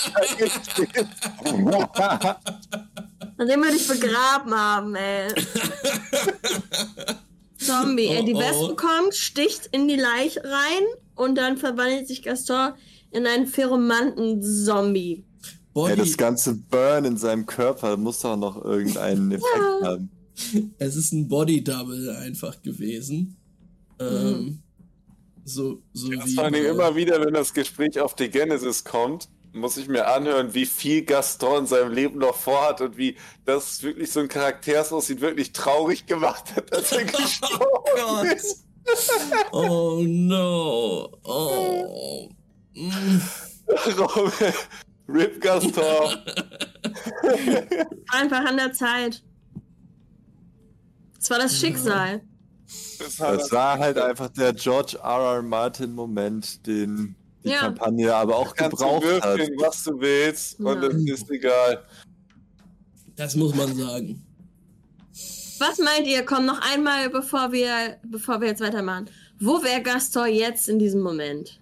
Nachdem 3.37 3.61
wir 3.63 3.71
dich 3.71 3.87
begraben 3.87 4.53
haben, 4.55 4.95
ey. 4.95 5.27
Zombie, 7.57 8.07
ey, 8.07 8.23
die 8.25 8.33
Oh, 8.33 8.37
oh. 8.37 8.39
Wespe 8.39 8.75
kommt, 8.75 9.13
sticht 9.13 9.67
in 9.73 9.87
die 9.89 9.97
Leiche 9.97 10.43
rein 10.43 10.83
und 11.15 11.35
dann 11.35 11.57
verwandelt 11.57 12.07
sich 12.07 12.23
Gaston 12.23 12.73
in 13.11 13.27
einen 13.27 13.47
Pheromanten-Zombie. 13.47 15.25
Body, 15.73 15.89
Ja, 15.91 15.95
das 15.95 16.17
ganze 16.17 16.55
Burn 16.55 17.05
in 17.05 17.17
seinem 17.17 17.45
Körper 17.45 17.97
muss 17.97 18.19
doch 18.19 18.35
noch 18.37 18.63
irgendeinen 18.63 19.31
Effekt 19.31 19.83
haben. 19.83 20.09
es 20.77 20.95
ist 20.95 21.11
ein 21.13 21.27
Body 21.27 21.63
Double 21.63 22.09
einfach 22.17 22.61
gewesen. 22.61 23.37
Ähm, 23.99 24.07
Mhm. 24.39 24.59
So, 25.43 25.81
so 25.93 26.09
Das 26.11 26.25
wie. 26.27 26.35
vor 26.35 26.43
allem 26.45 26.53
immer 26.65 26.95
wieder, 26.95 27.19
wenn 27.25 27.33
das 27.33 27.53
Gespräch 27.53 27.99
auf 27.99 28.15
die 28.15 28.29
Genesis 28.29 28.83
kommt, 28.83 29.27
muss 29.53 29.75
ich 29.75 29.87
mir 29.87 30.07
anhören, 30.07 30.53
wie 30.53 30.65
viel 30.67 31.01
Gaston 31.03 31.61
in 31.61 31.65
seinem 31.65 31.91
Leben 31.91 32.19
noch 32.19 32.35
vorhat 32.35 32.79
und 32.79 32.95
wie 32.95 33.15
das 33.45 33.81
wirklich 33.83 34.11
so 34.11 34.19
ein 34.21 34.27
Charaktersaussieht, 34.27 35.19
wirklich 35.19 35.51
traurig 35.51 36.05
gemacht 36.05 36.55
hat, 36.55 36.71
dass 36.71 36.91
er 36.91 37.03
gestorben 37.05 37.65
Gott. 37.95 38.25
ist. 38.35 38.65
Oh 39.51 40.01
no. 40.05 41.09
Oh. 41.23 42.29
Mm. 42.73 43.21
Rip 45.13 45.41
Gaston. 45.41 45.73
Einfach 48.11 48.45
an 48.45 48.57
der 48.57 48.73
Zeit. 48.73 49.23
Es 51.19 51.29
war 51.29 51.37
das 51.39 51.57
Schicksal. 51.59 52.21
Das 52.99 53.19
hat 53.19 53.39
Das 53.41 53.51
war 53.51 53.77
halt 53.79 53.97
einfach 53.97 54.29
der 54.29 54.53
George 54.53 54.97
R. 55.03 55.35
R. 55.35 55.41
Martin 55.41 55.93
Moment, 55.93 56.65
den 56.65 57.15
die 57.43 57.49
Ja. 57.49 57.59
Kampagne 57.61 58.13
aber 58.13 58.35
auch 58.37 58.55
kannst 58.55 58.73
du 58.73 58.77
gebraucht 58.77 59.03
hat. 59.23 59.37
würfeln, 59.39 59.55
was 59.59 59.83
du 59.83 59.99
willst, 59.99 60.59
und 60.59 60.81
Ja. 60.81 60.87
es 60.89 61.21
ist 61.21 61.29
egal. 61.31 61.83
Das 63.15 63.35
muss 63.35 63.53
man 63.55 63.75
sagen. 63.75 64.25
Was 65.59 65.77
meint 65.79 66.07
ihr? 66.07 66.25
Komm 66.25 66.45
noch 66.45 66.59
einmal, 66.73 67.09
bevor 67.09 67.51
wir, 67.51 67.97
bevor 68.03 68.41
wir 68.41 68.47
jetzt 68.47 68.61
weitermachen. 68.61 69.09
Wo 69.39 69.61
wäre 69.63 69.81
Gaston 69.81 70.29
jetzt 70.33 70.69
in 70.69 70.79
diesem 70.79 71.01
Moment? 71.01 71.59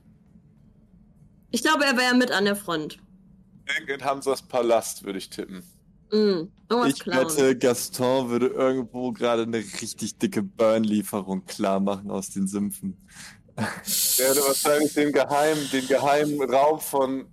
Ich 1.52 1.64
glaube, 1.64 1.84
er 1.86 1.98
wäre 1.98 2.16
mit 2.16 2.32
an 2.32 2.46
der 2.46 2.56
Front. 2.56 3.00
In 3.88 4.04
Hamsas 4.04 4.42
Palast 4.42 5.04
würde 5.04 5.20
ich 5.20 5.30
tippen. 5.30 5.64
Mm, 6.12 6.48
Ich 6.88 7.00
klauen. 7.00 7.28
wette, 7.28 7.56
Gaston 7.56 8.30
würde 8.30 8.48
irgendwo 8.48 9.12
gerade 9.12 9.44
eine 9.44 9.58
richtig 9.58 10.18
dicke 10.18 10.42
Burn-Lieferung 10.42 11.46
klar 11.46 11.80
machen 11.80 12.10
aus 12.10 12.32
den 12.32 12.48
Sümpfen. 12.48 12.98
Der 13.58 14.30
hätte 14.30 14.42
wahrscheinlich 14.42 14.94
den 14.94 15.12
geheimen, 15.12 15.70
den 15.72 15.86
geheimen 15.88 16.42
Raum 16.50 16.80
von, 16.80 17.26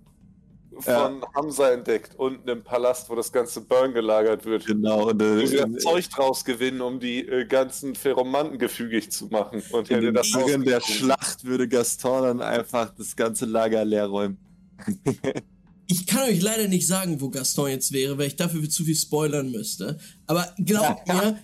von 0.79 1.25
Hamza 1.33 1.71
entdeckt, 1.71 2.15
unten 2.19 2.47
im 2.49 2.63
Palast, 2.63 3.09
wo 3.09 3.15
das 3.15 3.31
ganze 3.31 3.61
Burn 3.61 3.93
gelagert 3.93 4.45
wird. 4.45 4.65
Genau, 4.65 5.09
und 5.09 5.21
äh, 5.21 5.47
sie 5.47 5.57
das 5.57 5.83
Zeug 5.83 6.09
draus 6.09 6.43
gewinnen, 6.45 6.81
um 6.81 6.99
die 6.99 7.27
äh, 7.27 7.45
ganzen 7.45 7.95
Pheromanten 7.95 8.59
gefügig 8.59 9.09
zu 9.11 9.27
machen. 9.27 9.63
Und 9.71 9.89
in 9.89 9.95
hätte 9.95 10.05
den 10.07 10.13
das 10.13 10.29
der. 10.31 10.81
Schlacht 10.81 11.45
würde 11.45 11.67
Gaston 11.67 12.23
dann 12.23 12.41
einfach 12.41 12.93
das 12.95 13.15
ganze 13.15 13.45
Lager 13.45 13.83
leer 13.85 14.07
räumen. 14.07 14.37
Ich 15.89 16.05
kann 16.05 16.23
euch 16.29 16.41
leider 16.41 16.67
nicht 16.67 16.85
sagen, 16.85 17.21
wo 17.21 17.29
Gaston 17.29 17.69
jetzt 17.69 17.93
wäre, 17.93 18.17
weil 18.17 18.27
ich 18.27 18.35
dafür 18.35 18.69
zu 18.69 18.83
viel 18.83 18.95
spoilern 18.95 19.51
müsste. 19.51 19.97
Aber 20.25 20.53
glaubt 20.57 21.07
mir, 21.07 21.39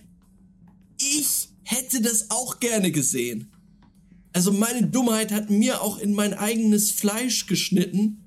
ich 0.99 1.49
hätte 1.63 2.01
das 2.01 2.29
auch 2.29 2.59
gerne 2.59 2.91
gesehen. 2.91 3.51
Also 4.33 4.51
meine 4.51 4.87
Dummheit 4.87 5.31
hat 5.31 5.49
mir 5.49 5.81
auch 5.81 5.97
in 5.99 6.13
mein 6.13 6.33
eigenes 6.33 6.91
Fleisch 6.91 7.45
geschnitten, 7.45 8.23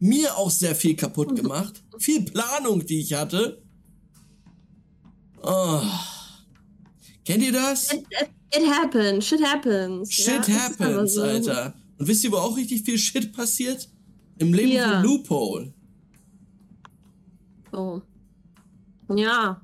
mir 0.00 0.36
auch 0.36 0.50
sehr 0.50 0.74
viel 0.74 0.96
kaputt 0.96 1.36
gemacht, 1.36 1.82
viel 1.98 2.22
Planung, 2.22 2.84
die 2.84 3.00
ich 3.00 3.12
hatte. 3.12 3.62
Oh. 5.42 5.82
Kennt 7.24 7.42
ihr 7.42 7.52
das? 7.52 7.92
It, 7.92 8.04
it, 8.54 8.70
happens. 8.70 9.26
Shit 9.26 9.44
happens. 9.44 10.12
Shit 10.12 10.48
Ja, 10.48 10.54
happens, 10.54 11.14
so. 11.14 11.22
Alter. 11.22 11.74
Und 11.98 12.08
wisst 12.08 12.24
ihr, 12.24 12.32
wo 12.32 12.36
auch 12.36 12.56
richtig 12.56 12.82
viel 12.82 12.98
Shit 12.98 13.32
passiert? 13.32 13.88
Im 14.38 14.52
Leben 14.52 14.72
Ja. 14.72 14.94
von 14.94 15.02
Loophole. 15.04 15.74
Oh. 17.72 18.00
Ja. 19.16 19.62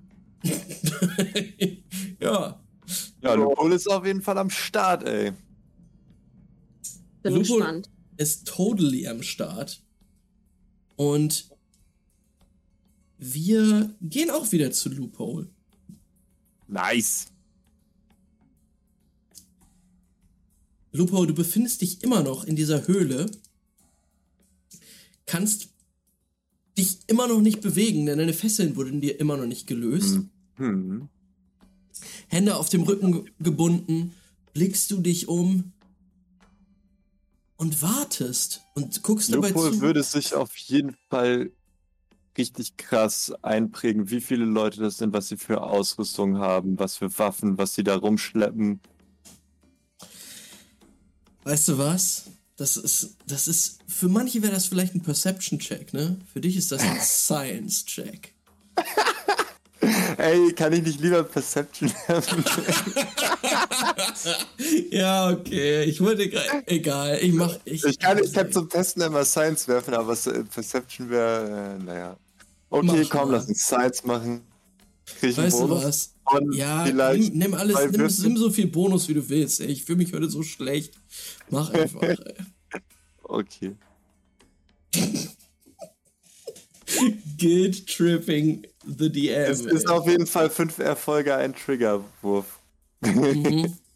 ja. 2.20 2.60
Ja, 3.20 3.34
Lupol 3.34 3.72
ist 3.72 3.88
auf 3.90 4.04
jeden 4.06 4.22
Fall 4.22 4.38
am 4.38 4.50
Start, 4.50 5.02
ey. 5.04 5.32
Bin 7.22 7.34
Lupo- 7.34 7.56
gespannt. 7.56 7.90
ist 8.18 8.46
totally 8.46 9.06
am 9.08 9.22
Start. 9.22 9.82
Und 10.96 11.50
wir 13.18 13.94
gehen 14.00 14.30
auch 14.30 14.50
wieder 14.52 14.70
zu 14.70 14.88
Loophole. 14.90 15.48
Nice. 16.68 17.26
Loophole, 20.92 21.28
du 21.28 21.34
befindest 21.34 21.80
dich 21.80 22.02
immer 22.02 22.22
noch 22.22 22.44
in 22.44 22.54
dieser 22.56 22.86
Höhle. 22.86 23.26
Kannst 25.32 25.70
dich 26.76 26.98
immer 27.06 27.26
noch 27.26 27.40
nicht 27.40 27.62
bewegen, 27.62 28.04
denn 28.04 28.18
deine 28.18 28.34
Fesseln 28.34 28.76
wurden 28.76 29.00
dir 29.00 29.18
immer 29.18 29.38
noch 29.38 29.46
nicht 29.46 29.66
gelöst. 29.66 30.20
Hm. 30.56 31.08
Hände 32.28 32.56
auf 32.56 32.68
dem 32.68 32.82
Rücken 32.82 33.30
gebunden, 33.38 34.12
blickst 34.52 34.90
du 34.90 35.00
dich 35.00 35.28
um 35.28 35.72
und 37.56 37.80
wartest 37.80 38.60
und 38.74 39.02
guckst 39.02 39.32
dabei 39.32 39.48
Lupol 39.48 39.72
zu. 39.72 39.80
würde 39.80 40.02
sich 40.02 40.34
auf 40.34 40.54
jeden 40.54 40.94
Fall 41.08 41.50
richtig 42.36 42.76
krass 42.76 43.32
einprägen, 43.40 44.10
wie 44.10 44.20
viele 44.20 44.44
Leute 44.44 44.80
das 44.80 44.98
sind, 44.98 45.14
was 45.14 45.28
sie 45.28 45.38
für 45.38 45.62
Ausrüstung 45.62 46.36
haben, 46.36 46.78
was 46.78 46.98
für 46.98 47.18
Waffen, 47.18 47.56
was 47.56 47.74
sie 47.74 47.84
da 47.84 47.96
rumschleppen. 47.96 48.80
Weißt 51.44 51.68
du 51.68 51.78
was? 51.78 52.26
Das 52.56 52.76
ist, 52.76 53.16
das 53.26 53.48
ist, 53.48 53.78
für 53.88 54.08
manche 54.08 54.42
wäre 54.42 54.52
das 54.52 54.66
vielleicht 54.66 54.94
ein 54.94 55.02
Perception-Check, 55.02 55.92
ne? 55.94 56.16
Für 56.32 56.40
dich 56.40 56.56
ist 56.56 56.70
das 56.70 56.82
ein 56.82 57.00
Science-Check. 57.00 58.32
Ey, 60.16 60.52
kann 60.52 60.72
ich 60.72 60.82
nicht 60.82 61.00
lieber 61.00 61.24
Perception 61.24 61.92
haben? 62.08 62.44
Ja, 64.90 65.30
okay. 65.30 65.84
Ich 65.84 66.00
wollte 66.00 66.28
gerade, 66.28 66.62
egal. 66.66 67.18
Ich 67.20 67.32
mach, 67.32 67.56
ich, 67.64 67.84
Ich 67.84 67.98
kann, 67.98 68.18
ich 68.22 68.32
kann 68.32 68.52
zum 68.52 68.68
Testen 68.68 69.02
immer 69.02 69.24
Science 69.24 69.66
werfen, 69.68 69.94
aber 69.94 70.12
äh, 70.12 70.44
Perception 70.44 71.10
wäre, 71.10 71.76
äh, 71.80 71.82
naja. 71.82 72.16
Okay, 72.70 72.86
Mach 73.02 73.10
komm, 73.10 73.30
mal. 73.30 73.36
lass 73.36 73.46
uns 73.48 73.62
Science 73.62 74.04
machen. 74.04 74.42
Krieg 75.06 75.36
Weißt 75.36 75.60
du 75.60 75.70
was? 75.70 76.14
Ja, 76.52 76.84
nimm, 76.84 77.38
nimm 77.38 77.54
alles, 77.54 77.76
nimm, 77.90 78.08
nimm 78.22 78.36
so 78.36 78.50
viel 78.50 78.68
Bonus, 78.68 79.08
wie 79.08 79.14
du 79.14 79.28
willst. 79.28 79.60
Ey. 79.60 79.68
Ich 79.68 79.84
fühle 79.84 79.98
mich 79.98 80.12
heute 80.12 80.30
so 80.30 80.42
schlecht. 80.42 80.94
Mach 81.50 81.70
einfach, 81.70 82.02
ey. 82.02 82.16
Okay. 83.24 83.76
Guilt 87.38 87.86
tripping 87.86 88.66
the 88.84 89.10
DM. 89.10 89.50
Es 89.50 89.60
ist 89.62 89.84
ey. 89.84 89.90
auf 89.90 90.06
jeden 90.06 90.26
Fall 90.26 90.50
fünf 90.50 90.78
Erfolge, 90.78 91.34
ein 91.34 91.54
Triggerwurf. 91.54 92.58
Mhm. 93.00 93.78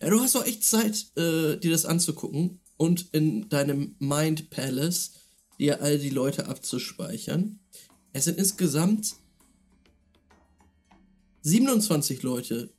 Ja, 0.00 0.10
du 0.10 0.20
hast 0.20 0.34
auch 0.34 0.44
echt 0.44 0.64
Zeit, 0.64 1.06
äh, 1.16 1.56
dir 1.58 1.70
das 1.70 1.86
anzugucken 1.86 2.60
und 2.76 3.06
in 3.12 3.48
deinem 3.48 3.94
Mind 4.00 4.50
Palace 4.50 5.12
dir 5.60 5.80
all 5.80 5.96
die 5.96 6.10
Leute 6.10 6.48
abzuspeichern. 6.48 7.60
Es 8.12 8.24
sind 8.24 8.36
insgesamt 8.36 9.14
27 11.42 12.22
Leute, 12.22 12.70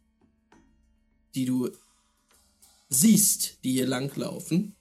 die 1.35 1.45
du 1.45 1.69
siehst, 2.89 3.63
die 3.63 3.73
hier 3.73 3.87
langlaufen. 3.87 4.75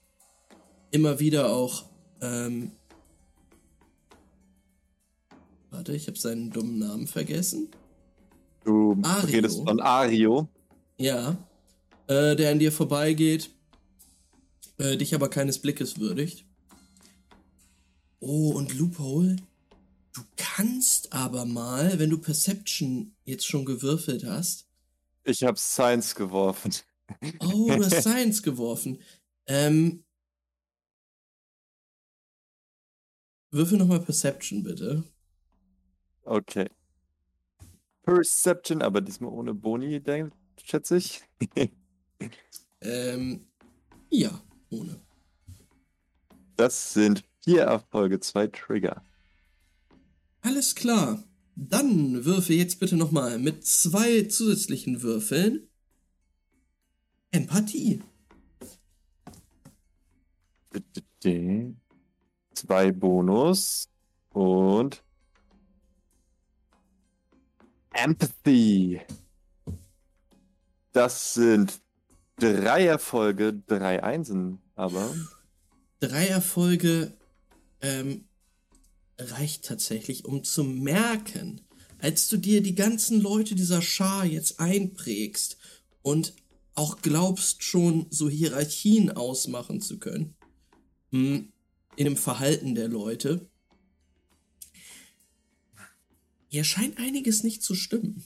Immer 0.91 1.19
wieder 1.19 1.49
auch. 1.49 1.85
Ähm, 2.21 2.71
warte, 5.69 5.95
ich 5.95 6.07
habe 6.07 6.17
seinen 6.17 6.49
dummen 6.49 6.79
Namen 6.79 7.07
vergessen. 7.07 7.69
Du 8.63 8.97
Ario. 9.03 9.35
redest 9.35 9.63
von 9.63 9.79
Ario. 9.79 10.47
Ja. 10.97 11.37
Äh, 12.07 12.35
der 12.35 12.51
an 12.51 12.59
dir 12.59 12.71
vorbeigeht, 12.71 13.49
äh, 14.77 14.97
dich 14.97 15.15
aber 15.15 15.29
keines 15.29 15.59
Blickes 15.59 15.99
würdigt. 15.99 16.45
Oh, 18.19 18.51
und 18.51 18.77
Loophole, 18.77 19.35
du 20.13 20.21
kannst 20.37 21.11
aber 21.11 21.45
mal, 21.45 21.99
wenn 21.99 22.09
du 22.09 22.17
Perception 22.17 23.12
jetzt 23.25 23.45
schon 23.45 23.65
gewürfelt 23.65 24.25
hast, 24.25 24.67
Ich 25.23 25.43
habe 25.43 25.57
Science 25.57 26.15
geworfen. 26.15 26.73
oh, 27.39 27.67
du 27.67 27.83
hast 27.85 28.01
Science 28.01 28.41
geworfen. 28.43 29.01
Ähm, 29.47 30.03
würfel 33.51 33.77
nochmal 33.77 34.01
Perception, 34.01 34.63
bitte. 34.63 35.03
Okay. 36.23 36.69
Perception, 38.03 38.81
aber 38.81 39.01
diesmal 39.01 39.31
ohne 39.31 39.53
Boni, 39.53 40.01
schätze 40.61 40.97
ich. 40.97 41.21
Ähm, 42.83 43.47
ja, 44.09 44.41
ohne. 44.69 44.99
Das 46.57 46.93
sind 46.93 47.23
vier 47.41 47.63
Erfolge, 47.63 48.19
zwei 48.19 48.47
Trigger. 48.47 49.01
Alles 50.41 50.75
klar. 50.75 51.23
Dann 51.55 52.25
würfe 52.25 52.53
jetzt 52.53 52.79
bitte 52.79 52.95
nochmal 52.95 53.37
mit 53.39 53.65
zwei 53.65 54.23
zusätzlichen 54.23 55.01
Würfeln 55.01 55.67
Empathie. 57.31 58.01
Zwei 62.53 62.91
Bonus 62.91 63.89
und 64.29 65.03
Empathy. 67.93 69.01
Das 70.91 71.33
sind 71.35 71.79
drei 72.37 72.85
Erfolge, 72.85 73.53
drei 73.53 74.03
Einsen, 74.03 74.59
aber 74.75 75.13
Drei 75.99 76.27
Erfolge 76.27 77.13
ähm, 77.81 78.25
reicht 79.17 79.65
tatsächlich, 79.65 80.25
um 80.25 80.43
zu 80.43 80.63
merken, 80.63 81.61
als 81.99 82.27
du 82.27 82.37
dir 82.37 82.61
die 82.61 82.75
ganzen 82.75 83.21
Leute 83.21 83.55
dieser 83.55 83.81
Schar 83.81 84.25
jetzt 84.25 84.59
einprägst 84.59 85.57
und 86.01 86.33
auch 86.75 87.01
glaubst 87.01 87.63
schon 87.63 88.07
so 88.09 88.29
Hierarchien 88.29 89.11
ausmachen 89.11 89.79
zu 89.81 89.99
können 89.99 90.35
hm, 91.11 91.53
in 91.95 92.05
dem 92.05 92.17
Verhalten 92.17 92.75
der 92.75 92.87
Leute. 92.87 93.49
Hier 96.47 96.63
scheint 96.63 96.97
einiges 96.97 97.43
nicht 97.43 97.63
zu 97.63 97.75
stimmen. 97.75 98.25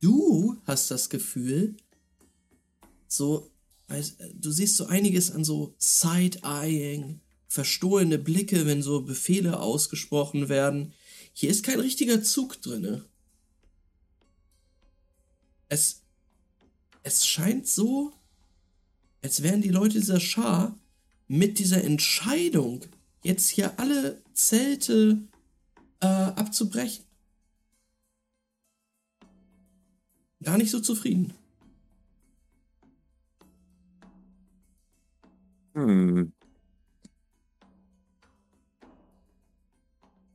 Du 0.00 0.58
hast 0.64 0.90
das 0.90 1.08
Gefühl, 1.08 1.76
so, 3.08 3.50
du 3.88 4.50
siehst 4.50 4.76
so 4.76 4.86
einiges 4.86 5.30
an 5.30 5.44
so 5.44 5.74
Side-Eyeing, 5.78 7.20
verstohlene 7.48 8.18
Blicke, 8.18 8.66
wenn 8.66 8.82
so 8.82 9.02
Befehle 9.02 9.60
ausgesprochen 9.60 10.48
werden. 10.48 10.92
Hier 11.32 11.50
ist 11.50 11.64
kein 11.64 11.80
richtiger 11.80 12.22
Zug 12.22 12.60
drinne. 12.62 13.04
Es, 15.68 16.02
es 17.02 17.26
scheint 17.26 17.68
so, 17.68 18.12
als 19.22 19.42
wären 19.42 19.62
die 19.62 19.70
Leute 19.70 19.98
dieser 19.98 20.20
Schar 20.20 20.78
mit 21.28 21.58
dieser 21.58 21.82
Entscheidung, 21.82 22.84
jetzt 23.22 23.48
hier 23.48 23.78
alle 23.78 24.22
Zelte 24.34 25.18
äh, 26.00 26.06
abzubrechen, 26.06 27.04
gar 30.42 30.58
nicht 30.58 30.70
so 30.70 30.80
zufrieden. 30.80 31.32
Hm. 35.74 36.32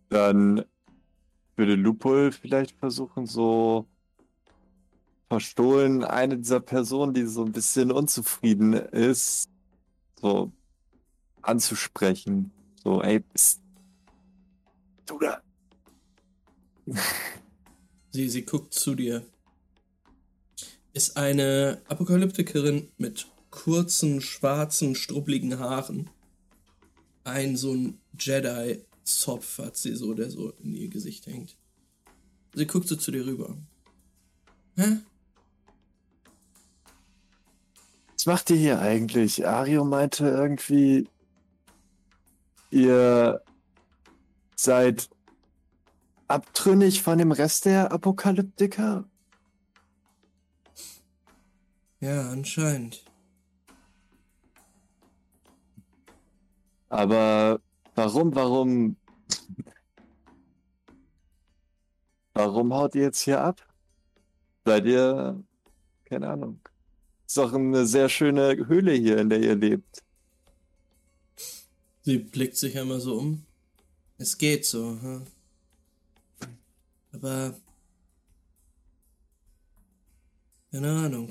Dann 0.10 0.66
würde 1.56 1.76
Lupol 1.76 2.32
vielleicht 2.32 2.78
versuchen, 2.78 3.26
so 3.26 3.88
verstohlen 5.30 6.03
eine 6.03 6.38
dieser 6.38 6.60
Personen, 6.60 7.14
die 7.14 7.26
so 7.26 7.45
ein 7.45 7.52
bisschen 7.52 7.91
unzufrieden 7.91 8.74
ist, 8.74 9.49
so 10.20 10.52
anzusprechen. 11.41 12.52
So, 12.84 13.02
ey, 13.03 13.20
bist 13.20 13.61
du 15.06 15.20
da? 15.20 15.41
Sie, 18.11 18.28
sie 18.28 18.44
guckt 18.44 18.74
zu 18.74 18.95
dir. 18.95 19.24
Ist 20.94 21.16
eine 21.16 21.84
Apokalyptikerin 21.88 22.91
mit 22.98 23.28
kurzen, 23.52 24.22
schwarzen, 24.22 24.96
struppligen 24.96 25.60
Haaren. 25.60 26.10
Ein 27.24 27.58
so 27.58 27.74
ein 27.74 28.00
Jedi-Zopf 28.18 29.60
hat 29.60 29.78
sie 29.78 29.96
so, 29.96 30.14
der 30.14 30.30
so 30.30 30.52
in 30.64 30.76
ihr 30.76 30.90
Gesicht 30.90 31.28
hängt. 31.28 31.58
Sie 32.54 32.66
guckt 32.66 32.88
so 32.88 32.96
zu 32.96 33.12
dir 33.12 33.26
rüber. 33.26 33.58
Hä? 34.76 35.00
Was 38.16 38.26
macht 38.26 38.50
ihr 38.50 38.58
hier 38.58 38.80
eigentlich? 38.80 39.48
Ario 39.48 39.86
meinte 39.86 40.28
irgendwie, 40.28 41.08
ihr 42.72 43.42
seid 44.56 45.10
abtrünnig 46.28 47.02
von 47.02 47.18
dem 47.18 47.32
Rest 47.32 47.66
der 47.66 47.92
Apokalyptiker? 47.92 49.06
Ja, 52.02 52.30
anscheinend. 52.30 53.04
Aber 56.90 57.61
warum, 57.95 58.36
warum, 58.36 58.98
warum 62.34 62.74
haut 62.74 62.95
ihr 62.95 63.03
jetzt 63.03 63.22
hier 63.22 63.41
ab? 63.41 63.66
Seid 64.66 64.86
ihr, 64.86 65.44
keine 66.06 66.30
Ahnung. 66.30 66.60
Ist 67.26 67.38
doch 67.38 67.53
eine 67.53 67.86
sehr 67.86 68.10
schöne 68.10 68.68
Höhle 68.68 68.94
hier, 68.94 69.20
in 69.20 69.30
der 69.30 69.40
ihr 69.40 69.56
lebt. 69.56 70.03
Sie 72.02 72.18
blickt 72.18 72.57
sich 72.57 72.78
einmal 72.78 72.99
so 72.99 73.20
um. 73.20 73.45
Es 74.18 74.38
geht 74.38 74.66
so, 74.66 74.99
hm? 74.99 75.28
aber 77.11 77.56
keine 80.72 80.91
Ahnung. 80.91 81.30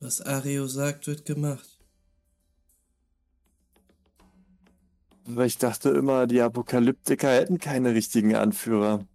Was 0.00 0.20
Ario 0.20 0.66
sagt, 0.66 1.06
wird 1.06 1.24
gemacht. 1.24 1.71
Aber 5.26 5.46
ich 5.46 5.58
dachte 5.58 5.90
immer, 5.90 6.26
die 6.26 6.40
Apokalyptiker 6.40 7.30
hätten 7.30 7.58
keine 7.58 7.94
richtigen 7.94 8.34
Anführer. 8.34 9.06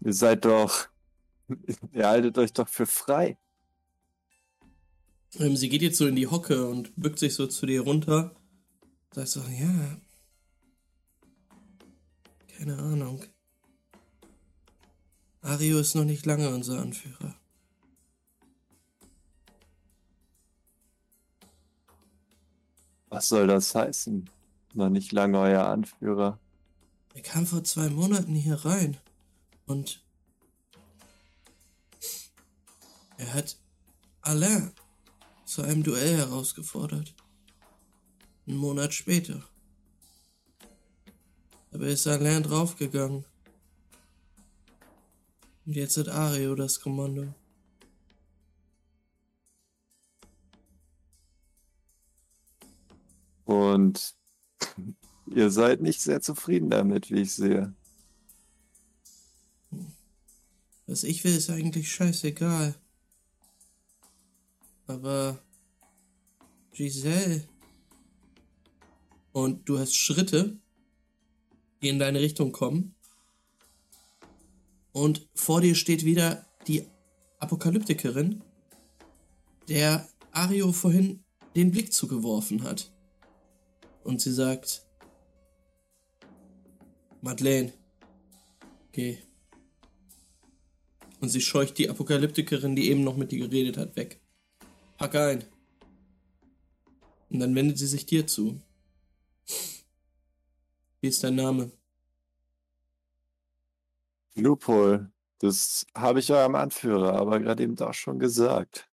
Ihr 0.00 0.12
seid 0.12 0.44
doch. 0.44 0.88
Ihr 1.92 2.06
haltet 2.06 2.36
euch 2.38 2.52
doch 2.52 2.68
für 2.68 2.86
frei. 2.86 3.38
Ähm, 5.38 5.56
sie 5.56 5.68
geht 5.68 5.82
jetzt 5.82 5.98
so 5.98 6.06
in 6.06 6.16
die 6.16 6.26
Hocke 6.26 6.66
und 6.66 6.94
bückt 6.96 7.18
sich 7.18 7.34
so 7.34 7.46
zu 7.46 7.66
dir 7.66 7.80
runter. 7.80 8.34
Sagt 9.12 9.28
so, 9.28 9.40
ja. 9.40 9.96
Keine 12.58 12.78
Ahnung. 12.78 13.24
Ario 15.40 15.78
ist 15.78 15.94
noch 15.94 16.04
nicht 16.04 16.24
lange 16.26 16.50
unser 16.50 16.80
Anführer. 16.80 17.34
Was 23.14 23.28
soll 23.28 23.46
das 23.46 23.72
heißen? 23.76 24.28
Noch 24.72 24.88
nicht 24.88 25.12
lange 25.12 25.38
euer 25.38 25.66
Anführer. 25.66 26.40
Er 27.14 27.22
kam 27.22 27.46
vor 27.46 27.62
zwei 27.62 27.88
Monaten 27.88 28.34
hier 28.34 28.56
rein 28.64 28.96
und 29.66 30.02
er 33.16 33.32
hat 33.34 33.56
Alain 34.20 34.72
zu 35.44 35.62
einem 35.62 35.84
Duell 35.84 36.16
herausgefordert. 36.16 37.14
Einen 38.48 38.56
Monat 38.56 38.92
später. 38.92 39.44
Aber 41.70 41.86
ist 41.86 42.08
Alain 42.08 42.42
draufgegangen. 42.42 43.24
Und 45.66 45.76
jetzt 45.76 45.96
hat 45.98 46.08
Ario 46.08 46.56
das 46.56 46.80
Kommando. 46.80 47.32
Und 53.44 54.14
ihr 55.34 55.50
seid 55.50 55.80
nicht 55.80 56.00
sehr 56.00 56.20
zufrieden 56.20 56.70
damit, 56.70 57.10
wie 57.10 57.22
ich 57.22 57.32
sehe. 57.32 57.74
Was 60.86 61.02
ich 61.02 61.24
will, 61.24 61.34
ist 61.34 61.50
eigentlich 61.50 61.90
scheißegal. 61.90 62.74
Aber 64.86 65.38
Giselle. 66.72 67.48
Und 69.32 69.68
du 69.68 69.78
hast 69.78 69.94
Schritte, 69.94 70.58
die 71.82 71.88
in 71.88 71.98
deine 71.98 72.20
Richtung 72.20 72.52
kommen. 72.52 72.94
Und 74.92 75.28
vor 75.34 75.60
dir 75.60 75.74
steht 75.74 76.04
wieder 76.04 76.46
die 76.66 76.86
Apokalyptikerin, 77.40 78.44
der 79.68 80.08
Ario 80.30 80.72
vorhin 80.72 81.24
den 81.56 81.70
Blick 81.70 81.92
zugeworfen 81.92 82.62
hat. 82.62 82.93
Und 84.04 84.20
sie 84.20 84.32
sagt, 84.32 84.86
Madeleine, 87.20 87.72
geh. 88.92 89.18
Und 91.20 91.30
sie 91.30 91.40
scheucht 91.40 91.78
die 91.78 91.88
Apokalyptikerin, 91.88 92.76
die 92.76 92.90
eben 92.90 93.02
noch 93.02 93.16
mit 93.16 93.32
dir 93.32 93.48
geredet 93.48 93.78
hat, 93.78 93.96
weg. 93.96 94.20
Pack 94.98 95.14
ein. 95.14 95.44
Und 97.30 97.40
dann 97.40 97.54
wendet 97.54 97.78
sie 97.78 97.86
sich 97.86 98.04
dir 98.04 98.26
zu. 98.26 98.60
Wie 101.00 101.08
ist 101.08 101.24
dein 101.24 101.34
Name? 101.34 101.72
Loophole, 104.36 105.10
das 105.38 105.86
habe 105.94 106.20
ich 106.20 106.30
eurem 106.30 106.54
Anführer 106.54 107.14
aber 107.14 107.40
gerade 107.40 107.62
eben 107.62 107.78
auch 107.78 107.94
schon 107.94 108.18
gesagt. 108.18 108.88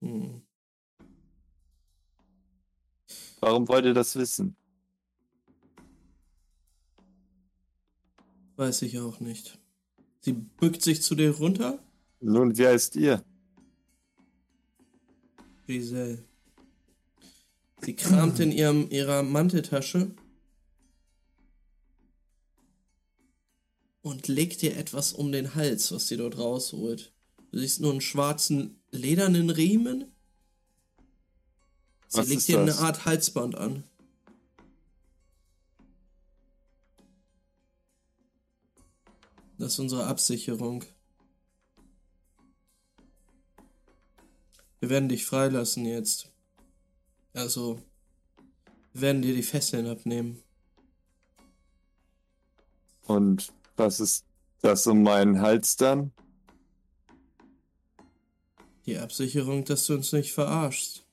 Hm. 0.00 0.42
Warum 3.44 3.68
wollt 3.68 3.84
ihr 3.84 3.92
das 3.92 4.16
wissen? 4.16 4.56
Weiß 8.56 8.80
ich 8.80 8.98
auch 9.00 9.20
nicht. 9.20 9.58
Sie 10.20 10.32
bückt 10.32 10.80
sich 10.80 11.02
zu 11.02 11.14
dir 11.14 11.30
runter. 11.36 11.78
Nun, 12.20 12.56
wer 12.56 12.72
ist 12.72 12.96
ihr? 12.96 13.22
Giselle. 15.66 16.24
Sie 17.82 17.94
kramt 17.94 18.40
in 18.40 18.50
ihrem, 18.50 18.88
ihrer 18.88 19.22
Manteltasche 19.22 20.16
und 24.00 24.26
legt 24.26 24.62
dir 24.62 24.74
etwas 24.74 25.12
um 25.12 25.32
den 25.32 25.54
Hals, 25.54 25.92
was 25.92 26.08
sie 26.08 26.16
dort 26.16 26.38
rausholt. 26.38 27.12
Du 27.52 27.58
siehst 27.58 27.82
nur 27.82 27.90
einen 27.90 28.00
schwarzen 28.00 28.82
ledernen 28.90 29.50
Riemen. 29.50 30.13
Sie 32.14 32.20
Was 32.20 32.28
legt 32.28 32.46
dir 32.46 32.60
eine 32.60 32.76
Art 32.76 33.06
Halsband 33.06 33.56
an. 33.56 33.82
Das 39.58 39.72
ist 39.72 39.78
unsere 39.80 40.06
Absicherung. 40.06 40.84
Wir 44.78 44.90
werden 44.90 45.08
dich 45.08 45.26
freilassen 45.26 45.86
jetzt. 45.86 46.30
Also, 47.32 47.82
wir 48.92 49.00
werden 49.00 49.22
dir 49.22 49.34
die 49.34 49.42
Fesseln 49.42 49.88
abnehmen. 49.88 50.40
Und 53.06 53.52
was 53.76 53.98
ist 53.98 54.24
das 54.62 54.86
um 54.86 55.02
meinen 55.02 55.40
Hals 55.40 55.76
dann? 55.76 56.12
Die 58.86 58.98
Absicherung, 58.98 59.64
dass 59.64 59.86
du 59.86 59.94
uns 59.94 60.12
nicht 60.12 60.32
verarschst. 60.32 61.03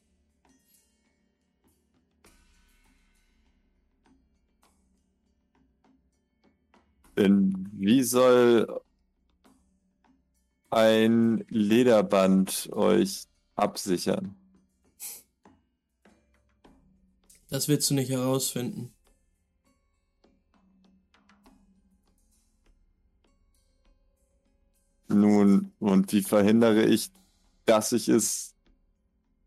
Denn 7.22 7.70
wie 7.74 8.02
soll 8.02 8.82
ein 10.72 11.46
Lederband 11.50 12.68
euch 12.72 13.28
absichern? 13.56 14.36
Das 17.52 17.68
willst 17.68 17.92
du 17.92 17.94
nicht 17.94 18.10
herausfinden. 18.10 18.92
Nun, 25.10 25.74
und 25.78 26.12
wie 26.12 26.24
verhindere 26.24 26.86
ich, 26.86 27.12
dass 27.66 27.92
ich 27.92 28.10
es 28.10 28.56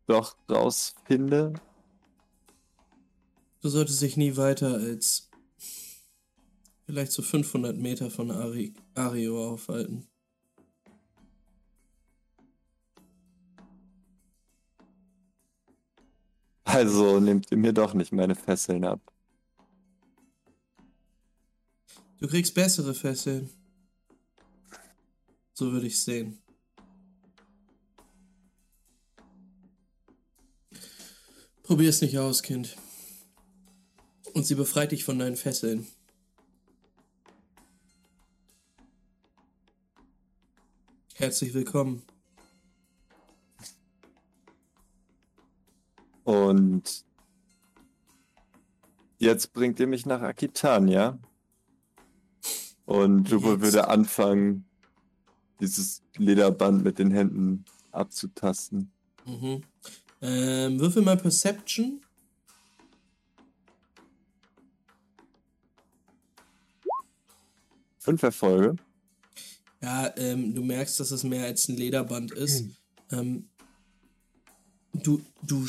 doch 0.07 0.37
rausfinde? 0.49 1.55
Du 3.63 3.69
solltest 3.69 4.01
dich 4.01 4.17
nie 4.17 4.37
weiter 4.37 4.75
als 4.75 5.24
vielleicht 6.87 7.13
so 7.13 7.23
500 7.23 7.77
Meter 7.77 8.11
von 8.11 8.31
Ari 8.31 8.75
Ario 8.95 9.53
aufhalten. 9.53 10.07
Also 16.65 17.21
nehmt 17.21 17.51
ihr 17.53 17.57
mir 17.57 17.73
doch 17.73 17.95
nicht 17.95 18.13
meine 18.13 18.35
Fesseln 18.35 18.85
ab. 18.85 19.01
Du 22.19 22.27
kriegst 22.27 22.55
bessere 22.55 22.95
Fesseln. 22.95 23.51
So 25.53 25.71
würde 25.71 25.87
ich 25.87 26.01
sehen. 26.01 26.39
Probier 31.63 31.91
es 31.91 32.03
nicht 32.03 32.19
aus, 32.19 32.43
Kind. 32.43 32.77
Und 34.33 34.45
sie 34.45 34.55
befreit 34.55 34.93
dich 34.93 35.05
von 35.05 35.19
deinen 35.19 35.37
Fesseln. 35.37 35.87
Herzlich 41.17 41.55
willkommen. 41.55 42.03
Und 46.25 47.05
jetzt 49.19 49.53
bringt 49.53 49.79
ihr 49.79 49.87
mich 49.87 50.07
nach 50.07 50.23
Aquitania. 50.23 51.17
Und 52.85 53.29
Jubel 53.29 53.61
würde 53.61 53.87
anfangen, 53.87 54.65
dieses 55.61 56.03
Lederband 56.17 56.83
mit 56.83 56.99
den 56.99 57.13
Händen 57.13 57.65
abzutasten. 57.93 58.91
Mhm. 59.25 59.63
Ähm, 60.21 60.81
würfel 60.81 61.03
mal 61.03 61.17
Perception. 61.17 62.01
Fünf 68.01 68.21
Erfolge. 68.25 68.75
Ja, 69.85 70.11
ähm, 70.17 70.55
du 70.55 70.63
merkst, 70.63 70.99
dass 70.99 71.11
es 71.11 71.25
mehr 71.25 71.45
als 71.45 71.69
ein 71.69 71.77
Lederband 71.77 72.33
ist. 72.33 72.65
Ähm, 73.13 73.51
du, 74.95 75.21
du, 75.43 75.67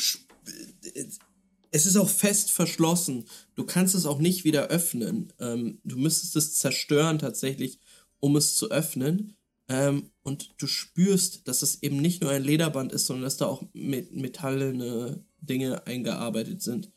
es 1.72 1.86
ist 1.86 1.98
auch 1.98 2.08
fest 2.08 2.50
verschlossen. 2.50 3.26
Du 3.56 3.66
kannst 3.66 3.94
es 3.94 4.06
auch 4.06 4.20
nicht 4.20 4.46
wieder 4.46 4.68
öffnen. 4.68 5.34
Ähm, 5.42 5.80
du 5.84 5.98
müsstest 5.98 6.38
es 6.38 6.58
zerstören 6.58 7.20
tatsächlich, 7.20 7.82
um 8.22 8.38
es 8.38 8.56
zu 8.56 8.72
öffnen. 8.72 9.36
Ähm, 9.68 10.12
und 10.24 10.54
du 10.60 10.68
spürst, 10.68 11.46
dass 11.50 11.62
es 11.62 11.84
eben 11.84 11.98
nicht 11.98 12.22
nur 12.22 12.32
ein 12.32 12.44
Lederband 12.44 12.94
ist, 12.94 13.08
sondern 13.08 13.24
dass 13.26 13.36
da 13.36 13.48
auch 13.48 13.64
met 13.74 14.16
metallene 14.16 15.26
Dinge 15.42 15.86
eingearbeitet 15.88 16.62
sind. 16.62 16.90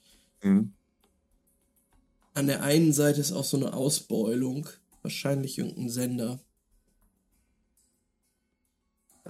Mhm. 0.45 0.73
An 2.35 2.47
der 2.47 2.62
einen 2.62 2.93
Seite 2.93 3.20
ist 3.20 3.32
auch 3.32 3.45
so 3.45 3.57
eine 3.57 3.73
Ausbeulung. 3.73 4.69
Wahrscheinlich 5.03 5.59
irgendein 5.59 5.90
Sender. 5.90 6.40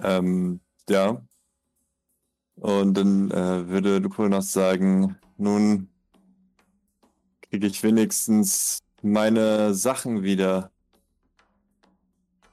Ähm, 0.01 0.59
ja. 0.89 1.21
Und 2.55 2.93
dann 2.95 3.31
äh, 3.31 3.67
würde 3.69 3.99
Lupol 3.99 4.29
noch 4.29 4.41
sagen, 4.41 5.17
nun 5.37 5.89
kriege 7.41 7.67
ich 7.67 7.81
wenigstens 7.83 8.83
meine 9.01 9.73
Sachen 9.73 10.23
wieder. 10.23 10.71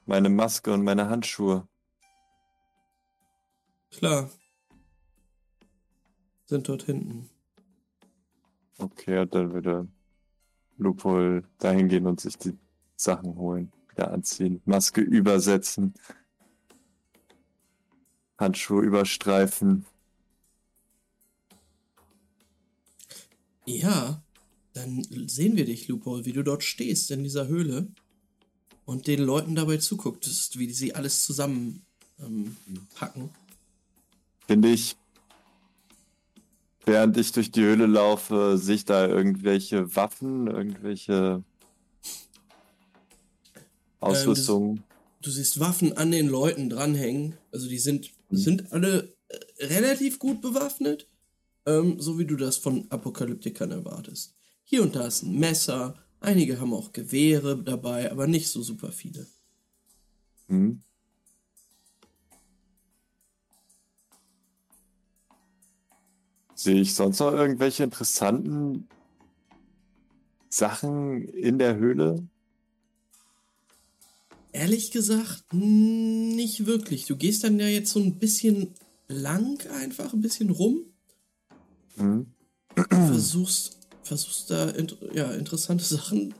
Meine 0.05 0.29
Maske 0.29 0.71
und 0.71 0.83
meine 0.83 1.09
Handschuhe. 1.09 1.67
Klar. 3.91 4.29
Sind 6.45 6.69
dort 6.69 6.83
hinten. 6.83 7.29
Okay, 8.77 9.19
und 9.19 9.35
dann 9.35 9.53
würde 9.53 9.87
Lupol 10.77 11.43
dahin 11.57 11.89
gehen 11.89 12.05
und 12.05 12.21
sich 12.21 12.37
die 12.37 12.57
Sachen 12.95 13.35
holen, 13.35 13.71
wieder 13.89 14.11
anziehen, 14.11 14.61
Maske 14.65 15.01
übersetzen, 15.01 15.93
Handschuhe 18.37 18.83
überstreifen. 18.83 19.85
Ja, 23.65 24.21
dann 24.73 25.03
sehen 25.27 25.57
wir 25.57 25.65
dich, 25.65 25.87
Lupol, 25.87 26.25
wie 26.25 26.33
du 26.33 26.43
dort 26.43 26.63
stehst 26.63 27.11
in 27.11 27.23
dieser 27.23 27.47
Höhle 27.47 27.87
und 28.85 29.07
den 29.07 29.21
Leuten 29.21 29.55
dabei 29.55 29.77
zuguckst, 29.77 30.57
wie 30.57 30.71
sie 30.71 30.95
alles 30.95 31.25
zusammen 31.25 31.81
ähm, 32.19 32.55
packen. 32.95 33.29
Finde 34.47 34.69
ich, 34.69 34.95
während 36.85 37.17
ich 37.17 37.33
durch 37.33 37.51
die 37.51 37.61
Höhle 37.61 37.85
laufe, 37.85 38.57
sehe 38.57 38.75
ich 38.75 38.85
da 38.85 39.07
irgendwelche 39.07 39.93
Waffen, 39.95 40.47
irgendwelche 40.47 41.43
Ausrüstung. 43.99 44.83
Du 45.21 45.31
siehst 45.31 45.59
Waffen 45.59 45.97
an 45.97 46.11
den 46.11 46.27
Leuten 46.27 46.69
dranhängen. 46.69 47.35
Also 47.51 47.67
die 47.67 47.79
sind, 47.79 48.11
sind 48.29 48.71
alle 48.71 49.15
äh, 49.29 49.65
relativ 49.65 50.19
gut 50.19 50.41
bewaffnet, 50.41 51.09
ähm, 51.65 51.99
so 51.99 52.19
wie 52.19 52.25
du 52.25 52.35
das 52.35 52.57
von 52.57 52.89
Apokalyptikern 52.89 53.71
erwartest. 53.71 54.35
Hier 54.63 54.81
und 54.81 54.95
da 54.95 55.07
ist 55.07 55.23
ein 55.23 55.39
Messer, 55.39 55.95
einige 56.19 56.59
haben 56.59 56.73
auch 56.73 56.91
Gewehre 56.91 57.61
dabei, 57.63 58.11
aber 58.11 58.27
nicht 58.27 58.49
so 58.49 58.61
super 58.61 58.91
viele. 58.91 59.27
Hm? 60.47 60.81
Sehe 66.55 66.81
ich 66.81 66.95
sonst 66.95 67.19
noch 67.19 67.33
irgendwelche 67.33 67.83
interessanten 67.83 68.89
Sachen 70.49 71.27
in 71.29 71.59
der 71.59 71.75
Höhle? 71.75 72.27
Ehrlich 74.57 74.89
gesagt, 74.89 75.43
mm, 75.53 76.29
nicht 76.35 76.65
wirklich. 76.65 77.05
Du 77.05 77.15
gehst 77.15 77.43
dann 77.43 77.59
ja 77.59 77.67
jetzt 77.67 77.91
so 77.91 77.99
ein 77.99 78.17
bisschen 78.17 78.73
lang 79.07 79.63
einfach, 79.67 80.13
ein 80.13 80.21
bisschen 80.21 80.49
rum, 80.49 80.81
Hm? 81.97 82.25
versuchst, 82.89 83.77
versuchst 84.01 84.49
da 84.49 84.73
ja, 85.13 85.31
interessante 85.33 85.83
Sachen 85.95 86.33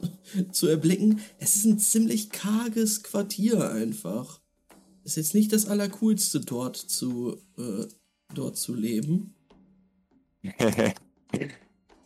zu 0.51 0.65
erblicken. 0.65 1.19
Es 1.37 1.57
ist 1.57 1.65
ein 1.65 1.77
ziemlich 1.77 2.31
karges 2.31 3.03
Quartier 3.03 3.69
einfach. 3.71 4.41
Ist 5.03 5.17
jetzt 5.17 5.35
nicht 5.35 5.53
das 5.53 5.67
Allercoolste 5.67 6.39
dort 6.39 6.75
zu, 6.75 7.37
äh, 7.57 7.85
dort 8.33 8.57
zu 8.57 8.73
leben. 8.73 9.35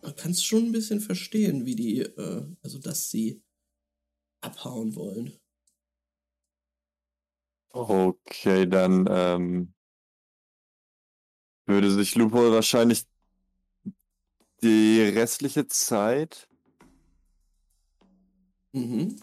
Man 0.01 0.15
kann 0.17 0.31
es 0.31 0.43
schon 0.43 0.65
ein 0.65 0.71
bisschen 0.73 0.99
verstehen, 0.99 1.65
wie 1.65 1.75
die, 1.75 1.99
äh, 2.01 2.45
also 2.63 2.79
dass 2.79 3.09
sie 3.09 3.41
abhauen 4.41 4.95
wollen. 4.95 5.40
Okay, 7.73 8.65
dann 8.67 9.07
ähm, 9.09 9.73
würde 11.65 11.91
sich 11.91 12.15
Lupo 12.15 12.51
wahrscheinlich 12.51 13.05
die 14.61 15.01
restliche 15.01 15.67
Zeit 15.67 16.47
Mhm. 18.73 19.17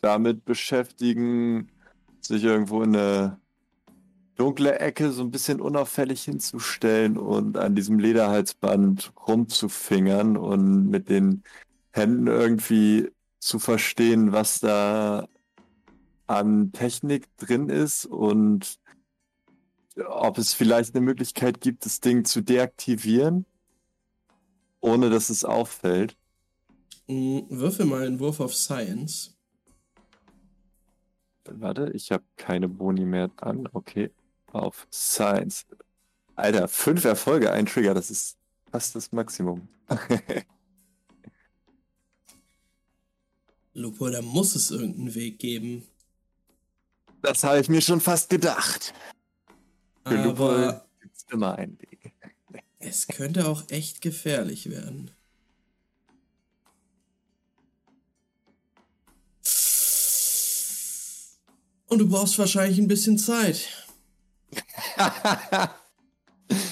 damit 0.00 0.44
beschäftigen, 0.44 1.70
sich 2.20 2.42
irgendwo 2.44 2.82
in 2.82 2.96
eine 2.96 3.40
dunkle 4.36 4.78
Ecke 4.78 5.12
so 5.12 5.22
ein 5.22 5.30
bisschen 5.30 5.60
unauffällig 5.60 6.22
hinzustellen 6.24 7.16
und 7.18 7.56
an 7.56 7.74
diesem 7.74 7.98
Lederhalsband 7.98 9.12
rumzufingern 9.26 10.36
und 10.36 10.88
mit 10.88 11.08
den 11.08 11.42
Händen 11.92 12.26
irgendwie 12.28 13.10
zu 13.40 13.58
verstehen, 13.58 14.32
was 14.32 14.60
da 14.60 15.28
an 16.28 16.70
Technik 16.72 17.26
drin 17.38 17.68
ist 17.68 18.06
und 18.06 18.78
ob 20.06 20.38
es 20.38 20.54
vielleicht 20.54 20.94
eine 20.94 21.04
Möglichkeit 21.04 21.60
gibt, 21.60 21.84
das 21.84 22.00
Ding 22.00 22.24
zu 22.24 22.40
deaktivieren, 22.40 23.44
ohne 24.80 25.10
dass 25.10 25.30
es 25.30 25.44
auffällt. 25.44 26.16
Mm, 27.08 27.40
Würfel 27.48 27.86
mal 27.86 28.06
einen 28.06 28.20
Wurf 28.20 28.38
auf 28.38 28.54
Science. 28.54 29.34
Warte, 31.44 31.90
ich 31.94 32.12
habe 32.12 32.24
keine 32.36 32.68
Boni 32.68 33.06
mehr 33.06 33.30
an. 33.36 33.68
Okay, 33.72 34.10
auf 34.52 34.86
Science. 34.92 35.66
Alter, 36.36 36.68
fünf 36.68 37.04
Erfolge, 37.04 37.50
ein 37.52 37.66
Trigger, 37.66 37.94
das 37.94 38.10
ist 38.10 38.36
fast 38.70 38.94
das 38.94 39.10
Maximum. 39.12 39.66
Lupo, 43.72 44.10
da 44.10 44.20
muss 44.22 44.54
es 44.54 44.70
irgendeinen 44.70 45.14
Weg 45.14 45.38
geben. 45.38 45.86
Das 47.22 47.44
habe 47.44 47.60
ich 47.60 47.68
mir 47.68 47.80
schon 47.80 48.00
fast 48.00 48.30
gedacht. 48.30 48.94
Für 50.06 50.22
Lupo 50.22 50.50
Aber 50.50 50.86
gibt 51.00 51.16
es 51.16 51.24
immer 51.30 51.56
einen 51.56 51.78
Weg. 51.80 52.12
es 52.78 53.06
könnte 53.06 53.46
auch 53.46 53.64
echt 53.68 54.00
gefährlich 54.00 54.70
werden. 54.70 55.10
Und 61.86 62.00
du 62.00 62.08
brauchst 62.08 62.38
wahrscheinlich 62.38 62.78
ein 62.78 62.88
bisschen 62.88 63.18
Zeit. 63.18 63.68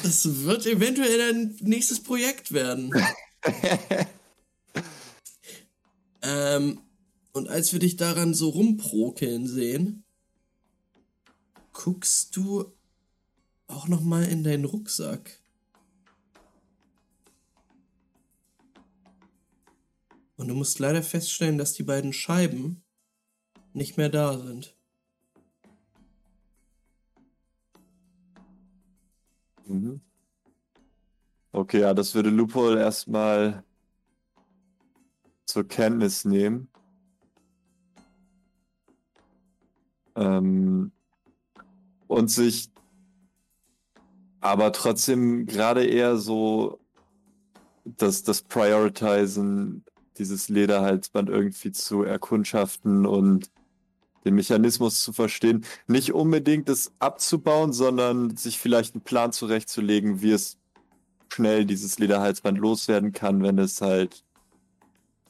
Das 0.03 0.45
wird 0.45 0.65
eventuell 0.65 1.19
dein 1.19 1.57
nächstes 1.61 2.03
Projekt 2.03 2.53
werden. 2.53 2.91
ähm, 6.23 6.81
und 7.33 7.49
als 7.49 7.75
wir 7.75 7.81
dich 7.81 7.97
daran 7.97 8.33
so 8.33 8.49
rumprokeln 8.49 9.47
sehen, 9.47 10.06
guckst 11.77 12.35
du 12.35 12.73
auch 13.67 13.87
noch 13.87 14.01
mal 14.01 14.25
in 14.25 14.43
deinen 14.43 14.65
Rucksack. 14.65 15.43
Und 20.37 20.49
du 20.49 20.55
musst 20.55 20.79
leider 20.79 21.03
feststellen, 21.03 21.59
dass 21.59 21.75
die 21.75 21.83
beiden 21.83 22.13
Scheiben 22.13 22.83
nicht 23.75 23.99
mehr 23.99 24.09
da 24.09 24.39
sind. 24.39 24.75
Mhm. 29.67 30.01
Okay, 31.53 31.81
ja, 31.81 31.93
das 31.93 32.15
würde 32.15 32.31
Lupol 32.31 32.79
erstmal 32.79 33.65
zur 35.45 35.69
Kenntnis 35.69 36.25
nehmen. 36.25 36.69
Ähm, 40.15 40.93
und 42.07 42.31
sich 42.31 42.71
aber 44.41 44.73
trotzdem 44.73 45.47
gerade 45.47 45.85
eher 45.85 46.17
so 46.17 46.79
das, 47.85 48.23
das 48.23 48.43
Prioritizen 48.43 49.85
dieses 50.19 50.49
Lederhalsband 50.49 51.29
irgendwie 51.29 51.73
zu 51.73 52.03
erkundschaften 52.03 53.07
und 53.07 53.51
den 54.25 54.35
Mechanismus 54.35 55.03
zu 55.03 55.13
verstehen. 55.13 55.65
Nicht 55.87 56.13
unbedingt 56.13 56.69
das 56.69 56.93
abzubauen, 56.99 57.73
sondern 57.73 58.37
sich 58.37 58.59
vielleicht 58.59 58.95
einen 58.95 59.05
Plan 59.05 59.33
zurechtzulegen, 59.33 60.23
wie 60.23 60.33
es 60.33 60.59
schnell 61.33 61.65
dieses 61.65 61.99
Lederhalsband 61.99 62.59
loswerden 62.59 63.13
kann, 63.13 63.43
wenn 63.43 63.59
es 63.59 63.81
halt 63.81 64.25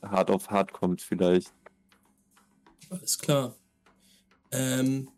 hart 0.02 0.30
auf 0.30 0.50
hart 0.50 0.72
kommt 0.72 1.02
vielleicht. 1.02 1.52
Alles 2.90 3.18
klar. 3.18 3.54
Ähm, 4.52 5.08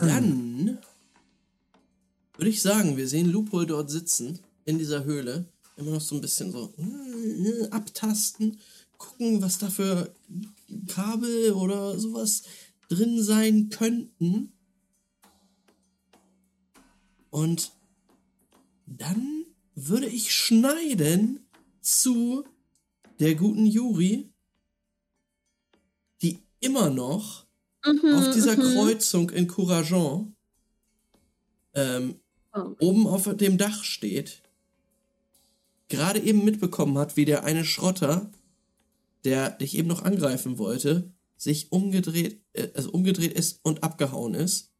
dann 0.00 0.78
würde 2.36 2.50
ich 2.50 2.62
sagen, 2.62 2.96
wir 2.96 3.08
sehen 3.08 3.30
Lupol 3.30 3.66
dort 3.66 3.90
sitzen, 3.90 4.40
in 4.64 4.78
dieser 4.78 5.04
Höhle. 5.04 5.46
Immer 5.76 5.92
noch 5.92 6.00
so 6.00 6.14
ein 6.14 6.20
bisschen 6.20 6.52
so 6.52 6.72
äh, 6.78 7.68
abtasten, 7.70 8.58
gucken, 8.96 9.42
was 9.42 9.58
da 9.58 9.70
für 9.70 10.14
Kabel 10.88 11.52
oder 11.52 11.98
sowas 11.98 12.42
drin 12.88 13.22
sein 13.22 13.68
könnten. 13.70 14.52
Und 17.30 17.72
dann 18.86 19.44
würde 19.74 20.06
ich 20.06 20.32
schneiden 20.32 21.40
zu 21.80 22.44
der 23.18 23.34
guten 23.34 23.66
Juri, 23.66 24.30
die 26.22 26.38
immer 26.60 26.90
noch 26.90 27.43
Mhm, 27.84 28.14
auf 28.14 28.30
dieser 28.32 28.56
mhm. 28.56 28.74
Kreuzung 28.74 29.30
in 29.30 29.46
Courageon 29.46 30.34
ähm, 31.74 32.20
Oh. 32.54 32.76
oben 32.78 33.08
auf 33.08 33.28
dem 33.34 33.58
Dach 33.58 33.82
steht, 33.82 34.40
gerade 35.88 36.20
eben 36.20 36.44
mitbekommen 36.44 36.96
hat, 36.98 37.16
wie 37.16 37.24
der 37.24 37.42
eine 37.42 37.64
Schrotter, 37.64 38.30
der 39.24 39.50
dich 39.50 39.76
eben 39.76 39.88
noch 39.88 40.02
angreifen 40.02 40.56
wollte, 40.58 41.12
sich 41.36 41.72
umgedreht, 41.72 42.40
äh, 42.52 42.68
also 42.74 42.90
umgedreht 42.92 43.32
ist 43.32 43.58
und 43.64 43.82
abgehauen 43.82 44.34
ist. 44.34 44.70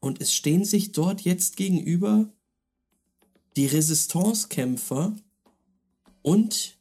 Und 0.00 0.20
es 0.20 0.34
stehen 0.34 0.64
sich 0.64 0.90
dort 0.90 1.20
jetzt 1.20 1.56
gegenüber 1.56 2.32
die 3.54 3.66
Resistance-Kämpfer 3.66 5.14
und 6.22 6.76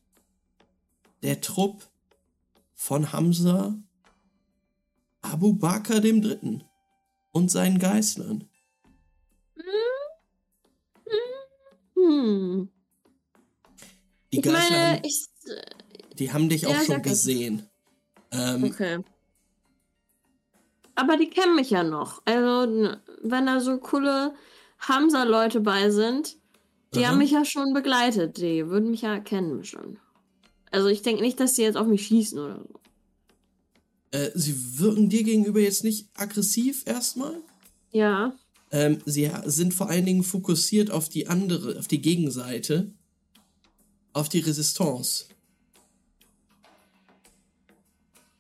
der 1.22 1.42
Trupp 1.42 1.88
von 2.74 3.14
Hamza 3.14 3.78
Abu 5.26 5.54
Bakr 5.54 6.00
dem 6.02 6.22
Dritten 6.22 6.64
und 7.32 7.52
seinen 7.52 7.80
Geißlern. 7.80 8.48
Hm. 11.96 12.70
Die 14.34 14.38
Ich 14.38 14.44
Geißler 14.44 14.60
meine, 14.70 14.92
haben, 14.98 15.02
ich. 15.04 15.26
die 16.20 16.32
haben 16.34 16.50
dich 16.50 16.68
auch 16.68 16.72
Ja, 16.72 16.78
schon 16.78 16.88
sag 16.98 17.06
es. 17.06 17.12
gesehen. 17.12 17.70
Ähm, 18.32 18.64
Okay. 18.66 19.00
Aber 20.96 21.18
die 21.18 21.30
kennen 21.30 21.56
mich 21.56 21.70
ja 21.72 21.84
noch. 21.84 22.22
Also, 22.26 22.72
wenn 23.22 23.46
da 23.46 23.60
so 23.60 23.78
coole 23.80 24.34
Hamza-Leute 24.80 25.60
bei 25.60 25.90
sind, 25.90 26.38
die 26.94 27.04
Aha. 27.04 27.10
haben 27.12 27.18
mich 27.18 27.32
ja 27.32 27.44
schon 27.44 27.74
begleitet. 27.74 28.38
Die 28.38 28.68
würden 28.70 28.92
mich 28.92 29.02
ja 29.02 29.20
kennen 29.20 29.64
schon. 29.66 30.00
Also, 30.72 30.88
ich 30.88 31.02
denke 31.02 31.22
nicht, 31.22 31.40
dass 31.40 31.56
sie 31.56 31.64
jetzt 31.64 31.76
auf 31.76 31.88
mich 31.88 32.08
schießen 32.08 32.40
oder 32.40 32.60
so. 32.60 32.80
Äh, 34.12 34.32
sie 34.34 34.80
wirken 34.80 35.10
dir 35.10 35.24
gegenüber 35.24 35.60
jetzt 35.60 35.84
nicht 35.84 36.10
aggressiv 36.14 36.84
erstmal. 36.86 37.42
Ja. 37.92 38.36
Ähm, 38.72 39.00
sie 39.06 39.32
sind 39.46 39.74
vor 39.74 39.90
allen 39.90 40.06
Dingen 40.06 40.24
fokussiert 40.24 40.92
auf 40.92 41.10
die 41.10 41.28
andere, 41.28 41.80
auf 41.80 41.88
die 41.88 42.02
Gegenseite, 42.02 42.92
auf 44.14 44.30
die 44.30 44.40
Resistance. 44.40 45.26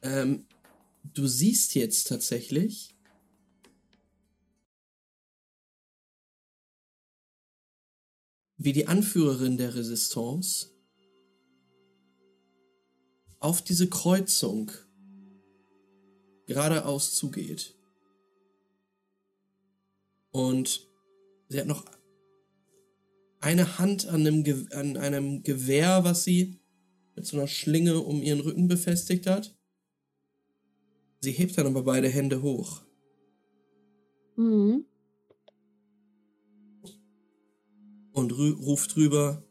Ähm, 0.01 0.45
du 1.13 1.27
siehst 1.27 1.75
jetzt 1.75 2.07
tatsächlich, 2.07 2.95
wie 8.57 8.73
die 8.73 8.87
Anführerin 8.87 9.57
der 9.57 9.75
Resistance 9.75 10.71
auf 13.39 13.61
diese 13.61 13.87
Kreuzung 13.87 14.71
geradeaus 16.45 17.15
zugeht. 17.15 17.75
Und 20.31 20.87
sie 21.49 21.59
hat 21.59 21.67
noch 21.67 21.85
eine 23.39 23.77
Hand 23.77 24.07
an 24.07 24.21
einem, 24.21 24.43
Ge 24.43 24.67
an 24.73 24.97
einem 24.97 25.43
Gewehr, 25.43 26.03
was 26.03 26.23
sie 26.23 26.59
mit 27.15 27.25
so 27.25 27.37
einer 27.37 27.47
Schlinge 27.47 27.99
um 27.99 28.21
ihren 28.21 28.41
Rücken 28.41 28.67
befestigt 28.67 29.27
hat. 29.27 29.57
Sie 31.21 31.31
hebt 31.31 31.57
dann 31.57 31.67
aber 31.67 31.83
beide 31.83 32.09
Hände 32.09 32.41
hoch. 32.41 32.81
Mhm. 34.35 34.85
und 38.15 38.31
ruft 38.31 38.95
drüber, 38.95 39.43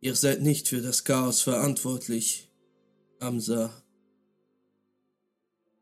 ihr 0.00 0.16
seid 0.16 0.42
nicht 0.42 0.68
für 0.68 0.82
das 0.82 1.04
Chaos 1.04 1.40
verantwortlich, 1.40 2.50
Amsa. 3.20 3.85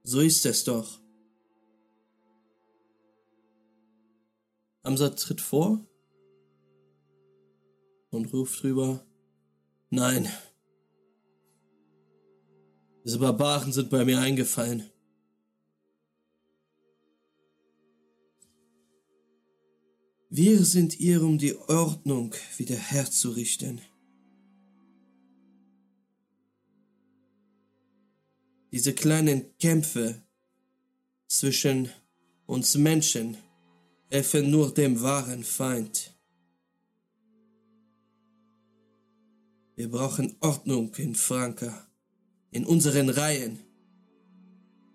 So 0.06 0.20
ist 0.20 0.44
es 0.44 0.64
doch. 0.64 1.01
Amsa 4.82 5.09
tritt 5.09 5.40
vor 5.40 5.81
und 8.10 8.31
ruft 8.35 8.62
drüber, 8.62 9.02
nein. 9.89 10.28
Diese 13.02 13.18
Barbaren 13.18 13.72
sind 13.72 13.89
bei 13.89 14.05
mir 14.05 14.18
eingefallen. 14.18 14.90
Wir 20.28 20.64
sind 20.64 20.93
hier, 20.93 21.22
um 21.22 21.39
die 21.39 21.56
Ordnung 21.56 22.35
wiederherzurichten. 22.59 23.81
Diese 28.74 28.92
kleinen 28.92 29.56
Kämpfe 29.59 30.20
zwischen 31.28 31.90
uns 32.44 32.76
Menschen 32.76 33.36
helfen 34.10 34.51
nur 34.51 34.74
dem 34.74 35.01
wahren 35.01 35.44
Feind. 35.44 36.12
Wir 39.76 39.88
brauchen 39.88 40.34
Ordnung 40.40 40.92
in 40.96 41.14
Franka, 41.14 41.86
in 42.51 42.66
unseren 42.66 43.10
Reihen, 43.10 43.60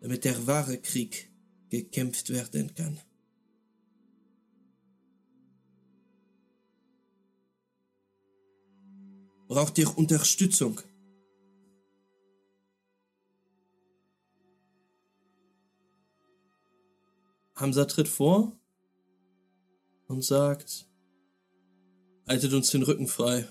damit 0.02 0.26
der 0.26 0.46
wahre 0.46 0.78
Krieg 0.80 1.32
gekämpft 1.70 2.32
werden 2.32 2.76
kann. 2.76 3.00
Braucht 9.48 9.78
ihr 9.78 9.98
Unterstützung? 9.98 10.82
Hamza 17.60 17.84
tritt 17.84 18.08
vor 18.08 18.58
und 20.08 20.24
sagt, 20.24 20.88
haltet 22.26 22.54
uns 22.54 22.72
den 22.72 22.84
Rücken 22.84 23.08
frei. 23.08 23.48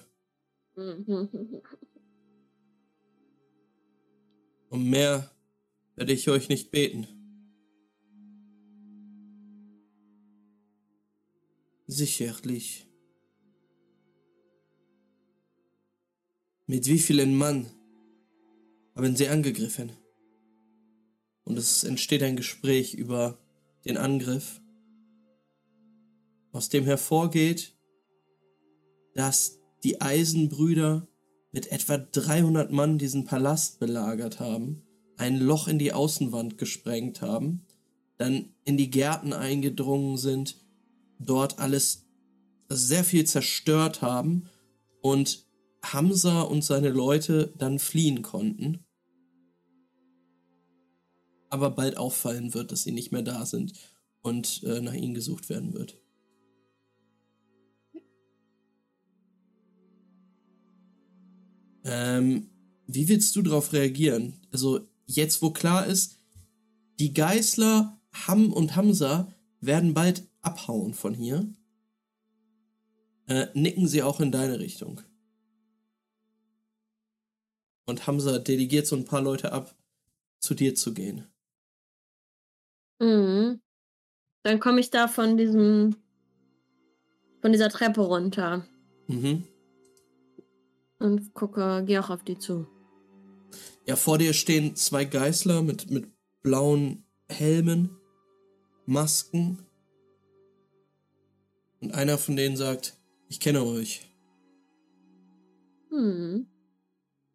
Um 4.71 4.91
mehr 4.91 5.31
werde 5.97 6.13
ich 6.13 6.29
euch 6.29 6.51
nicht 6.51 6.71
beten. 6.71 7.07
Sicherlich. 11.87 12.87
Mit 16.67 16.87
wie 16.87 16.99
vielen 16.99 17.35
Mann 17.35 17.71
haben 18.95 19.17
sie 19.17 19.29
angegriffen? 19.29 19.91
Und 21.45 21.57
es 21.57 21.83
entsteht 21.83 22.23
ein 22.23 22.37
Gespräch 22.37 22.93
über 22.93 23.39
den 23.89 23.97
Angriff, 23.97 24.61
aus 26.53 26.69
dem 26.69 26.85
hervorgeht, 26.85 27.75
dass 29.15 29.59
die 29.83 30.01
Eisenbrüder 30.01 31.09
mit 31.53 31.73
etwa 31.73 31.97
300 31.97 32.71
Mann 32.71 32.99
diesen 32.99 33.25
Palast 33.25 33.81
belagert 33.81 34.41
haben, 34.41 34.83
ein 35.17 35.39
Loch 35.39 35.69
in 35.69 35.79
die 35.79 35.93
Außenwand 35.93 36.59
gesprengt 36.59 37.23
haben, 37.23 37.67
dann 38.19 38.55
in 38.65 38.77
die 38.77 38.91
Gärten 38.91 39.33
eingedrungen 39.33 40.19
sind, 40.19 40.57
dort 41.19 41.59
alles 41.59 42.07
sehr 42.69 43.05
viel 43.05 43.25
zerstört 43.25 44.03
haben 44.03 44.51
und 45.01 45.47
Hamza 45.83 46.43
und 46.43 46.63
seine 46.63 46.91
Leute 46.91 47.55
dann 47.57 47.79
fliehen 47.79 48.23
konnten. 48.23 48.85
Aber 51.51 51.71
bald 51.71 51.97
auffallen 51.97 52.55
wird, 52.55 52.73
dass 52.73 52.83
sie 52.83 52.93
nicht 52.93 53.13
mehr 53.13 53.23
da 53.23 53.47
sind 53.47 53.73
und 54.23 54.63
äh, 54.65 54.81
nach 54.81 54.93
ihnen 54.93 55.15
gesucht 55.15 55.49
werden 55.49 55.73
wird. 55.73 55.99
Ähm, 61.85 62.51
wie 62.87 63.09
willst 63.09 63.35
du 63.35 63.43
darauf 63.43 63.73
reagieren? 63.73 64.35
Also 64.53 64.89
jetzt, 65.07 65.41
wo 65.43 65.51
klar 65.51 65.87
ist, 65.87 66.19
die 66.99 67.15
Geißler 67.15 67.99
Ham 68.27 68.53
und 68.53 68.77
Hamza 68.77 69.33
werden 69.61 69.95
bald 69.95 70.29
abhauen 70.41 70.95
von 70.95 71.15
hier, 71.15 71.51
äh, 73.27 73.47
nicken 73.55 73.89
sie 73.89 74.03
auch 74.03 74.21
in 74.21 74.33
deine 74.33 74.59
Richtung. 74.59 75.01
Und 77.87 78.07
Hamza 78.07 78.39
delegiert 78.39 78.87
so 78.87 78.97
ein 78.97 79.05
paar 79.05 79.23
Leute 79.23 79.53
ab, 79.53 79.75
zu 80.41 80.55
dir 80.55 80.75
zu 80.75 80.93
gehen. 80.93 81.25
Mhm. 83.01 83.61
Dann 84.43 84.61
komme 84.61 84.81
ich 84.81 84.91
da 84.91 85.09
von 85.09 85.37
diesem, 85.37 85.97
von 87.41 87.53
dieser 87.53 87.69
Treppe 87.69 88.01
runter 88.01 88.65
Mhm. 89.07 89.45
und 90.99 91.33
gucke, 91.35 91.83
gehe 91.87 92.01
auch 92.03 92.11
auf 92.11 92.23
die 92.25 92.39
zu. 92.39 92.67
Ja, 93.87 93.97
vor 93.97 94.19
dir 94.19 94.33
stehen 94.35 94.77
zwei 94.77 95.05
Geißler 95.05 95.63
mit, 95.63 95.91
mit 95.91 96.09
blauen 96.43 97.05
Helmen, 97.29 97.97
Masken. 98.87 99.65
Und 101.81 101.95
einer 101.95 102.19
von 102.19 102.37
denen 102.37 102.57
sagt, 102.57 102.99
ich 103.29 103.41
kenne 103.41 103.63
euch. 103.65 104.07
Hm, 105.91 106.47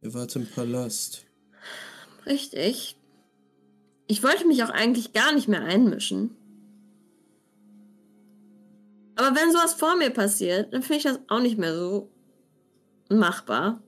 Ihr 0.02 0.14
wart 0.14 0.36
im 0.36 0.46
Palast. 0.48 1.26
richtig. 2.26 2.98
Ich 4.08 4.24
wollte 4.24 4.46
mich 4.48 4.64
auch 4.64 4.70
eigentlich 4.70 5.14
gar 5.14 5.34
nicht 5.34 5.48
mehr 5.48 5.62
einmischen. 5.62 6.36
Aber 9.16 9.36
wenn 9.36 9.52
sowas 9.52 9.74
vor 9.74 9.96
mir 9.96 10.10
passiert, 10.10 10.74
dann 10.74 10.82
finde 10.82 10.98
ich 10.98 11.04
das 11.04 11.20
auch 11.28 11.40
nicht 11.40 11.58
mehr 11.58 11.76
so 11.76 12.10
machbar. 13.10 13.82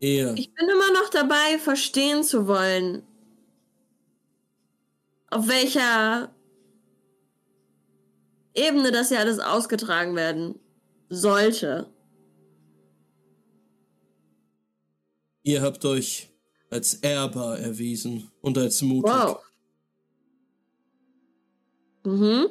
Ihr, 0.00 0.32
Ich 0.36 0.54
bin 0.54 0.68
immer 0.68 0.92
noch 0.92 1.08
dabei, 1.10 1.58
verstehen 1.58 2.22
zu 2.22 2.46
wollen, 2.46 3.02
auf 5.30 5.48
welcher 5.48 6.32
Ebene 8.54 8.92
das 8.92 9.10
ja 9.10 9.18
alles 9.18 9.40
ausgetragen 9.40 10.14
werden 10.16 10.58
sollte. 11.08 11.90
ihr 15.42 15.62
habt 15.62 15.84
euch 15.84 16.28
als 16.70 16.94
ehrbar 16.94 17.58
erwiesen 17.58 18.30
und 18.40 18.58
als 18.58 18.82
mutig. 18.82 19.10
Wow. 19.10 19.38
Mhm. 22.04 22.48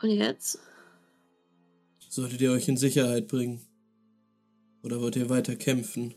Und 0.00 0.10
jetzt? 0.10 0.58
Solltet 2.08 2.40
ihr 2.40 2.52
euch 2.52 2.68
in 2.68 2.76
Sicherheit 2.76 3.26
bringen? 3.26 3.60
Oder 4.82 5.00
wollt 5.00 5.16
ihr 5.16 5.28
weiter 5.28 5.56
kämpfen? 5.56 6.14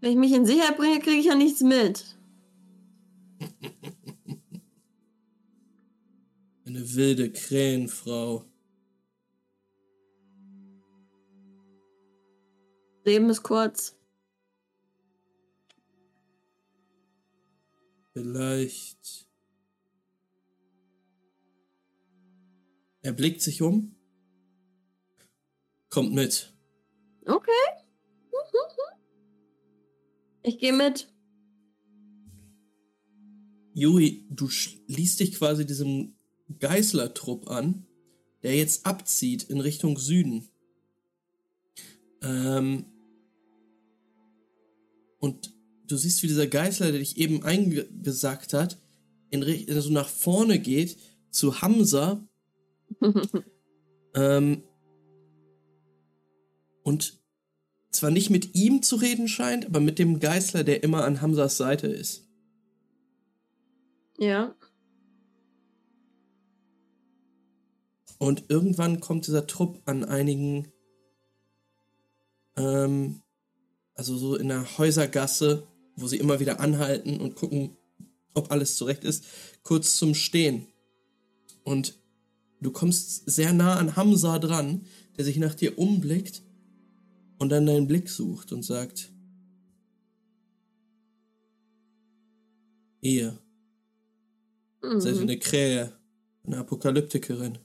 Wenn 0.00 0.12
ich 0.12 0.16
mich 0.16 0.32
in 0.32 0.46
Sicherheit 0.46 0.76
bringe, 0.76 0.98
kriege 1.00 1.18
ich 1.18 1.26
ja 1.26 1.34
nichts 1.34 1.60
mit. 1.60 2.16
Eine 6.64 6.94
wilde 6.94 7.30
Krähenfrau. 7.32 8.44
Leben 13.04 13.28
ist 13.28 13.42
kurz. 13.42 13.96
Vielleicht. 18.12 19.28
Er 23.02 23.12
blickt 23.12 23.42
sich 23.42 23.60
um. 23.60 23.94
Kommt 25.90 26.12
mit. 26.12 26.54
Okay. 27.26 27.50
Ich 30.46 30.58
gehe 30.58 30.74
mit. 30.74 31.13
Juri, 33.74 34.24
du 34.30 34.48
schließt 34.48 35.20
dich 35.20 35.34
quasi 35.34 35.66
diesem 35.66 36.14
Geißlertrupp 36.58 37.48
an, 37.50 37.86
der 38.42 38.56
jetzt 38.56 38.86
abzieht 38.86 39.42
in 39.44 39.60
Richtung 39.60 39.98
Süden. 39.98 40.48
Ähm, 42.22 42.86
Und 45.24 45.54
du 45.86 45.96
siehst, 45.96 46.22
wie 46.22 46.26
dieser 46.26 46.46
Geißler, 46.46 46.90
der 46.90 46.98
dich 47.00 47.16
eben 47.16 47.42
eingesackt 47.44 48.52
hat, 48.52 48.78
in, 49.30 49.42
Richt- 49.42 49.70
so 49.72 49.90
nach 49.90 50.08
vorne 50.08 50.58
geht 50.58 50.98
zu 51.30 51.62
Hamza 51.62 52.28
ähm, 54.14 54.62
und 56.82 57.18
zwar 57.90 58.10
nicht 58.10 58.28
mit 58.28 58.54
ihm 58.54 58.82
zu 58.82 58.96
reden 58.96 59.26
scheint, 59.26 59.64
aber 59.64 59.80
mit 59.80 59.98
dem 59.98 60.20
Geißler, 60.20 60.62
der 60.62 60.82
immer 60.82 61.04
an 61.04 61.22
Hamzas 61.22 61.56
Seite 61.56 61.86
ist. 61.86 62.28
Ja. 64.24 64.54
Und 68.18 68.44
irgendwann 68.48 69.00
kommt 69.00 69.26
dieser 69.26 69.46
Trupp 69.46 69.82
an 69.84 70.04
einigen, 70.04 70.72
ähm, 72.56 73.20
also 73.94 74.16
so 74.16 74.36
in 74.36 74.48
der 74.48 74.78
Häusergasse, 74.78 75.66
wo 75.96 76.06
sie 76.06 76.16
immer 76.16 76.40
wieder 76.40 76.60
anhalten 76.60 77.20
und 77.20 77.34
gucken, 77.34 77.76
ob 78.32 78.50
alles 78.50 78.76
zurecht 78.76 79.04
ist, 79.04 79.24
kurz 79.62 79.96
zum 79.96 80.14
Stehen. 80.14 80.66
Und 81.64 81.98
du 82.60 82.70
kommst 82.70 83.30
sehr 83.30 83.52
nah 83.52 83.76
an 83.76 83.96
Hamza 83.96 84.38
dran, 84.38 84.86
der 85.16 85.24
sich 85.24 85.36
nach 85.36 85.54
dir 85.54 85.78
umblickt 85.78 86.42
und 87.38 87.50
dann 87.50 87.66
deinen 87.66 87.86
Blick 87.86 88.08
sucht 88.08 88.52
und 88.52 88.62
sagt, 88.62 89.12
ihr 93.00 93.38
seid 94.98 95.16
Mhm. 95.16 95.22
eine 95.22 95.38
Krähe, 95.38 95.92
eine 96.44 96.58
Apokalyptikerin. 96.58 97.58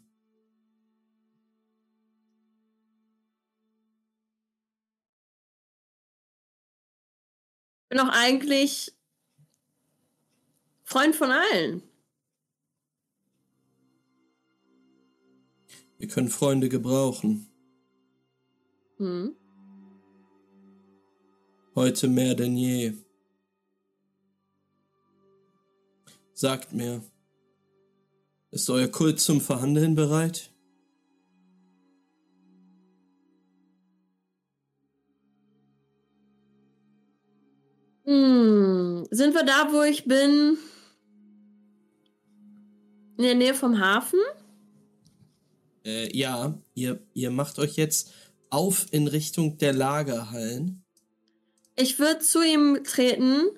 bin 7.90 8.00
auch 8.00 8.10
eigentlich 8.10 8.94
Freund 10.84 11.16
von 11.16 11.32
allen. 11.32 11.84
Wir 15.98 16.08
können 16.08 16.30
Freunde 16.30 16.70
gebrauchen. 16.70 17.48
Hm. 18.98 19.36
Heute 21.76 22.08
mehr 22.08 22.36
denn 22.36 22.56
je. 22.56 22.94
Sagt 26.42 26.72
mir, 26.72 27.04
ist 28.52 28.70
euer 28.70 28.88
Kult 28.88 29.20
zum 29.20 29.42
Verhandeln 29.42 29.94
bereit? 29.94 30.54
Hm. 38.06 39.06
Sind 39.12 39.34
wir 39.34 39.44
da, 39.44 39.74
wo 39.74 39.82
ich 39.82 40.06
bin? 40.06 40.58
In 43.18 43.24
der 43.24 43.36
Nähe 43.36 43.54
vom 43.54 43.78
Hafen? 43.78 44.22
Äh, 45.84 46.18
ja, 46.18 46.58
ihr, 46.74 47.06
ihr 47.14 47.32
macht 47.32 47.60
euch 47.60 47.76
jetzt 47.76 48.14
auf 48.50 48.86
in 48.92 49.10
Richtung 49.10 49.58
der 49.58 49.74
Lagerhallen. 49.74 50.86
Ich 51.76 52.00
würde 52.00 52.20
zu 52.20 52.42
ihm 52.42 52.82
treten 52.86 53.50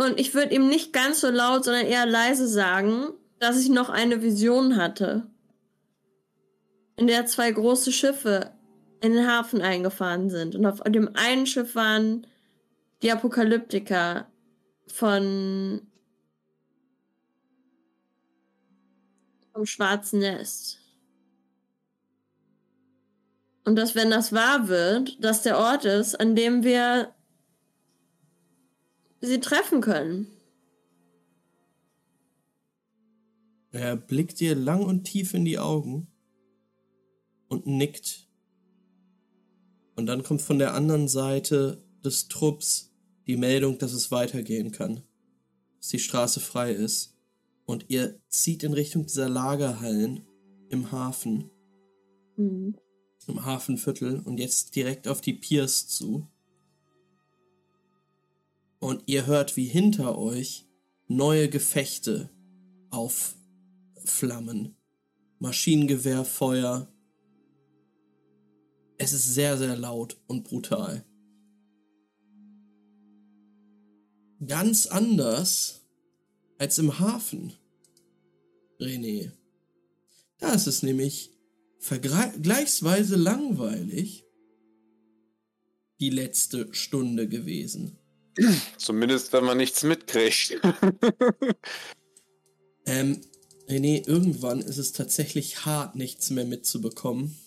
und 0.00 0.18
ich 0.18 0.32
würde 0.32 0.54
ihm 0.54 0.66
nicht 0.66 0.94
ganz 0.94 1.20
so 1.20 1.28
laut, 1.28 1.64
sondern 1.64 1.84
eher 1.84 2.06
leise 2.06 2.48
sagen, 2.48 3.12
dass 3.38 3.60
ich 3.60 3.68
noch 3.68 3.90
eine 3.90 4.22
Vision 4.22 4.76
hatte, 4.76 5.26
in 6.96 7.06
der 7.06 7.26
zwei 7.26 7.52
große 7.52 7.92
Schiffe 7.92 8.50
in 9.02 9.12
den 9.12 9.26
Hafen 9.26 9.60
eingefahren 9.60 10.30
sind. 10.30 10.54
Und 10.54 10.64
auf 10.64 10.80
dem 10.84 11.14
einen 11.16 11.46
Schiff 11.46 11.74
waren 11.74 12.26
die 13.02 13.12
Apokalyptiker 13.12 14.26
von 14.86 15.82
vom 19.52 19.66
Schwarzen 19.66 20.20
Nest. 20.20 20.78
Und 23.66 23.76
dass, 23.76 23.94
wenn 23.94 24.08
das 24.08 24.32
wahr 24.32 24.66
wird, 24.66 25.22
dass 25.22 25.42
der 25.42 25.58
Ort 25.58 25.84
ist, 25.84 26.18
an 26.18 26.34
dem 26.34 26.64
wir 26.64 27.12
sie 29.20 29.40
treffen 29.40 29.80
können. 29.80 30.26
Er 33.72 33.96
blickt 33.96 34.40
dir 34.40 34.54
lang 34.54 34.82
und 34.84 35.04
tief 35.04 35.34
in 35.34 35.44
die 35.44 35.58
Augen 35.58 36.08
und 37.48 37.66
nickt. 37.66 38.28
Und 39.94 40.06
dann 40.06 40.22
kommt 40.22 40.42
von 40.42 40.58
der 40.58 40.74
anderen 40.74 41.08
Seite 41.08 41.84
des 42.04 42.28
Trupps 42.28 42.92
die 43.26 43.36
Meldung, 43.36 43.78
dass 43.78 43.92
es 43.92 44.10
weitergehen 44.10 44.72
kann. 44.72 45.02
Dass 45.78 45.88
die 45.88 45.98
Straße 45.98 46.40
frei 46.40 46.72
ist. 46.72 47.16
Und 47.64 47.86
ihr 47.88 48.20
zieht 48.28 48.64
in 48.64 48.72
Richtung 48.72 49.06
dieser 49.06 49.28
Lagerhallen 49.28 50.26
im 50.68 50.90
Hafen, 50.90 51.50
Hm. 52.36 52.74
im 53.26 53.44
Hafenviertel 53.44 54.20
und 54.20 54.38
jetzt 54.38 54.74
direkt 54.74 55.06
auf 55.06 55.20
die 55.20 55.34
Piers 55.34 55.86
zu. 55.86 56.26
Und 58.80 59.04
ihr 59.06 59.26
hört, 59.26 59.56
wie 59.56 59.66
hinter 59.66 60.18
euch 60.18 60.66
neue 61.06 61.48
Gefechte 61.48 62.30
aufflammen. 62.90 64.74
Maschinengewehrfeuer. 65.38 66.88
Es 68.98 69.12
ist 69.12 69.34
sehr, 69.34 69.56
sehr 69.56 69.76
laut 69.76 70.18
und 70.26 70.44
brutal. 70.44 71.04
Ganz 74.46 74.86
anders 74.86 75.82
als 76.58 76.78
im 76.78 76.98
Hafen, 76.98 77.52
René. 78.78 79.32
Da 80.38 80.54
ist 80.54 80.66
es 80.66 80.82
nämlich 80.82 81.30
vergleichsweise 81.78 83.16
langweilig 83.16 84.24
die 86.00 86.10
letzte 86.10 86.72
Stunde 86.72 87.28
gewesen. 87.28 87.99
Zumindest, 88.76 89.32
wenn 89.32 89.44
man 89.44 89.58
nichts 89.58 89.82
mitkriegt. 89.82 90.60
Ähm, 92.86 93.20
René, 93.68 94.04
irgendwann 94.06 94.60
ist 94.60 94.78
es 94.78 94.92
tatsächlich 94.92 95.64
hart, 95.64 95.94
nichts 95.94 96.30
mehr 96.30 96.44
mitzubekommen. 96.44 97.38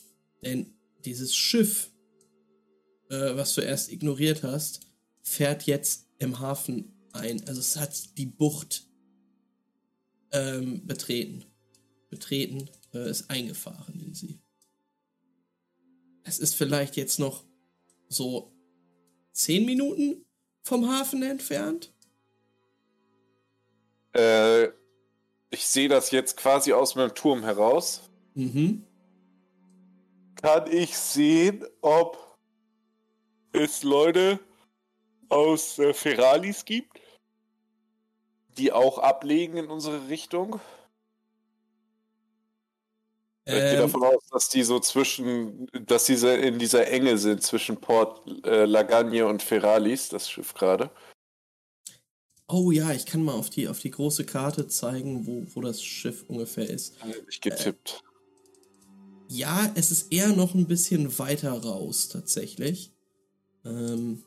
Denn 0.42 0.74
dieses 1.04 1.36
Schiff, 1.36 1.92
äh, 3.10 3.36
was 3.36 3.54
du 3.56 3.62
erst 3.62 3.92
ignoriert 3.92 4.44
hast, 4.44 4.82
fährt 5.22 5.64
jetzt 5.64 6.08
im 6.20 6.40
Hafen 6.40 6.94
ein. 7.12 7.46
Also 7.48 7.60
es 7.60 7.76
hat 7.76 8.18
die 8.18 8.26
Bucht 8.26 8.88
ähm, 10.32 10.88
betreten. 10.88 11.46
Betreten, 12.10 12.70
äh, 12.94 13.10
ist 13.10 13.30
eingefahren 13.30 14.00
in 14.00 14.14
sie. 14.14 14.40
Es 16.24 16.40
ist 16.40 16.56
vielleicht 16.56 16.96
jetzt 16.96 17.20
noch 17.20 17.44
so 18.08 18.54
zehn 19.34 19.66
Minuten 19.66 20.23
vom 20.64 20.90
Hafen 20.90 21.22
entfernt. 21.24 21.94
äh, 24.14 24.66
ich 25.50 25.68
sehe 25.68 25.90
das 25.90 26.12
jetzt 26.12 26.38
quasi 26.38 26.74
aus 26.74 26.96
meinem 26.96 27.14
Turm 27.14 27.44
heraus. 27.44 28.10
Mhm. 28.34 28.86
Kann 30.36 30.72
ich 30.72 30.98
sehen, 30.98 31.66
ob 31.82 32.18
es 33.52 33.84
Leute 33.84 34.40
aus 35.30 35.78
äh, 35.80 35.94
Feralis 35.94 36.66
gibt, 36.66 37.00
die 38.58 38.72
auch 38.72 38.98
ablegen 38.98 39.58
in 39.58 39.68
unsere 39.68 40.10
Richtung? 40.10 40.60
Ich 43.46 43.54
gehe 43.54 43.74
Ähm, 43.74 43.80
davon 43.80 44.04
aus, 44.04 44.24
dass 44.32 44.48
die 44.48 44.64
so 44.64 44.80
zwischen, 44.80 45.68
dass 45.86 46.06
diese 46.06 46.34
in 46.34 46.60
dieser 46.60 46.88
Enge 46.88 47.18
sind 47.18 47.44
zwischen 47.44 47.78
Port 47.78 48.46
äh, 48.46 48.64
Lagagne 48.66 49.26
und 49.28 49.44
Feralis, 49.44 50.08
das 50.10 50.30
Schiff 50.30 50.54
gerade. 50.54 50.90
Oh 52.48 52.72
ja, 52.72 52.92
ich 52.92 53.06
kann 53.06 53.24
mal 53.24 53.34
auf 53.34 53.50
die, 53.50 53.68
auf 53.68 53.80
die 53.80 53.92
große 53.92 54.26
Karte 54.26 54.68
zeigen, 54.68 55.26
wo, 55.28 55.46
wo 55.56 55.62
das 55.62 55.84
Schiff 55.84 56.24
ungefähr 56.28 56.70
ist. 56.70 56.96
Hab 57.02 57.10
Ich 57.28 57.42
getippt. 57.42 58.02
Ja, 59.28 59.72
es 59.76 59.92
ist 59.92 60.12
eher 60.14 60.30
noch 60.30 60.54
ein 60.54 60.68
bisschen 60.68 61.18
weiter 61.20 61.52
raus, 61.52 62.10
tatsächlich. 62.10 62.92
Ähm, 63.66 64.24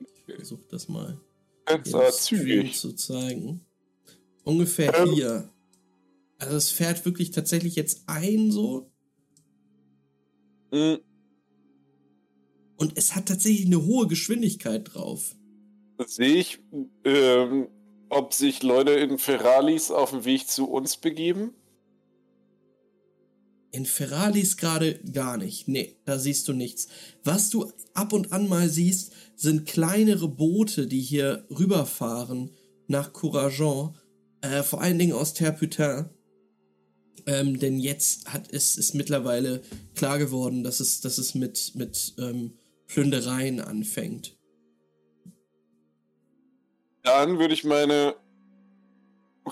ich 0.00 0.34
versuche 0.34 0.64
das 0.70 0.88
mal 0.88 1.20
Stream 1.84 2.12
zügig. 2.12 2.78
zu 2.78 2.92
zeigen. 2.94 3.64
Ungefähr 4.44 4.94
Ähm. 4.94 5.12
hier. 5.12 5.52
Also 6.38 6.56
es 6.56 6.70
fährt 6.70 7.04
wirklich 7.04 7.30
tatsächlich 7.30 7.76
jetzt 7.76 8.04
ein 8.06 8.50
so 8.50 8.90
Hm, 10.72 10.98
und 12.76 12.92
es 12.96 13.14
hat 13.14 13.26
tatsächlich 13.26 13.66
eine 13.66 13.84
hohe 13.84 14.06
Geschwindigkeit 14.06 14.94
drauf. 14.94 15.34
Sehe 16.06 16.36
ich, 16.36 16.58
ähm, 17.04 17.68
ob 18.10 18.34
sich 18.34 18.62
Leute 18.62 18.92
in 18.92 19.18
Feralis 19.18 19.90
auf 19.90 20.10
dem 20.10 20.24
Weg 20.24 20.46
zu 20.46 20.66
uns 20.66 20.98
begeben? 20.98 21.54
In 23.72 23.86
Ferralis 23.86 24.56
gerade 24.56 25.00
gar 25.12 25.36
nicht. 25.36 25.68
Nee, 25.68 25.96
da 26.04 26.18
siehst 26.18 26.48
du 26.48 26.52
nichts. 26.52 26.88
Was 27.24 27.50
du 27.50 27.72
ab 27.94 28.12
und 28.12 28.32
an 28.32 28.48
mal 28.48 28.68
siehst, 28.68 29.12
sind 29.34 29.66
kleinere 29.66 30.28
Boote, 30.28 30.86
die 30.86 31.00
hier 31.00 31.46
rüberfahren 31.50 32.50
nach 32.86 33.12
Courageon. 33.12 33.96
Äh, 34.42 34.62
vor 34.62 34.80
allen 34.80 34.98
Dingen 34.98 35.12
aus 35.12 35.34
Terputin. 35.34 36.10
Ähm, 37.26 37.58
denn 37.58 37.78
jetzt 37.78 38.32
hat 38.32 38.52
es 38.52 38.76
ist 38.76 38.94
mittlerweile 38.94 39.62
klar 39.94 40.18
geworden, 40.18 40.62
dass 40.62 40.80
es, 40.80 41.00
dass 41.00 41.18
es 41.18 41.34
mit, 41.34 41.72
mit 41.74 42.14
ähm, 42.18 42.58
Plündereien 42.86 43.60
anfängt. 43.60 44.36
Dann 47.02 47.38
würde 47.38 47.54
ich 47.54 47.64
meine 47.64 48.16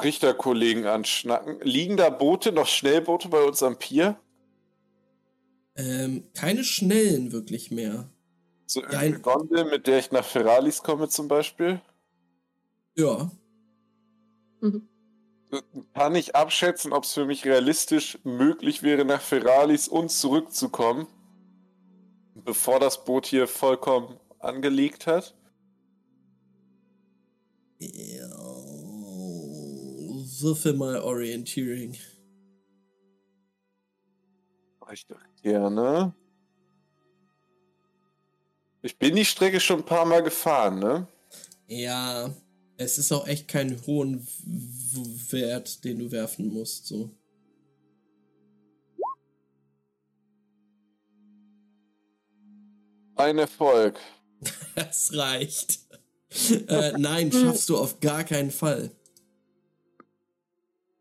Richterkollegen 0.03 0.87
anschnacken. 0.87 1.61
Liegen 1.63 1.97
da 1.97 2.11
Boote, 2.11 2.53
noch 2.53 2.67
Schnellboote 2.67 3.29
bei 3.29 3.43
uns 3.43 3.63
am 3.63 3.79
Pier? 3.79 4.19
Ähm, 5.77 6.25
keine 6.35 6.65
schnellen 6.65 7.33
wirklich 7.33 7.71
mehr. 7.71 8.11
So 8.67 8.83
eine 8.83 9.21
Gondel, 9.21 9.65
mit 9.65 9.87
der 9.87 9.99
ich 9.99 10.11
nach 10.11 10.25
Ferralis 10.25 10.83
komme 10.83 11.09
zum 11.09 11.29
Beispiel? 11.29 11.81
Ja. 12.97 13.31
Mhm. 14.61 14.89
Kann 15.95 16.15
ich 16.15 16.35
abschätzen, 16.35 16.93
ob 16.93 17.05
es 17.05 17.13
für 17.13 17.27
mich 17.27 17.45
realistisch 17.45 18.19
möglich 18.25 18.83
wäre, 18.83 19.05
nach 19.05 19.21
Ferralis 19.21 19.89
und 19.89 20.11
zurückzukommen, 20.11 21.07
bevor 22.35 22.81
das 22.81 23.05
Boot 23.05 23.27
hier 23.27 23.47
vollkommen 23.47 24.19
angelegt 24.39 25.07
hat? 25.07 25.35
Ja. 27.79 28.29
Würfel 30.41 30.75
mal 30.75 31.01
Orienteering. 31.01 31.97
Ich 34.93 35.07
doch 35.07 35.21
gerne. 35.43 36.15
Ich 38.83 38.99
bin 38.99 39.17
die 39.17 39.25
Strecke 39.25 39.59
schon 39.61 39.79
ein 39.81 39.87
paar 39.87 40.05
Mal 40.05 40.23
gefahren, 40.23 40.79
ne? 40.79 41.09
Ja, 41.67 42.31
es 42.77 42.99
ist 42.99 43.13
auch 43.13 43.27
echt 43.27 43.49
kein 43.49 43.81
hohen 43.87 44.27
Wert, 45.31 45.85
den 45.85 45.99
du 46.01 46.11
werfen 46.11 46.49
musst, 46.53 46.87
so. 46.87 47.11
Ein 53.17 53.39
Erfolg. 53.39 53.99
Das 54.75 55.17
reicht. 55.17 55.79
äh, 56.67 56.93
nein, 56.99 57.31
schaffst 57.31 57.69
du 57.69 57.77
auf 57.79 58.01
gar 58.01 58.25
keinen 58.25 58.51
Fall. 58.51 58.91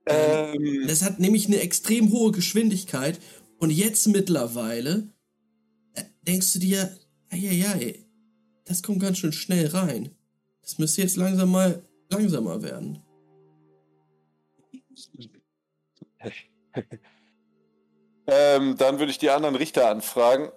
Ähm, 0.06 0.86
Das 0.88 1.02
hat 1.02 1.20
nämlich 1.20 1.48
eine 1.48 1.60
extrem 1.60 2.12
hohe 2.12 2.32
Geschwindigkeit 2.32 3.20
und 3.58 3.72
jetzt 3.72 4.08
mittlerweile 4.08 5.10
äh, 5.94 6.04
denkst 6.28 6.54
du 6.54 6.60
dir, 6.60 6.98
ei, 7.32 8.06
das 8.66 8.84
kommt 8.84 9.00
ganz 9.02 9.18
schön 9.18 9.34
schnell 9.34 9.68
rein. 9.68 10.12
Das 10.64 10.80
müsste 10.80 11.02
jetzt 11.02 11.18
langsam 11.18 11.52
mal 11.52 11.84
langsamer 12.10 12.62
werden. 12.64 13.04
ähm, 18.28 18.78
dann 18.78 19.00
würde 19.00 19.12
ich 19.12 19.18
die 19.18 19.30
anderen 19.30 19.56
Richter 19.56 19.90
anfragen 19.90 20.50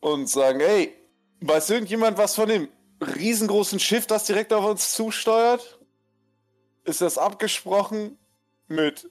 und 0.00 0.28
sagen, 0.28 0.60
hey, 0.60 0.92
weiß 1.40 1.70
irgendjemand 1.70 2.18
was 2.18 2.36
von 2.36 2.48
dem 2.48 2.68
riesengroßen 3.00 3.80
Schiff, 3.80 4.06
das 4.06 4.26
direkt 4.26 4.52
auf 4.52 4.64
uns 4.64 4.94
zusteuert? 4.94 5.80
Ist 6.84 7.00
das 7.00 7.18
abgesprochen 7.18 8.16
mit 8.68 9.10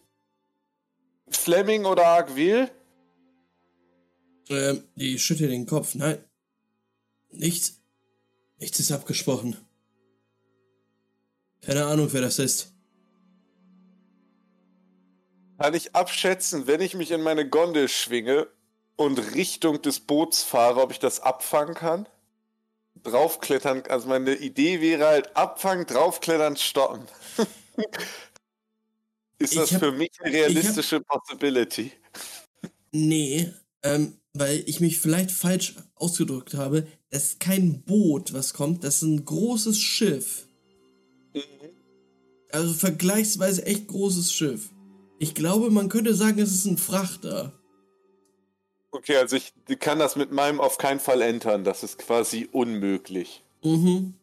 Fleming 1.27 1.85
oder 1.85 2.07
Argwil? 2.07 2.71
Ähm, 4.49 4.83
die 4.95 5.19
schüttelt 5.19 5.51
den 5.51 5.65
Kopf. 5.65 5.95
Nein. 5.95 6.23
Nichts. 7.31 7.81
Nichts 8.59 8.79
ist 8.79 8.91
abgesprochen. 8.91 9.57
Keine 11.65 11.85
Ahnung, 11.85 12.09
wer 12.11 12.21
das 12.21 12.39
ist. 12.39 12.73
Kann 15.57 15.73
ich 15.73 15.95
abschätzen, 15.95 16.67
wenn 16.67 16.81
ich 16.81 16.95
mich 16.95 17.11
in 17.11 17.21
meine 17.21 17.47
Gondel 17.47 17.87
schwinge 17.87 18.47
und 18.95 19.17
Richtung 19.35 19.81
des 19.81 19.99
Boots 19.99 20.43
fahre, 20.43 20.81
ob 20.81 20.91
ich 20.91 20.99
das 20.99 21.19
abfangen 21.21 21.75
kann? 21.75 22.07
Draufklettern, 23.03 23.83
also 23.89 24.07
meine 24.07 24.35
Idee 24.35 24.81
wäre 24.81 25.05
halt 25.07 25.35
abfangen, 25.35 25.85
draufklettern, 25.85 26.57
stoppen. 26.57 27.07
Ist 29.39 29.55
das 29.55 29.71
hab- 29.73 29.79
für 29.79 29.91
mich 29.91 30.11
eine 30.21 30.33
realistische 30.33 31.01
Possibility? 31.01 31.91
Nee, 32.91 33.51
ähm, 33.83 34.17
weil 34.33 34.63
ich 34.67 34.79
mich 34.79 34.99
vielleicht 34.99 35.31
falsch 35.31 35.75
ausgedrückt 35.95 36.53
habe. 36.53 36.87
Das 37.09 37.23
ist 37.25 37.39
kein 37.39 37.81
Boot, 37.83 38.33
was 38.33 38.53
kommt. 38.53 38.83
Das 38.83 38.97
ist 38.97 39.01
ein 39.03 39.25
großes 39.25 39.79
Schiff. 39.79 40.47
Also 42.53 42.71
vergleichsweise 42.75 43.65
echt 43.65 43.87
großes 43.87 44.31
Schiff. 44.31 44.69
Ich 45.17 45.33
glaube, 45.33 45.71
man 45.71 45.89
könnte 45.89 46.13
sagen, 46.13 46.37
es 46.37 46.53
ist 46.53 46.65
ein 46.65 46.77
Frachter. 46.77 47.51
Okay, 48.91 49.17
also 49.17 49.37
ich 49.37 49.53
kann 49.79 49.97
das 49.97 50.15
mit 50.15 50.31
meinem 50.31 50.61
auf 50.61 50.77
keinen 50.77 50.99
Fall 50.99 51.23
entern. 51.23 51.63
Das 51.63 51.81
ist 51.81 51.97
quasi 51.97 52.47
unmöglich. 52.51 53.43
Mhm. 53.63 54.13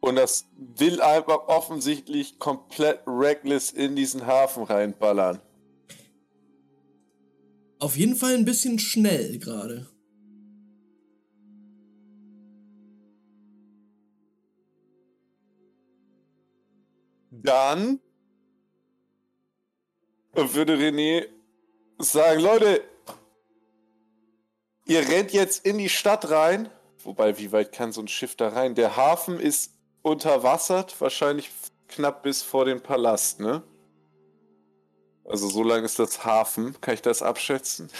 Und 0.00 0.16
das 0.16 0.44
will 0.56 1.00
einfach 1.00 1.48
offensichtlich 1.48 2.38
komplett 2.38 3.00
reckless 3.06 3.70
in 3.70 3.96
diesen 3.96 4.26
Hafen 4.26 4.64
reinballern. 4.64 5.40
Auf 7.78 7.96
jeden 7.96 8.14
Fall 8.14 8.34
ein 8.34 8.44
bisschen 8.44 8.78
schnell 8.78 9.38
gerade. 9.38 9.88
Dann 17.42 18.00
würde 20.34 20.76
René 20.76 21.26
sagen, 21.98 22.40
Leute, 22.40 22.82
ihr 24.86 25.00
rennt 25.08 25.32
jetzt 25.32 25.66
in 25.66 25.78
die 25.78 25.88
Stadt 25.88 26.30
rein. 26.30 26.70
Wobei, 27.02 27.38
wie 27.38 27.50
weit 27.52 27.72
kann 27.72 27.92
so 27.92 28.00
ein 28.00 28.08
Schiff 28.08 28.36
da 28.36 28.48
rein? 28.48 28.74
Der 28.74 28.96
Hafen 28.96 29.40
ist 29.40 29.72
unterwassert, 30.02 31.00
wahrscheinlich 31.00 31.50
knapp 31.88 32.22
bis 32.22 32.42
vor 32.42 32.64
den 32.64 32.80
Palast, 32.80 33.40
ne? 33.40 33.62
Also 35.24 35.48
so 35.48 35.62
lang 35.62 35.84
ist 35.84 35.98
das 35.98 36.24
Hafen. 36.24 36.80
Kann 36.80 36.94
ich 36.94 37.02
das 37.02 37.22
abschätzen? 37.22 37.90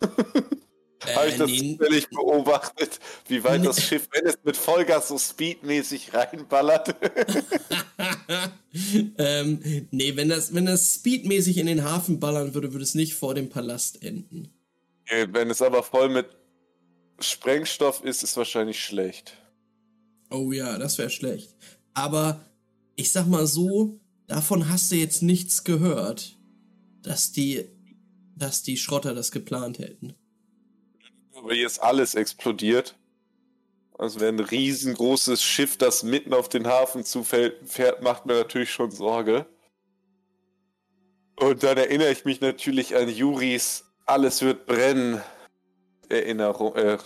Habe 1.04 1.28
ich 1.28 1.36
das 1.36 1.50
Äh, 1.50 1.60
nee, 1.60 1.76
zufällig 1.76 2.08
beobachtet, 2.08 3.00
wie 3.28 3.44
weit 3.44 3.64
das 3.64 3.82
Schiff, 3.82 4.08
wenn 4.12 4.26
es 4.26 4.38
mit 4.42 4.56
Vollgas 4.56 5.08
so 5.08 5.18
speedmäßig 5.18 6.14
reinballert? 6.14 6.94
ähm, 9.18 9.88
nee, 9.90 10.16
wenn 10.16 10.28
das, 10.28 10.54
wenn 10.54 10.66
das 10.66 10.94
speedmäßig 10.94 11.58
in 11.58 11.66
den 11.66 11.84
Hafen 11.84 12.18
ballern 12.18 12.54
würde, 12.54 12.72
würde 12.72 12.84
es 12.84 12.94
nicht 12.94 13.14
vor 13.14 13.34
dem 13.34 13.50
Palast 13.50 14.02
enden. 14.02 14.48
Wenn 15.08 15.50
es 15.50 15.62
aber 15.62 15.82
voll 15.82 16.08
mit 16.08 16.26
Sprengstoff 17.20 18.02
ist, 18.02 18.22
ist 18.22 18.36
wahrscheinlich 18.36 18.82
schlecht. 18.82 19.36
Oh 20.30 20.52
ja, 20.52 20.78
das 20.78 20.98
wäre 20.98 21.10
schlecht. 21.10 21.54
Aber 21.94 22.44
ich 22.96 23.12
sag 23.12 23.26
mal 23.26 23.46
so, 23.46 24.00
davon 24.26 24.68
hast 24.68 24.90
du 24.90 24.96
jetzt 24.96 25.22
nichts 25.22 25.64
gehört, 25.64 26.36
dass 27.02 27.32
die, 27.32 27.66
dass 28.34 28.62
die 28.62 28.76
Schrotter 28.76 29.14
das 29.14 29.30
geplant 29.30 29.78
hätten. 29.78 30.14
Aber 31.46 31.54
hier 31.54 31.68
ist 31.68 31.78
alles 31.78 32.16
explodiert. 32.16 32.96
Also 33.96 34.18
wenn 34.18 34.34
ein 34.34 34.44
riesengroßes 34.44 35.44
Schiff, 35.44 35.76
das 35.76 36.02
mitten 36.02 36.34
auf 36.34 36.48
den 36.48 36.66
Hafen 36.66 37.04
zufällt, 37.04 37.70
fährt, 37.70 38.02
macht 38.02 38.26
mir 38.26 38.34
natürlich 38.34 38.72
schon 38.72 38.90
Sorge. 38.90 39.46
Und 41.36 41.62
dann 41.62 41.76
erinnere 41.76 42.10
ich 42.10 42.24
mich 42.24 42.40
natürlich 42.40 42.96
an 42.96 43.08
Juris 43.08 43.84
Alles 44.06 44.42
wird 44.42 44.66
brennen. 44.66 45.22
Erinnerung, 46.08 46.74
äh, 46.74 46.98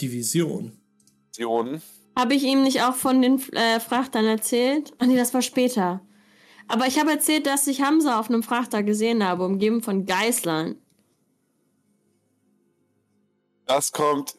Division. 0.00 0.80
Visionen. 1.28 1.82
Habe 2.18 2.32
ich 2.32 2.42
ihm 2.42 2.62
nicht 2.62 2.80
auch 2.80 2.94
von 2.94 3.20
den 3.20 3.38
äh, 3.52 3.80
Frachtern 3.80 4.24
erzählt? 4.24 4.94
Ach 4.98 5.04
nee, 5.04 5.16
das 5.18 5.34
war 5.34 5.42
später. 5.42 6.00
Aber 6.68 6.86
ich 6.86 6.98
habe 6.98 7.10
erzählt, 7.10 7.46
dass 7.46 7.66
ich 7.66 7.82
Hamza 7.82 8.18
auf 8.18 8.30
einem 8.30 8.42
Frachter 8.42 8.82
gesehen 8.82 9.22
habe, 9.22 9.44
umgeben 9.44 9.82
von 9.82 10.06
Geißlern. 10.06 10.81
Das 13.74 13.90
kommt 13.90 14.36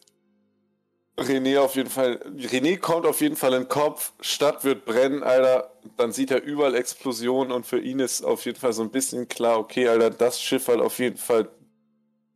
René 1.18 1.60
auf 1.60 1.76
jeden 1.76 1.90
Fall. 1.90 2.20
René 2.38 2.78
kommt 2.78 3.08
auf 3.08 3.20
jeden 3.20 3.36
Fall 3.36 3.54
in 3.54 3.64
den 3.64 3.68
Kopf. 3.68 4.14
Stadt 4.20 4.64
wird 4.64 4.86
brennen, 4.86 5.24
Alter. 5.24 5.74
Dann 5.98 6.12
sieht 6.12 6.30
er 6.30 6.44
überall 6.44 6.76
Explosionen 6.76 7.52
und 7.52 7.66
für 7.66 7.80
ihn 7.80 7.98
ist 8.00 8.24
auf 8.24 8.46
jeden 8.46 8.60
Fall 8.60 8.74
so 8.74 8.84
ein 8.84 8.92
bisschen 8.92 9.28
klar, 9.28 9.58
okay, 9.58 9.88
Alter, 9.88 10.12
das 10.12 10.40
Schiff 10.40 10.68
hat 10.68 10.80
auf 10.80 11.00
jeden 11.00 11.18
Fall 11.18 11.50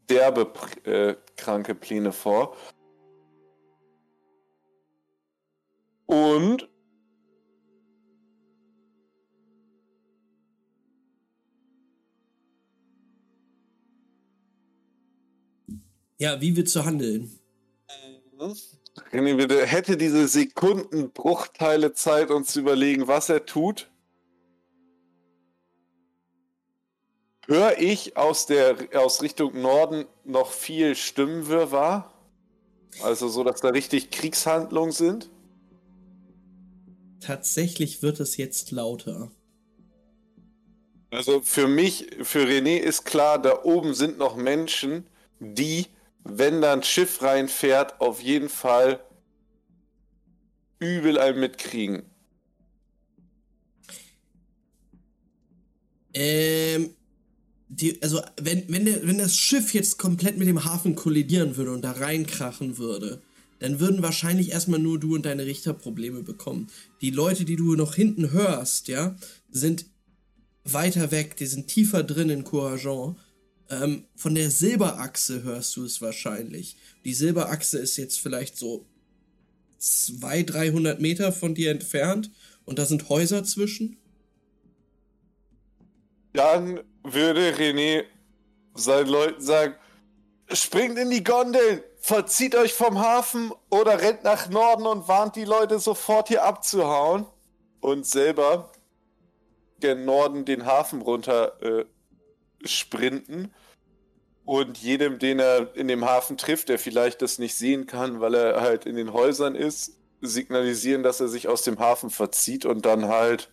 derbe 0.10 0.52
äh, 0.86 1.14
kranke 1.36 1.76
Pläne 1.76 2.12
vor. 2.12 2.58
Und 6.08 6.68
Ja, 16.18 16.42
wie 16.42 16.56
willst 16.56 16.76
du 16.76 16.84
handeln? 16.84 17.40
René 19.12 19.36
bitte 19.36 19.66
hätte 19.66 19.98
diese 19.98 20.28
Sekundenbruchteile 20.28 21.94
Zeit, 21.94 22.32
uns 22.32 22.54
zu 22.54 22.60
überlegen, 22.60 23.08
was 23.08 23.30
er 23.30 23.46
tut. 23.46 23.90
Höre 27.46 27.78
ich 27.80 28.18
aus 28.18 28.46
der 28.46 28.76
aus 28.94 29.22
Richtung 29.22 29.62
Norden 29.62 30.06
noch 30.26 30.52
viel 30.52 30.96
Stimmenwirrwarr? 30.96 32.14
Also 33.04 33.30
so, 33.30 33.44
dass 33.44 33.62
da 33.62 33.70
richtig 33.70 34.10
Kriegshandlungen 34.10 34.92
sind? 34.92 35.30
Tatsächlich 37.22 38.02
wird 38.02 38.20
es 38.20 38.38
jetzt 38.38 38.72
lauter. 38.72 39.32
Also 41.10 41.42
für 41.42 41.68
mich, 41.68 42.08
für 42.24 42.44
René 42.44 42.78
ist 42.78 43.06
klar, 43.06 43.42
da 43.42 43.64
oben 43.64 43.94
sind 43.94 44.18
noch 44.18 44.36
Menschen, 44.36 45.06
die, 45.40 45.88
wenn 46.24 46.62
da 46.62 46.74
ein 46.74 46.84
Schiff 46.84 47.22
reinfährt, 47.22 48.00
auf 48.02 48.22
jeden 48.22 48.50
Fall 48.50 49.00
übel 50.80 51.18
ein 51.18 51.40
mitkriegen. 51.40 52.04
Ähm, 56.14 56.92
die, 57.70 58.02
also 58.02 58.22
wenn, 58.42 58.64
wenn, 58.70 58.86
der, 58.86 59.06
wenn 59.06 59.18
das 59.18 59.36
Schiff 59.36 59.74
jetzt 59.74 59.98
komplett 59.98 60.38
mit 60.38 60.48
dem 60.48 60.64
Hafen 60.64 60.96
kollidieren 60.96 61.58
würde 61.58 61.72
und 61.74 61.82
da 61.82 61.92
reinkrachen 61.92 62.78
würde, 62.78 63.22
dann 63.60 63.80
würden 63.80 64.04
wahrscheinlich 64.04 64.52
erstmal 64.52 64.80
nur 64.80 65.00
du 65.00 65.16
und 65.16 65.26
deine 65.26 65.46
Richter 65.46 65.74
Probleme 65.74 66.22
bekommen. 66.22 66.68
Die 67.02 67.10
Leute, 67.10 67.44
die 67.44 67.56
du 67.56 67.76
noch 67.76 67.96
hinten 67.96 68.32
hörst, 68.32 68.88
ja, 68.88 69.16
sind 69.50 69.86
weiter 70.64 71.12
weg, 71.12 71.38
die 71.38 71.46
sind 71.46 71.68
tiefer 71.68 72.04
drin 72.04 72.30
in 72.30 72.44
Courageant. 72.44 73.18
Ähm, 73.70 74.06
von 74.16 74.36
der 74.36 74.50
Silberachse 74.50 75.44
hörst 75.44 75.76
du 75.76 75.84
es 75.84 76.02
wahrscheinlich. 76.02 76.78
Die 77.04 77.14
Silberachse 77.14 77.78
ist 77.80 77.98
jetzt 77.98 78.20
vielleicht 78.20 78.58
so 78.58 78.86
200, 79.80 80.54
300 80.54 81.02
Meter 81.02 81.32
von 81.32 81.54
dir 81.54 81.72
entfernt 81.72 82.32
und 82.66 82.80
da 82.80 82.86
sind 82.86 83.10
Häuser 83.10 83.44
zwischen. 83.44 83.98
Dann 86.34 86.82
würde 87.04 87.56
René 87.56 88.04
seinen 88.76 89.10
Leuten 89.10 89.42
sagen, 89.42 89.76
springt 90.52 90.98
in 90.98 91.10
die 91.10 91.24
Gondeln, 91.24 91.82
verzieht 92.00 92.56
euch 92.56 92.74
vom 92.74 93.00
Hafen 93.00 93.52
oder 93.70 94.02
rennt 94.02 94.24
nach 94.24 94.50
Norden 94.50 94.86
und 94.86 95.08
warnt 95.08 95.36
die 95.36 95.46
Leute 95.46 95.80
sofort 95.80 96.28
hier 96.30 96.44
abzuhauen 96.44 97.26
und 97.82 98.06
selber 98.06 98.72
gen 99.80 100.06
Norden 100.06 100.46
den 100.46 100.66
Hafen 100.66 101.02
runter 101.02 101.62
äh, 101.62 101.86
sprinten 102.64 103.54
und 104.46 104.78
jedem, 104.78 105.20
den 105.20 105.40
er 105.40 105.76
in 105.76 105.88
dem 105.88 106.06
Hafen 106.06 106.38
trifft, 106.38 106.70
der 106.70 106.80
vielleicht 106.80 107.22
das 107.22 107.38
nicht 107.38 107.56
sehen 107.56 107.86
kann, 107.86 108.22
weil 108.22 108.34
er 108.34 108.62
halt 108.62 108.86
in 108.86 108.96
den 108.96 109.12
Häusern 109.14 109.56
ist, 109.56 109.98
signalisieren, 110.22 111.04
dass 111.04 111.20
er 111.20 111.28
sich 111.28 111.48
aus 111.48 111.64
dem 111.64 111.80
Hafen 111.80 112.10
verzieht 112.10 112.66
und 112.66 112.86
dann 112.86 113.08
halt 113.08 113.52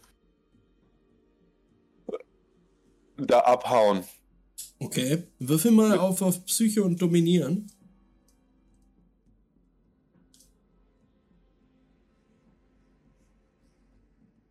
da 3.16 3.40
abhauen. 3.40 4.05
Okay, 4.78 5.24
würfel 5.39 5.70
mal 5.70 5.98
auf, 5.98 6.22
auf 6.22 6.44
Psyche 6.47 6.82
und 6.82 7.01
Dominieren. 7.01 7.70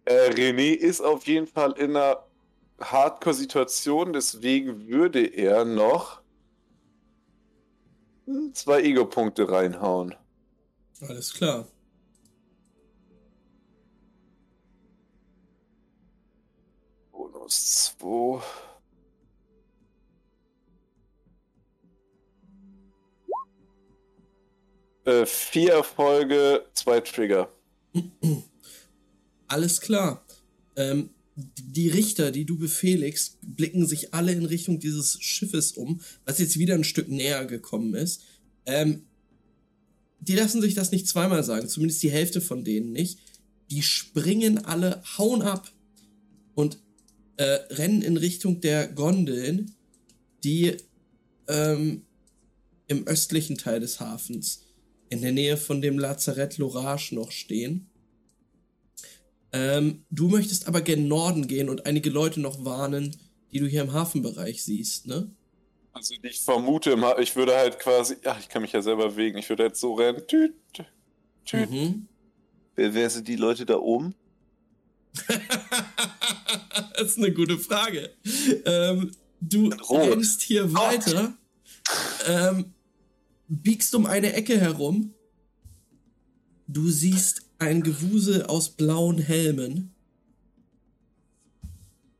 Äh, 0.05 0.29
René 0.31 0.73
ist 0.73 1.01
auf 1.01 1.25
jeden 1.27 1.47
Fall 1.47 1.71
in 1.73 1.95
einer 1.95 2.25
Hardcore-Situation, 2.91 4.13
deswegen 4.13 4.87
würde 4.87 5.25
er 5.25 5.65
noch 5.65 6.21
zwei 8.53 8.81
Ego-Punkte 8.81 9.49
reinhauen. 9.49 10.15
Alles 11.01 11.33
klar. 11.33 11.67
Bonus 17.11 17.95
2. 17.99 18.41
Äh, 25.05 25.25
vier 25.25 25.73
Erfolge, 25.73 26.65
zwei 26.73 27.01
Trigger. 27.01 27.49
Alles 29.47 29.81
klar. 29.81 30.23
Ähm, 30.77 31.09
die 31.35 31.89
Richter, 31.89 32.31
die 32.31 32.45
du 32.45 32.57
befehligst, 32.57 33.39
blicken 33.41 33.87
sich 33.87 34.13
alle 34.13 34.31
in 34.33 34.45
Richtung 34.45 34.79
dieses 34.79 35.17
Schiffes 35.21 35.71
um, 35.71 36.01
was 36.25 36.39
jetzt 36.39 36.59
wieder 36.59 36.75
ein 36.75 36.83
Stück 36.83 37.09
näher 37.09 37.45
gekommen 37.45 37.95
ist. 37.95 38.21
Ähm, 38.65 39.03
die 40.19 40.35
lassen 40.35 40.61
sich 40.61 40.73
das 40.73 40.91
nicht 40.91 41.07
zweimal 41.07 41.43
sagen, 41.43 41.67
zumindest 41.67 42.03
die 42.03 42.11
Hälfte 42.11 42.39
von 42.39 42.63
denen 42.63 42.93
nicht. 42.93 43.19
Die 43.71 43.81
springen 43.81 44.59
alle, 44.59 45.01
hauen 45.17 45.41
ab 45.41 45.71
und 46.53 46.77
äh, 47.37 47.43
rennen 47.43 48.01
in 48.01 48.17
Richtung 48.17 48.61
der 48.61 48.87
Gondeln, 48.87 49.75
die 50.43 50.77
ähm, 51.47 52.03
im 52.87 53.07
östlichen 53.07 53.57
Teil 53.57 53.79
des 53.79 53.99
Hafens, 53.99 54.63
in 55.09 55.21
der 55.21 55.31
Nähe 55.31 55.57
von 55.57 55.81
dem 55.81 55.97
Lazarett 55.97 56.57
Lorage 56.57 57.15
noch 57.15 57.31
stehen. 57.31 57.87
Ähm, 59.53 60.03
du 60.09 60.27
möchtest 60.27 60.67
aber 60.67 60.81
gen 60.81 61.07
Norden 61.07 61.47
gehen 61.47 61.69
und 61.69 61.85
einige 61.85 62.09
Leute 62.09 62.41
noch 62.41 62.65
warnen, 62.65 63.15
die 63.51 63.59
du 63.59 63.67
hier 63.67 63.83
im 63.83 63.93
Hafenbereich 63.93 64.63
siehst, 64.63 65.05
ne? 65.07 65.29
Also 65.93 66.15
ich 66.23 66.41
vermute 66.41 66.95
mal, 66.95 67.21
ich 67.21 67.35
würde 67.35 67.55
halt 67.55 67.77
quasi, 67.77 68.15
ach, 68.25 68.39
ich 68.39 68.49
kann 68.49 68.63
mich 68.63 68.71
ja 68.71 68.81
selber 68.81 69.09
bewegen, 69.09 69.37
ich 69.37 69.47
würde 69.47 69.63
jetzt 69.65 69.79
so 69.79 69.93
rennen. 69.93 70.23
Tüt, 70.27 70.55
tüt. 70.73 71.69
Mhm. 71.69 72.07
Wer, 72.75 72.95
wer 72.95 73.09
sind 73.11 73.27
die 73.27 73.35
Leute 73.35 73.63
da 73.63 73.77
oben? 73.77 74.15
das 76.97 77.11
ist 77.11 77.17
eine 77.19 77.31
gute 77.31 77.59
Frage. 77.59 78.09
Ähm, 78.65 79.11
du 79.39 79.69
rennst 79.69 80.41
hier 80.41 80.73
weiter, 80.73 81.37
ähm, 82.27 82.73
biegst 83.47 83.93
um 83.93 84.07
eine 84.07 84.33
Ecke 84.33 84.59
herum. 84.59 85.13
Du 86.67 86.89
siehst 86.89 87.43
ein 87.63 87.83
Gewusel 87.83 88.43
aus 88.43 88.69
blauen 88.69 89.17
Helmen. 89.17 89.93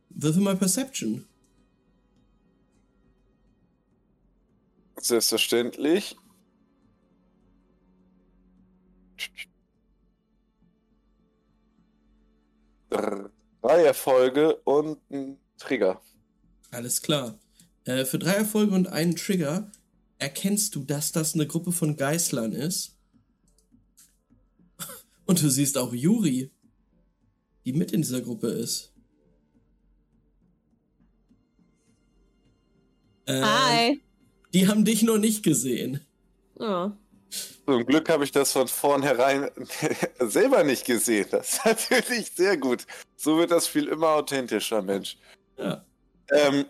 Würfel 0.09 0.41
mal 0.41 0.55
Perception. 0.55 1.25
Selbstverständlich. 4.97 6.15
Drei 12.89 13.83
Erfolge 13.83 14.55
und 14.57 14.99
ein 15.11 15.37
Trigger. 15.57 16.01
Alles 16.71 17.01
klar. 17.01 17.37
Äh, 17.85 18.05
für 18.05 18.19
drei 18.19 18.33
Erfolge 18.33 18.73
und 18.73 18.87
einen 18.87 19.15
Trigger 19.15 19.71
erkennst 20.19 20.75
du, 20.75 20.83
dass 20.83 21.11
das 21.11 21.33
eine 21.33 21.47
Gruppe 21.47 21.71
von 21.71 21.97
Geißlern 21.97 22.53
ist. 22.53 22.92
Und 25.25 25.41
du 25.41 25.49
siehst 25.49 25.77
auch 25.77 25.93
Juri, 25.93 26.51
die 27.65 27.73
mit 27.73 27.91
in 27.91 28.01
dieser 28.01 28.21
Gruppe 28.21 28.47
ist. 28.47 28.93
Ähm, 33.25 33.45
Hi. 33.45 34.01
Die 34.53 34.67
haben 34.67 34.85
dich 34.85 35.03
noch 35.03 35.17
nicht 35.17 35.43
gesehen. 35.43 36.01
Oh. 36.59 36.91
Zum 37.65 37.85
Glück 37.85 38.09
habe 38.09 38.25
ich 38.25 38.31
das 38.31 38.51
von 38.51 38.67
vornherein 38.67 39.49
selber 40.19 40.63
nicht 40.63 40.85
gesehen. 40.85 41.27
Das 41.31 41.53
ist 41.53 41.65
natürlich 41.65 42.31
sehr 42.31 42.57
gut. 42.57 42.85
So 43.15 43.37
wird 43.37 43.51
das 43.51 43.67
Spiel 43.67 43.87
immer 43.87 44.09
authentischer, 44.09 44.81
Mensch. 44.81 45.17
Ja. 45.57 45.83
Ähm, 46.31 46.65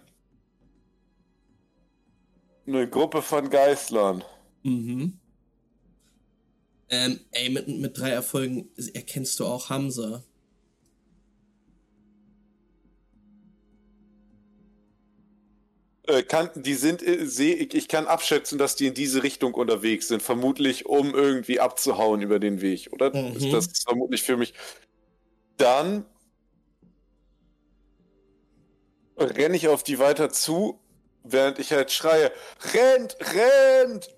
eine 2.65 2.88
Gruppe 2.88 3.21
von 3.21 3.49
Geißlern. 3.49 4.23
Mhm. 4.63 5.19
Ähm, 6.95 7.20
ey, 7.32 7.49
mit, 7.49 7.68
mit 7.68 7.98
drei 7.98 8.11
Erfolgen 8.11 8.70
erkennst 8.94 9.40
du 9.40 9.48
auch 9.48 9.72
Hamza. 9.72 10.24
Äh, 16.06 16.22
kann, 16.22 16.52
die 16.53 16.76
sind, 16.76 17.02
äh, 17.02 17.26
seh, 17.26 17.53
ich, 17.53 17.74
ich 17.74 17.88
kann 17.88 18.06
abschätzen, 18.06 18.60
dass 18.60 18.76
die 18.76 18.86
in 18.86 18.94
diese 18.94 19.24
Richtung 19.24 19.56
unterwegs 19.56 20.07
sind. 20.07 20.22
Vermutlich, 20.22 20.86
um 20.86 21.15
irgendwie 21.15 21.60
abzuhauen 21.60 22.22
über 22.22 22.38
den 22.38 22.61
Weg, 22.61 22.90
oder? 22.91 23.10
Mhm. 23.10 23.38
Ist 23.38 23.52
das 23.52 23.84
vermutlich 23.84 24.22
für 24.22 24.38
mich. 24.38 24.53
Dann 25.57 26.06
renne 29.18 29.56
ich 29.56 29.68
auf 29.68 29.82
die 29.82 29.98
weiter 29.98 30.30
zu, 30.30 30.80
während 31.24 31.57
ich 31.57 31.72
halt 31.72 31.91
schreie: 31.91 32.32
Rennt, 32.76 33.18
rennt! 33.20 34.10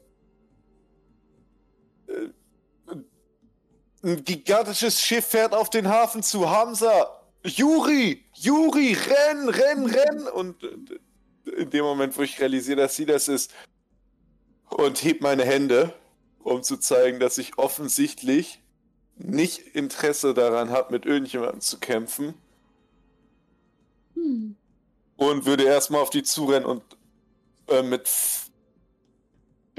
Ein 4.05 4.23
gigantisches 4.23 5.01
Schiff 5.01 5.25
fährt 5.25 5.55
auf 5.55 5.71
den 5.71 5.89
Hafen 5.89 6.21
zu. 6.21 6.47
Hamza! 6.47 7.23
Juri! 7.43 8.23
Juri! 8.33 8.93
Renn, 8.93 9.49
renn, 9.49 9.85
renn! 9.87 10.27
Und 10.27 10.63
äh, 10.63 11.49
in 11.61 11.71
dem 11.71 11.83
Moment, 11.83 12.15
wo 12.15 12.21
ich 12.21 12.39
realisiere, 12.39 12.81
dass 12.81 12.95
sie 12.95 13.07
das 13.07 13.27
ist, 13.27 13.51
und 14.69 15.03
heb 15.03 15.21
meine 15.21 15.43
Hände, 15.43 15.91
um 16.43 16.61
zu 16.61 16.77
zeigen, 16.77 17.19
dass 17.19 17.39
ich 17.39 17.57
offensichtlich 17.57 18.61
nicht 19.15 19.59
Interesse 19.75 20.35
daran 20.35 20.69
habe, 20.69 20.91
mit 20.91 21.07
irgendjemandem 21.07 21.61
zu 21.61 21.79
kämpfen. 21.79 22.35
Hm. 24.13 24.55
Und 25.15 25.45
würde 25.47 25.63
erstmal 25.63 26.01
auf 26.01 26.11
die 26.11 26.21
zurennen 26.21 26.65
und 26.65 26.83
äh, 27.69 27.81
mit. 27.81 28.07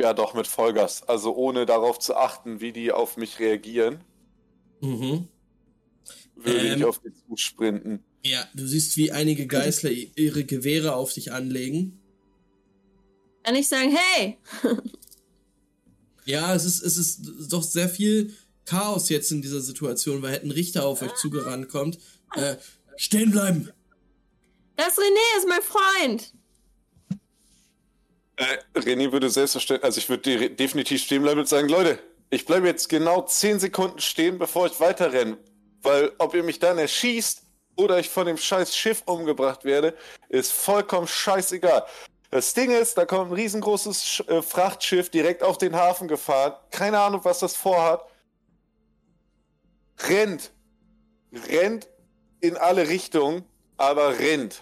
Ja, 0.01 0.15
doch, 0.15 0.35
mit 0.35 0.48
Vollgas. 0.48 1.09
Also 1.09 1.32
ohne 1.36 1.65
darauf 1.65 2.01
zu 2.01 2.16
achten, 2.16 2.61
wie 2.61 2.73
die 2.73 2.90
auf 2.90 3.16
mich 3.16 3.39
reagieren, 3.39 4.05
Mhm. 4.81 5.28
würde 6.35 6.59
Ähm. 6.59 6.78
ich 6.78 6.85
auf 6.85 7.01
die 7.01 7.12
zusprinten. 7.28 8.05
Ja, 8.24 8.47
du 8.55 8.66
siehst, 8.66 8.97
wie 8.97 9.12
einige 9.12 9.47
Geißler 9.47 9.90
i- 9.90 10.11
ihre 10.16 10.44
Gewehre 10.44 10.94
auf 10.94 11.12
dich 11.12 11.32
anlegen. 11.32 12.01
Kann 13.44 13.55
ich 13.55 13.69
sagen, 13.69 13.97
hey! 13.97 14.36
Ja, 16.24 16.53
es 16.55 16.65
ist, 16.65 16.82
es 16.82 16.97
ist 16.97 17.20
doch 17.53 17.62
sehr 17.62 17.89
viel 17.89 18.35
Chaos 18.65 19.09
jetzt 19.11 19.31
in 19.31 19.43
dieser 19.43 19.61
Situation, 19.61 20.23
weil 20.23 20.32
hätten 20.32 20.51
Richter 20.51 20.85
auf 20.85 21.03
euch 21.03 21.15
zugerannt 21.15 21.69
kommt. 21.69 21.98
Äh, 22.35 22.57
stehen 22.97 23.31
bleiben! 23.31 23.70
Das 24.74 24.98
René 24.98 25.39
ist 25.39 25.48
mein 25.48 25.62
Freund! 25.62 26.35
Äh, 28.36 28.59
René 28.78 29.12
würde 29.12 29.31
selbstverständlich, 29.31 29.85
also 29.85 29.98
ich 29.98 30.09
würde 30.09 30.23
de 30.23 30.48
definitiv 30.55 31.01
stehen 31.01 31.23
bleiben 31.23 31.40
und 31.40 31.48
sagen, 31.48 31.69
Leute, 31.69 31.98
ich 32.31 32.44
bleibe 32.44 32.66
jetzt 32.66 32.89
genau 32.89 33.23
10 33.23 33.61
Sekunden 33.61 34.01
stehen, 34.01 34.39
bevor 34.39 34.66
ich 34.66 34.81
weiterrenne. 34.81 35.39
Weil 35.82 36.12
ob 36.19 36.35
ihr 36.35 36.43
mich 36.43 36.59
dann 36.59 36.78
erschießt 36.78 37.43
oder 37.77 37.98
ich 37.98 38.09
von 38.09 38.27
dem 38.27 38.36
scheiß 38.36 38.77
Schiff 38.77 39.03
umgebracht 39.07 39.65
werde, 39.65 39.94
ist 40.28 40.53
vollkommen 40.53 41.07
scheißegal. 41.07 41.85
Das 42.31 42.55
Ding 42.55 42.70
ist, 42.70 42.98
da 42.98 43.07
kommt 43.07 43.31
ein 43.31 43.35
riesengroßes 43.35 44.05
Sch 44.05 44.20
äh, 44.28 44.43
Frachtschiff 44.43 45.11
direkt 45.11 45.43
auf 45.43 45.59
den 45.59 45.77
Hafen 45.77 46.09
gefahren. 46.09 46.55
Keine 46.70 46.98
Ahnung, 46.98 47.20
was 47.24 47.39
das 47.39 47.55
vorhat. 47.55 48.05
Rennt. 50.09 50.51
Rennt 51.48 51.89
in 52.40 52.57
alle 52.57 52.89
Richtungen, 52.89 53.44
aber 53.77 54.19
rennt. 54.19 54.61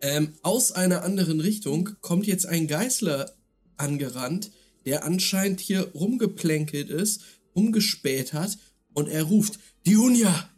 Ähm, 0.00 0.34
aus 0.42 0.72
einer 0.72 1.02
anderen 1.02 1.40
Richtung 1.40 1.96
kommt 2.00 2.26
jetzt 2.26 2.46
ein 2.46 2.68
Geißler 2.68 3.32
angerannt, 3.76 4.50
der 4.86 5.04
anscheinend 5.04 5.60
hier 5.60 5.92
rumgeplänkelt 5.92 6.88
ist, 6.88 7.22
rumgespäht 7.54 8.32
hat 8.32 8.56
und 8.94 9.08
er 9.08 9.24
ruft, 9.24 9.58
Diunia! 9.84 10.50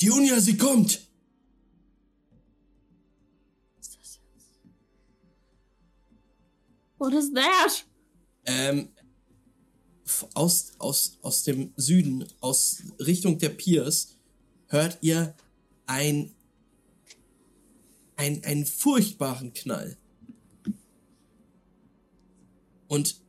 Diunia, 0.00 0.40
sie 0.40 0.56
kommt! 0.56 1.08
What 6.98 7.14
is 7.14 7.32
that? 7.32 7.84
Ähm, 8.44 8.88
aus, 10.34 10.72
aus, 10.78 11.18
aus 11.22 11.42
dem 11.42 11.72
Süden, 11.76 12.26
aus 12.40 12.82
Richtung 13.00 13.38
der 13.38 13.48
Piers, 13.48 14.16
hört 14.68 14.98
ihr 15.00 15.34
ein, 15.86 16.32
ein, 18.16 18.44
einen 18.44 18.66
furchtbaren 18.66 19.52
Knall. 19.52 19.96
Und 22.86 23.21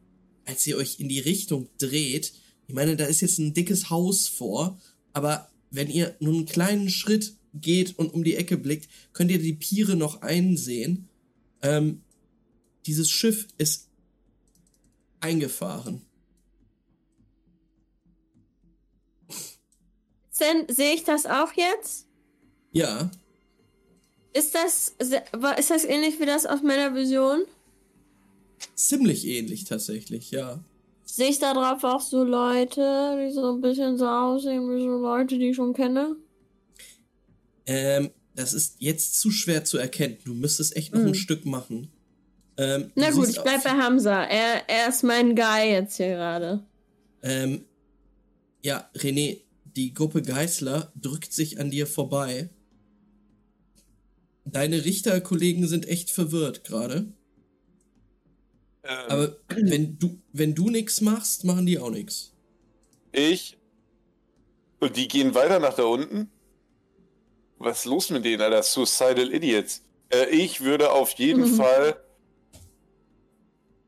als 0.45 0.65
ihr 0.67 0.77
euch 0.77 0.99
in 0.99 1.09
die 1.09 1.19
Richtung 1.19 1.69
dreht, 1.77 2.33
ich 2.67 2.73
meine, 2.73 2.95
da 2.95 3.05
ist 3.05 3.21
jetzt 3.21 3.39
ein 3.39 3.53
dickes 3.53 3.89
Haus 3.89 4.27
vor, 4.27 4.79
aber 5.11 5.49
wenn 5.69 5.89
ihr 5.89 6.15
nur 6.19 6.33
einen 6.33 6.45
kleinen 6.45 6.89
Schritt 6.89 7.35
geht 7.53 7.97
und 7.99 8.13
um 8.13 8.23
die 8.23 8.35
Ecke 8.35 8.57
blickt, 8.57 8.89
könnt 9.11 9.31
ihr 9.31 9.39
die 9.39 9.53
Piere 9.53 9.95
noch 9.95 10.21
einsehen. 10.21 11.07
Ähm, 11.61 12.01
dieses 12.85 13.09
Schiff 13.09 13.47
ist 13.57 13.89
eingefahren. 15.19 16.01
Sehe 20.31 20.93
ich 20.93 21.03
das 21.03 21.25
auch 21.25 21.53
jetzt? 21.53 22.07
Ja, 22.71 23.11
Ist 24.33 24.55
das, 24.55 24.95
ist 24.97 25.69
das 25.69 25.85
ähnlich 25.85 26.19
wie 26.19 26.25
das 26.25 26.45
aus 26.45 26.63
meiner 26.63 26.95
Vision? 26.95 27.45
Ziemlich 28.75 29.25
ähnlich 29.27 29.65
tatsächlich, 29.65 30.31
ja. 30.31 30.63
Sehe 31.05 31.29
ich 31.29 31.39
da 31.39 31.53
drauf 31.53 31.83
auch 31.83 32.01
so 32.01 32.23
Leute, 32.23 33.17
die 33.19 33.31
so 33.31 33.53
ein 33.53 33.61
bisschen 33.61 33.97
so 33.97 34.07
aussehen 34.07 34.69
wie 34.69 34.81
so 34.81 34.97
Leute, 34.97 35.37
die 35.37 35.49
ich 35.49 35.55
schon 35.55 35.73
kenne? 35.73 36.15
Ähm, 37.65 38.09
das 38.35 38.53
ist 38.53 38.75
jetzt 38.79 39.19
zu 39.19 39.29
schwer 39.31 39.63
zu 39.63 39.77
erkennen. 39.77 40.17
Du 40.25 40.33
müsstest 40.33 40.75
echt 40.75 40.93
noch 40.93 41.01
ein 41.01 41.07
Mhm. 41.07 41.13
Stück 41.13 41.45
machen. 41.45 41.91
Ähm, 42.57 42.91
Na 42.95 43.11
gut, 43.11 43.29
ich 43.29 43.41
bleib 43.41 43.63
bei 43.63 43.71
Hamza. 43.71 44.23
Er, 44.23 44.67
er 44.69 44.89
ist 44.89 45.03
mein 45.03 45.35
Guy 45.35 45.71
jetzt 45.71 45.97
hier 45.97 46.09
gerade. 46.09 46.63
Ähm, 47.21 47.65
ja, 48.63 48.89
René, 48.95 49.41
die 49.75 49.93
Gruppe 49.93 50.21
Geißler 50.21 50.91
drückt 50.99 51.33
sich 51.33 51.59
an 51.59 51.71
dir 51.71 51.87
vorbei. 51.87 52.49
Deine 54.45 54.83
Richterkollegen 54.85 55.67
sind 55.67 55.87
echt 55.87 56.11
verwirrt 56.11 56.63
gerade. 56.63 57.05
Ähm, 58.83 59.05
Aber 59.09 59.37
wenn 59.49 59.97
du, 59.97 60.19
wenn 60.33 60.55
du 60.55 60.69
nix 60.69 61.01
machst, 61.01 61.43
machen 61.45 61.65
die 61.65 61.79
auch 61.79 61.89
nix. 61.89 62.33
Ich. 63.11 63.57
Und 64.79 64.97
die 64.97 65.07
gehen 65.07 65.33
weiter 65.35 65.59
nach 65.59 65.75
da 65.75 65.83
unten? 65.83 66.29
Was 67.57 67.79
ist 67.79 67.85
los 67.85 68.09
mit 68.09 68.25
denen, 68.25 68.41
Alter? 68.41 68.61
Suicidal 68.63 69.33
Idiots. 69.33 69.83
Äh, 70.09 70.29
ich 70.29 70.61
würde 70.61 70.91
auf 70.91 71.11
jeden 71.11 71.51
Mhm. 71.51 71.55
Fall 71.55 71.95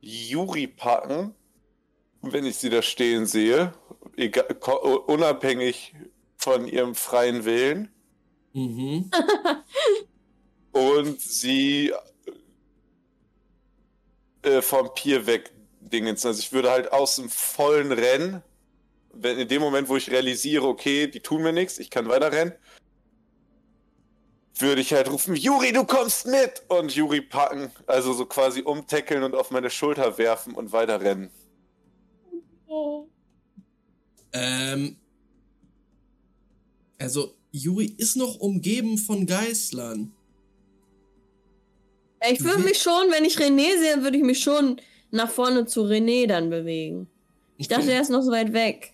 Yuri 0.02 0.68
packen, 0.68 1.34
wenn 2.22 2.46
ich 2.46 2.58
sie 2.58 2.70
da 2.70 2.82
stehen 2.82 3.26
sehe. 3.26 3.74
Egal, 4.16 4.46
unabhängig 5.08 5.94
von 6.38 6.68
ihrem 6.68 6.96
freien 6.96 7.44
Willen. 7.46 7.90
Mhm. 8.54 9.12
Und 10.72 11.20
sie 11.20 11.92
äh, 14.46 14.62
vom 14.62 14.94
Pier 14.94 15.26
weg 15.26 15.52
dingens. 15.80 16.26
Also 16.26 16.40
ich 16.40 16.52
würde 16.52 16.72
halt 16.72 16.92
aus 16.92 17.18
dem 17.18 17.30
vollen 17.30 17.92
Rennen, 17.92 18.42
wenn 19.14 19.40
in 19.40 19.48
dem 19.48 19.62
Moment, 19.62 19.90
wo 19.90 19.98
ich 19.98 20.12
realisiere, 20.12 20.68
okay, 20.68 21.08
die 21.08 21.20
tun 21.20 21.42
mir 21.42 21.54
nichts, 21.54 21.80
ich 21.80 21.90
kann 21.90 22.08
weiter 22.08 22.32
rennen, 22.32 22.54
würde 24.58 24.82
ich 24.82 24.94
halt 24.94 25.10
rufen, 25.10 25.36
Juri, 25.36 25.74
du 25.74 25.84
kommst 25.84 26.28
mit! 26.28 26.64
Und 26.70 26.96
Juri 26.96 27.22
packen, 27.22 27.72
also 27.88 28.14
so 28.14 28.26
quasi 28.26 28.62
umtackeln 28.62 29.24
und 29.24 29.36
auf 29.36 29.52
meine 29.52 29.70
Schulter 29.70 30.18
werfen 30.18 30.54
und 30.54 30.72
weiter 30.72 31.02
rennen. 31.02 31.30
Ähm, 34.34 34.98
also, 36.98 37.36
Juri 37.52 37.86
ist 37.98 38.16
noch 38.18 38.40
umgeben 38.40 38.98
von 38.98 39.26
Geißlern. 39.26 40.12
Ich 42.32 42.44
würde 42.44 42.64
mich 42.64 42.82
schon, 42.82 43.12
wenn 43.12 43.26
ich 43.26 43.38
René 43.38 43.78
sehe, 43.80 44.02
würde 44.02 44.18
ich 44.18 44.24
mich 44.24 44.40
schon 44.40 44.82
nach 45.12 45.30
vorne 45.30 45.66
zu 45.66 45.84
René 45.84 46.28
dann 46.28 46.50
bewegen. 46.50 47.08
Ich 47.58 47.68
dachte, 47.68 47.92
er 47.92 48.02
ist 48.02 48.10
noch 48.10 48.22
so 48.22 48.32
weit 48.32 48.54
weg. 48.54 48.94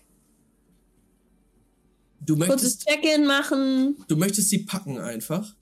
du 2.20 2.36
Kurzes 2.36 2.48
möchtest, 2.48 2.88
Check-in 2.88 3.26
machen. 3.26 4.04
du 4.08 4.16
möchtest 4.16 4.50
sie 4.50 4.58
packen 4.64 4.98
einfach. 4.98 5.54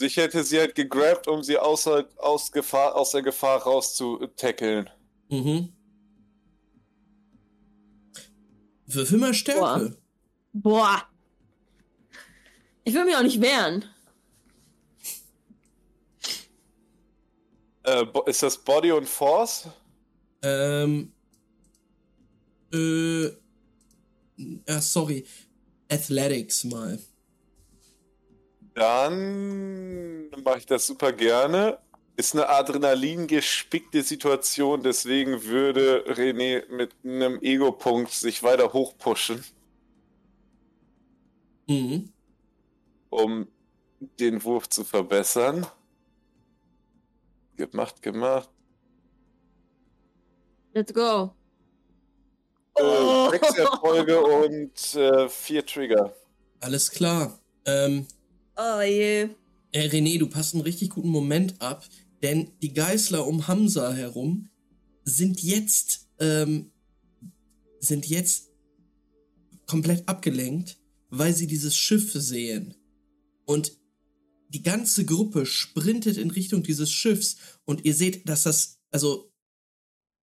Ich 0.00 0.16
hätte 0.16 0.44
sie 0.44 0.58
halt 0.58 0.74
gegrabt, 0.74 1.26
um 1.28 1.42
sie 1.42 1.56
außer, 1.58 2.06
aus, 2.18 2.52
Gefahr, 2.52 2.94
aus 2.94 3.12
der 3.12 3.22
Gefahr 3.22 3.62
rauszutackeln. 3.62 4.90
Mhm. 5.30 5.72
Würfel 8.86 9.18
mal 9.18 9.34
Stärke. 9.34 9.96
Boah. 10.52 11.02
Ich 12.84 12.94
will 12.94 13.04
mich 13.04 13.16
auch 13.16 13.22
nicht 13.22 13.40
wehren. 13.40 13.84
Äh, 17.86 18.04
ist 18.26 18.42
das 18.42 18.58
Body 18.58 18.92
und 18.92 19.08
Force? 19.08 19.68
Ähm. 20.42 21.12
Äh. 22.72 23.26
Ja, 24.68 24.80
sorry. 24.80 25.24
Athletics 25.88 26.64
mal. 26.64 26.98
Dann 28.74 30.28
mache 30.44 30.58
ich 30.58 30.66
das 30.66 30.86
super 30.86 31.12
gerne. 31.12 31.78
Ist 32.16 32.34
eine 32.34 32.48
Adrenalin-gespickte 32.48 34.02
Situation, 34.02 34.82
deswegen 34.82 35.44
würde 35.44 36.04
René 36.08 36.66
mit 36.70 36.92
einem 37.04 37.40
Ego-Punkt 37.42 38.10
sich 38.12 38.42
weiter 38.42 38.72
hochpushen, 38.72 39.44
Mhm. 41.68 42.12
um 43.10 43.48
den 44.20 44.42
Wurf 44.44 44.68
zu 44.68 44.84
verbessern. 44.84 45.66
Gemacht, 47.56 48.02
gemacht. 48.02 48.50
Let's 50.74 50.92
go. 50.92 51.34
Äh, 52.74 53.30
sechs 53.30 53.56
Erfolge 53.56 54.20
und 54.20 54.94
äh, 54.94 55.28
vier 55.28 55.64
Trigger. 55.64 56.14
Alles 56.60 56.90
klar. 56.90 57.40
Ähm. 57.64 58.06
Oh 58.56 58.80
je. 58.82 59.28
Äh, 59.72 59.88
René, 59.88 60.18
du 60.18 60.28
passt 60.28 60.54
einen 60.54 60.62
richtig 60.62 60.90
guten 60.90 61.08
Moment 61.08 61.60
ab, 61.60 61.84
denn 62.22 62.52
die 62.60 62.74
Geißler 62.74 63.26
um 63.26 63.48
Hamza 63.48 63.92
herum 63.92 64.48
sind 65.04 65.42
jetzt, 65.42 66.08
ähm, 66.18 66.72
sind 67.80 68.06
jetzt 68.06 68.50
komplett 69.66 70.08
abgelenkt, 70.08 70.78
weil 71.10 71.32
sie 71.32 71.46
dieses 71.46 71.74
Schiff 71.76 72.12
sehen. 72.12 72.74
Und 73.44 73.78
die 74.56 74.62
ganze 74.62 75.04
Gruppe 75.04 75.44
sprintet 75.44 76.16
in 76.16 76.30
Richtung 76.30 76.62
dieses 76.62 76.90
Schiffs 76.90 77.36
und 77.66 77.84
ihr 77.84 77.94
seht, 77.94 78.26
dass 78.26 78.44
das, 78.44 78.78
also 78.90 79.30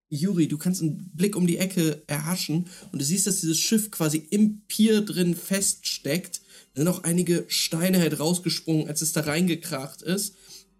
Juri, 0.09 0.47
du 0.47 0.57
kannst 0.57 0.81
einen 0.81 1.11
Blick 1.13 1.35
um 1.35 1.45
die 1.45 1.59
Ecke 1.59 2.01
erhaschen 2.07 2.65
und 2.91 2.99
du 2.99 3.05
siehst, 3.05 3.27
dass 3.27 3.41
dieses 3.41 3.59
Schiff 3.59 3.91
quasi 3.91 4.25
im 4.31 4.61
Pier 4.65 5.01
drin 5.01 5.35
feststeckt. 5.35 6.41
Da 6.73 6.81
sind 6.81 6.87
auch 6.87 7.03
einige 7.03 7.45
Steine 7.47 7.99
halt 7.99 8.19
rausgesprungen, 8.19 8.87
als 8.87 9.03
es 9.03 9.11
da 9.11 9.21
reingekracht 9.21 10.01
ist. 10.01 10.33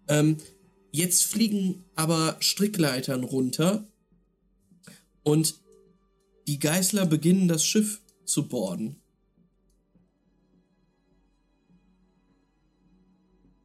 Ähm, 0.08 0.38
jetzt 0.90 1.22
fliegen 1.22 1.84
aber 1.94 2.36
Strickleitern 2.40 3.22
runter 3.22 3.86
und 5.22 5.60
die 6.48 6.58
Geißler 6.58 7.06
beginnen 7.06 7.46
das 7.46 7.64
Schiff 7.64 8.00
zu 8.24 8.48
borden. 8.48 8.96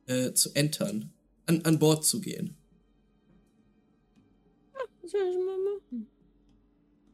Äh, 0.09 0.33
zu 0.33 0.51
entern. 0.55 1.13
An, 1.45 1.61
an 1.65 1.77
Bord 1.77 2.03
zu 2.03 2.19
gehen. 2.19 2.57
Was 5.03 5.11
soll 5.11 5.21
ich 5.29 5.38
mal 5.38 5.57
machen? 5.75 6.07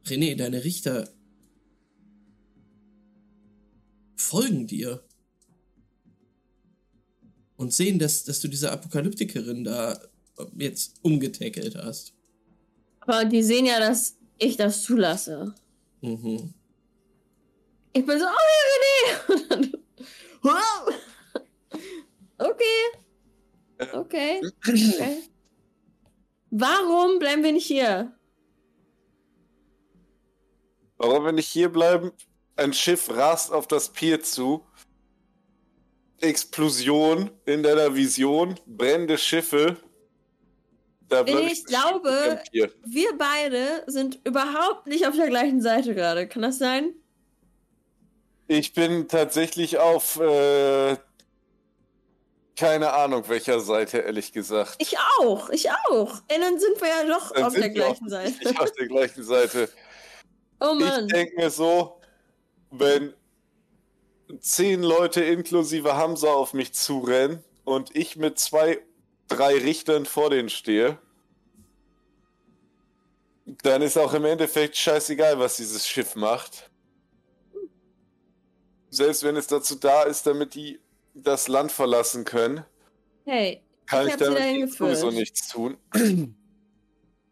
René, 0.06 0.34
deine 0.34 0.64
Richter 0.64 1.06
folgen 4.16 4.66
dir 4.66 5.04
und 7.58 7.74
sehen, 7.74 7.98
dass, 7.98 8.24
dass 8.24 8.40
du 8.40 8.48
diese 8.48 8.72
Apokalyptikerin 8.72 9.64
da 9.64 10.00
jetzt 10.56 10.94
umgetackelt 11.02 11.76
hast. 11.76 12.14
Aber 13.00 13.26
die 13.26 13.42
sehen 13.42 13.66
ja, 13.66 13.78
dass 13.78 14.16
ich 14.38 14.56
das 14.56 14.82
zulasse. 14.84 15.54
Mhm. 16.00 16.54
Ich 17.92 18.06
bin 18.06 18.18
so, 18.18 18.24
oh, 18.24 19.48
René! 19.52 19.72
Okay. 22.38 22.64
Okay. 23.92 24.40
okay. 24.64 25.22
Warum 26.50 27.18
bleiben 27.18 27.42
wir 27.42 27.52
nicht 27.52 27.66
hier? 27.66 28.12
Warum 30.96 31.24
wir 31.24 31.32
nicht 31.32 31.48
hier 31.48 31.68
bleiben? 31.68 32.12
Ein 32.56 32.72
Schiff 32.72 33.10
rast 33.10 33.52
auf 33.52 33.66
das 33.66 33.92
Pier 33.92 34.22
zu. 34.22 34.64
Explosion 36.20 37.30
in 37.44 37.62
deiner 37.62 37.94
Vision, 37.94 38.58
brennende 38.66 39.18
Schiffe. 39.18 39.76
Ich 41.26 41.64
glaube, 41.66 42.42
wir 42.84 43.18
beide 43.18 43.84
sind 43.86 44.20
überhaupt 44.24 44.86
nicht 44.86 45.06
auf 45.06 45.14
der 45.14 45.28
gleichen 45.28 45.60
Seite 45.60 45.94
gerade. 45.94 46.26
Kann 46.26 46.42
das 46.42 46.58
sein? 46.58 46.94
Ich 48.48 48.72
bin 48.72 49.06
tatsächlich 49.08 49.78
auf 49.78 50.18
äh, 50.18 50.96
keine 52.56 52.92
Ahnung 52.92 53.28
welcher 53.28 53.60
Seite, 53.60 53.98
ehrlich 53.98 54.32
gesagt. 54.32 54.76
Ich 54.78 54.96
auch, 55.20 55.50
ich 55.50 55.70
auch. 55.70 56.20
Ey, 56.28 56.40
dann 56.40 56.58
sind 56.58 56.80
wir 56.80 56.88
ja 56.88 57.04
doch 57.06 57.32
Dann 57.32 57.44
auf 57.44 57.54
der 57.54 57.70
gleichen 57.70 58.08
Seite. 58.08 58.32
Nicht 58.48 58.60
auf 58.60 58.72
der 58.72 58.86
gleichen 58.88 59.22
Seite. 59.22 59.68
Oh 60.58 60.72
Ich 60.72 60.86
Mann. 60.86 61.06
denke 61.08 61.36
mir 61.36 61.50
so, 61.50 62.00
wenn 62.70 63.12
zehn 64.40 64.82
Leute 64.82 65.22
inklusive 65.22 65.96
Hamza 65.96 66.28
auf 66.28 66.54
mich 66.54 66.72
zurennen 66.72 67.44
und 67.64 67.94
ich 67.94 68.16
mit 68.16 68.38
zwei, 68.38 68.78
drei 69.28 69.58
Richtern 69.58 70.06
vor 70.06 70.30
denen 70.30 70.48
stehe, 70.48 70.98
dann 73.44 73.82
ist 73.82 73.98
auch 73.98 74.14
im 74.14 74.24
Endeffekt 74.24 74.78
scheißegal, 74.78 75.38
was 75.38 75.58
dieses 75.58 75.86
Schiff 75.86 76.16
macht. 76.16 76.70
Selbst 78.88 79.22
wenn 79.24 79.36
es 79.36 79.46
dazu 79.46 79.74
da 79.74 80.04
ist, 80.04 80.26
damit 80.26 80.54
die 80.54 80.80
das 81.16 81.48
Land 81.48 81.72
verlassen 81.72 82.24
können, 82.24 82.64
Hey, 83.26 83.62
kann 83.86 84.06
Ich 84.06 84.14
ich, 84.14 84.16
damit 84.16 84.72
sowieso 84.72 85.10
nichts 85.10 85.48
tun. 85.48 85.76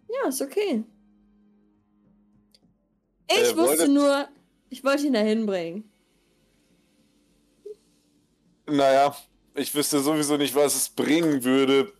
ja, 0.08 0.28
ist 0.28 0.40
okay. 0.42 0.84
Ich 3.28 3.36
Äh, 3.50 3.56
wusste 3.56 3.88
nur, 3.88 4.28
ich 4.70 4.82
wollte 4.84 5.06
ihn 5.06 5.12
dahin 5.12 5.46
bringen. 5.46 5.90
Naja, 8.66 9.14
ich 9.54 9.74
wüsste 9.74 10.00
sowieso 10.00 10.36
nicht, 10.36 10.54
was 10.54 10.74
es 10.74 10.88
bringen 10.90 11.44
würde, 11.44 11.92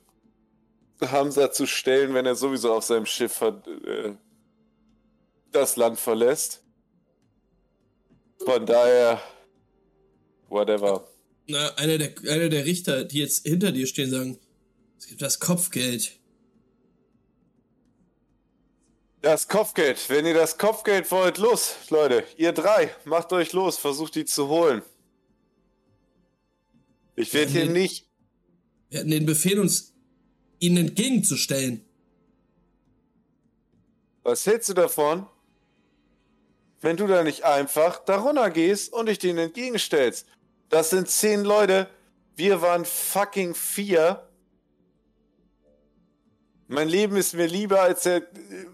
Hamza 1.01 1.53
zu 1.53 1.67
stellen, 1.67 2.15
wenn 2.15 2.27
er 2.27 2.35
sowieso 2.35 2.73
auf 2.75 2.85
seinem 2.85 3.07
Schiff 3.07 3.41
hat, 3.41 3.67
äh, 3.69 4.17
das 5.53 5.77
Land 5.77 5.99
verlässt. 5.99 6.63
Von 8.45 8.65
daher, 8.67 9.21
whatever. 10.49 11.05
Na, 11.47 11.75
einer 11.75 11.99
der, 11.99 12.15
einer 12.31 12.49
der 12.49 12.65
Richter, 12.65 13.05
die 13.05 13.19
jetzt 13.19 13.47
hinter 13.47 13.73
dir 13.73 13.87
stehen, 13.87 14.11
sagen, 14.11 14.39
es 14.99 15.07
gibt 15.07 15.21
das 15.21 15.39
Kopfgeld. 15.41 16.19
Das 19.21 19.49
Kopfgeld, 19.49 19.99
wenn 20.09 20.27
ihr 20.27 20.35
das 20.35 20.59
Kopfgeld 20.59 21.11
wollt, 21.11 21.39
los, 21.39 21.77
Leute, 21.91 22.25
ihr 22.37 22.53
drei, 22.53 22.95
macht 23.05 23.33
euch 23.33 23.53
los, 23.53 23.79
versucht 23.79 24.15
die 24.15 24.25
zu 24.25 24.49
holen. 24.49 24.83
Ich 27.17 27.33
werde 27.33 27.51
hier 27.51 27.67
nee. 27.67 27.83
nicht. 27.83 28.07
Wir 28.91 29.01
hatten 29.01 29.11
den 29.11 29.27
Befehl, 29.27 29.59
uns 29.59 29.95
ihnen 30.59 30.89
entgegenzustellen. 30.89 31.85
Was 34.23 34.47
hältst 34.47 34.71
du 34.71 34.75
davon, 34.75 35.27
wenn 36.81 36.97
du 36.97 37.07
da 37.07 37.23
nicht 37.23 37.45
einfach 37.45 38.05
darunter 38.05 38.51
gehst 38.51 38.93
und 38.93 39.07
dich 39.07 39.19
denen 39.19 39.39
entgegenstellst? 39.39 40.27
Das 40.69 40.91
sind 40.91 41.09
zehn 41.09 41.45
Leute. 41.45 41.89
Wir 42.37 42.63
waren 42.63 42.85
fucking 42.85 43.55
vier. 43.55 44.29
Mein 46.67 46.89
Leben 46.89 47.17
ist 47.17 47.35
mir 47.35 47.47
lieber, 47.47 47.83
als 47.83 48.07
er 48.07 48.17
äh, 48.17 48.23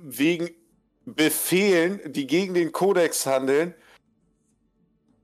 wegen 0.02 0.50
Befehlen, 1.04 2.00
die 2.12 2.26
gegen 2.26 2.54
den 2.54 2.72
Kodex 2.72 3.26
handeln, 3.26 3.74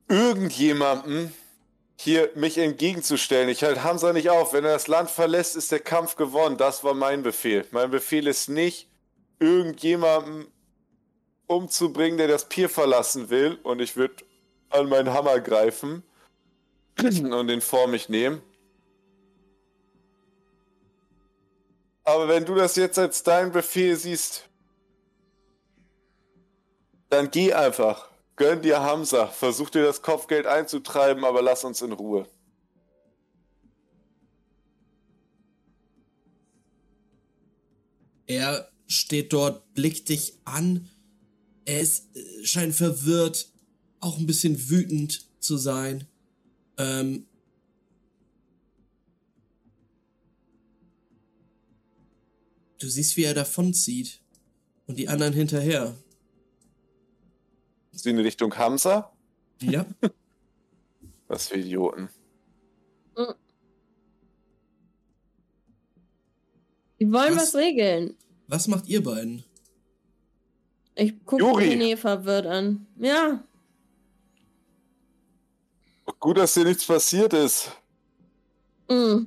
irgendjemandem 0.09 1.33
hier 1.99 2.31
mich 2.35 2.59
entgegenzustellen. 2.59 3.49
Ich 3.49 3.63
halte 3.63 3.85
Hamza 3.85 4.13
nicht 4.13 4.31
auf. 4.31 4.53
Wenn 4.53 4.65
er 4.65 4.73
das 4.73 4.89
Land 4.89 5.11
verlässt, 5.11 5.57
ist 5.57 5.73
der 5.73 5.81
Kampf 5.81 6.17
gewonnen. 6.17 6.57
Das 6.57 6.85
war 6.85 6.95
mein 6.95 7.23
Befehl. 7.23 7.67
Mein 7.71 7.91
Befehl 7.91 8.27
ist 8.27 8.49
nicht, 8.49 8.89
irgendjemanden 9.39 10.47
umzubringen, 11.47 12.19
der 12.19 12.29
das 12.29 12.49
Pier 12.49 12.69
verlassen 12.69 13.31
will. 13.31 13.59
Und 13.63 13.81
ich 13.81 13.97
würde 13.97 14.25
an 14.71 14.89
meinen 14.89 15.13
Hammer 15.13 15.41
greifen 15.41 16.03
und 17.03 17.49
den 17.49 17.61
vor 17.61 17.89
mich 17.89 18.09
nehmen. 18.09 18.43
Aber 22.05 22.29
wenn 22.29 22.45
du 22.45 22.55
das 22.55 22.77
jetzt 22.77 22.99
als 22.99 23.23
deinen 23.25 23.51
Befehl 23.51 23.97
siehst, 23.97 24.49
dann 27.09 27.31
geh 27.31 27.53
einfach. 27.53 28.11
Gönn 28.37 28.63
dir 28.63 28.81
Hamza. 28.81 29.27
Versuch 29.27 29.71
dir 29.71 29.83
das 29.83 30.03
Kopfgeld 30.03 30.47
einzutreiben, 30.47 31.25
aber 31.25 31.43
lass 31.43 31.65
uns 31.65 31.83
in 31.83 31.93
Ruhe. 31.93 32.29
Er 38.27 38.71
steht 38.87 39.33
dort, 39.33 39.73
blickt 39.75 40.09
dich 40.09 40.39
an. 40.45 40.89
Er 41.65 41.81
ist, 41.81 42.17
äh, 42.17 42.45
scheint 42.45 42.75
verwirrt, 42.75 43.51
auch 44.01 44.19
ein 44.19 44.27
bisschen 44.27 44.69
wütend 44.69 45.27
zu 45.41 45.57
sein. 45.57 46.07
Ähm, 46.79 47.27
du 52.79 52.89
siehst, 52.89 53.17
wie 53.17 53.25
er 53.25 53.35
davonzieht. 53.35 54.21
Und 54.87 54.99
die 54.99 55.09
anderen 55.09 55.33
hinterher. 55.33 55.97
Sie 57.91 58.11
in 58.11 58.19
Richtung 58.19 58.57
Hamza? 58.57 59.13
Ja. 59.61 59.85
Was 61.29 61.49
für 61.49 61.57
Idioten. 61.57 62.09
Die 67.01 67.13
wollen 67.13 67.37
Was? 67.37 67.53
was, 67.53 67.55
regeln. 67.55 68.17
Was 68.47 68.69
macht 68.69 68.87
ihr 68.89 69.03
beiden? 69.03 69.45
Ich 70.95 71.25
gucke. 71.25 71.45
René 71.45 71.97
verwirrt 71.97 72.47
an. 72.47 72.87
Ja, 72.97 73.45
Gut, 76.21 76.39
dass 76.39 76.55
dir 76.55 76.65
nichts 76.65 76.87
passiert 76.87 77.33
ist. 77.33 77.71
mm. 78.89 79.25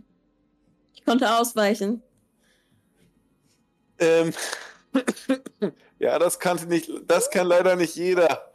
ich 0.94 1.06
konnte 1.06 1.34
ausweichen. 1.36 2.02
Ähm, 4.00 4.34
ja, 6.00 6.18
das 6.20 6.40
kann 6.40 6.68
nicht, 6.68 6.90
das 7.06 7.30
kann 7.30 7.48
leider 7.48 7.76
nicht 7.76 7.96
jeder. 7.96 8.52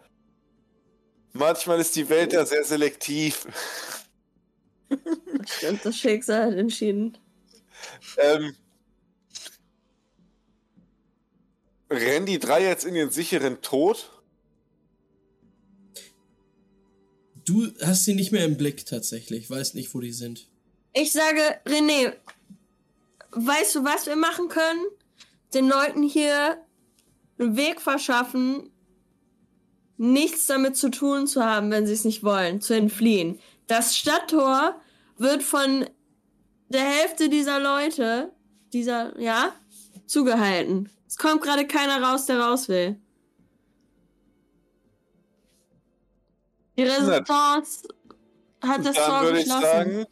Manchmal 1.33 1.81
ist 1.81 1.97
die 1.97 2.09
Welt 2.09 2.33
ja 2.33 2.47
sehr 2.47 2.65
selektiv. 2.65 3.47
Stimmt, 5.47 5.85
das 5.85 5.97
Schicksal 5.97 6.53
hat 6.53 6.59
entschieden. 6.59 7.19
Ähm, 8.19 8.55
rennen 11.91 12.27
die 12.27 12.39
drei 12.39 12.63
jetzt 12.63 12.85
in 12.85 12.95
den 12.95 13.11
sicheren 13.11 13.61
Tod? 13.63 14.11
Du 17.45 17.69
hast 17.83 18.05
sie 18.05 18.15
nicht 18.15 18.33
mehr 18.33 18.45
im 18.45 18.57
Blick 18.57 18.87
tatsächlich, 18.87 19.51
weißt 19.51 19.75
nicht, 19.75 19.95
wo 19.95 20.01
die 20.01 20.13
sind. 20.13 20.49
Ich 20.93 21.13
sage, 21.13 21.41
René, 21.67 22.15
weißt 23.33 23.75
du, 23.75 23.85
was 23.85 24.07
wir 24.07 24.17
machen 24.17 24.49
können? 24.49 24.85
Den 25.53 25.69
Leuten 25.69 26.03
hier 26.03 26.59
einen 27.39 27.57
Weg 27.57 27.81
verschaffen, 27.81 28.71
nichts 29.97 30.47
damit 30.47 30.77
zu 30.77 30.91
tun 30.91 31.27
zu 31.27 31.45
haben, 31.45 31.71
wenn 31.71 31.87
sie 31.87 31.93
es 31.93 32.05
nicht 32.05 32.23
wollen, 32.23 32.61
zu 32.61 32.75
entfliehen. 32.75 33.39
Das 33.67 33.97
Stadttor 33.97 34.81
wird 35.19 35.43
von 35.43 35.87
der 36.69 36.85
Hälfte 36.85 37.29
dieser 37.29 37.61
Leute, 37.61 38.33
dieser, 38.73 39.19
ja, 39.21 39.53
zugehalten. 40.07 40.91
Es 41.07 41.17
kommt 41.17 41.43
gerade 41.43 41.67
keiner 41.67 42.03
raus, 42.03 42.27
der 42.27 42.41
raus 42.41 42.69
will. 42.69 42.97
Die 46.77 46.83
Resistance 46.83 47.89
hat 48.63 48.85
das 48.85 48.97
Tor 48.97 49.33
geschlossen. 49.33 49.63
sagen, 49.63 50.07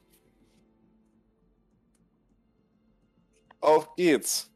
auf 3.60 3.94
geht's. 3.96 4.48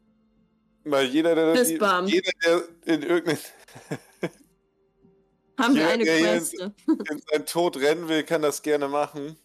Weil 0.83 1.07
jeder, 1.07 1.35
der, 1.35 1.63
jeder, 1.63 2.31
der 2.45 2.63
in 2.85 3.03
irgendeinen 3.03 3.37
Haben 5.59 5.75
wir 5.75 5.89
eine. 5.89 6.03
Queste. 6.03 6.73
in 6.87 7.21
seinen 7.31 7.45
Tod 7.45 7.77
rennen 7.77 8.07
will, 8.07 8.23
kann 8.23 8.41
das 8.41 8.61
gerne 8.61 8.87
machen. 8.87 9.37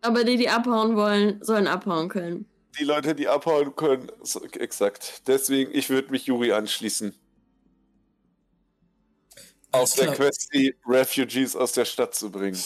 Aber 0.00 0.24
die, 0.24 0.36
die 0.36 0.48
abhauen 0.48 0.96
wollen, 0.96 1.42
sollen 1.42 1.66
abhauen 1.66 2.08
können. 2.08 2.46
Die 2.78 2.84
Leute, 2.84 3.14
die 3.14 3.28
abhauen 3.28 3.74
können, 3.76 4.10
exakt. 4.52 5.22
Deswegen, 5.26 5.74
ich 5.74 5.90
würde 5.90 6.10
mich 6.10 6.26
Juri 6.26 6.52
anschließen. 6.52 7.14
Auf 9.72 9.94
der. 9.94 10.12
Quest, 10.14 10.48
die 10.54 10.74
Refugees 10.86 11.54
aus 11.56 11.72
der 11.72 11.84
Stadt 11.84 12.14
zu 12.14 12.30
bringen. 12.30 12.58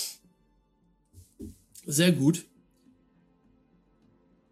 Sehr 1.85 2.13
gut. 2.13 2.47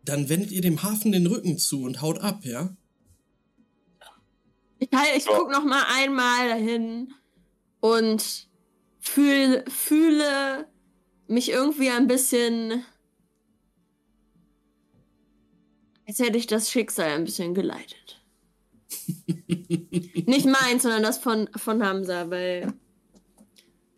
Dann 0.05 0.29
wendet 0.29 0.51
ihr 0.51 0.63
dem 0.63 0.83
Hafen 0.83 1.13
den 1.13 1.27
Rücken 1.27 1.59
zu 1.59 1.83
und 1.83 2.01
haut 2.03 2.19
ab, 2.21 2.45
ja? 2.45 2.75
Ich, 4.79 4.89
ich 5.17 5.25
Ja. 5.27 5.33
guck 5.39 5.51
noch 5.51 5.65
mal 5.65 5.85
einmal 5.89 6.49
dahin 6.49 7.13
und 7.81 8.49
fühl, 8.99 9.65
fühle 9.69 10.69
mich 11.29 11.51
irgendwie 11.51 11.91
ein 11.91 12.07
bisschen, 12.07 12.85
als 16.07 16.19
hätte 16.19 16.37
ich 16.39 16.47
das 16.47 16.71
Schicksal 16.71 17.11
ein 17.11 17.25
bisschen 17.25 17.55
geleitet. 17.55 18.20
Nicht 20.27 20.47
meins, 20.47 20.83
sondern 20.83 21.03
das 21.03 21.19
von, 21.19 21.49
von 21.57 21.85
Hamza, 21.85 22.31
weil 22.31 22.73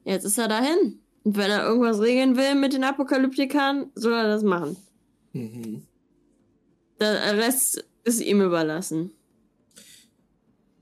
jetzt 0.05 0.24
ist 0.24 0.39
er 0.39 0.49
dahin. 0.49 1.00
Und 1.24 1.36
wenn 1.36 1.50
er 1.50 1.65
irgendwas 1.65 2.00
regeln 2.00 2.36
will 2.36 2.55
mit 2.55 2.73
den 2.73 2.84
Apokalyptikern, 2.84 3.91
soll 3.94 4.12
er 4.12 4.28
das 4.28 4.42
machen. 4.42 4.76
Mhm. 5.32 5.82
Der 7.00 7.36
Rest 7.36 7.84
ist 8.05 8.20
ihm 8.20 8.41
überlassen. 8.41 9.12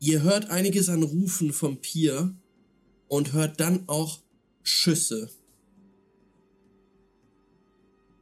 Ihr 0.00 0.22
hört 0.22 0.50
einiges 0.50 0.88
an 0.88 1.02
Rufen 1.02 1.52
vom 1.52 1.76
Pier 1.78 2.34
und 3.08 3.32
hört 3.32 3.60
dann 3.60 3.84
auch 3.86 4.20
Schüsse 4.62 5.30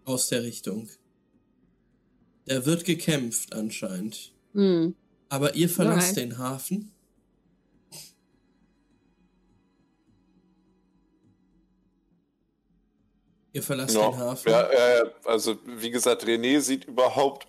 aus 0.04 0.28
der 0.28 0.42
Richtung. 0.42 0.88
Da 2.46 2.64
wird 2.64 2.84
gekämpft 2.84 3.52
anscheinend. 3.52 4.32
Hm. 4.54 4.94
Aber 5.28 5.54
ihr 5.54 5.68
verlasst 5.68 6.12
Okay. 6.12 6.20
den 6.20 6.38
Hafen. 6.38 6.92
Ihr 13.52 13.62
verlasst 13.62 13.94
Ja, 13.94 14.10
den 14.10 14.18
Hafen. 14.18 14.50
ja, 14.50 14.72
ja, 14.72 15.04
also 15.24 15.58
wie 15.64 15.90
gesagt, 15.90 16.24
René 16.24 16.60
sieht 16.60 16.84
überhaupt 16.84 17.46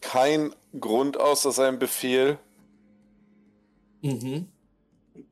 keinen 0.00 0.54
Grund 0.78 1.16
außer 1.18 1.52
seinem 1.52 1.78
Befehl. 1.78 2.38
Mhm. 4.02 4.48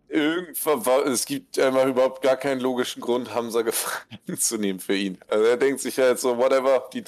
Irgendwann 0.08 0.86
war, 0.86 1.06
es 1.06 1.24
gibt 1.24 1.58
einfach 1.58 1.86
überhaupt 1.86 2.22
gar 2.22 2.36
keinen 2.36 2.60
logischen 2.60 3.00
Grund, 3.00 3.34
Hamza 3.34 3.62
gefangen 3.62 4.38
zu 4.38 4.58
nehmen 4.58 4.80
für 4.80 4.94
ihn. 4.96 5.18
Also 5.28 5.44
er 5.44 5.56
denkt 5.56 5.80
sich 5.80 5.98
halt 5.98 6.18
so, 6.18 6.38
whatever, 6.38 6.88
die 6.92 7.02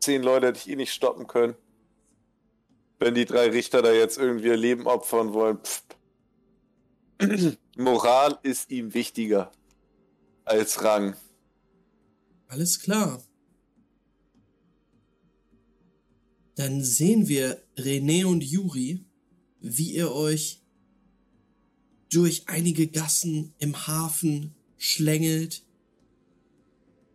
zehn 0.00 0.22
Leute 0.22 0.48
hätte 0.48 0.58
ich 0.58 0.68
eh 0.68 0.76
nicht 0.76 0.92
stoppen 0.92 1.26
können. 1.26 1.54
Wenn 3.02 3.16
die 3.16 3.24
drei 3.24 3.48
Richter 3.48 3.82
da 3.82 3.92
jetzt 3.92 4.16
irgendwie 4.16 4.46
ihr 4.46 4.56
Leben 4.56 4.86
opfern 4.86 5.32
wollen. 5.32 5.58
Pff. 5.58 5.82
Moral 7.76 8.38
ist 8.44 8.70
ihm 8.70 8.94
wichtiger 8.94 9.50
als 10.44 10.84
Rang. 10.84 11.16
Alles 12.46 12.78
klar. 12.78 13.20
Dann 16.54 16.84
sehen 16.84 17.26
wir 17.26 17.60
René 17.76 18.24
und 18.24 18.44
Juri, 18.44 19.04
wie 19.58 19.94
ihr 19.94 20.12
euch 20.12 20.62
durch 22.08 22.44
einige 22.46 22.86
Gassen 22.86 23.52
im 23.58 23.88
Hafen 23.88 24.54
schlängelt, 24.76 25.64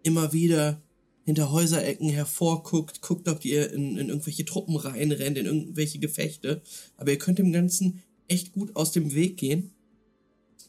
immer 0.03 0.33
wieder 0.33 0.82
hinter 1.28 1.52
Häuserecken 1.52 2.08
hervorguckt, 2.08 3.02
guckt, 3.02 3.28
ob 3.28 3.44
ihr 3.44 3.70
in, 3.74 3.98
in 3.98 4.08
irgendwelche 4.08 4.46
Truppen 4.46 4.78
reinrennt, 4.78 5.38
in 5.38 5.46
irgendwelche 5.46 6.00
Gefechte. 6.00 6.62
Aber 6.96 7.12
ihr 7.12 7.18
könnt 7.18 7.38
dem 7.38 7.52
Ganzen 7.52 8.02
echt 8.30 8.54
gut 8.54 8.74
aus 8.78 8.94
dem 8.94 9.14
Weg 9.14 9.36
gehen. 9.36 9.72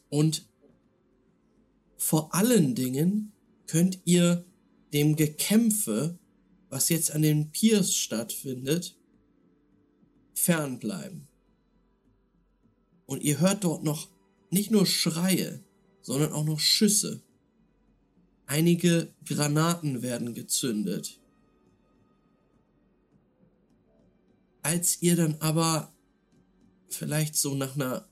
Und 0.09 0.45
vor 1.95 2.35
allen 2.35 2.75
Dingen 2.75 3.31
könnt 3.67 3.99
ihr 4.03 4.43
dem 4.91 5.15
Gekämpfe, 5.15 6.19
was 6.69 6.89
jetzt 6.89 7.11
an 7.11 7.21
den 7.21 7.51
Piers 7.51 7.95
stattfindet, 7.95 8.97
fernbleiben. 10.33 11.29
Und 13.05 13.23
ihr 13.23 13.39
hört 13.39 13.63
dort 13.63 13.85
noch 13.85 14.09
nicht 14.49 14.71
nur 14.71 14.85
Schreie, 14.85 15.63
sondern 16.01 16.33
auch 16.33 16.43
noch 16.43 16.59
Schüsse. 16.59 17.21
Einige 18.49 19.13
Granaten 19.25 20.01
werden 20.01 20.33
gezündet. 20.33 21.19
Als 24.63 25.03
ihr 25.03 25.15
dann 25.15 25.35
aber 25.39 25.93
vielleicht 26.87 27.35
so 27.35 27.53
nach 27.53 27.75
einer 27.75 28.09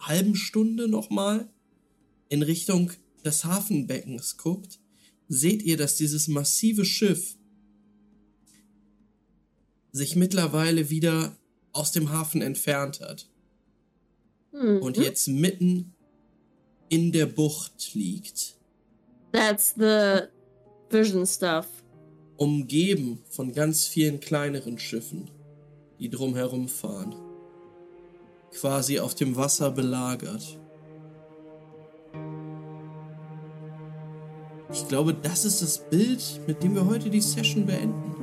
halben 0.00 0.34
Stunde 0.34 0.88
nochmal 0.88 1.46
in 2.30 2.42
Richtung 2.42 2.90
des 3.22 3.44
Hafenbeckens 3.44 4.38
guckt, 4.38 4.80
seht 5.28 5.62
ihr, 5.62 5.76
dass 5.76 5.96
dieses 5.96 6.26
massive 6.26 6.86
Schiff 6.86 7.36
sich 9.92 10.16
mittlerweile 10.16 10.88
wieder 10.88 11.36
aus 11.72 11.92
dem 11.92 12.08
Hafen 12.08 12.40
entfernt 12.40 13.00
hat 13.00 13.28
Hm. 14.54 14.80
und 14.82 14.96
jetzt 14.96 15.26
mitten 15.26 15.94
in 16.88 17.10
der 17.10 17.26
Bucht 17.26 17.94
liegt, 17.94 18.53
That's 19.34 19.74
the 19.76 20.28
vision 20.90 21.26
stuff. 21.26 21.66
umgeben 22.36 23.18
von 23.30 23.52
ganz 23.52 23.86
vielen 23.86 24.20
kleineren 24.20 24.78
Schiffen, 24.78 25.30
die 25.98 26.08
drumherum 26.08 26.68
fahren, 26.68 27.14
quasi 28.52 29.00
auf 29.00 29.14
dem 29.14 29.34
Wasser 29.36 29.70
belagert. 29.72 30.58
Ich 34.72 34.88
glaube, 34.88 35.14
das 35.14 35.44
ist 35.44 35.62
das 35.62 35.78
Bild, 35.78 36.40
mit 36.46 36.62
dem 36.62 36.74
wir 36.76 36.86
heute 36.86 37.10
die 37.10 37.20
Session 37.20 37.66
beenden. 37.66 38.14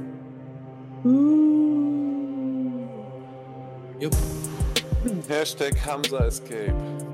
Jupp. 3.99 4.15
Hashtag 5.27 5.73
Hamza 5.85 6.25
Escape. 6.25 7.10